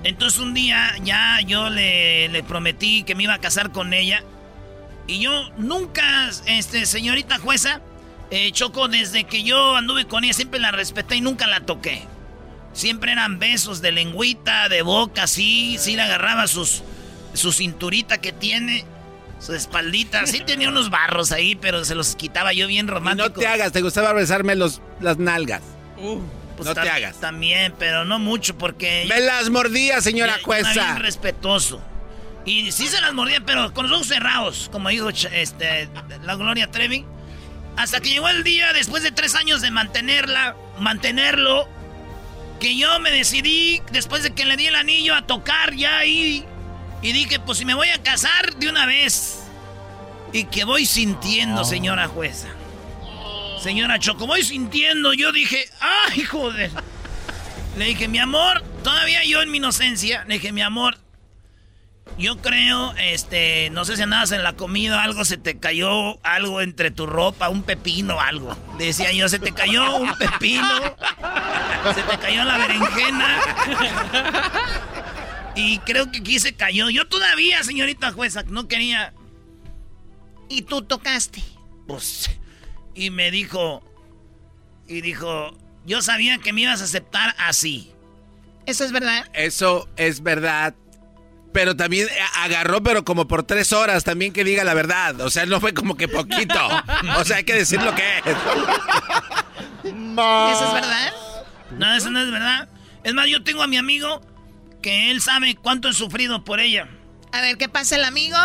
[0.05, 4.23] Entonces un día ya yo le, le prometí que me iba a casar con ella.
[5.11, 7.81] Y yo nunca, este, señorita jueza,
[8.31, 12.05] eh, Choco, desde que yo anduve con ella siempre la respeté y nunca la toqué.
[12.75, 16.85] Siempre eran besos de lengüita, de boca, sí, sí le agarraba sus,
[17.35, 18.85] su cinturita que tiene,
[19.41, 20.27] su espaldita.
[20.27, 23.31] Sí tenía unos barros ahí, pero se los quitaba yo bien romántico.
[23.31, 25.63] no te hagas, te gustaba besarme los, las nalgas.
[26.57, 27.19] Pues no te hagas.
[27.19, 29.07] También, pero no mucho porque...
[29.09, 30.73] Me las mordía, señora jueza.
[30.73, 31.83] Bien respetuoso.
[32.45, 35.89] Y sí se las mordía, pero con los ojos cerrados, como dijo este,
[36.23, 37.05] la Gloria Trevi.
[37.77, 41.69] Hasta que llegó el día, después de tres años de mantenerla, mantenerlo,
[42.61, 46.45] que yo me decidí, después de que le di el anillo, a tocar ya ahí.
[47.03, 49.41] Y dije, pues si me voy a casar de una vez.
[50.33, 52.49] Y que voy sintiendo, señora jueza.
[53.63, 55.13] Señora Choco, voy sintiendo.
[55.13, 56.71] Yo dije, ay, joder.
[57.77, 60.99] Le dije, mi amor, todavía yo en mi inocencia, le dije, mi amor,
[62.21, 66.61] yo creo, este, no sé si andabas en la comida, algo se te cayó, algo
[66.61, 68.55] entre tu ropa, un pepino, algo.
[68.79, 70.69] Decía yo, se te cayó un pepino,
[71.95, 73.41] se te cayó la berenjena.
[75.55, 76.91] Y creo que aquí se cayó.
[76.91, 79.15] Yo todavía, señorita jueza, no quería.
[80.49, 81.43] ¿Y tú tocaste?
[81.87, 82.31] Pues,
[82.95, 83.83] y me dijo,
[84.87, 85.57] y dijo,
[85.87, 87.93] yo sabía que me ibas a aceptar así.
[88.67, 89.27] ¿Eso es verdad?
[89.33, 90.75] Eso es verdad.
[91.53, 95.21] Pero también agarró, pero como por tres horas, también que diga la verdad.
[95.21, 96.59] O sea, no fue como que poquito.
[97.19, 98.37] O sea, hay que decir lo que es.
[99.85, 101.13] ¿Eso es verdad?
[101.79, 102.69] No, eso no es verdad.
[103.05, 104.21] Es más, yo tengo a mi amigo
[104.83, 106.89] que él sabe cuánto he sufrido por ella.
[107.33, 108.37] A ver, ¿qué pasa el amigo?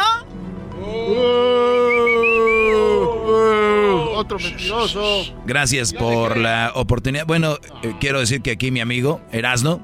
[4.15, 5.23] Otro mentiroso.
[5.45, 7.25] Gracias por la oportunidad.
[7.25, 9.81] Bueno, eh, quiero decir que aquí mi amigo, Erasno,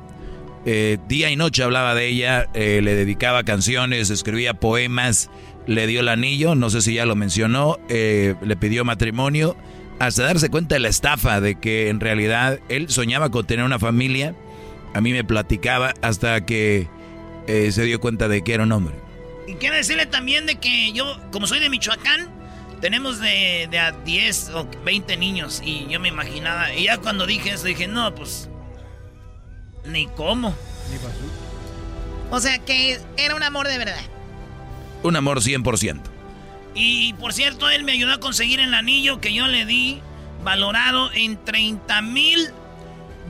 [0.65, 5.31] eh, día y noche hablaba de ella, eh, le dedicaba canciones, escribía poemas,
[5.65, 9.57] le dio el anillo, no sé si ya lo mencionó, eh, le pidió matrimonio,
[9.99, 13.79] hasta darse cuenta de la estafa, de que en realidad él soñaba con tener una
[13.79, 14.35] familia,
[14.93, 16.87] a mí me platicaba hasta que
[17.47, 18.95] se dio cuenta de que era un hombre.
[19.45, 22.29] Y quiero decirle también de que yo, como soy de Michoacán,
[22.79, 27.25] tenemos de, de a 10 o 20 niños y yo me imaginaba, y ya cuando
[27.25, 28.49] dije eso dije, no, pues
[29.85, 30.55] ni cómo.
[32.29, 34.01] O sea que era un amor de verdad.
[35.03, 36.01] Un amor 100%.
[36.73, 40.01] Y por cierto, él me ayudó a conseguir el anillo que yo le di,
[40.43, 42.49] valorado en 30 mil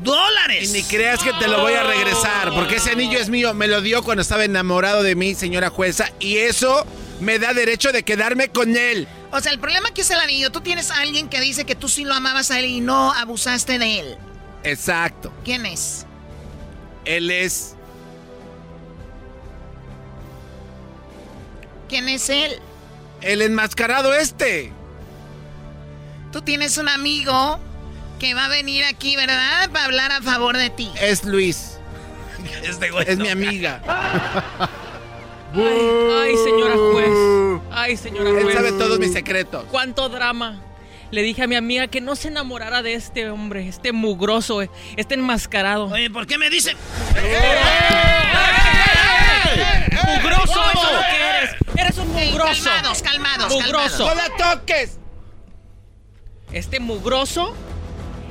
[0.03, 0.69] dólares.
[0.69, 3.53] Y ni creas que te lo voy a regresar, porque ese anillo es mío.
[3.53, 6.85] Me lo dio cuando estaba enamorado de mí, señora jueza, y eso
[7.19, 9.07] me da derecho de quedarme con él.
[9.31, 10.51] O sea, el problema aquí es el anillo.
[10.51, 13.13] Tú tienes a alguien que dice que tú sí lo amabas a él y no
[13.13, 14.17] abusaste de él.
[14.63, 15.33] Exacto.
[15.43, 16.05] ¿Quién es?
[17.05, 17.75] Él es.
[21.89, 22.59] ¿Quién es él?
[23.21, 24.71] El enmascarado este.
[26.31, 27.59] Tú tienes un amigo
[28.19, 29.69] que va a venir aquí, ¿verdad?
[29.71, 30.91] Para hablar a favor de ti.
[31.01, 31.77] Es Luis.
[32.63, 33.81] Este es mi amiga.
[35.53, 37.61] Ay, señora juez.
[37.71, 38.55] Ay, señora Él juez.
[38.55, 39.65] sabe todos mis secretos.
[39.69, 40.61] Cuánto drama.
[41.11, 44.61] Le dije a mi amiga que no se enamorara de este hombre, este mugroso,
[44.95, 45.85] este enmascarado.
[45.87, 46.77] Oye, ¿por qué me dicen?
[50.05, 50.43] ¡Mugroso!
[50.43, 51.55] ¡Eso es lo que eres!
[51.77, 52.63] ¡Eres un mugroso!
[52.63, 54.07] calmados, calmados, ¡Mugroso!
[54.07, 54.97] ¡No la toques!
[56.53, 57.55] Este mugroso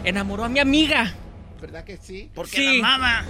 [0.05, 1.15] enamoró a mi amiga.
[1.61, 2.31] ¿Verdad que sí?
[2.35, 2.81] Porque Sí.
[2.81, 3.25] la amaba.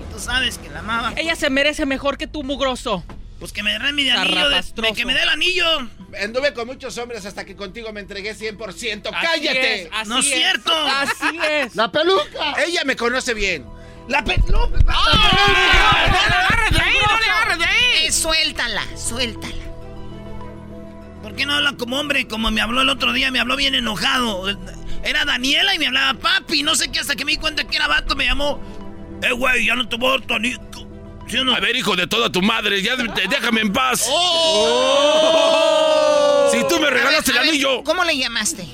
[0.00, 1.12] Y tú sabes que la amaba.
[1.16, 3.04] Ella se merece mejor que tú, mugroso.
[3.38, 4.48] Pues que me dé mi anillo.
[4.48, 5.64] De, de que me dé el anillo.
[6.22, 8.58] Anduve con muchos hombres hasta que contigo me entregué 100%.
[8.66, 9.82] Así ¡Cállate!
[9.82, 10.72] es, así No es cierto.
[10.72, 11.76] Así es.
[11.76, 12.54] ¡La peluca!
[12.66, 13.66] Ella me conoce bien.
[14.08, 14.46] La peluca.
[14.52, 16.96] ¡No le agarres de ahí!
[17.08, 18.12] ¡No le agarres de ahí!
[18.12, 19.54] suéltala, suéltala.
[21.22, 22.28] ¿Por qué no habla como hombre?
[22.28, 24.46] Como me habló el otro día, me habló bien enojado.
[25.02, 26.62] Era Daniela y me hablaba papi.
[26.62, 28.60] No sé qué, hasta que me di cuenta que era vato, me llamó.
[29.22, 30.60] Eh, güey, ya no te voy a dar tu anillo.
[31.34, 31.52] ¿Sí o no?
[31.52, 34.02] A ver, hijo de toda tu madre, ya déjame en paz.
[36.52, 37.82] Si tú me regalaste ver, el ver, anillo.
[37.82, 38.64] ¿Cómo le llamaste?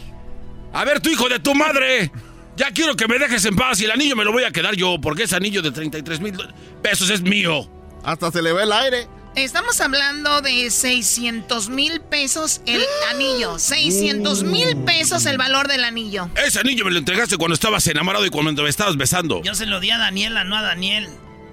[0.75, 2.13] A ver, tu hijo de tu madre.
[2.57, 4.77] Ya quiero que me dejes en paz y el anillo me lo voy a quedar
[4.77, 6.35] yo, porque ese anillo de 33 mil
[6.83, 7.67] pesos es mío.
[8.05, 9.09] Hasta se le ve el aire.
[9.37, 13.59] Estamos hablando de 600 mil pesos el anillo.
[13.59, 16.29] 600 mil pesos el valor del anillo.
[16.37, 19.41] Ese anillo me lo entregaste cuando estabas enamorado y cuando me estabas besando.
[19.43, 21.09] Yo se lo di a Daniela, no a Daniel.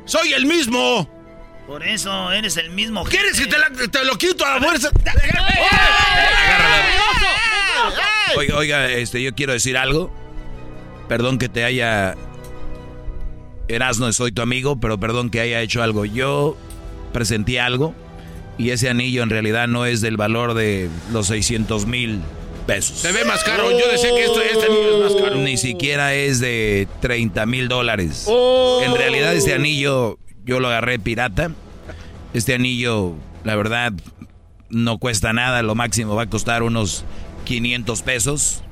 [0.07, 1.07] ¡Soy el mismo!
[1.67, 3.03] Por eso eres el mismo.
[3.03, 4.89] ¿Quieres que te, la- te lo quito a la fuerza?
[8.37, 10.11] Oiga, oiga, este, yo quiero decir algo.
[11.07, 12.15] Perdón que te haya.
[13.67, 16.05] Erasno, soy tu amigo, pero perdón que haya hecho algo.
[16.05, 16.57] Yo
[17.13, 17.93] presenté algo
[18.57, 22.21] y ese anillo en realidad no es del valor de los 600 mil
[22.67, 22.99] pesos.
[22.99, 23.71] Se ve más caro.
[23.71, 25.35] Yo decía que esto, este anillo es más caro.
[25.37, 28.25] Ni siquiera es de 30 mil dólares.
[28.27, 28.81] Oh.
[28.83, 31.51] En realidad este anillo yo lo agarré pirata.
[32.33, 33.13] Este anillo,
[33.43, 33.93] la verdad,
[34.69, 35.63] no cuesta nada.
[35.63, 37.05] Lo máximo va a costar unos
[37.45, 38.63] 500 pesos.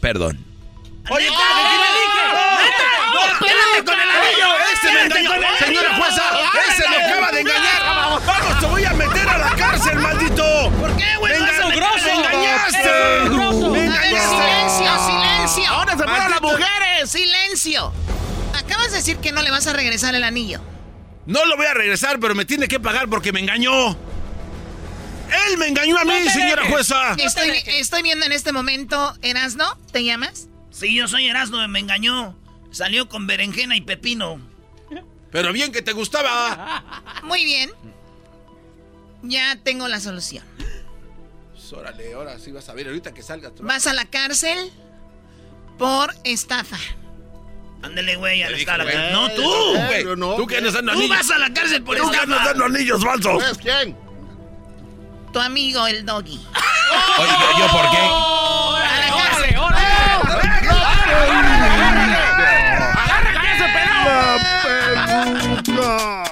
[0.00, 0.44] Perdón.
[1.10, 1.62] Oye, ¿qué le
[2.00, 2.24] dije?
[3.14, 4.48] ¡No, quédate con el anillo!
[4.72, 5.30] ¡Ese me engañó!
[5.58, 6.22] ¡Señora jueza!
[6.70, 7.82] ¡Ese me acaba de engañar!
[8.26, 9.19] ¡Vamos, te voy a meter
[9.70, 10.70] cárcel, maldito!
[10.80, 11.32] ¿Por qué, güey?
[11.32, 13.30] ¡Me enga- meter- ¡Me engañaste!
[13.30, 13.70] ¡Mugroso!
[13.70, 14.28] ¡Me A ver, engañaste!
[14.28, 15.70] silencio, silencio.
[15.70, 17.10] Ahora se fueron las mujeres.
[17.10, 17.92] Silencio.
[18.54, 20.60] Acabas de decir que no le vas a regresar el anillo.
[21.26, 23.90] No lo voy a regresar, pero me tiene que pagar porque me engañó.
[23.90, 26.70] Él me engañó a mí, No señora dejes.
[26.70, 27.12] jueza.
[27.16, 30.48] Estoy, estoy viendo en este momento, Erasno, ¿te llamas?
[30.70, 32.36] Sí, yo soy Erasmo, me engañó.
[32.72, 34.40] Salió con berenjena y pepino.
[35.30, 36.82] Pero bien que te gustaba.
[37.22, 37.70] Muy bien.
[39.22, 40.44] Ya tengo la solución.
[41.52, 43.50] Pues, Órale, ahora sí vas a ver ahorita que salga.
[43.60, 44.72] Vas a la cárcel
[45.78, 46.78] por estafa.
[47.82, 48.84] Ándele, güey, a la escala.
[48.84, 48.96] güey.
[49.12, 49.42] No, tú.
[49.86, 50.34] Güey, Yo no.
[50.36, 51.16] tú que andas dando Tú anillos.
[51.16, 52.44] vas a la cárcel por Tú que andas estafa.
[52.58, 53.42] dando anillos falsos.
[53.42, 53.96] ¿Pues quién?
[55.32, 56.36] Tu amigo, el doggy.
[57.18, 57.98] Oye, ¿yo por qué?
[57.98, 59.54] A la cárcel.
[65.66, 66.24] Ya,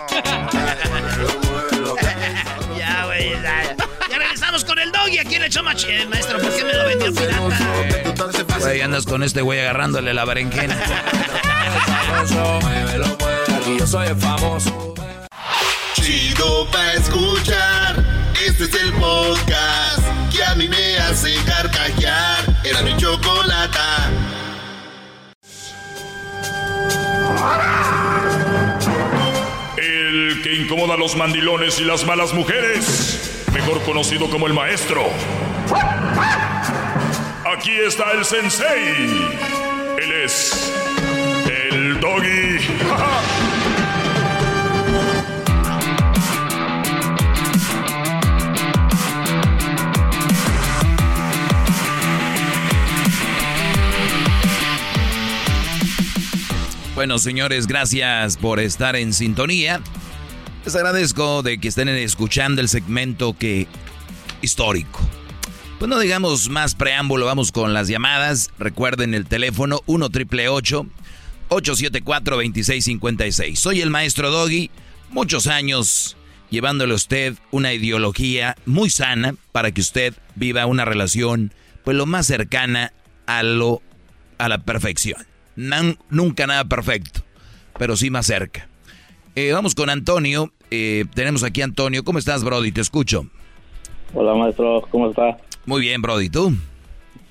[5.49, 7.59] Choma Che, maestro, ¿por qué me lo vendió pirata?
[8.61, 10.77] Güey, andas con este güey agarrándole la berenjena.
[13.57, 14.95] Aquí yo soy el famoso.
[15.95, 18.05] Chido pa' escuchar.
[18.47, 22.45] Este es el podcast que a mí me hace carcajear.
[22.65, 24.11] Era mi chocolata.
[29.77, 35.03] El que incomoda a los mandilones y las malas mujeres, mejor conocido como el maestro.
[37.57, 38.95] Aquí está el sensei.
[40.01, 40.73] Él es
[41.73, 42.59] el doggy.
[56.95, 59.81] Bueno, señores, gracias por estar en sintonía.
[60.69, 63.66] Les agradezco de que estén escuchando el segmento que
[64.43, 65.01] histórico.
[65.78, 68.51] Pues no digamos más preámbulo, vamos con las llamadas.
[68.59, 73.59] Recuerden el teléfono 1 triple 874 2656.
[73.59, 74.70] Soy el maestro Doggy,
[75.09, 76.19] muchos años
[76.51, 82.05] llevándole a usted una ideología muy sana para que usted viva una relación pues lo
[82.05, 82.93] más cercana
[83.24, 83.81] a lo
[84.36, 85.27] a la perfección.
[86.11, 87.24] nunca nada perfecto,
[87.78, 88.68] pero sí más cerca.
[89.40, 90.51] Eh, vamos con Antonio.
[90.73, 92.02] Eh, tenemos aquí a Antonio.
[92.02, 92.73] ¿Cómo estás, Brody?
[92.73, 93.24] Te escucho.
[94.12, 94.82] Hola, maestro.
[94.90, 95.36] ¿Cómo está?
[95.65, 96.28] Muy bien, Brody.
[96.28, 96.56] ¿Tú?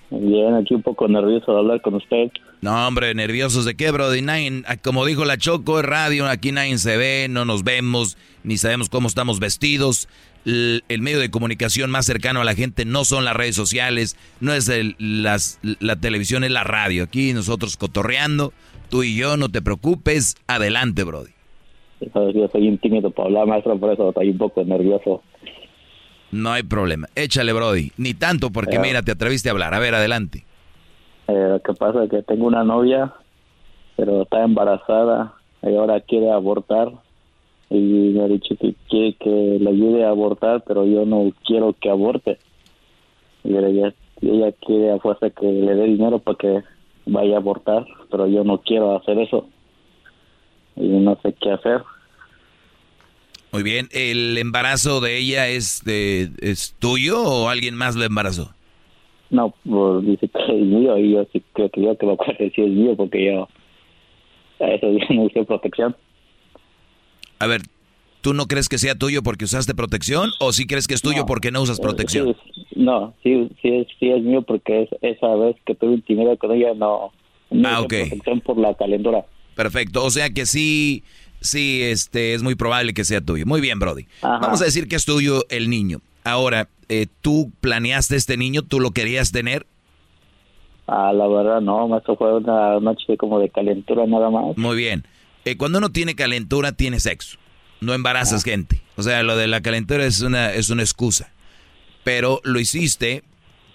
[0.09, 2.31] Bien, aquí un poco nervioso de hablar con usted.
[2.61, 4.25] No, hombre, nerviosos de qué, Brody.
[4.65, 8.57] Ah, como dijo la Choco, es radio, aquí nadie se ve, no nos vemos, ni
[8.57, 10.07] sabemos cómo estamos vestidos.
[10.45, 14.53] El, medio de comunicación más cercano a la gente no son las redes sociales, no
[14.53, 17.03] es las, la televisión, es la radio.
[17.03, 18.53] Aquí nosotros cotorreando,
[18.89, 20.38] tú y yo, no te preocupes.
[20.47, 21.36] Adelante, Brody.
[21.99, 25.24] Yo soy un tímido para hablar, maestro, por eso estoy un poco nervioso.
[26.32, 27.07] No hay problema.
[27.15, 27.91] Échale, Brody.
[27.98, 29.74] Ni tanto porque, mira, te atreviste a hablar.
[29.74, 30.45] A ver, adelante.
[31.28, 33.14] Eh, lo que pasa es que tengo una novia,
[33.95, 35.34] pero está embarazada
[35.64, 36.91] y ahora quiere abortar.
[37.69, 41.74] Y me ha dicho que quiere que le ayude a abortar, pero yo no quiero
[41.74, 42.38] que aborte.
[43.44, 46.64] Y ella, ella quiere a fuerza que le dé dinero para que
[47.06, 49.48] vaya a abortar, pero yo no quiero hacer eso.
[50.78, 51.82] Y no sé qué hacer.
[53.52, 58.54] Muy bien, ¿el embarazo de ella es, de, es tuyo o alguien más lo embarazó?
[59.30, 62.36] No, pues dice que es mío y yo sí creo que yo que lo que
[62.56, 63.48] es mío porque yo
[64.60, 65.95] a eso yo no usé protección.
[67.40, 67.62] A ver,
[68.22, 71.26] ¿tú no crees que sea tuyo porque usaste protección o sí crees que es tuyo
[71.26, 72.36] porque no usas protección?
[72.76, 76.74] no, sí, sí, es, sí es mío porque esa vez que tuve intimidad con ella
[76.74, 77.12] no,
[77.49, 79.26] no ah, usé protección por la calentura.
[79.57, 81.03] Perfecto, o sea que sí
[81.41, 83.45] sí, este, es muy probable que sea tuyo.
[83.45, 84.07] Muy bien, Brody.
[84.21, 86.01] Vamos a decir que es tuyo el niño.
[86.23, 88.61] Ahora, eh, ¿tú planeaste este niño?
[88.61, 89.65] ¿Tú lo querías tener?
[90.88, 94.57] Ah, la verdad no, eso fue una noche como de calentura nada más.
[94.57, 95.05] Muy bien.
[95.45, 97.38] Eh, cuando uno tiene calentura, tiene sexo.
[97.81, 98.49] No embarazas ah.
[98.49, 98.81] gente.
[98.95, 101.31] O sea, lo de la calentura es una, es una excusa.
[102.03, 103.23] Pero lo hiciste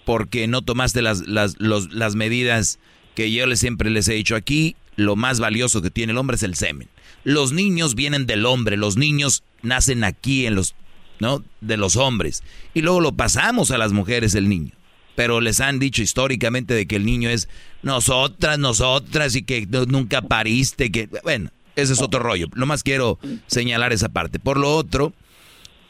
[0.05, 2.79] porque no tomaste las, las, las medidas
[3.15, 4.75] que yo les, siempre les he dicho aquí.
[4.95, 6.89] Lo más valioso que tiene el hombre es el semen.
[7.23, 10.75] Los niños vienen del hombre, los niños nacen aquí en los,
[11.19, 11.43] ¿no?
[11.61, 12.43] De los hombres.
[12.73, 14.71] Y luego lo pasamos a las mujeres el niño.
[15.15, 17.47] Pero les han dicho históricamente de que el niño es
[17.81, 22.47] nosotras, nosotras y que nunca pariste, que bueno, ese es otro rollo.
[22.53, 24.39] Lo más quiero señalar esa parte.
[24.39, 25.13] Por lo otro,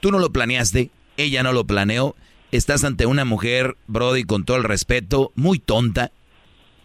[0.01, 2.15] tú no lo planeaste, ella no lo planeó.
[2.51, 6.11] Estás ante una mujer, Brody, con todo el respeto, muy tonta.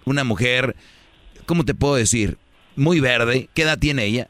[0.05, 0.77] Una mujer,
[1.49, 2.37] ¿cómo te puedo decir?
[2.77, 3.49] Muy verde.
[3.55, 4.29] ¿Qué edad tiene ella?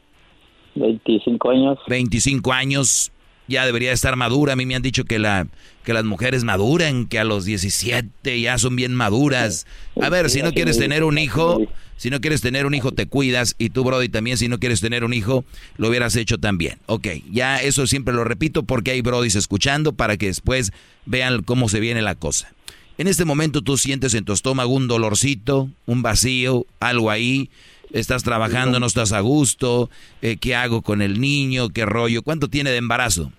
[0.75, 1.77] 25 años.
[1.87, 3.11] 25 años,
[3.47, 4.53] ya debería estar madura.
[4.53, 5.45] A mí me han dicho que, la,
[5.83, 9.67] que las mujeres maduran, que a los 17 ya son bien maduras.
[10.01, 11.61] A ver, si no quieres tener un hijo,
[11.97, 13.55] si no quieres tener un hijo, te cuidas.
[13.59, 15.43] Y tú, Brody, también, si no quieres tener un hijo,
[15.77, 16.79] lo hubieras hecho también.
[16.85, 20.71] Ok, ya eso siempre lo repito porque hay Brodis escuchando para que después
[21.05, 22.53] vean cómo se viene la cosa.
[22.99, 27.49] En este momento tú sientes en tu estómago un dolorcito, un vacío, algo ahí
[27.93, 29.89] estás trabajando, no estás a gusto,
[30.21, 31.69] eh, ¿qué hago con el niño?
[31.69, 32.23] ¿Qué rollo?
[32.23, 33.31] ¿Cuánto tiene de embarazo?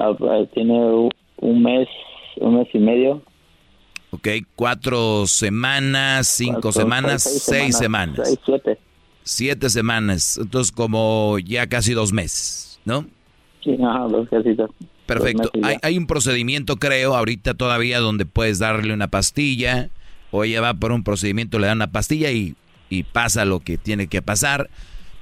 [0.00, 0.72] Ah, pues, tiene
[1.36, 1.86] un mes,
[2.36, 3.22] un mes y medio.
[4.10, 8.38] Ok, cuatro semanas, cinco semanas, seis, semanas.
[8.46, 8.78] siete.
[9.22, 13.04] Siete semanas, entonces como ya casi dos meses, ¿no?
[13.62, 14.26] Sí, ajá, dos
[15.08, 15.50] Perfecto.
[15.64, 19.88] Hay, hay un procedimiento, creo, ahorita todavía donde puedes darle una pastilla,
[20.30, 22.54] o ella va por un procedimiento, le dan una pastilla y
[22.90, 24.68] y pasa lo que tiene que pasar.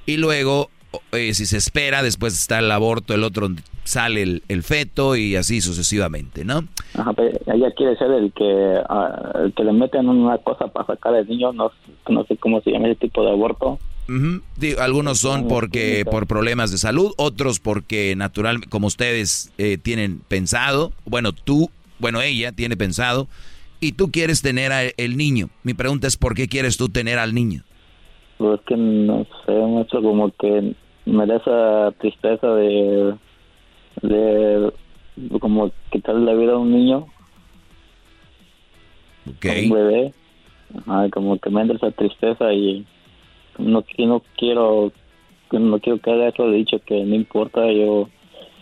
[0.05, 0.69] Y luego,
[1.11, 3.49] eh, si se espera, después está el aborto, el otro
[3.83, 6.63] sale el, feto y así sucesivamente, ¿no?
[6.93, 7.13] Ajá,
[7.53, 11.27] ella quiere ser el que, ah, el que le meten una cosa para sacar al
[11.27, 11.71] niño, no,
[12.09, 13.79] no sé cómo se llama ese tipo de aborto.
[14.79, 20.91] Algunos son porque por problemas de salud, otros porque natural, como ustedes eh, tienen pensado,
[21.05, 21.69] bueno, tú,
[21.99, 23.27] bueno, ella tiene pensado
[23.79, 25.49] y tú quieres tener al niño.
[25.63, 27.63] Mi pregunta es, ¿por qué quieres tú tener al niño?
[28.37, 30.73] Pues que no sé, mucho como que
[31.05, 33.15] me da esa tristeza de,
[34.01, 34.71] de
[35.39, 37.07] como quitarle la vida a un niño.
[39.29, 39.45] Ok.
[39.63, 40.13] un bebé.
[41.11, 42.85] como que me da esa tristeza y
[43.57, 44.91] no, no quiero
[45.51, 48.09] no quiero que haga eso, he dicho que no importa, yo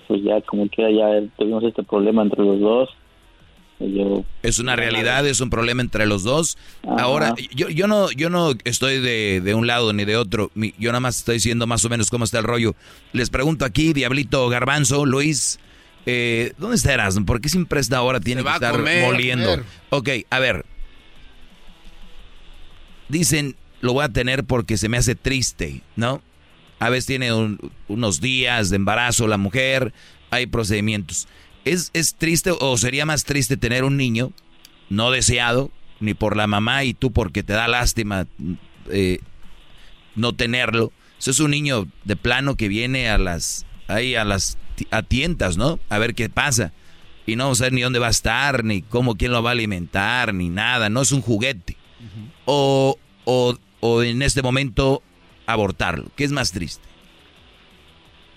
[0.07, 2.89] pues ya como que ya tuvimos este problema entre los dos
[4.41, 6.57] es una realidad, es un problema entre los dos.
[6.87, 10.49] Ahora, yo, yo no yo no estoy de, un lado ni de otro.
[10.55, 12.75] Yo nada más estoy diciendo más o menos cómo está el rollo.
[13.11, 15.59] Les pregunto aquí, Diablito Garbanzo, Luis,
[16.05, 17.25] eh, ¿dónde está Erasmo?
[17.25, 19.57] ¿Por qué siempre esta hora tiene que estar moliendo?
[19.89, 20.65] Ok, a ver.
[23.09, 23.55] Dicen,
[23.85, 26.21] lo voy a tener porque se me hace triste, ¿no?
[26.79, 27.29] A veces tiene
[27.87, 29.93] unos días de embarazo la mujer,
[30.31, 31.27] hay procedimientos.
[31.63, 34.31] ¿Es, ¿Es triste o sería más triste tener un niño
[34.89, 38.27] no deseado, ni por la mamá y tú porque te da lástima
[38.89, 39.19] eh,
[40.15, 40.91] no tenerlo?
[41.17, 44.57] Eso es un niño de plano que viene a las, ahí a las
[44.91, 45.79] a tientas, ¿no?
[45.89, 46.73] A ver qué pasa.
[47.25, 49.51] Y no vamos a ver ni dónde va a estar, ni cómo, quién lo va
[49.51, 50.89] a alimentar, ni nada.
[50.89, 51.77] No es un juguete.
[52.45, 55.01] o, o, o en este momento
[55.45, 56.09] abortarlo.
[56.15, 56.83] ¿Qué es más triste?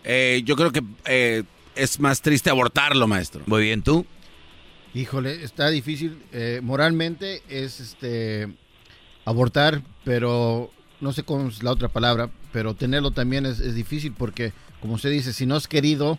[0.04, 1.42] Eh, yo creo que eh,
[1.74, 3.42] es más triste abortarlo, maestro.
[3.46, 4.06] Muy bien, ¿tú?
[4.94, 6.22] Híjole, está difícil.
[6.32, 8.48] Eh, moralmente es este
[9.24, 10.70] abortar, pero
[11.00, 14.94] no sé cómo es la otra palabra, pero tenerlo también es, es difícil porque, como
[14.94, 16.18] usted dice, si no es querido,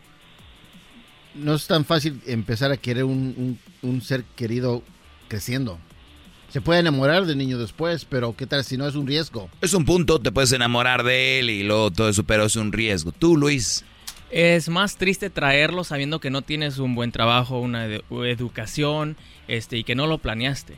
[1.35, 4.84] no es tan fácil empezar a querer un, un, ser querido
[5.27, 5.80] creciendo.
[6.50, 9.50] Se puede enamorar del niño después, pero ¿qué tal si no es un riesgo?
[9.62, 12.72] Es un punto, te puedes enamorar de él y luego todo eso, pero es un
[12.72, 13.12] riesgo.
[13.12, 13.86] Tú, Luis.
[14.32, 19.16] Es más triste traerlo sabiendo que no tienes un buen trabajo, una educación,
[19.48, 20.76] este, y que no lo planeaste.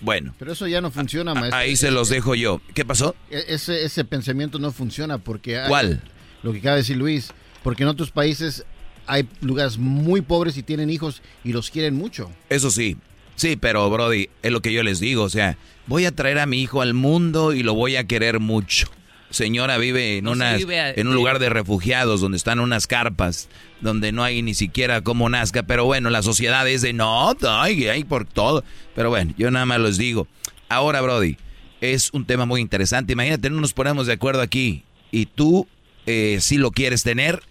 [0.00, 0.34] Bueno.
[0.38, 1.56] Pero eso ya no funciona, maestro.
[1.56, 2.60] Ahí se los dejo yo.
[2.74, 3.14] ¿Qué pasó?
[3.30, 5.62] E, ese, ese pensamiento no funciona porque...
[5.68, 6.02] ¿Cuál?
[6.42, 7.30] Lo que acaba de decir Luis.
[7.62, 8.64] Porque en otros países
[9.06, 12.30] hay lugares muy pobres y tienen hijos y los quieren mucho.
[12.48, 12.96] Eso sí.
[13.36, 15.24] Sí, pero Brody, es lo que yo les digo.
[15.24, 15.56] O sea,
[15.86, 18.88] voy a traer a mi hijo al mundo y lo voy a querer mucho
[19.32, 23.48] señora vive en, en un lugar de refugiados donde están unas carpas,
[23.80, 25.64] donde no hay ni siquiera cómo nazca.
[25.64, 28.64] Pero bueno, la sociedad es de no, hay, hay por todo.
[28.94, 30.28] Pero bueno, yo nada más les digo.
[30.68, 31.36] Ahora, Brody,
[31.80, 33.14] es un tema muy interesante.
[33.14, 35.66] Imagínate, no nos ponemos de acuerdo aquí y tú,
[36.06, 37.42] eh, si lo quieres tener,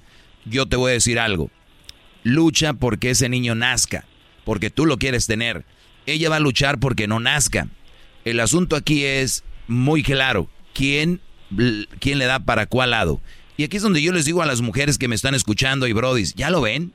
[0.46, 1.50] yo te voy a decir algo.
[2.24, 4.06] Lucha porque ese niño nazca,
[4.44, 5.66] porque tú lo quieres tener.
[6.06, 7.68] Ella va a luchar porque no nazca.
[8.26, 10.50] El asunto aquí es muy claro.
[10.74, 11.22] ¿Quién
[12.00, 13.22] quién le da para cuál lado.
[13.58, 15.94] Y aquí es donde yo les digo a las mujeres que me están escuchando y
[15.94, 16.94] brodis, ¿ya lo ven?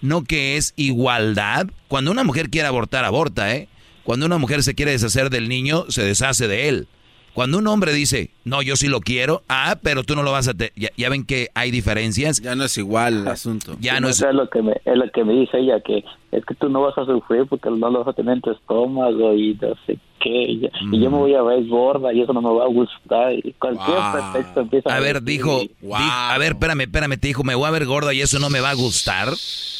[0.00, 1.68] No que es igualdad.
[1.88, 3.68] Cuando una mujer quiere abortar, aborta, ¿eh?
[4.02, 6.88] Cuando una mujer se quiere deshacer del niño, se deshace de él.
[7.34, 10.48] Cuando un hombre dice, no, yo sí lo quiero, ah, pero tú no lo vas
[10.48, 10.52] a...
[10.76, 12.42] Ya, ya, ven que hay diferencias.
[12.42, 13.74] Ya no es igual el asunto.
[13.80, 14.20] Ya no es...
[14.20, 14.34] es...
[14.34, 16.96] lo que me, es lo que me dice ella, que es que tú no vas
[16.98, 20.30] a sufrir porque no lo vas a tener en tu estómago y no sé qué.
[20.30, 23.32] Y, yo me voy a ver gorda y eso no me va a gustar.
[23.32, 24.96] Y cualquier pretexto empieza a...
[24.96, 25.62] A ver, dijo...
[25.94, 28.60] a ver, espérame, espérame, te dijo, me voy a ver gorda y eso no me
[28.60, 29.28] va a gustar.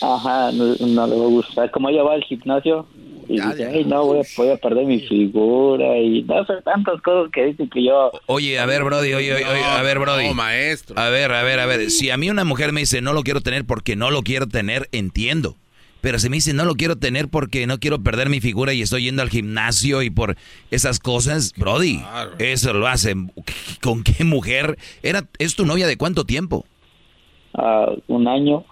[0.00, 1.70] Ajá, no, no le va a gustar.
[1.70, 2.86] Como ella va al gimnasio
[3.28, 7.68] y dice, no, voy a, perder mi figura y no sé, tantas cosas que dicen
[7.70, 8.10] que yo...
[8.26, 10.28] Oye, a ver, Brody, oye, oye, a ver, Brody.
[10.28, 10.98] No, maestro.
[10.98, 13.22] A ver, a ver, a ver, si a mí una mujer me dice, no lo
[13.22, 15.56] quiero tener porque no lo quiero tener, entiendo.
[16.02, 18.82] Pero si me dice, no lo quiero tener porque no quiero perder mi figura y
[18.82, 20.36] estoy yendo al gimnasio y por
[20.72, 22.02] esas cosas, Brody,
[22.38, 23.14] eso lo hace.
[23.80, 24.76] ¿Con qué mujer?
[25.04, 26.66] Era, ¿Es tu novia de cuánto tiempo?
[27.54, 28.64] Uh, un año.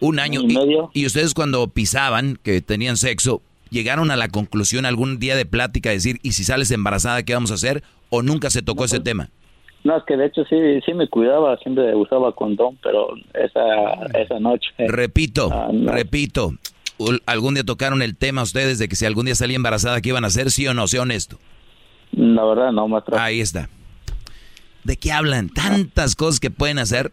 [0.00, 0.40] Un año.
[0.40, 0.90] y, medio.
[0.92, 3.42] y ustedes cuando pisaban, que tenían sexo,
[3.72, 7.50] llegaron a la conclusión algún día de plática, decir, ¿y si sales embarazada, qué vamos
[7.50, 7.82] a hacer?
[8.10, 9.30] ¿O nunca se tocó ese tema?
[9.82, 14.38] No, es que de hecho sí, sí me cuidaba, siempre usaba condón, pero esa, esa
[14.38, 14.68] noche...
[14.78, 16.52] Repito, ah, repito,
[17.26, 20.22] ¿algún día tocaron el tema ustedes de que si algún día salía embarazada, qué iban
[20.22, 20.52] a hacer?
[20.52, 20.86] ¿Sí o no?
[20.86, 21.38] Sea honesto.
[22.12, 23.18] La verdad no, maestro.
[23.18, 23.68] Ahí está.
[24.84, 25.48] ¿De qué hablan?
[25.48, 27.10] Tantas cosas que pueden hacer.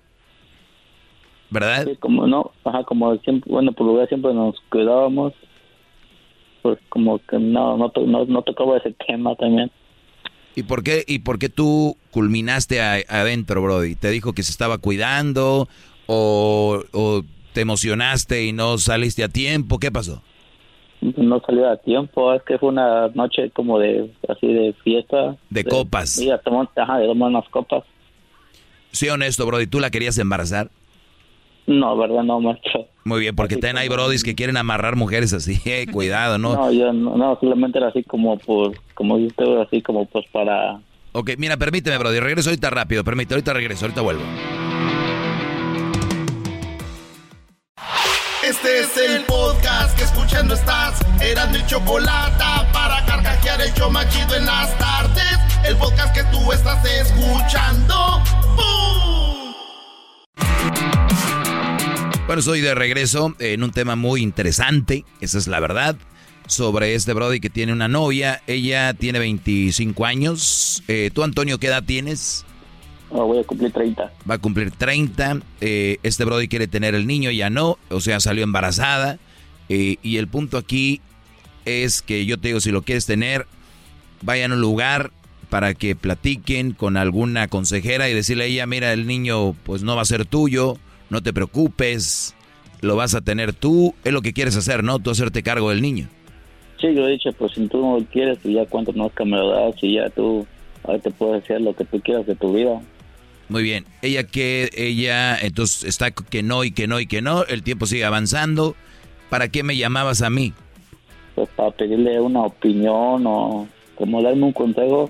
[1.49, 1.85] ¿Verdad?
[1.85, 5.33] Sí, como no, ajá, como siempre, bueno, por lugar siempre nos cuidábamos
[6.61, 9.71] pues como que no, no, no, no tocaba ese tema también.
[10.55, 13.95] ¿Y por qué, y por qué tú culminaste adentro, Brody?
[13.95, 15.67] ¿Te dijo que se estaba cuidando
[16.07, 17.21] o, o,
[17.53, 19.79] te emocionaste y no saliste a tiempo?
[19.79, 20.21] ¿Qué pasó?
[21.01, 25.37] No salió a tiempo, es que fue una noche como de, así de fiesta.
[25.49, 26.09] De, copas.
[26.09, 27.83] Sí, ajá, de tomar unas copas.
[28.91, 30.71] Sí, honesto, Brody, ¿tú la querías embarazar?
[31.69, 32.87] No, verdad, no, maestro.
[33.05, 36.55] Muy bien, porque ten hay brodis que quieren amarrar mujeres así, eh, cuidado, ¿no?
[36.55, 40.79] No, yo no, no, simplemente era así como por, como dice así como pues para...
[41.11, 44.23] Ok, mira, permíteme, brody, regreso ahorita rápido, permíteme, ahorita regreso, ahorita vuelvo.
[48.43, 50.99] Este es el podcast que escuchando estás.
[51.21, 52.43] Eran mi chocolate
[52.73, 55.37] para carcajear el yo machido en las tardes.
[55.63, 58.23] El podcast que tú estás escuchando.
[58.55, 59.08] ¡Bum!
[62.29, 65.95] Bueno, estoy de regreso en un tema muy interesante, esa es la verdad,
[66.45, 68.43] sobre este Brody que tiene una novia.
[68.45, 70.83] Ella tiene 25 años.
[70.87, 72.45] Eh, ¿Tú, Antonio, qué edad tienes?
[73.09, 74.13] Oh, voy a cumplir 30.
[74.29, 75.39] Va a cumplir 30.
[75.59, 79.17] Eh, este Brody quiere tener el niño, ya no, o sea, salió embarazada.
[79.67, 81.01] Eh, y el punto aquí
[81.65, 83.47] es que yo te digo, si lo quieres tener,
[84.21, 85.09] vaya a un lugar
[85.49, 89.95] para que platiquen con alguna consejera y decirle a ella, mira, el niño pues no
[89.95, 90.77] va a ser tuyo,
[91.09, 92.35] no te preocupes,
[92.81, 94.99] lo vas a tener tú, es lo que quieres hacer, ¿no?
[94.99, 96.07] Tú hacerte cargo del niño.
[96.79, 99.37] Sí, yo he dicho, pues si tú no quieres, pues ya cuánto más que me
[99.37, 100.45] lo das y ya tú,
[100.83, 102.81] ahora te puedes hacer lo que tú quieras de tu vida.
[103.49, 103.85] Muy bien.
[104.01, 107.87] Ella que, ella, entonces está que no y que no y que no, el tiempo
[107.87, 108.75] sigue avanzando.
[109.29, 110.53] ¿Para qué me llamabas a mí?
[111.35, 115.09] Pues para pedirle una opinión o como darme un consejo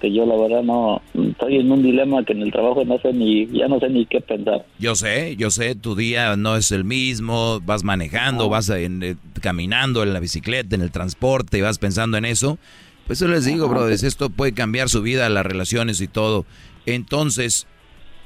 [0.00, 3.12] que yo la verdad no estoy en un dilema que en el trabajo no sé
[3.12, 4.64] ni ya no sé ni qué pensar.
[4.78, 9.16] Yo sé, yo sé, tu día no es el mismo, vas manejando, vas en, eh,
[9.40, 12.58] caminando en la bicicleta, en el transporte y vas pensando en eso.
[13.06, 16.46] Pues eso les digo, brothers, esto puede cambiar su vida, las relaciones y todo.
[16.86, 17.66] Entonces,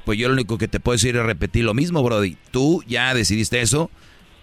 [0.05, 2.37] pues yo lo único que te puedo decir es repetir lo mismo, Brody.
[2.51, 3.91] Tú ya decidiste eso,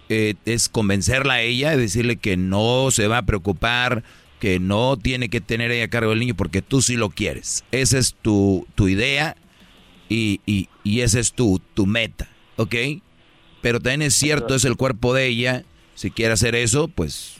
[0.08, 4.02] eh, es convencerla a ella, decirle que no se va a preocupar,
[4.42, 7.62] que no tiene que tener ella a cargo del niño porque tú sí lo quieres.
[7.70, 9.36] Esa es tu, tu idea
[10.08, 12.74] y, y, y esa es tu, tu meta, ¿ok?
[13.60, 15.62] Pero también es cierto, es el cuerpo de ella.
[15.94, 17.34] Si quiere hacer eso, pues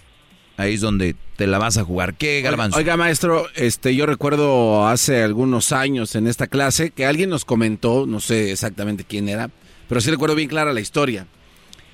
[0.56, 2.14] ahí es donde te la vas a jugar.
[2.14, 2.78] ¿Qué, Garbanzo?
[2.78, 8.06] Oiga, maestro, este, yo recuerdo hace algunos años en esta clase que alguien nos comentó,
[8.06, 9.50] no sé exactamente quién era,
[9.88, 11.26] pero sí recuerdo bien clara la historia.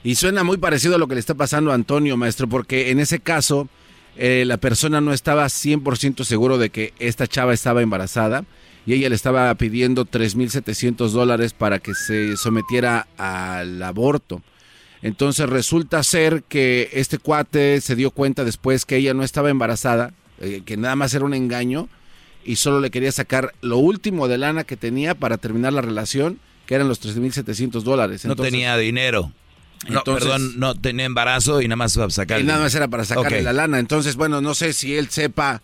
[0.04, 3.00] Y suena muy parecido a lo que le está pasando a Antonio, maestro, porque en
[3.00, 3.70] ese caso
[4.18, 8.44] eh, la persona no estaba 100% seguro de que esta chava estaba embarazada
[8.84, 14.42] y ella le estaba pidiendo 3.700 dólares para que se sometiera al aborto.
[15.02, 20.12] Entonces resulta ser que este cuate se dio cuenta después que ella no estaba embarazada,
[20.40, 21.88] eh, que nada más era un engaño
[22.44, 26.40] y solo le quería sacar lo último de lana que tenía para terminar la relación,
[26.66, 28.24] que eran los 3.700 dólares.
[28.24, 29.32] no tenía dinero.
[29.88, 32.40] No, perdón, no tenía embarazo y nada más para sacar.
[32.40, 33.78] Y nada más era para sacarle la lana.
[33.78, 35.62] Entonces, bueno, no sé si él sepa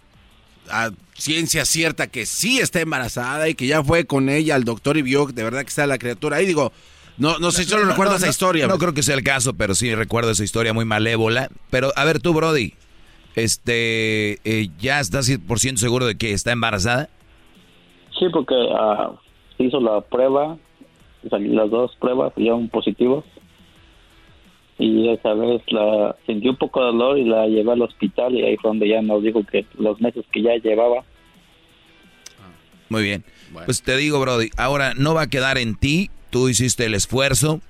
[0.70, 4.96] a ciencia cierta que sí está embarazada y que ya fue con ella al doctor
[4.96, 6.36] y vio de verdad que está la criatura.
[6.36, 6.72] Ahí digo,
[7.16, 8.66] no, no sé, solo recuerdo esa historia.
[8.66, 11.48] No, creo que sea el caso, pero sí recuerdo esa historia muy malévola.
[11.70, 12.74] Pero, a ver, tú, Brody,
[13.34, 17.08] este, eh, ¿ya estás 100% seguro de que está embarazada?
[18.18, 19.12] Sí, porque ah,
[19.58, 20.56] hizo la prueba,
[21.22, 23.24] las dos pruebas dieron positivos.
[24.78, 28.42] Y esa vez la sentí un poco de dolor y la llevé al hospital y
[28.42, 31.04] ahí fue donde ya nos dijo que los meses que ya llevaba.
[32.88, 33.24] Muy bien.
[33.64, 37.60] Pues te digo, Brody, ahora no va a quedar en ti tú hiciste el esfuerzo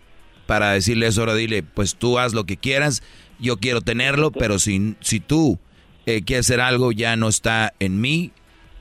[0.47, 3.03] para decirle eso, ahora dile, pues tú haz lo que quieras,
[3.39, 5.59] yo quiero tenerlo, pero si, si tú
[6.07, 8.33] eh, quieres hacer algo ya no está en mí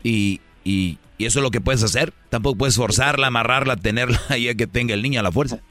[0.02, 2.14] y, y, eso es lo que puedes hacer.
[2.30, 5.62] Tampoco puedes forzarla, amarrarla, tenerla y que tenga el niño a la fuerza.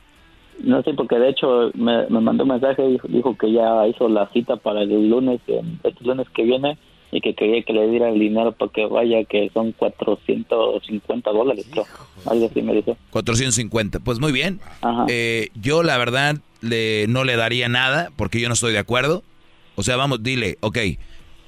[0.62, 4.28] No sé, porque de hecho me, mandó un mensaje y dijo, que ya hizo la
[4.28, 6.78] cita para el lunes, este lunes que viene,
[7.12, 11.66] y que quería que le diera el dinero para que vaya, que son 450 dólares,
[12.24, 12.96] Algo así me dijo.
[13.10, 14.60] 450, pues muy bien.
[15.08, 19.22] Eh, yo la verdad le, no le daría nada porque yo no estoy de acuerdo.
[19.74, 20.78] O sea, vamos, dile, ok,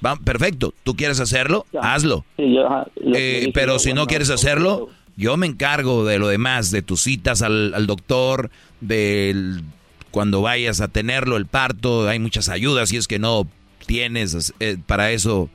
[0.05, 2.25] va, perfecto, tú quieres hacerlo, hazlo.
[2.37, 7.41] Eh, pero si no quieres hacerlo, yo me encargo de lo demás, de tus citas
[7.41, 8.51] al, al doctor,
[8.87, 9.63] del
[10.11, 13.47] cuando vayas a tenerlo, el parto, hay muchas ayudas, si es que no
[13.85, 15.49] tienes, eh, para eso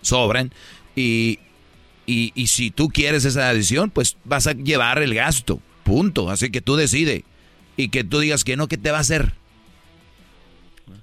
[0.00, 0.50] sobran.
[0.96, 1.38] Y,
[2.04, 6.30] y, y, si tú quieres esa decisión, pues vas a llevar el gasto, punto.
[6.30, 7.22] Así que tú decide.
[7.76, 9.32] Y que tú digas que no, ¿qué te va a hacer?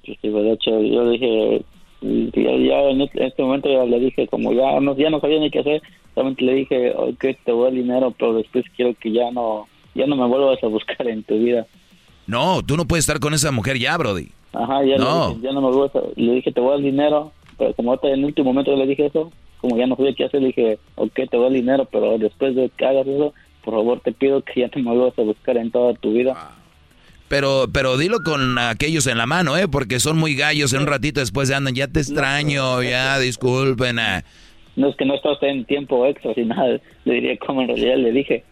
[0.04, 1.64] Sí, de hecho, yo dije,
[2.02, 5.52] ya, en este, este momento ya le dije, como ya no, ya no sabía ni
[5.52, 5.82] qué hacer,
[6.16, 10.06] solamente le dije, ok, te voy el dinero, pero después quiero que ya no, ya
[10.08, 11.66] no me vuelvas a buscar en tu vida.
[12.28, 14.30] No, tú no puedes estar con esa mujer ya, Brody.
[14.54, 15.30] Ajá, ya, no.
[15.30, 16.02] Le, dije, ya no me gusta.
[16.16, 19.06] Le dije, te voy a dar dinero, pero como en el último momento le dije
[19.06, 21.88] eso, como ya no sabía qué hacer, le dije, ok, te voy a dar dinero,
[21.92, 25.20] pero después de que hagas eso, por favor te pido que ya no me vuelvas
[25.20, 26.36] a buscar en toda tu vida.
[27.28, 29.68] Pero, pero dilo con aquellos en la mano, ¿eh?
[29.70, 30.74] Porque son muy gallos.
[30.74, 34.00] En un ratito después andan, ya te extraño, ya, disculpen.
[34.00, 34.26] Ah.
[34.76, 36.82] No es que no estás en tiempo extra, sin nada.
[37.06, 38.44] Le diría como en realidad le dije.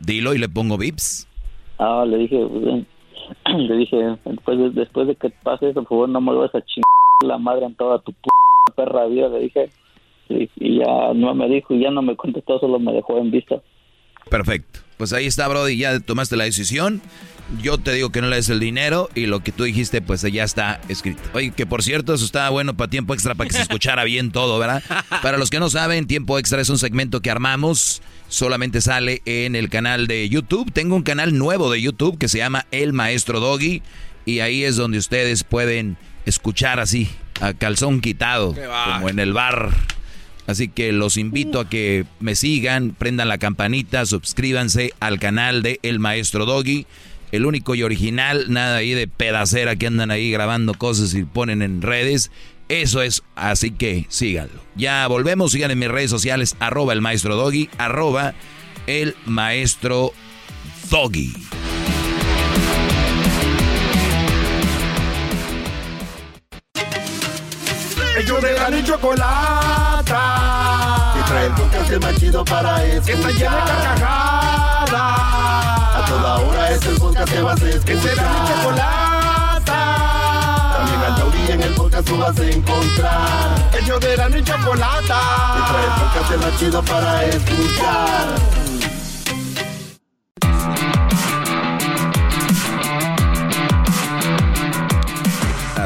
[0.00, 1.28] Dilo y le pongo vips.
[1.78, 2.36] Ah, le dije,
[3.46, 6.54] le dije, después de, después de que pase eso, por favor, no me lo vas
[6.54, 6.84] a chingar
[7.24, 8.28] la madre en toda tu p
[8.74, 9.70] perra vida, le dije.
[10.28, 13.62] Y, ya no me dijo y ya no me contestó, solo me dejó en vista.
[14.28, 14.80] Perfecto.
[14.96, 17.02] Pues ahí está, Brody, ya tomaste la decisión.
[17.62, 20.22] Yo te digo que no le des el dinero y lo que tú dijiste, pues
[20.22, 21.22] ya está escrito.
[21.32, 24.32] Oye, que por cierto, eso estaba bueno para tiempo extra, para que se escuchara bien
[24.32, 24.82] todo, ¿verdad?
[25.22, 29.54] Para los que no saben, tiempo extra es un segmento que armamos solamente sale en
[29.54, 30.72] el canal de YouTube.
[30.72, 33.82] Tengo un canal nuevo de YouTube que se llama El Maestro Doggy
[34.24, 37.08] y ahí es donde ustedes pueden escuchar así,
[37.40, 39.70] a calzón quitado, como en el bar.
[40.46, 45.80] Así que los invito a que me sigan, prendan la campanita, suscríbanse al canal de
[45.82, 46.86] El Maestro Doggy,
[47.32, 51.62] el único y original, nada ahí de pedacera que andan ahí grabando cosas y ponen
[51.62, 52.30] en redes.
[52.68, 54.60] Eso es, así que síganlo.
[54.76, 58.34] Ya volvemos, sigan en mis redes sociales, arroba el maestro Doggy, arroba
[58.86, 60.12] el maestro
[60.90, 61.32] Doggy.
[68.26, 70.22] Ellos de la ni chocolata.
[71.16, 73.04] Y trae el podcast más chido para escuchar.
[73.04, 74.90] Que está llena de carcajadas.
[75.94, 77.84] A toda hora es el podcast que vas a escuchar.
[77.84, 79.80] Que será mi chocolata.
[80.76, 83.70] También al taurí en el podcast tú vas a encontrar.
[83.80, 85.20] Ellos de la ni chocolata.
[85.56, 88.65] Y trae el podcast más chido para escuchar.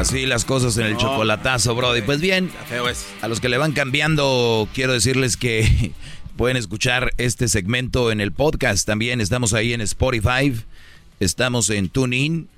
[0.01, 2.01] Así las cosas en el chocolatazo, Brody.
[2.01, 2.49] Pues bien,
[3.21, 5.91] a los que le van cambiando, quiero decirles que
[6.37, 8.87] pueden escuchar este segmento en el podcast.
[8.87, 10.55] También estamos ahí en Spotify,
[11.19, 12.49] estamos en TuneIn,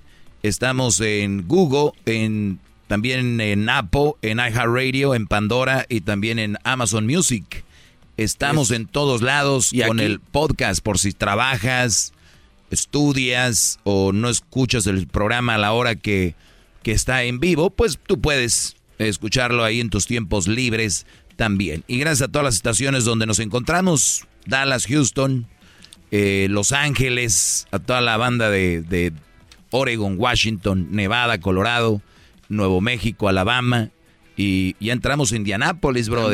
[0.41, 7.05] estamos en Google, en, también en Apple, en iHeartRadio, en Pandora y también en Amazon
[7.05, 7.65] Music.
[8.15, 12.13] Estamos en todos lados con el podcast por si trabajas,
[12.71, 16.35] estudias o no escuchas el programa a la hora que
[16.83, 21.05] que está en vivo, pues tú puedes escucharlo ahí en tus tiempos libres
[21.35, 21.83] también.
[21.87, 25.47] Y gracias a todas las estaciones donde nos encontramos, Dallas, Houston,
[26.11, 29.13] eh, Los Ángeles, a toda la banda de,
[29.71, 32.01] Oregon, Washington, Nevada, Colorado,
[32.49, 33.89] Nuevo México, Alabama.
[34.35, 36.29] Y ya entramos en Indianápolis, bro.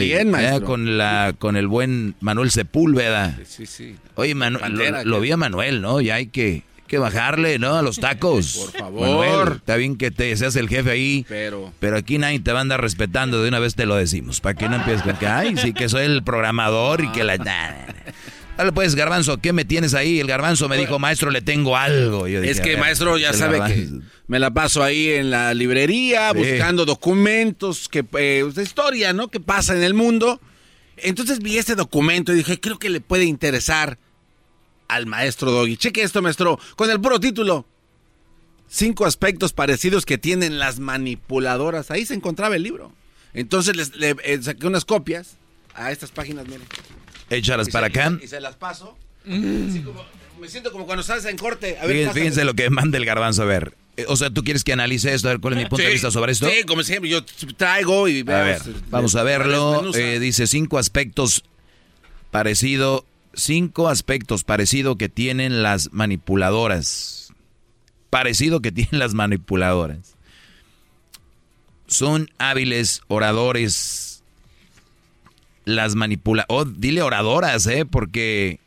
[0.66, 3.38] con, la, con el buen Manuel Sepúlveda.
[3.46, 3.96] Sí, sí.
[4.16, 6.00] Oye, Manuel, lo, lo vi a Manuel, ¿no?
[6.00, 7.76] Ya hay que que bajarle, ¿no?
[7.76, 8.72] A los tacos.
[8.74, 9.54] Por favor.
[9.58, 11.26] está bien que te seas el jefe ahí.
[11.30, 11.72] Pero.
[11.80, 13.42] Pero aquí nadie te va a andar respetando.
[13.42, 14.42] De una vez te lo decimos.
[14.42, 17.38] Para que no empieces con que, ay, sí que soy el programador y que la.
[18.58, 20.20] Dale pues, Garbanzo, ¿qué me tienes ahí?
[20.20, 22.28] El Garbanzo me dijo, maestro, le tengo algo.
[22.28, 23.88] es que, maestro, ya sabe que
[24.28, 29.30] me la paso ahí en la librería buscando documentos, que, eh, de historia, ¿no?
[29.30, 30.42] Que pasa en el mundo.
[30.98, 33.98] Entonces vi este documento y dije, creo que le puede interesar
[34.90, 35.78] al maestro Doggy.
[35.78, 37.66] Cheque esto, maestro, con el puro título.
[38.68, 41.90] Cinco aspectos parecidos que tienen las manipuladoras.
[41.92, 42.92] Ahí se encontraba el libro.
[43.34, 45.38] Entonces les, le, eh, saqué unas copias
[45.74, 46.68] a estas páginas, miren.
[47.30, 48.18] Échalas para acá.
[48.22, 48.98] Y se las paso.
[49.26, 51.78] me siento como cuando sales en corte.
[51.80, 53.76] A ver, fíjense, lo que manda el garbanzo a ver.
[53.98, 55.30] Eh, o sea, ¿tú quieres que analice esto?
[55.30, 56.50] A ver, ¿cuál es mi punto de vista sobre esto?
[56.50, 57.24] Sí, como siempre, yo
[57.58, 59.94] traigo y A ver, vamos a verlo.
[59.94, 61.44] Eh, dice cinco aspectos
[62.32, 63.06] parecido
[63.42, 67.34] cinco aspectos parecido que tienen las manipuladoras.
[68.10, 70.16] Parecido que tienen las manipuladoras.
[71.88, 74.24] Son hábiles oradores.
[75.66, 76.46] Las manipula...
[76.48, 77.86] Oh, dile oradoras, ¿eh?
[77.86, 78.60] Porque...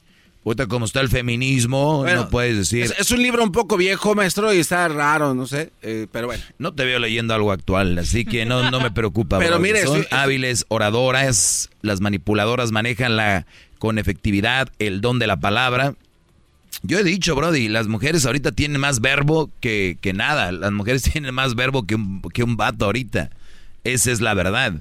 [0.68, 2.92] Como está el feminismo, no puedes decir...
[2.99, 6.42] Es, un libro un poco viejo, maestro, y está raro, no sé, eh, pero bueno.
[6.59, 9.39] No te veo leyendo algo actual, así que no, no me preocupa.
[9.39, 9.84] pero mire...
[9.86, 13.47] Son hábiles oradoras, las manipuladoras manejan la
[13.83, 15.97] con efectividad, el don de la palabra.
[16.85, 20.52] Yo he dicho, Brody, las mujeres ahorita tienen más verbo que, nada.
[20.52, 23.31] Las mujeres tienen más verbo que un, que un vato ahorita.
[23.83, 24.75] Esa es la verdad.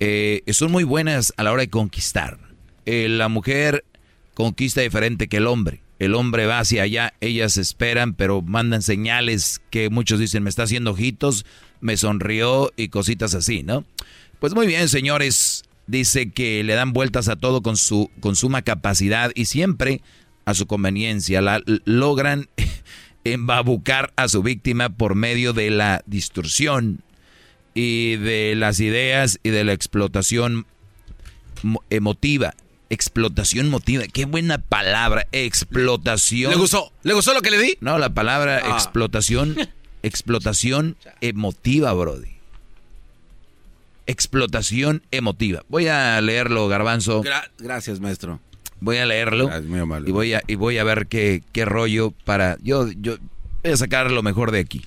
[0.00, 2.36] Eh, son muy buenas a la hora de conquistar.
[2.84, 3.84] Eh, la mujer
[4.34, 5.80] conquista diferente que el hombre.
[6.00, 10.64] El hombre va hacia allá, ellas esperan, pero mandan señales que muchos dicen, me está
[10.64, 11.46] haciendo ojitos,
[11.80, 13.84] me sonrió y cositas así, ¿no?
[14.40, 18.62] Pues muy bien, señores dice que le dan vueltas a todo con su con suma
[18.62, 20.00] capacidad y siempre
[20.44, 21.40] a su conveniencia.
[21.40, 22.48] La, logran
[23.24, 27.02] embabucar a su víctima por medio de la distorsión
[27.74, 30.66] y de las ideas y de la explotación
[31.90, 32.54] emotiva.
[32.90, 36.50] Explotación emotiva, qué buena palabra, explotación.
[36.50, 36.92] ¿Le gustó?
[37.04, 37.78] ¿Le gustó lo que le di?
[37.80, 38.74] No, la palabra ah.
[38.74, 39.56] explotación,
[40.02, 42.41] explotación emotiva, Brody
[44.06, 45.62] explotación emotiva.
[45.68, 47.22] Voy a leerlo, Garbanzo.
[47.58, 48.40] gracias, maestro.
[48.80, 49.48] Voy a leerlo
[50.04, 53.16] y voy a y voy a ver qué, qué rollo para yo yo
[53.62, 54.84] voy a sacar lo mejor de aquí.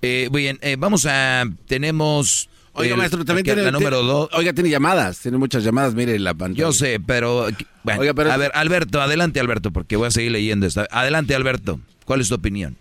[0.00, 4.28] Eh, bien, eh, vamos a tenemos Oiga, maestro, también tiene la número dos.
[4.34, 6.66] Oiga, tiene llamadas, tiene muchas llamadas, mire la pantalla.
[6.66, 7.46] Yo sé, pero
[7.82, 10.86] bueno, pero a ver, Alberto, adelante Alberto, porque voy a seguir leyendo esta.
[10.90, 12.76] Adelante Alberto, ¿cuál es tu opinión?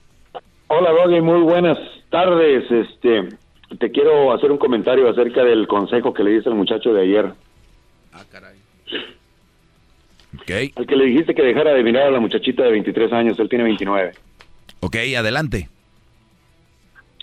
[0.68, 1.78] Hola, Doggy, muy buenas
[2.12, 2.66] tardes.
[2.70, 3.30] Este,
[3.80, 7.34] te quiero hacer un comentario acerca del consejo que le diste al muchacho de ayer.
[8.14, 8.56] Ah, caray.
[10.42, 10.72] Okay.
[10.76, 13.50] Al que le dijiste que dejara de mirar a la muchachita de 23 años, él
[13.50, 14.12] tiene 29.
[14.82, 15.70] Ok, adelante.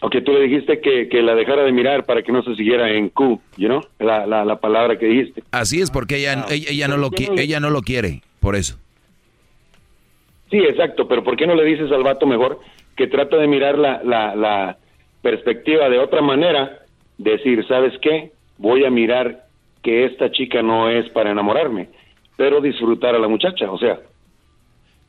[0.00, 2.90] Ok, tú le dijiste que, que la dejara de mirar para que no se siguiera
[2.90, 3.82] en Q, you know?
[4.00, 5.44] La, la, la palabra que dijiste.
[5.52, 8.78] Así es, porque ella, ella, ella no lo, qui- ella no lo quiere, por eso.
[10.50, 12.58] Sí, exacto, pero ¿por qué no le dices al vato mejor
[12.96, 14.76] que trata de mirar la, la, la
[15.22, 16.80] perspectiva de otra manera?
[17.18, 18.32] Decir, ¿sabes qué?
[18.58, 19.46] Voy a mirar
[19.82, 21.88] que esta chica no es para enamorarme,
[22.36, 24.00] pero disfrutar a la muchacha, o sea.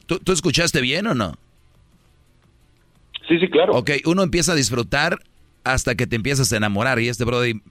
[0.06, 1.34] ¿Tú, tú escuchaste bien o no?
[3.28, 3.74] Sí, sí, claro.
[3.74, 5.18] Ok, uno empieza a disfrutar
[5.64, 7.62] hasta que te empiezas a enamorar y este Brody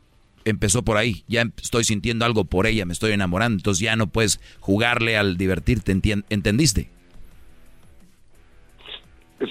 [0.45, 1.25] empezó por ahí.
[1.29, 5.17] Ya em- estoy sintiendo algo por ella, me estoy enamorando, entonces ya no puedes jugarle
[5.17, 5.93] al divertirte,
[6.31, 6.89] ¿entendiste?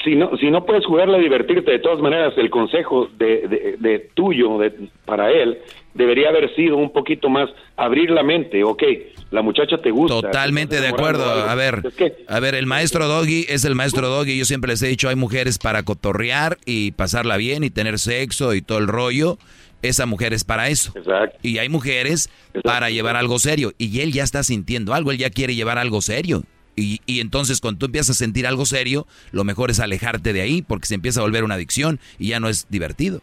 [0.03, 3.75] Si no, si no puedes jugarle a divertirte, de todas maneras, el consejo de, de,
[3.79, 4.73] de tuyo de,
[5.05, 5.59] para él
[5.93, 8.63] debería haber sido un poquito más abrir la mente.
[8.63, 8.83] Ok,
[9.31, 10.21] la muchacha te gusta.
[10.21, 11.23] Totalmente de acuerdo.
[11.25, 11.81] A ver,
[12.27, 14.37] a ver, el maestro Doggy es el maestro Doggy.
[14.37, 18.53] Yo siempre les he dicho, hay mujeres para cotorrear y pasarla bien y tener sexo
[18.53, 19.37] y todo el rollo.
[19.81, 20.93] Esa mujer es para eso.
[21.41, 22.29] Y hay mujeres
[22.63, 23.71] para llevar algo serio.
[23.77, 26.43] Y él ya está sintiendo algo, él ya quiere llevar algo serio.
[26.75, 30.41] Y, y entonces cuando tú empiezas a sentir algo serio, lo mejor es alejarte de
[30.41, 33.21] ahí porque se empieza a volver una adicción y ya no es divertido.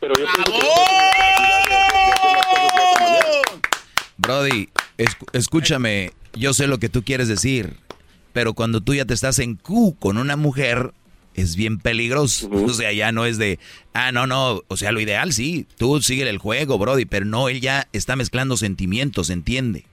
[0.00, 0.26] Pero yo
[4.18, 4.68] Brody,
[5.32, 7.76] escúchame, yo sé lo que tú quieres decir,
[8.32, 10.92] pero cuando tú ya te estás en Q con una mujer,
[11.34, 12.48] es bien peligroso.
[12.50, 13.58] O sea, ya no es de,
[13.94, 17.48] ah, no, no, o sea, lo ideal sí, tú sigue el juego, Brody, pero no,
[17.48, 19.86] él ya está mezclando sentimientos, ¿entiende?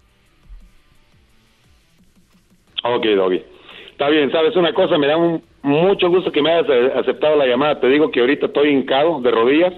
[2.83, 3.43] Ok, Doggy.
[3.91, 4.97] Está bien, ¿sabes una cosa?
[4.97, 7.79] Me da un- mucho gusto que me hayas eh, aceptado la llamada.
[7.79, 9.73] Te digo que ahorita estoy hincado de rodillas.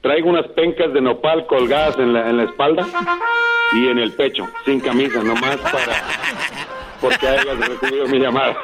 [0.00, 2.86] Traigo unas pencas de nopal colgadas en la, en la espalda
[3.74, 6.02] y en el pecho, sin camisa, nomás para...
[7.02, 8.56] Porque hayas recibido mi llamada.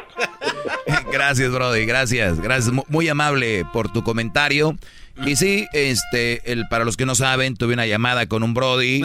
[1.12, 4.74] Gracias, Brody, gracias, gracias, Mu- muy amable por tu comentario.
[5.24, 9.02] Y sí, este, el, para los que no saben, tuve una llamada con un Brody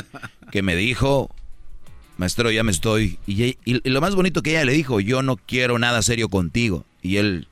[0.52, 1.30] que me dijo,
[2.18, 3.18] maestro, ya me estoy.
[3.28, 6.30] Y, y- y lo más bonito que ella le dijo, yo no quiero nada serio
[6.30, 6.86] contigo.
[7.02, 7.48] Y él,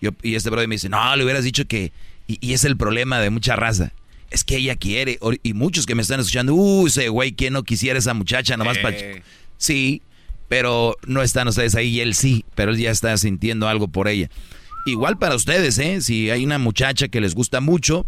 [0.00, 1.92] yo, y este Brody me dice, no, le hubieras dicho que,
[2.26, 3.92] y, y es el problema de mucha raza.
[4.30, 7.62] Es que ella quiere, y muchos que me están escuchando, uy, ese güey, ¿quién no
[7.62, 8.96] quisiera esa muchacha nomás para...
[8.96, 9.22] Eh.
[9.56, 10.02] Sí,
[10.48, 14.06] pero no están ustedes ahí y él sí, pero él ya está sintiendo algo por
[14.08, 14.30] ella.
[14.86, 16.00] Igual para ustedes, ¿eh?
[16.00, 18.06] Si hay una muchacha que les gusta mucho,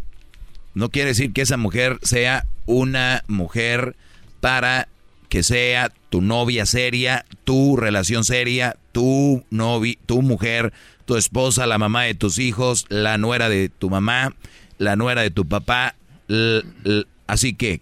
[0.74, 3.96] no quiere decir que esa mujer sea una mujer
[4.40, 4.88] para
[5.30, 10.72] que sea tu novia seria, tu relación seria, tu novi, tu mujer,
[11.06, 14.34] tu esposa, la mamá de tus hijos, la nuera de tu mamá,
[14.76, 15.94] la nuera de tu papá.
[16.28, 17.80] L- l- así que,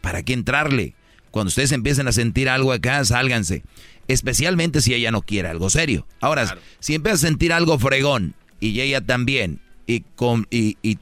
[0.00, 0.94] ¿para qué entrarle?
[1.32, 3.64] Cuando ustedes empiecen a sentir algo acá, sálganse.
[4.06, 6.06] Especialmente si ella no quiere algo serio.
[6.20, 10.98] Ahora, si empiezas a sentir algo fregón y ella también, y, con, y, y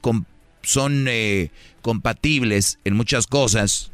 [0.00, 0.26] con-
[0.62, 3.91] son eh, compatibles en muchas cosas,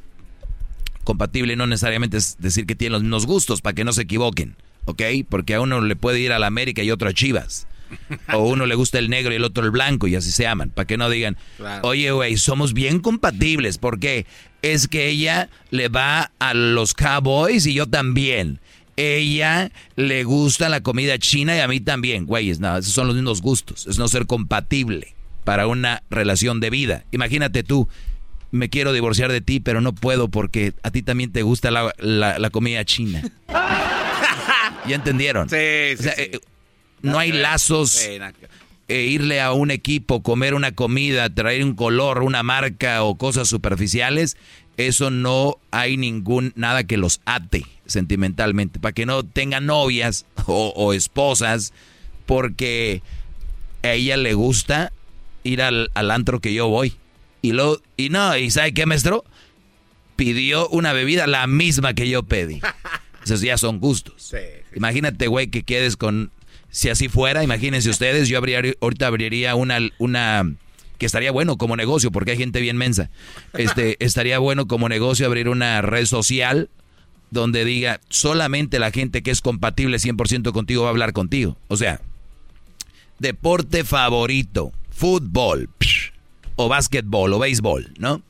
[1.05, 4.57] compatible no necesariamente es decir que tienen los mismos gustos, para que no se equivoquen,
[4.85, 5.03] ¿ok?
[5.29, 7.67] Porque a uno le puede ir a la América y otro a Chivas.
[8.35, 10.69] O uno le gusta el negro y el otro el blanco y así se aman,
[10.69, 11.89] para que no digan, Claro.
[11.89, 14.27] oye, güey, somos bien compatibles, porque
[14.61, 18.61] es que ella le va a los Cowboys y yo también.
[18.97, 23.15] Ella le gusta la comida china y a mí también, güeyes, no, esos son los
[23.17, 27.05] mismos gustos, es no ser compatible para una relación de vida.
[27.13, 27.89] Imagínate tú,
[28.51, 31.93] me quiero divorciar de ti, pero no puedo porque a ti también te gusta la,
[31.99, 33.23] la- la comida china.
[34.87, 35.49] ¿Ya entendieron?
[35.49, 35.57] Sí,
[35.99, 36.41] O sea, eh,
[37.03, 37.91] no hay lazos.
[37.91, 38.19] Sí,
[38.89, 43.47] eh, irle a un equipo, comer una comida, traer un color, una marca o cosas
[43.49, 44.39] superficiales,
[44.79, 50.73] eso no hay ningún nada que los ate sentimentalmente, para que no tengan novias o,
[50.75, 51.75] o esposas,
[52.25, 53.03] porque
[53.83, 54.93] a ella le gusta
[55.45, 56.95] ir al, al antro que yo voy.
[57.43, 59.25] Y lo, y no, y ¿sabe qué, maestro?
[60.17, 62.61] Pidió una bebida la misma que yo pedí.
[63.25, 64.35] Esos ya son gustos.
[64.75, 66.31] Imagínate, güey, que quedes con.
[66.71, 70.55] Si así fuera, imagínense ustedes, yo abría, ahorita abriría una, una.
[70.99, 73.11] Que estaría bueno como negocio, porque hay gente bien mensa.
[73.55, 76.71] Este, estaría bueno como negocio abrir una red social
[77.31, 81.57] donde diga solamente la gente que es compatible 100% contigo va a hablar contigo.
[81.69, 82.01] O sea,
[83.19, 86.13] deporte favorito, fútbol, psh,
[86.59, 88.21] o básquetbol, o béisbol, ¿no?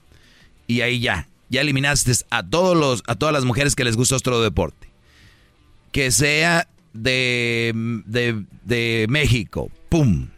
[0.66, 4.16] Y ahí ya, ya eliminaste a todos los, a todas las mujeres que les gusta
[4.16, 4.89] otro deporte.
[5.92, 7.73] Que sea de,
[8.05, 10.28] de, de México, ¡pum!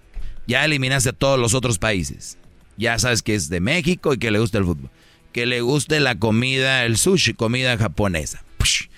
[0.47, 2.39] Ya eliminaste a todos los otros países.
[2.77, 4.91] Ya sabes que es de México y que le gusta el fútbol.
[5.33, 8.45] Que le guste la comida, el sushi, comida japonesa.
[8.63, 8.89] Psh.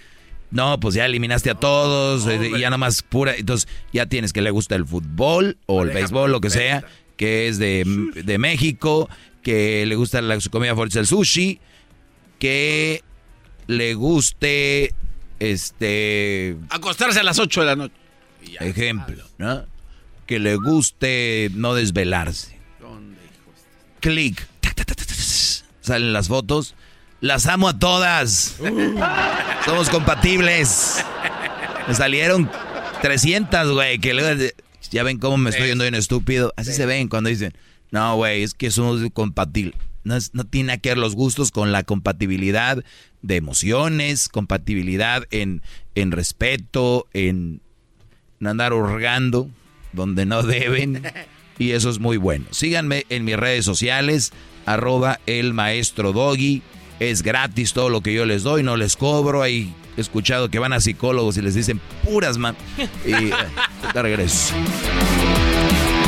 [0.51, 3.35] No, pues ya eliminaste a todos, eh, y ya nada más pura.
[3.35, 6.85] Entonces, ya tienes que le gusta el fútbol o el béisbol, lo que sea,
[7.17, 7.85] que es de,
[8.15, 9.09] de México,
[9.43, 11.61] que le gusta la, su comida favorita el sushi,
[12.39, 13.03] que
[13.67, 14.95] le guste
[15.39, 17.95] este acostarse a las 8 de la noche.
[18.61, 19.65] Ejemplo, ¿no?
[20.27, 22.59] Que le guste no desvelarse.
[24.01, 24.47] Clic.
[25.81, 26.75] Salen las fotos.
[27.21, 28.57] Las amo a todas.
[28.59, 28.99] Uh.
[29.65, 31.05] Somos compatibles.
[31.87, 32.51] Me salieron
[33.01, 33.99] 300, güey.
[33.99, 34.43] Que luego,
[34.93, 36.53] ya ven cómo me estoy yendo bien estúpido.
[36.57, 37.53] Así se ven cuando dicen,
[37.91, 39.75] no, güey, es que somos compatibles.
[40.05, 42.83] No, es- no tiene que ver los gustos con la compatibilidad
[43.23, 45.63] de emociones, compatibilidad en,
[45.95, 47.61] en respeto, en
[48.41, 49.49] no andar hurgando
[49.93, 51.03] donde no deben.
[51.59, 52.47] Y eso es muy bueno.
[52.51, 54.33] Síganme en mis redes sociales,
[54.67, 56.63] arroba el maestro Doggy.
[57.11, 59.43] Es gratis todo lo que yo les doy, no les cobro.
[59.43, 62.57] Hay escuchado que van a psicólogos y les dicen puras man.
[63.05, 63.33] Y eh,
[63.93, 64.55] regreso.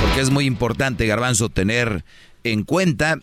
[0.01, 2.05] Porque es muy importante, Garbanzo, tener
[2.45, 3.19] en cuenta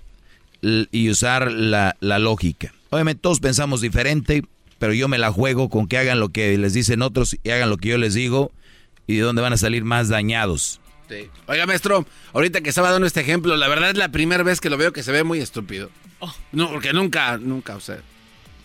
[0.62, 2.74] y usar la, la lógica.
[2.90, 4.44] Obviamente todos pensamos diferente,
[4.78, 7.70] pero yo me la juego con que hagan lo que les dicen otros y hagan
[7.70, 8.52] lo que yo les digo
[9.08, 10.81] y de dónde van a salir más dañados.
[11.12, 11.30] Sí.
[11.48, 14.70] Oiga, maestro, ahorita que estaba dando este ejemplo, la verdad es la primera vez que
[14.70, 15.90] lo veo que se ve muy estúpido.
[16.52, 18.00] No, porque nunca, nunca, o sea.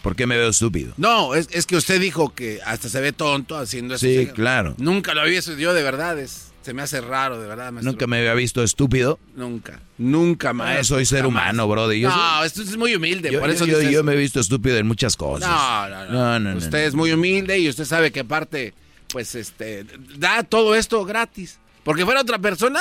[0.02, 0.92] ¿Por qué me veo estúpido?
[0.98, 4.06] No, es, es que usted dijo que hasta se ve tonto haciendo eso.
[4.06, 4.74] Sí, claro.
[4.78, 6.16] Nunca lo había visto yo, de verdad.
[6.18, 7.90] Es, se me hace raro, de verdad, maestro.
[7.90, 9.18] Nunca me había visto estúpido.
[9.34, 9.80] Nunca.
[9.98, 10.96] Nunca, Ah, maestro.
[10.96, 11.98] soy ser humano, brother.
[11.98, 14.16] Yo no, soy- esto es muy humilde, yo, por eso yo- dices- yo me he
[14.16, 15.48] visto estúpido en muchas cosas.
[15.48, 16.12] No, no, no.
[16.12, 16.86] No, no, no, usted no.
[16.88, 18.74] es muy humilde y usted sabe que aparte,
[19.08, 19.86] pues, este,
[20.18, 21.58] da todo esto gratis.
[21.86, 22.80] Porque fuera otra persona.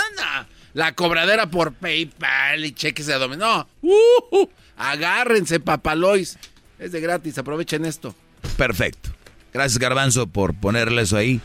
[0.73, 3.59] La cobradera por PayPal y cheques de dominó.
[3.59, 3.67] No.
[3.83, 6.39] Uh, uh, agárrense, papalois.
[6.79, 8.15] Es de gratis, aprovechen esto.
[8.57, 9.11] Perfecto.
[9.53, 11.39] Gracias, Garbanzo, por ponerle eso ahí.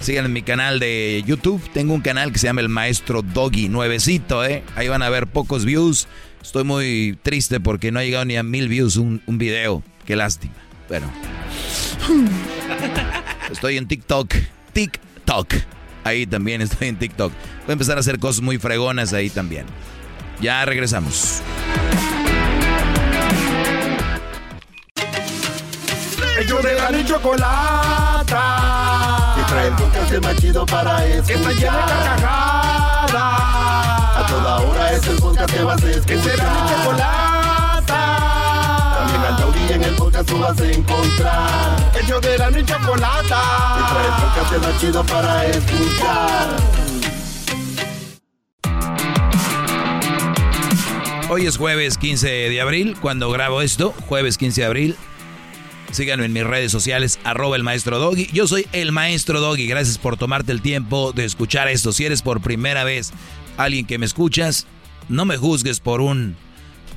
[0.00, 1.62] Sigan en mi canal de YouTube.
[1.72, 4.62] Tengo un canal que se llama El Maestro Doggy, nuevecito, ¿eh?
[4.76, 6.06] Ahí van a ver pocos views.
[6.42, 9.82] Estoy muy triste porque no ha llegado ni a mil views un, un video.
[10.04, 10.54] Qué lástima.
[10.90, 11.10] Bueno.
[13.50, 14.34] Estoy en TikTok.
[14.74, 15.54] TikTok.
[16.08, 17.30] Ahí también estoy en TikTok.
[17.32, 19.66] Voy a empezar a hacer cosas muy fregonas ahí también.
[20.40, 21.42] Ya regresamos.
[26.40, 28.34] Ellos de la ni chocolata.
[29.36, 31.26] Que trae el podcast más chido para escuchar.
[31.26, 33.12] Que está llena de carcajadas.
[34.16, 36.06] A toda hora es el podcast que vas a escuchar.
[36.06, 37.27] Que será mi chocolata.
[39.70, 41.92] En el podcast tú vas a encontrar.
[42.02, 43.42] Ellos de la ni chocolata.
[43.76, 46.56] Que trae el podcast más chido para escuchar.
[51.30, 54.96] Hoy es jueves 15 de abril, cuando grabo esto, jueves 15 de abril.
[55.90, 58.28] Síganme en mis redes sociales, arroba el maestro Doggy.
[58.32, 59.66] Yo soy el maestro Doggy.
[59.66, 61.92] Gracias por tomarte el tiempo de escuchar esto.
[61.92, 63.12] Si eres por primera vez
[63.58, 64.66] alguien que me escuchas,
[65.10, 66.36] no me juzgues por un,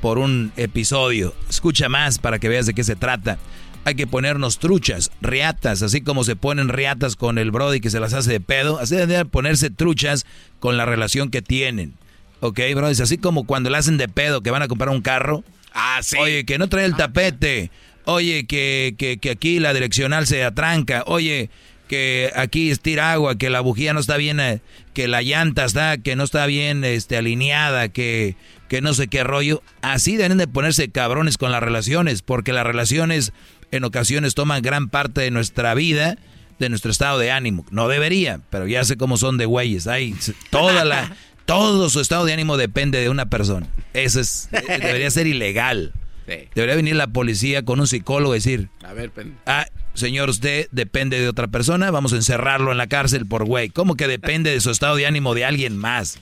[0.02, 1.34] por un episodio.
[1.50, 3.38] Escucha más para que veas de qué se trata.
[3.86, 8.00] Hay que ponernos truchas, riatas, así como se ponen riatas con el Brody que se
[8.00, 8.80] las hace de pedo.
[8.80, 10.26] Así deben ponerse truchas
[10.60, 11.94] con la relación que tienen.
[12.42, 15.44] Ok, Brody, así como cuando le hacen de pedo que van a comprar un carro.
[15.74, 16.18] Ah, sí.
[16.18, 17.72] Oye, que no trae el tapete.
[18.06, 21.04] Oye, que, que, que aquí la direccional se atranca.
[21.06, 21.50] Oye,
[21.92, 24.62] que aquí estira agua, que la bujía no está bien, eh,
[24.94, 28.38] que la llanta está, que no está bien este, alineada, que,
[28.70, 29.62] que no sé qué rollo.
[29.82, 33.34] Así deben de ponerse cabrones con las relaciones, porque las relaciones
[33.72, 36.16] en ocasiones toman gran parte de nuestra vida,
[36.60, 37.66] de nuestro estado de ánimo.
[37.72, 39.88] No debería, pero ya sé cómo son de güeyes.
[39.88, 40.16] Hay
[40.50, 41.14] toda la,
[41.46, 43.68] todo su estado de ánimo depende de una persona.
[43.94, 45.92] Eso es, eh, debería ser ilegal.
[46.28, 49.12] Debería venir la policía con un psicólogo y decir, A ver,
[49.46, 53.70] ah, señor, usted depende de otra persona, vamos a encerrarlo en la cárcel por güey.
[53.70, 56.20] ¿Cómo que depende de su estado de ánimo de alguien más?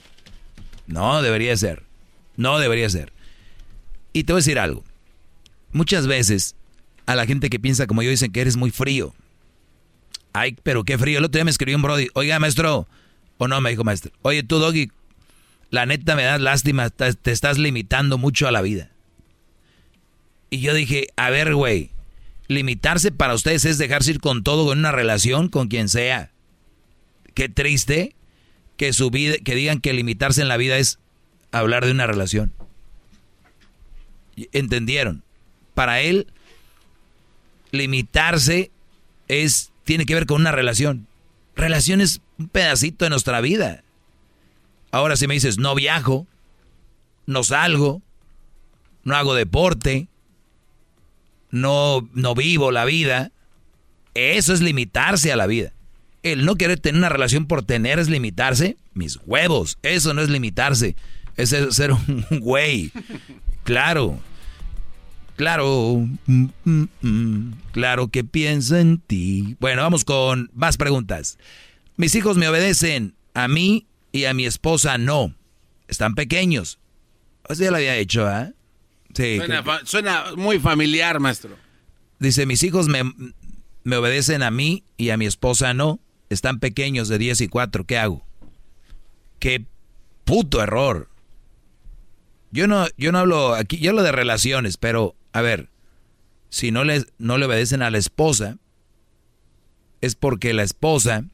[0.86, 1.84] No, debería ser.
[2.36, 3.12] No debería ser.
[4.12, 4.84] Y te voy a decir algo.
[5.72, 6.56] Muchas veces
[7.06, 9.14] a la gente que piensa como yo dicen que eres muy frío.
[10.32, 11.18] Ay, pero qué frío.
[11.18, 12.08] El otro día me escribió un brody.
[12.14, 12.88] Oiga, maestro.
[13.38, 14.12] O no, me dijo maestro.
[14.22, 14.90] Oye, tú, Doggy,
[15.70, 16.90] la neta me das lástima.
[16.90, 18.90] Te estás limitando mucho a la vida.
[20.50, 21.90] Y yo dije, a ver, güey,
[22.48, 26.32] limitarse para ustedes es dejarse ir con todo, con una relación, con quien sea.
[27.34, 28.14] Qué triste
[28.76, 30.98] que su vida, que digan que limitarse en la vida es
[31.52, 32.52] hablar de una relación.
[34.52, 35.22] ¿Entendieron?
[35.74, 36.26] Para él,
[37.70, 38.72] limitarse
[39.28, 41.06] es, tiene que ver con una relación.
[41.54, 43.84] Relación es un pedacito de nuestra vida.
[44.90, 46.26] Ahora si me dices, no viajo,
[47.26, 48.02] no salgo,
[49.04, 50.08] no hago deporte,
[51.50, 53.32] no, no vivo la vida,
[54.14, 55.72] Eso es limitarse a la vida.
[56.22, 58.76] El no querer tener una relación por tener es limitarse.
[58.92, 59.78] Mis huevos.
[59.82, 60.96] Eso no es limitarse.
[61.36, 62.92] Es ser un güey.
[63.64, 64.18] Claro.
[65.36, 66.06] Claro.
[66.26, 67.52] Mm, mm, mm.
[67.72, 69.56] Claro que pienso en ti.
[69.60, 71.38] Bueno, vamos con más preguntas.
[71.96, 73.14] Mis hijos me obedecen.
[73.32, 75.34] A mí y a mi esposa no.
[75.88, 76.78] Están pequeños.
[77.48, 78.50] Eso ya lo había hecho, ¿ah?
[79.20, 79.36] Sí.
[79.36, 81.56] Suena, suena, muy familiar, maestro.
[82.18, 83.02] Dice, mis hijos me,
[83.84, 86.00] me obedecen a mí y a mi esposa no.
[86.28, 87.84] Están pequeños de 10 y 4.
[87.84, 88.24] ¿Qué hago?
[89.38, 89.64] Qué
[90.24, 91.08] puto error.
[92.52, 95.68] Yo no, yo no hablo aquí, yo hablo de relaciones, pero a ver,
[96.48, 98.58] si no le, no le obedecen a la esposa,
[100.00, 101.24] es porque la esposa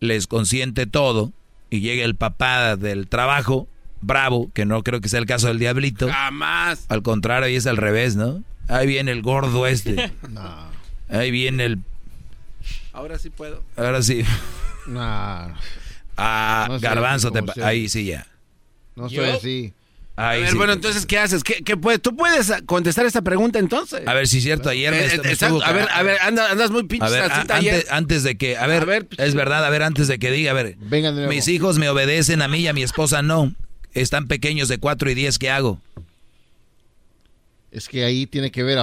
[0.00, 1.32] les consiente todo
[1.70, 3.66] y llega el papá del trabajo,
[4.00, 6.08] bravo, que no creo que sea el caso del diablito.
[6.08, 6.86] Jamás.
[6.88, 8.42] Al contrario, ahí es al revés, ¿no?
[8.68, 10.12] Ahí viene el gordo este.
[10.30, 10.68] no.
[11.08, 11.78] Ahí viene el...
[12.92, 13.62] Ahora sí puedo.
[13.76, 14.24] Ahora sí.
[14.86, 15.54] No.
[16.16, 17.30] Ah, garbanzo,
[17.62, 18.26] ahí sí ya.
[18.96, 19.72] No soy así.
[20.16, 21.44] a ver, bueno, entonces, ¿qué haces?
[21.44, 22.00] ¿Qué, qué puedes?
[22.00, 24.08] ¿Tú puedes contestar esta pregunta entonces?
[24.08, 27.04] A ver, si es cierto, ayer me, eh, A ver, a ver, andas, muy pinche.
[27.04, 30.30] A ver, antes, antes, de que, a ver, es verdad, a ver, antes de que
[30.30, 30.78] diga, a ver,
[31.28, 33.52] mis hijos me obedecen a mí y a mi esposa no.
[33.98, 35.80] Están pequeños de 4 y 10, ¿qué hago?
[37.72, 38.78] Es que ahí tiene que ver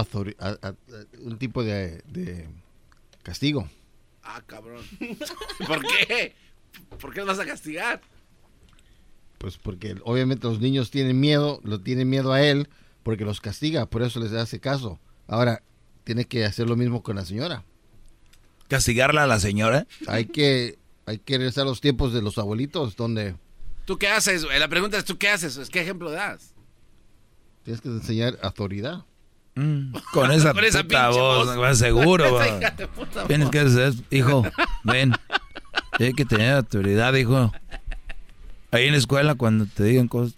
[1.20, 2.48] un tipo de,
[3.24, 3.70] castigo.
[4.24, 4.84] Ah, cabrón.
[5.68, 6.36] ¿Por qué?
[7.00, 8.02] ¿Por qué los vas a castigar?
[9.38, 12.68] Pues porque obviamente los niños tienen miedo, lo tienen miedo a él,
[13.02, 15.00] porque los castiga, por eso les hace caso.
[15.28, 15.64] Ahora,
[16.04, 17.64] tiene que hacer lo mismo con la señora.
[18.68, 19.88] ¿Castigarla a la señora?
[20.08, 23.36] Hay que, hay que regresar a los tiempos de los abuelitos, donde...
[23.86, 24.44] ¿Tú qué haces?
[24.44, 25.70] La pregunta es, ¿tú qué haces?
[25.70, 26.54] ¿Qué ejemplo das?
[27.64, 29.06] Tienes que enseñar autoridad.
[29.56, 32.40] Mm, con esa, puta voz, seguro.
[33.28, 34.44] Tienes que ser, hijo,
[34.84, 35.14] ven.
[35.98, 37.52] Tienes que tener autoridad, hijo.
[38.72, 40.36] Ahí en la escuela cuando te digan cosas,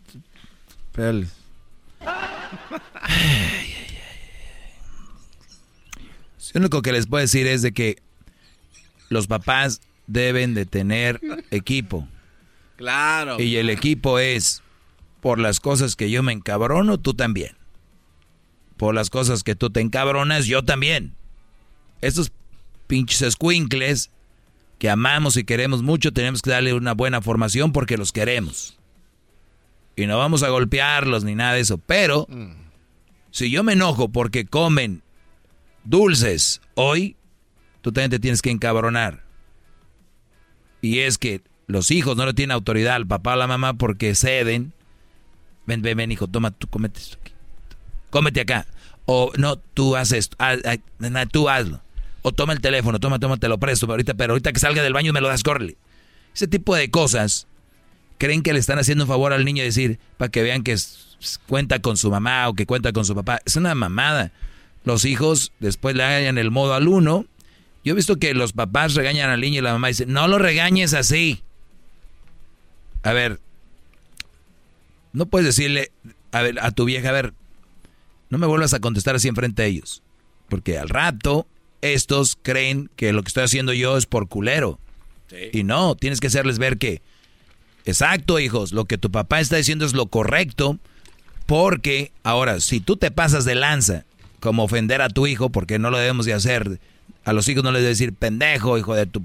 [0.91, 1.31] pégales.
[6.53, 8.01] Lo único que les puedo decir es de que
[9.09, 11.19] los papás deben de tener
[11.51, 12.07] equipo.
[12.77, 13.39] Claro.
[13.41, 14.63] Y el equipo es
[15.19, 17.57] por las cosas que yo me encabrono, tú también.
[18.77, 21.15] Por las cosas que tú te encabronas, yo también.
[22.01, 22.31] Estos
[22.85, 24.11] pinches escuincles
[24.79, 28.77] que amamos y queremos mucho, tenemos que darle una buena formación porque los queremos.
[29.95, 31.79] Y no vamos a golpearlos ni nada de eso.
[31.79, 32.51] Pero, mm.
[33.31, 35.01] si yo me enojo porque comen
[35.83, 37.15] dulces hoy,
[37.81, 39.23] tú también te tienes que encabronar.
[40.81, 43.73] Y es que los hijos no le tienen autoridad al papá o a la mamá
[43.73, 44.73] porque ceden
[45.67, 47.33] Ven, ven, ven, hijo, toma, tú cómete esto aquí.
[48.09, 48.65] Cómete acá.
[49.05, 50.37] O no, tú haces esto.
[51.29, 51.81] tú hazlo.
[52.21, 53.85] O toma el teléfono, toma, toma, te lo presto.
[53.85, 55.75] Pero ahorita, pero ahorita que salga del baño me lo das, córrele.
[56.33, 57.47] Ese tipo de cosas
[58.17, 60.77] creen que le están haciendo un favor al niño decir, para que vean que
[61.47, 63.41] cuenta con su mamá o que cuenta con su papá.
[63.45, 64.31] Es una mamada.
[64.85, 67.25] Los hijos después le hagan el modo al uno.
[67.83, 70.37] Yo he visto que los papás regañan al niño y la mamá dice, no lo
[70.37, 71.43] regañes así.
[73.07, 73.39] A ver,
[75.13, 75.93] no puedes decirle
[76.33, 77.33] a, ver, a tu vieja, a ver,
[78.29, 80.03] no me vuelvas a contestar así enfrente de ellos.
[80.49, 81.47] Porque al rato
[81.79, 84.77] estos creen que lo que estoy haciendo yo es por culero.
[85.53, 87.01] Y no, tienes que hacerles ver que,
[87.85, 90.77] exacto hijos, lo que tu papá está diciendo es lo correcto.
[91.45, 94.03] Porque ahora, si tú te pasas de lanza
[94.41, 96.81] como ofender a tu hijo, porque no lo debemos de hacer,
[97.23, 99.23] a los hijos no les debes decir pendejo, hijo de tu...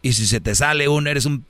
[0.00, 1.44] y si se te sale uno, eres un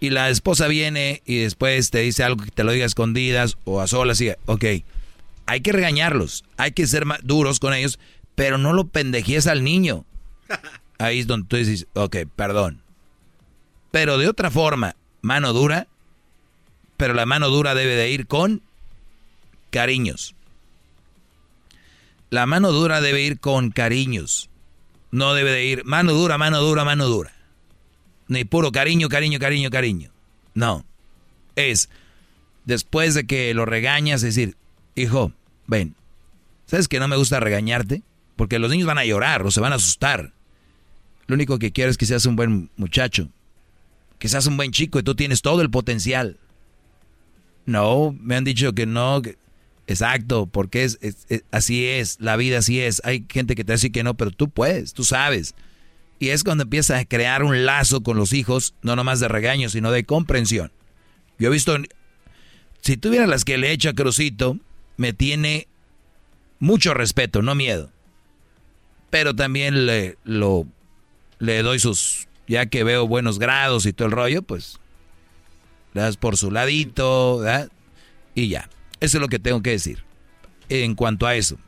[0.00, 3.58] y la esposa viene y después te dice algo que te lo diga a escondidas
[3.64, 4.64] o a solas y, ok,
[5.46, 7.98] hay que regañarlos, hay que ser más duros con ellos,
[8.34, 10.06] pero no lo pendejíes al niño.
[10.98, 12.82] Ahí es donde tú dices, ok, perdón.
[13.90, 15.86] Pero de otra forma, mano dura,
[16.96, 18.62] pero la mano dura debe de ir con
[19.70, 20.34] cariños.
[22.30, 24.48] La mano dura debe ir con cariños.
[25.10, 27.32] No debe de ir mano dura, mano dura, mano dura
[28.30, 30.12] ni puro cariño, cariño, cariño, cariño.
[30.54, 30.86] No.
[31.56, 31.90] Es
[32.64, 34.56] después de que lo regañas, decir,
[34.94, 35.32] hijo,
[35.66, 35.96] ven,
[36.66, 38.02] ¿sabes que no me gusta regañarte?
[38.36, 40.32] Porque los niños van a llorar o se van a asustar.
[41.26, 43.28] Lo único que quiero es que seas un buen muchacho,
[44.20, 46.38] que seas un buen chico y tú tienes todo el potencial.
[47.66, 49.22] No, me han dicho que no.
[49.88, 50.98] exacto, porque es,
[51.50, 53.02] así es, la vida así es.
[53.04, 55.56] Hay gente que te dice que no, pero tú puedes, tú sabes.
[56.20, 59.68] Y es cuando empieza a crear un lazo con los hijos, no nomás de regaño,
[59.68, 60.70] sino de comprensión.
[61.38, 61.76] Yo he visto,
[62.82, 64.58] si tuviera las que le he hecho a Crucito,
[64.96, 65.66] me tiene
[66.58, 67.90] mucho respeto, no miedo.
[69.10, 74.42] pero también le, le doy sus, ya que veo buenos grados y todo el rollo,
[74.42, 74.78] pues
[75.92, 77.70] le das por su ladito, ¿verdad?
[78.34, 78.70] Y ya.
[79.00, 80.04] Eso es lo que tengo que decir
[80.68, 81.58] en cuanto a eso.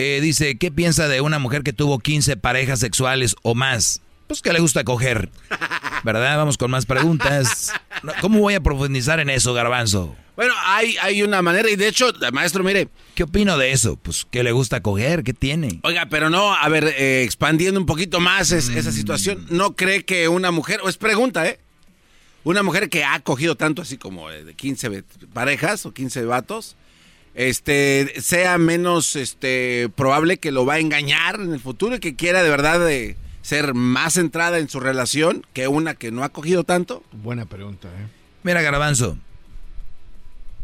[0.00, 4.00] Eh, dice, ¿qué piensa de una mujer que tuvo 15 parejas sexuales o más?
[4.28, 5.28] Pues que le gusta coger.
[6.04, 6.36] ¿Verdad?
[6.36, 7.72] Vamos con más preguntas.
[8.20, 10.14] ¿Cómo voy a profundizar en eso, garbanzo?
[10.36, 12.86] Bueno, hay, hay una manera y de hecho, maestro, mire.
[13.16, 13.96] ¿Qué opino de eso?
[13.96, 15.80] Pues que le gusta coger, ¿qué tiene?
[15.82, 20.28] Oiga, pero no, a ver, eh, expandiendo un poquito más esa situación, ¿no cree que
[20.28, 21.58] una mujer, o es pregunta, ¿eh?
[22.44, 25.02] Una mujer que ha cogido tanto así como de 15
[25.32, 26.76] parejas o 15 vatos,
[27.38, 32.16] este, sea menos este, probable que lo va a engañar en el futuro y que
[32.16, 36.30] quiera de verdad de ser más centrada en su relación que una que no ha
[36.30, 37.04] cogido tanto?
[37.12, 38.08] Buena pregunta, ¿eh?
[38.42, 39.18] Mira, Garbanzo,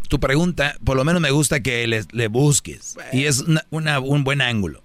[0.08, 2.96] tu pregunta, por lo menos me gusta que le, busques.
[3.12, 4.82] Y es un buen ángulo.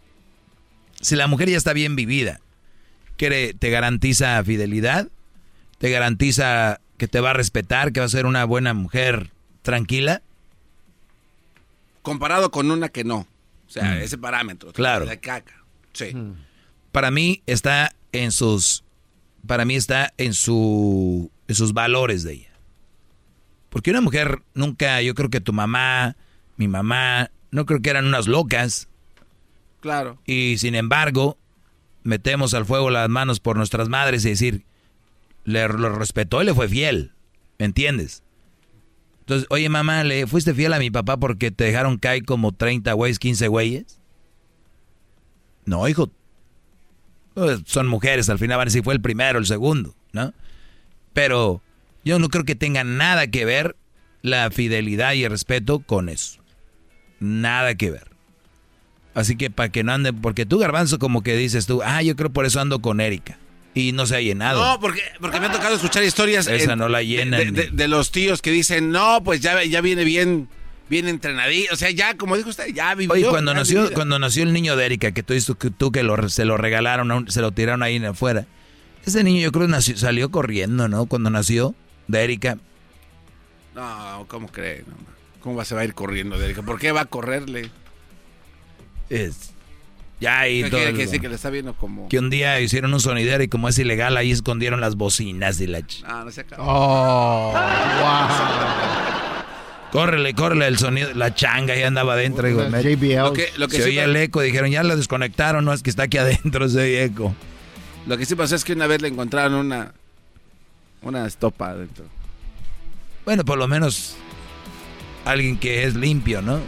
[1.02, 2.40] Si la mujer ya está bien vivida,
[3.18, 5.08] que te garantiza fidelidad,
[5.80, 9.32] te garantiza que te va a respetar, que va a ser una buena mujer
[9.64, 10.22] tranquila,
[12.02, 13.28] comparado con una que no.
[13.68, 14.02] O sea, mm.
[14.02, 14.74] ese parámetro.
[14.74, 15.06] Claro.
[15.06, 15.64] De caca.
[15.94, 16.14] Sí.
[16.16, 16.34] Mm.
[16.92, 18.84] Para mí está en sus.
[19.46, 21.32] Para mí está en su.
[21.48, 22.50] en sus valores de ella.
[23.70, 26.16] Porque una mujer nunca, yo creo que tu mamá,
[26.58, 28.90] mi mamá, no creo que eran unas locas.
[29.80, 30.20] Claro.
[30.26, 31.38] Y sin embargo,
[32.04, 34.66] metemos al fuego las manos por nuestras madres y decir,
[35.44, 37.14] le lo respetó y le fue fiel.
[37.60, 38.24] ¿Me entiendes?
[39.30, 42.92] Entonces, oye mamá, ¿le fuiste fiel a mi papá porque te dejaron caer como 30
[42.94, 44.00] güeyes, 15 güeyes?
[45.66, 46.10] No, hijo.
[47.36, 50.34] Pues, son mujeres, al final van a decir fue el primero, el segundo, ¿no?
[51.14, 51.62] Pero
[52.04, 53.76] yo no creo que tenga nada que ver
[54.24, 56.42] la fidelidad y el respeto con eso.
[57.20, 58.10] Nada que ver.
[59.14, 62.16] Así que para que no ande, porque tú garbanzo como que dices tú, ah, yo
[62.16, 63.38] creo por eso ando con Erika
[63.80, 64.64] y no se ha llenado.
[64.64, 66.48] No, porque, porque me ha tocado escuchar historias.
[66.48, 67.54] Esa no la llenan.
[67.54, 70.50] De, los tíos que dicen, no, pues ya, ya viene bien,
[70.90, 71.74] bien entrenadito.
[71.74, 73.14] O sea, ya, como dijo usted, ya vivió.
[73.14, 76.30] Oye, cuando, nació, cuando nació el niño de Erika, que tú, que, tú que lo,
[76.30, 78.46] se lo regalaron, se lo tiraron ahí afuera.
[79.06, 81.06] Ese niño yo creo que salió corriendo, ¿no?
[81.06, 81.74] Cuando nació
[82.08, 82.58] de Erika.
[83.76, 84.84] No, ¿cómo cree?
[85.42, 86.64] ¿Cómo va, se va a ir corriendo de Erika?
[86.64, 87.72] ¿Por qué va a correrle?
[89.10, 89.54] Es,
[90.20, 90.94] ya ahí todo.
[90.94, 92.10] que sí, que le está viendo como.
[92.10, 95.68] Que un día hicieron un sonidero y como es ilegal, ahí escondieron las bocinas de
[95.68, 95.82] la.
[96.06, 96.64] Ah, no se acabó.
[96.66, 99.20] Oh, wow.
[99.92, 101.10] Córrele, córrele el sonido.
[101.16, 102.48] La changa ya andaba adentro.
[102.48, 104.42] Digo, Lo que, lo que se oía el eco.
[104.42, 105.66] Dijeron, ya lo desconectaron.
[105.66, 107.34] No, es que está aquí adentro ese eco.
[108.06, 109.94] Lo que sí pasó es que una vez le encontraron una.
[111.02, 112.06] Una estopa adentro.
[113.26, 114.16] Bueno, por lo menos.
[115.26, 116.60] Alguien que es limpio, ¿no?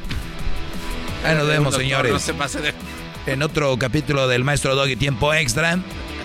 [1.25, 2.11] Ahí nos vemos, señores.
[2.11, 2.73] No se pase de
[3.25, 5.79] en otro capítulo del Maestro Doggy Tiempo Extra.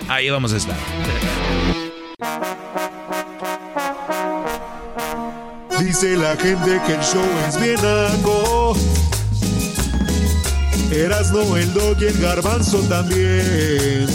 [0.07, 0.77] Ahí vamos a estar.
[5.79, 8.75] Dice la gente que el show es bien algo.
[11.31, 14.07] no el dog y el garbanzo también.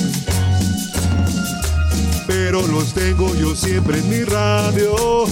[2.26, 5.26] Pero los tengo yo siempre en mi radio.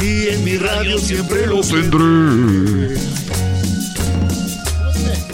[0.00, 3.17] Y en mi radio siempre los tendré.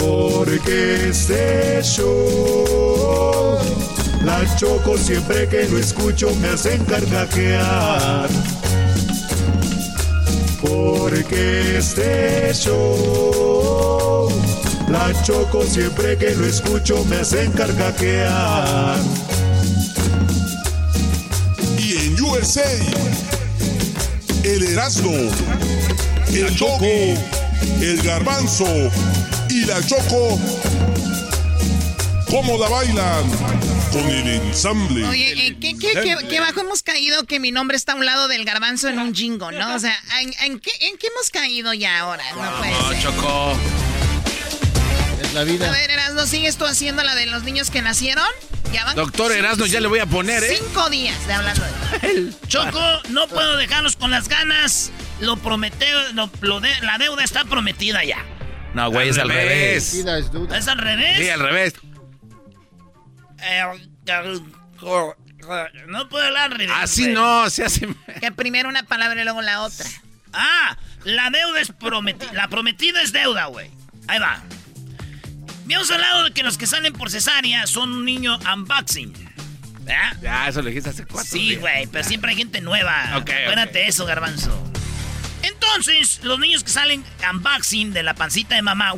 [0.04, 3.56] Porque este show,
[4.22, 8.28] la choco siempre que lo escucho me hacen carcajear.
[10.60, 14.28] Porque este show,
[14.88, 18.98] la choco siempre que lo escucho me hacen carcajear.
[21.78, 22.70] Y en USA,
[24.42, 25.30] el Erasmo,
[26.28, 26.84] el Choco,
[27.80, 28.66] el Garbanzo
[29.50, 30.40] y la Choco.
[32.28, 33.30] Cómoda bailan
[33.92, 35.06] con el ensamble.
[35.06, 38.28] Oye, eh, ¿qué, qué, qué, bajo hemos caído que mi nombre está a un lado
[38.28, 39.74] del garbanzo en un jingo, ¿no?
[39.74, 42.24] O sea, ¿en, qué, ¿en qué hemos caído ya ahora?
[42.32, 43.56] No puede Choco.
[45.22, 45.68] Es la vida.
[45.68, 48.26] A ver, Erasmo, ¿sigues tú haciendo la de los niños que nacieron?
[48.72, 48.96] ¿Ya van?
[48.96, 50.58] Doctor Erasmo, ya le voy a poner, ¿eh?
[50.58, 54.90] Cinco días de hablando de Choco, no puedo dejarlos con las ganas.
[55.24, 55.98] Lo prometeo,
[56.42, 58.24] lo, de, la deuda está prometida ya.
[58.74, 59.94] No, güey, es al revés.
[59.94, 61.16] ¿Es al revés?
[61.18, 61.74] Sí, al revés.
[63.40, 63.62] Eh,
[65.88, 66.74] no puedo hablar al revés.
[66.78, 67.88] Así no, se hace.
[68.20, 69.86] Que primero una palabra y luego la otra.
[70.32, 72.32] Ah, la deuda es prometida.
[72.32, 73.70] La prometida es deuda, güey.
[74.08, 74.42] Ahí va.
[75.64, 79.12] Habíamos hablado de que los que salen por cesárea son un niño unboxing.
[79.80, 80.16] ¿Verdad?
[80.20, 83.16] Ya, eso lo dijiste hace cuatro Sí, güey, pero siempre hay gente nueva.
[83.16, 84.72] Ok, Espérate eso, garbanzo.
[85.44, 88.94] Entonces, los niños que salen unboxing de la pancita de mamá,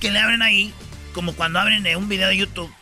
[0.00, 0.72] que le abren ahí,
[1.12, 2.74] como cuando abren un video de YouTube,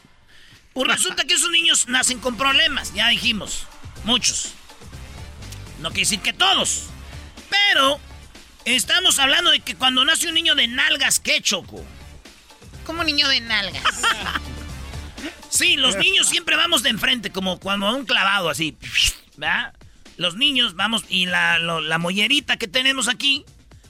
[0.73, 3.66] pues resulta que esos niños nacen con problemas, ya dijimos,
[4.05, 4.55] muchos.
[5.81, 6.84] No quiere decir que todos.
[7.50, 7.98] Pero
[8.64, 11.84] estamos hablando de que cuando nace un niño de nalgas, ¿qué choco?
[12.86, 13.82] Como niño de nalgas.
[15.48, 18.76] sí, los niños siempre vamos de enfrente, como cuando un clavado así.
[19.36, 19.74] ¿Verdad?
[20.17, 23.44] Los niños vamos y la, la mollerita que tenemos aquí,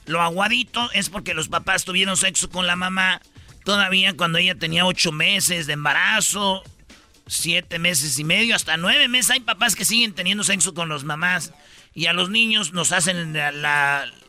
[0.05, 3.21] lo aguadito, es porque los papás tuvieron sexo con la mamá
[3.65, 6.63] todavía cuando ella tenía ocho meses de embarazo,
[7.27, 9.31] siete meses y medio, hasta nueve meses.
[9.31, 11.51] Hay papás que siguen teniendo sexo con los mamás
[11.93, 13.51] y a los niños nos hacen la,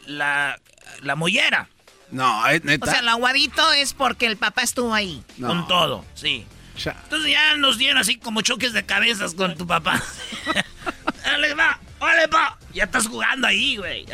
[0.07, 0.61] la,
[1.03, 1.69] la, mollera.
[2.11, 2.87] No, neta.
[2.87, 5.23] O sea, el aguadito es porque el papá estuvo ahí.
[5.41, 6.45] Con todo, sí.
[6.77, 10.03] Entonces ya nos dieron así como choques de cabezas con tu papá.
[11.25, 11.81] ¡Dale, va!
[11.99, 12.59] ¡Órale, pa!
[12.73, 14.07] Ya estás jugando ahí, güey.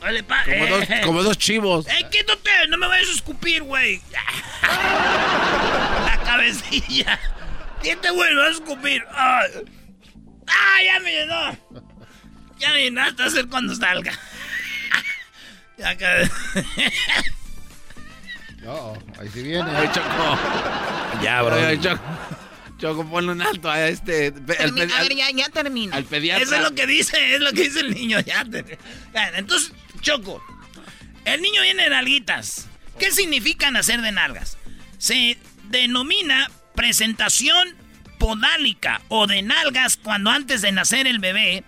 [0.00, 0.44] ¡Órale, pa!
[0.44, 1.86] Como, dos, como dos chivos.
[1.88, 2.50] ¡Eh, quítate!
[2.68, 4.00] ¡No me vayas a escupir, güey!
[4.62, 7.18] La cabecilla.
[7.82, 8.34] te güey?
[8.34, 9.04] ¡No vas a escupir!
[9.12, 9.42] ¡Ah!
[10.84, 11.56] ¡Ya me llenó!
[12.58, 14.12] Ya me llenaste a hacer cuando salga.
[15.78, 16.08] ya acá.
[18.62, 19.70] No, ahí sí viene.
[19.70, 20.38] Ahí chocó.
[21.22, 21.54] Ya, bro.
[21.54, 22.02] Ahí, Choco.
[22.80, 24.28] Choco, ponle un alto a este.
[24.28, 25.96] a ver, ya, ya termina.
[25.96, 26.42] Al pediatra.
[26.42, 28.20] Eso es lo que dice, es lo que dice el niño.
[28.20, 28.46] Ya
[29.36, 30.42] Entonces, Choco,
[31.24, 32.68] el niño viene de nalguitas.
[32.98, 34.56] ¿Qué significa nacer de nalgas?
[34.98, 37.76] Se denomina presentación
[38.18, 41.64] podálica o de nalgas cuando antes de nacer el bebé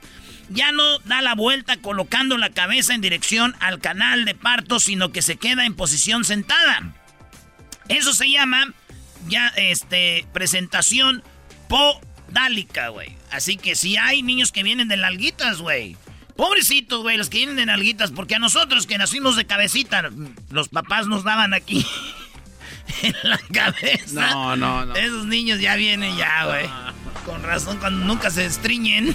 [0.49, 5.12] ya no da la vuelta colocando la cabeza en dirección al canal de parto, sino
[5.12, 6.92] que se queda en posición sentada.
[7.89, 8.73] Eso se llama
[9.28, 11.23] ya este presentación
[11.68, 13.17] podálica, güey.
[13.31, 15.97] Así que si hay niños que vienen de nalguitas, güey.
[16.36, 20.10] Pobrecitos, güey, los que vienen de nalguitas, porque a nosotros que nacimos de cabecita,
[20.51, 21.84] los papás nos daban aquí.
[23.02, 24.31] en la cabeza.
[24.31, 24.94] No, no, no.
[24.94, 26.68] Esos niños ya vienen ya, güey.
[27.25, 29.15] Con razón, cuando nunca se estriñen.